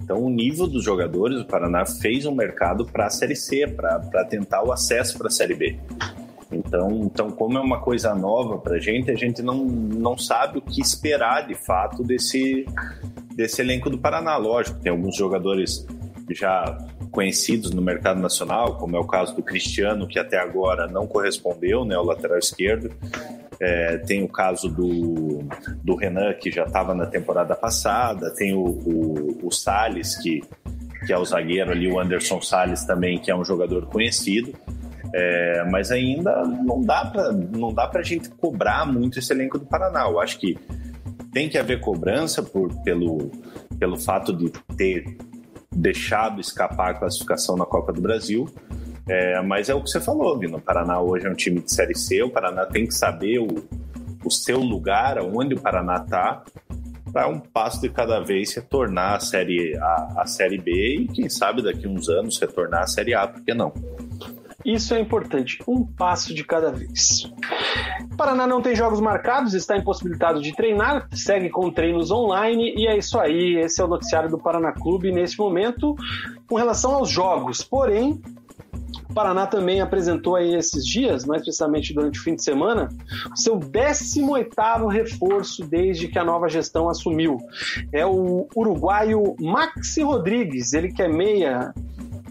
Então, 0.03 0.23
o 0.23 0.31
nível 0.31 0.67
dos 0.67 0.85
jogadores, 0.85 1.41
o 1.41 1.45
Paraná 1.45 1.87
fez 1.87 2.27
um 2.27 2.35
mercado 2.35 2.85
para 2.85 3.07
a 3.07 3.11
Série 3.11 3.37
C, 3.37 3.67
para 3.67 4.25
tentar 4.25 4.63
o 4.63 4.73
acesso 4.73 5.17
para 5.17 5.29
a 5.29 5.31
Série 5.31 5.55
B. 5.55 5.79
Então, 6.53 6.91
então, 7.05 7.31
como 7.31 7.57
é 7.57 7.61
uma 7.61 7.81
coisa 7.81 8.15
nova 8.15 8.59
para 8.59 8.77
a 8.77 8.79
gente, 8.79 9.11
a 9.11 9.15
gente 9.15 9.43
não, 9.43 9.65
não 9.65 10.19
sabe 10.19 10.59
o 10.59 10.63
que 10.63 10.81
esperar 10.81 11.47
de 11.47 11.55
fato 11.55 12.03
desse, 12.03 12.67
desse 13.35 13.61
elenco 13.61 13.91
do 13.91 13.99
Paraná. 13.99 14.37
Lógico, 14.37 14.79
tem 14.81 14.91
alguns 14.91 15.17
jogadores 15.17 15.87
já 16.31 16.79
conhecidos 17.11 17.71
no 17.73 17.83
mercado 17.83 18.21
nacional, 18.21 18.77
como 18.77 18.97
é 18.97 18.99
o 18.99 19.07
caso 19.07 19.37
do 19.37 19.43
Cristiano, 19.43 20.09
que 20.09 20.19
até 20.19 20.39
agora 20.39 20.87
não 20.87 21.07
correspondeu, 21.07 21.85
né, 21.85 21.97
o 21.97 22.03
lateral 22.03 22.39
esquerdo. 22.39 22.91
É, 23.61 23.99
tem 23.99 24.25
o 24.25 24.29
caso 24.29 24.69
do, 24.69 25.45
do 25.85 25.95
Renan, 25.95 26.33
que 26.35 26.51
já 26.51 26.65
estava 26.65 26.95
na 26.95 27.07
temporada 27.07 27.55
passada, 27.55 28.35
tem 28.35 28.55
o, 28.55 28.65
o, 28.65 29.47
o 29.47 29.51
Salles, 29.53 30.17
que, 30.17 30.43
que 31.07 31.13
é 31.13 31.19
o 31.19 31.25
zagueiro 31.25 31.71
ali, 31.71 31.87
o 31.87 32.01
Anderson 32.01 32.41
Salles 32.41 32.85
também, 32.85 33.21
que 33.21 33.31
é 33.31 33.37
um 33.37 33.45
jogador 33.45 33.87
conhecido. 33.87 34.53
É, 35.15 35.65
mas 35.71 35.93
ainda 35.93 36.43
não 36.43 36.81
dá 36.81 37.05
para 37.05 37.31
não 37.33 37.73
dá 37.73 37.87
para 37.87 38.01
a 38.01 38.03
gente 38.03 38.31
cobrar 38.31 38.87
muito 38.87 39.19
esse 39.19 39.31
elenco 39.31 39.59
do 39.59 39.67
Paraná. 39.67 40.09
Eu 40.09 40.19
acho 40.19 40.41
que 40.41 40.57
tem 41.33 41.49
que 41.49 41.59
haver 41.59 41.81
cobrança 41.81 42.43
por, 42.43 42.75
pelo, 42.83 43.31
pelo 43.79 43.99
fato 43.99 44.33
de 44.33 44.51
ter 44.77 45.17
deixado 45.75 46.41
escapar 46.41 46.91
a 46.91 46.95
classificação 46.95 47.57
na 47.57 47.65
Copa 47.65 47.93
do 47.93 48.01
Brasil. 48.01 48.49
É, 49.09 49.41
mas 49.43 49.69
é 49.69 49.75
o 49.75 49.83
que 49.83 49.91
você 49.91 50.01
falou, 50.01 50.39
Vino. 50.39 50.59
O 50.59 50.61
Paraná 50.61 51.01
hoje 51.01 51.27
é 51.27 51.31
um 51.31 51.35
time 51.35 51.61
de 51.61 51.73
Série 51.73 51.97
C. 51.97 52.23
O 52.23 52.31
Paraná 52.31 52.67
tem 52.67 52.87
que 52.87 52.95
saber 52.95 53.39
o, 53.39 53.49
o 54.25 54.31
seu 54.31 54.61
lugar, 54.61 55.19
onde 55.19 55.55
o 55.55 55.61
Paraná 55.61 55.97
está, 55.97 56.45
para 57.13 57.29
um 57.29 57.41
passo 57.41 57.81
de 57.81 57.89
cada 57.89 58.21
vez 58.21 58.55
retornar 58.55 59.17
a 59.17 59.21
série, 59.21 59.77
a, 59.77 60.15
a 60.19 60.27
Série 60.27 60.59
B 60.59 60.71
e, 61.01 61.09
quem 61.09 61.29
sabe, 61.29 61.63
daqui 61.63 61.87
a 61.87 61.89
uns 61.89 62.09
anos 62.09 62.39
retornar 62.39 62.83
à 62.83 62.87
Série 62.87 63.15
A, 63.15 63.27
por 63.27 63.43
que 63.43 63.53
não? 63.53 63.73
Isso 64.65 64.95
é 64.95 65.01
importante, 65.01 65.59
um 65.67 65.85
passo 65.85 66.35
de 66.35 66.45
cada 66.45 66.71
vez. 66.71 67.31
Paraná 68.17 68.47
não 68.47 68.63
tem 68.63 68.75
jogos 68.77 69.01
marcados, 69.01 69.55
está 69.55 69.77
impossibilitado 69.77 70.41
de 70.41 70.55
treinar, 70.55 71.09
segue 71.13 71.51
com 71.51 71.71
treinos 71.71 72.11
online 72.11 72.75
e 72.77 72.87
é 72.87 72.97
isso 72.97 73.19
aí. 73.19 73.57
Esse 73.57 73.81
é 73.81 73.85
o 73.85 73.89
noticiário 73.89 74.31
do 74.31 74.39
Paraná 74.39 74.73
Clube 74.73 75.11
nesse 75.11 75.39
momento 75.39 75.95
com 76.47 76.57
relação 76.57 76.95
aos 76.95 77.09
jogos. 77.09 77.63
Porém, 77.63 78.21
o 79.09 79.15
Paraná 79.15 79.47
também 79.47 79.81
apresentou 79.81 80.37
aí 80.37 80.55
esses 80.55 80.87
dias, 80.87 81.25
mais 81.25 81.43
precisamente 81.43 81.93
durante 81.93 82.19
o 82.19 82.23
fim 82.23 82.35
de 82.35 82.43
semana, 82.43 82.89
seu 83.35 83.59
18º 83.59 84.91
reforço 84.91 85.67
desde 85.67 86.09
que 86.09 86.19
a 86.19 86.25
nova 86.25 86.49
gestão 86.49 86.89
assumiu. 86.89 87.37
É 87.93 88.07
o 88.07 88.47
uruguaio 88.57 89.35
Maxi 89.39 90.03
Rodrigues, 90.03 90.73
ele 90.73 90.93
que 90.93 91.03
é 91.03 91.09
meia 91.09 91.75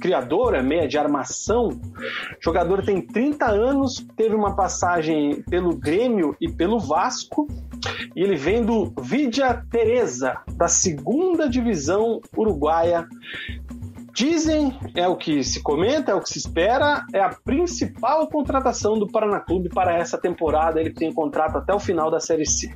criadora, 0.02 0.64
meia 0.64 0.88
de 0.88 0.98
armação. 0.98 1.80
Jogador 2.42 2.84
tem 2.84 3.00
30 3.00 3.46
anos, 3.46 4.04
teve 4.18 4.36
uma 4.36 4.56
passagem 4.56 5.44
pelo 5.44 5.76
Grêmio 5.76 6.36
e 6.42 6.52
pelo 6.52 6.80
Vasco. 6.80 7.48
E 8.16 8.22
ele 8.22 8.36
vem 8.36 8.64
do 8.64 8.92
Vidia 9.02 9.64
Teresa, 9.70 10.40
da 10.56 10.68
segunda 10.68 11.48
divisão 11.48 12.20
uruguaia. 12.36 13.08
Dizem, 14.14 14.78
é 14.94 15.08
o 15.08 15.16
que 15.16 15.42
se 15.44 15.62
comenta, 15.62 16.12
é 16.12 16.16
o 16.16 16.22
que 16.22 16.30
se 16.30 16.38
espera, 16.38 17.06
é 17.14 17.22
a 17.22 17.30
principal 17.30 18.28
contratação 18.28 19.00
do 19.00 19.08
Paraná 19.08 19.40
Clube 19.40 19.70
para 19.70 19.98
essa 19.98 20.18
temporada. 20.18 20.82
Ele 20.82 20.92
tem 20.92 21.14
contrato 21.14 21.58
até 21.58 21.74
o 21.74 21.80
final 21.80 22.12
da 22.12 22.20
Série 22.20 22.46
C. 22.46 22.74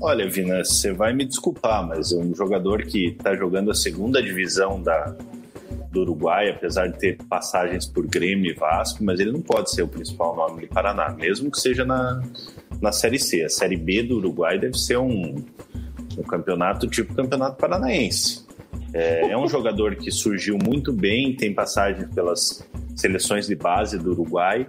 Olha, 0.00 0.28
Vina, 0.28 0.64
você 0.64 0.92
vai 0.92 1.12
me 1.12 1.24
desculpar, 1.24 1.86
mas 1.86 2.12
é 2.12 2.16
um 2.16 2.34
jogador 2.34 2.82
que 2.82 3.10
está 3.10 3.34
jogando 3.34 3.70
a 3.70 3.74
segunda 3.74 4.20
divisão 4.22 4.82
da, 4.82 5.16
do 5.94 6.00
Uruguai, 6.00 6.50
apesar 6.50 6.88
de 6.88 6.98
ter 6.98 7.16
passagens 7.28 7.86
por 7.86 8.06
Grêmio 8.06 8.50
e 8.50 8.54
Vasco, 8.54 9.02
mas 9.02 9.20
ele 9.20 9.30
não 9.30 9.40
pode 9.40 9.70
ser 9.70 9.82
o 9.82 9.88
principal 9.88 10.34
nome 10.34 10.62
do 10.62 10.68
Paraná, 10.68 11.10
mesmo 11.10 11.50
que 11.50 11.58
seja 11.58 11.84
na, 11.84 12.20
na 12.80 12.92
Série 12.92 13.18
C. 13.18 13.42
A 13.42 13.48
Série 13.48 13.76
B 13.76 14.02
do 14.02 14.16
Uruguai 14.16 14.58
deve 14.58 14.76
ser 14.76 14.98
um, 14.98 15.36
um 16.18 16.22
campeonato 16.22 16.88
tipo 16.88 17.14
campeonato 17.14 17.56
paranaense. 17.56 18.44
É, 18.92 19.30
é 19.30 19.38
um 19.38 19.48
jogador 19.48 19.94
que 19.94 20.10
surgiu 20.10 20.58
muito 20.62 20.92
bem, 20.92 21.36
tem 21.36 21.54
passagens 21.54 22.12
pelas 22.12 22.68
seleções 22.96 23.46
de 23.46 23.54
base 23.54 23.96
do 23.96 24.10
Uruguai, 24.10 24.66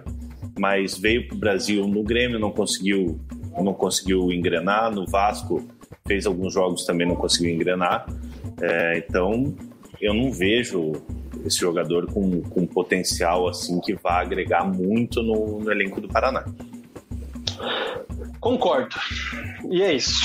mas 0.58 0.96
veio 0.96 1.26
para 1.26 1.36
o 1.36 1.40
Brasil 1.40 1.86
no 1.86 2.02
Grêmio, 2.02 2.38
não 2.38 2.52
conseguiu, 2.52 3.20
não 3.60 3.74
conseguiu 3.74 4.32
engrenar, 4.32 4.92
no 4.92 5.06
Vasco 5.06 5.66
fez 6.06 6.24
alguns 6.24 6.54
jogos 6.54 6.84
também 6.84 7.06
não 7.06 7.16
conseguiu 7.16 7.52
engrenar. 7.52 8.06
É, 8.60 8.98
então 8.98 9.54
eu 10.00 10.14
não 10.14 10.30
vejo 10.30 10.92
esse 11.44 11.58
jogador 11.58 12.06
com, 12.12 12.42
com 12.42 12.66
potencial 12.66 13.48
assim 13.48 13.80
que 13.80 13.94
vá 13.94 14.20
agregar 14.20 14.64
muito 14.64 15.22
no, 15.22 15.60
no 15.60 15.70
elenco 15.70 16.00
do 16.00 16.08
Paraná. 16.08 16.44
Concordo. 18.40 18.96
E 19.70 19.82
é 19.82 19.94
isso. 19.94 20.20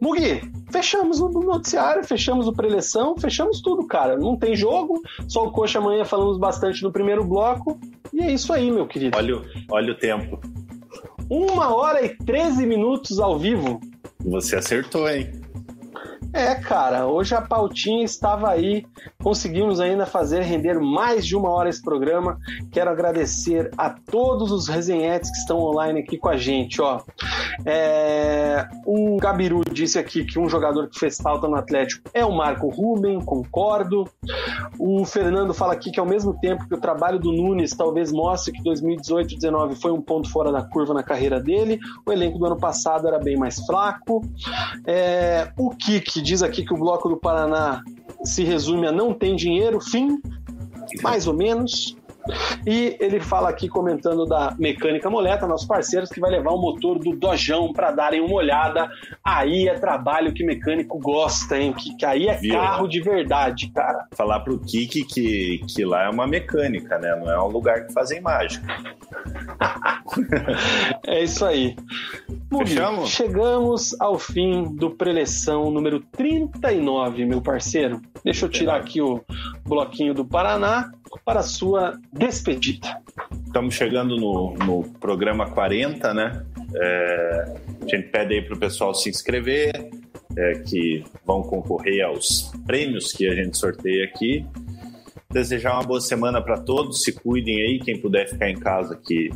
Mugi, 0.00 0.42
fechamos 0.70 1.20
o 1.20 1.28
noticiário, 1.28 2.04
fechamos 2.04 2.46
o 2.46 2.52
preleção, 2.52 3.16
fechamos 3.16 3.60
tudo, 3.60 3.86
cara. 3.86 4.16
Não 4.16 4.36
tem 4.36 4.54
jogo, 4.54 5.00
só 5.26 5.46
o 5.46 5.50
Coxa 5.50 5.78
amanhã 5.78 6.04
falamos 6.04 6.38
bastante 6.38 6.82
no 6.82 6.92
primeiro 6.92 7.24
bloco. 7.24 7.78
E 8.12 8.20
é 8.20 8.32
isso 8.32 8.52
aí, 8.52 8.70
meu 8.70 8.86
querido. 8.86 9.16
Olha, 9.16 9.42
olha 9.70 9.92
o 9.92 9.94
tempo. 9.94 10.40
Uma 11.30 11.74
hora 11.74 12.04
e 12.04 12.10
13 12.10 12.66
minutos 12.66 13.18
ao 13.18 13.38
vivo. 13.38 13.80
Você 14.24 14.56
acertou, 14.56 15.08
hein? 15.08 15.30
É, 16.32 16.54
cara, 16.54 17.06
hoje 17.06 17.34
a 17.34 17.40
pautinha 17.40 18.04
estava 18.04 18.50
aí 18.50 18.84
conseguimos 19.26 19.80
ainda 19.80 20.06
fazer 20.06 20.42
render 20.42 20.78
mais 20.78 21.26
de 21.26 21.34
uma 21.34 21.50
hora 21.50 21.68
esse 21.68 21.82
programa. 21.82 22.38
Quero 22.70 22.90
agradecer 22.90 23.70
a 23.76 23.90
todos 23.90 24.52
os 24.52 24.68
resenhetes 24.68 25.30
que 25.30 25.38
estão 25.38 25.58
online 25.58 25.98
aqui 25.98 26.16
com 26.16 26.28
a 26.28 26.36
gente. 26.36 26.80
Ó. 26.80 27.00
É... 27.64 28.68
O 28.86 29.16
Gabiru 29.16 29.62
disse 29.68 29.98
aqui 29.98 30.24
que 30.24 30.38
um 30.38 30.48
jogador 30.48 30.88
que 30.88 30.96
fez 30.96 31.16
falta 31.16 31.48
no 31.48 31.56
Atlético 31.56 32.08
é 32.14 32.24
o 32.24 32.30
Marco 32.30 32.68
Ruben, 32.68 33.20
concordo. 33.20 34.08
O 34.78 35.04
Fernando 35.04 35.52
fala 35.52 35.72
aqui 35.72 35.90
que 35.90 35.98
ao 35.98 36.06
mesmo 36.06 36.38
tempo 36.38 36.68
que 36.68 36.74
o 36.74 36.80
trabalho 36.80 37.18
do 37.18 37.32
Nunes 37.32 37.74
talvez 37.74 38.12
mostre 38.12 38.52
que 38.52 38.62
2018-19 38.62 39.74
foi 39.74 39.90
um 39.90 40.00
ponto 40.00 40.30
fora 40.30 40.52
da 40.52 40.62
curva 40.62 40.94
na 40.94 41.02
carreira 41.02 41.40
dele, 41.40 41.80
o 42.06 42.12
elenco 42.12 42.38
do 42.38 42.46
ano 42.46 42.56
passado 42.56 43.08
era 43.08 43.18
bem 43.18 43.36
mais 43.36 43.58
fraco. 43.66 44.22
É... 44.86 45.50
O 45.58 45.70
Kik 46.16 46.22
diz 46.22 46.42
aqui 46.42 46.64
que 46.64 46.72
o 46.72 46.78
bloco 46.78 47.10
do 47.10 47.16
Paraná 47.16 47.82
se 48.24 48.42
resume 48.42 48.86
a 48.86 48.92
não 48.92 49.12
tem 49.12 49.36
dinheiro, 49.36 49.78
fim, 49.80 50.18
mais 51.02 51.26
ou 51.26 51.34
menos. 51.34 51.94
E 52.66 52.96
ele 53.00 53.20
fala 53.20 53.48
aqui 53.48 53.68
comentando 53.68 54.24
da 54.26 54.54
Mecânica 54.58 55.08
Moleta, 55.08 55.46
nossos 55.46 55.66
parceiros, 55.66 56.10
que 56.10 56.20
vai 56.20 56.30
levar 56.30 56.50
o 56.52 56.60
motor 56.60 56.98
do 56.98 57.14
Dojão 57.16 57.72
para 57.72 57.90
darem 57.90 58.20
uma 58.20 58.34
olhada. 58.34 58.88
Aí 59.24 59.68
é 59.68 59.74
trabalho 59.74 60.32
que 60.32 60.44
mecânico 60.44 60.98
gosta, 60.98 61.58
hein? 61.58 61.72
Que, 61.72 61.96
que 61.96 62.04
aí 62.04 62.26
é 62.26 62.36
Viu, 62.36 62.54
carro 62.54 62.88
de 62.88 63.00
verdade, 63.00 63.70
cara. 63.70 64.06
Falar 64.12 64.40
pro 64.40 64.58
Kiki 64.58 65.04
que, 65.04 65.60
que 65.68 65.84
lá 65.84 66.04
é 66.04 66.08
uma 66.08 66.26
mecânica, 66.26 66.98
né? 66.98 67.14
Não 67.16 67.30
é 67.30 67.40
um 67.40 67.48
lugar 67.48 67.86
que 67.86 67.92
fazem 67.92 68.20
mágica. 68.20 68.66
é 71.06 71.22
isso 71.22 71.44
aí. 71.44 71.76
Fechamos? 72.58 73.10
Chegamos 73.10 74.00
ao 74.00 74.18
fim 74.18 74.74
do 74.74 74.90
preleção 74.90 75.70
número 75.70 76.00
39, 76.00 77.24
meu 77.24 77.40
parceiro. 77.40 78.00
Deixa 78.24 78.46
eu 78.46 78.48
tirar 78.48 78.76
aqui 78.76 79.00
o 79.00 79.24
bloquinho 79.64 80.14
do 80.14 80.24
Paraná 80.24 80.90
para 81.24 81.40
a 81.40 81.42
sua 81.42 81.98
despedida. 82.12 83.00
Estamos 83.46 83.74
chegando 83.74 84.16
no, 84.16 84.54
no 84.54 84.82
programa 85.00 85.50
40, 85.50 86.14
né? 86.14 86.46
É, 86.74 87.54
a 87.82 87.88
gente 87.88 88.08
pede 88.08 88.34
aí 88.34 88.42
para 88.42 88.54
o 88.54 88.58
pessoal 88.58 88.94
se 88.94 89.08
inscrever, 89.08 89.90
é, 90.36 90.52
que 90.60 91.04
vão 91.24 91.42
concorrer 91.42 92.04
aos 92.04 92.52
prêmios 92.66 93.12
que 93.12 93.26
a 93.28 93.34
gente 93.34 93.56
sorteia 93.56 94.04
aqui. 94.04 94.44
Desejar 95.30 95.74
uma 95.74 95.82
boa 95.82 96.00
semana 96.00 96.40
para 96.40 96.58
todos, 96.58 97.02
se 97.02 97.12
cuidem 97.12 97.60
aí, 97.62 97.78
quem 97.78 98.00
puder 98.00 98.28
ficar 98.28 98.48
em 98.48 98.58
casa 98.58 98.96
que, 98.96 99.30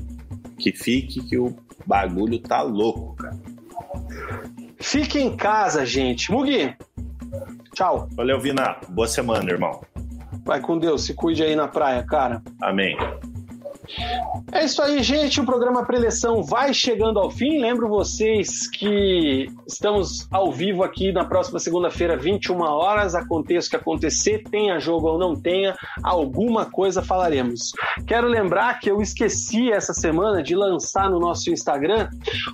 que 0.59 0.73
fique, 0.73 1.27
que 1.29 1.39
o 1.39 1.55
bagulho 1.87 2.39
tá 2.39 2.63
louco, 2.63 3.17
cara. 3.17 3.39
Fique 4.79 5.19
em 5.19 5.37
casa, 5.37 5.85
gente. 5.85 6.31
Mugi, 6.33 6.75
tchau. 7.75 8.09
Valeu, 8.13 8.41
Vina. 8.41 8.77
Boa 8.89 9.07
semana, 9.07 9.51
irmão. 9.51 9.81
Vai 10.45 10.61
com 10.61 10.79
Deus, 10.79 11.05
se 11.05 11.15
cuide 11.15 11.43
aí 11.43 11.55
na 11.55 11.69
praia, 11.69 12.03
cara. 12.03 12.43
Amém. 12.61 12.97
É 14.53 14.65
isso 14.65 14.83
aí, 14.83 15.03
gente. 15.03 15.41
O 15.41 15.45
programa 15.45 15.85
Preleção 15.85 16.43
vai 16.43 16.75
chegando 16.75 17.19
ao 17.19 17.31
fim. 17.31 17.61
Lembro 17.61 17.89
vocês 17.89 18.69
que 18.69 19.49
estamos 19.67 20.27
ao 20.31 20.53
vivo 20.53 20.83
aqui 20.83 21.13
na 21.13 21.25
próxima 21.25 21.59
segunda-feira, 21.59 22.17
21 22.17 22.61
horas. 22.61 23.15
Aconteça 23.15 23.69
o 23.69 23.71
que 23.71 23.77
acontecer, 23.77 24.43
tenha 24.51 24.79
jogo 24.79 25.09
ou 25.09 25.19
não 25.19 25.35
tenha, 25.35 25.77
alguma 26.03 26.67
coisa 26.67 27.03
falaremos. 27.03 27.73
Quero 28.07 28.27
lembrar 28.27 28.81
que 28.81 28.91
eu 28.91 29.01
esqueci 29.01 29.71
essa 29.71 29.93
semana 29.93 30.43
de 30.43 30.55
lançar 30.55 31.09
no 31.09 31.19
nosso 31.19 31.51
Instagram 31.51 32.09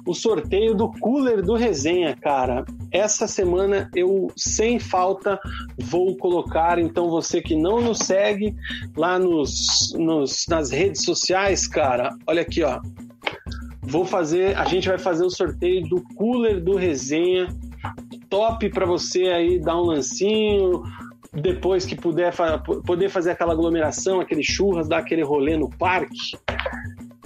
o 0.06 0.14
sorteio 0.14 0.74
do 0.74 0.90
cooler 1.00 1.42
do 1.42 1.54
Resenha, 1.54 2.14
cara. 2.16 2.64
Essa 2.90 3.26
semana 3.26 3.90
eu, 3.94 4.30
sem 4.36 4.78
falta, 4.78 5.40
vou 5.78 6.16
colocar. 6.16 6.78
Então, 6.78 7.08
você 7.08 7.40
que 7.40 7.56
não 7.56 7.80
nos 7.80 7.98
segue 7.98 8.54
lá 8.96 9.18
nos, 9.18 9.94
nos 9.98 10.46
nas 10.48 10.70
redes 10.70 11.02
sociais, 11.26 11.66
cara, 11.66 12.16
olha 12.24 12.42
aqui, 12.42 12.62
ó. 12.62 12.80
Vou 13.82 14.04
fazer, 14.04 14.56
a 14.56 14.64
gente 14.64 14.88
vai 14.88 14.98
fazer 14.98 15.24
o 15.24 15.30
sorteio 15.30 15.82
do 15.88 16.02
cooler 16.14 16.62
do 16.62 16.76
resenha. 16.76 17.48
Top 18.30 18.68
para 18.70 18.86
você 18.86 19.24
aí 19.24 19.58
dar 19.58 19.76
um 19.76 19.86
lancinho, 19.86 20.84
depois 21.32 21.84
que 21.84 21.96
puder 21.96 22.32
poder 22.84 23.08
fazer 23.08 23.32
aquela 23.32 23.52
aglomeração, 23.52 24.20
aquele 24.20 24.42
churras, 24.42 24.88
dar 24.88 24.98
aquele 24.98 25.22
rolê 25.22 25.56
no 25.56 25.68
parque. 25.68 26.38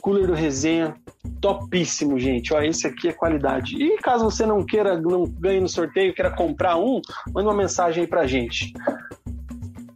Cooler 0.01 0.27
do 0.27 0.33
resenha, 0.33 0.95
topíssimo, 1.41 2.19
gente. 2.19 2.55
Ó, 2.55 2.63
esse 2.63 2.87
aqui 2.87 3.09
é 3.09 3.13
qualidade. 3.13 3.77
E 3.77 3.99
caso 3.99 4.25
você 4.25 4.47
não 4.47 4.65
queira, 4.65 4.99
não 4.99 5.25
ganhe 5.25 5.61
no 5.61 5.69
sorteio, 5.69 6.15
queira 6.15 6.31
comprar 6.31 6.77
um, 6.79 7.03
manda 7.35 7.51
uma 7.51 7.57
mensagem 7.57 8.05
aí 8.05 8.09
pra 8.09 8.27
gente. 8.27 8.73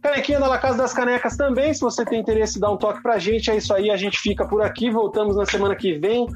Canequinha 0.05 0.39
da 0.39 0.47
La 0.47 0.59
Casa 0.59 0.77
das 0.77 0.93
Canecas 0.93 1.35
também, 1.35 1.73
se 1.73 1.81
você 1.81 2.05
tem 2.05 2.19
interesse, 2.19 2.59
dá 2.59 2.69
um 2.69 2.77
toque 2.77 3.01
pra 3.01 3.17
gente. 3.17 3.49
É 3.49 3.57
isso 3.57 3.73
aí, 3.73 3.89
a 3.89 3.97
gente 3.97 4.19
fica 4.19 4.47
por 4.47 4.61
aqui. 4.61 4.91
Voltamos 4.91 5.35
na 5.35 5.47
semana 5.47 5.75
que 5.75 5.93
vem. 5.93 6.27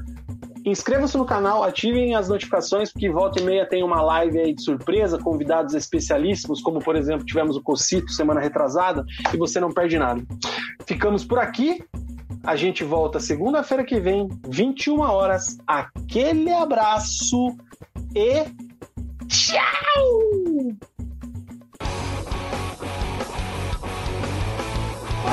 Inscrevam-se 0.66 1.16
no 1.16 1.24
canal, 1.24 1.62
ativem 1.62 2.16
as 2.16 2.28
notificações, 2.28 2.92
porque 2.92 3.08
volta 3.08 3.40
e 3.40 3.44
meia 3.44 3.64
tem 3.64 3.84
uma 3.84 4.02
live 4.02 4.40
aí 4.40 4.54
de 4.54 4.60
surpresa, 4.60 5.18
convidados 5.18 5.72
especialíssimos, 5.74 6.60
como 6.60 6.80
por 6.80 6.96
exemplo 6.96 7.24
tivemos 7.24 7.56
o 7.56 7.62
Cocito 7.62 8.10
semana 8.10 8.40
retrasada, 8.40 9.04
e 9.32 9.36
você 9.36 9.60
não 9.60 9.70
perde 9.70 9.96
nada. 9.96 10.20
Ficamos 10.84 11.24
por 11.24 11.38
aqui. 11.38 11.80
A 12.42 12.56
gente 12.56 12.82
volta 12.82 13.20
segunda-feira 13.20 13.84
que 13.84 14.00
vem, 14.00 14.28
21 14.48 14.98
horas. 14.98 15.58
Aquele 15.64 16.52
abraço 16.52 17.56
e 18.16 18.44
tchau! 19.28 20.99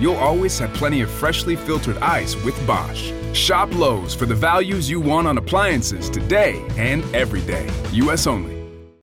you'll 0.00 0.16
always 0.16 0.58
have 0.58 0.72
plenty 0.74 1.00
of 1.02 1.10
freshly 1.10 1.56
filtered 1.56 1.98
ice 1.98 2.36
with 2.44 2.66
Bosch. 2.66 3.12
Shop 3.32 3.72
Lowe's 3.74 4.14
for 4.14 4.26
the 4.26 4.34
values 4.34 4.88
you 4.88 5.00
want 5.00 5.26
on 5.26 5.38
appliances 5.38 6.08
today 6.08 6.64
and 6.76 7.02
every 7.14 7.42
day. 7.42 7.68
U.S. 7.92 8.26
only. 8.26 8.53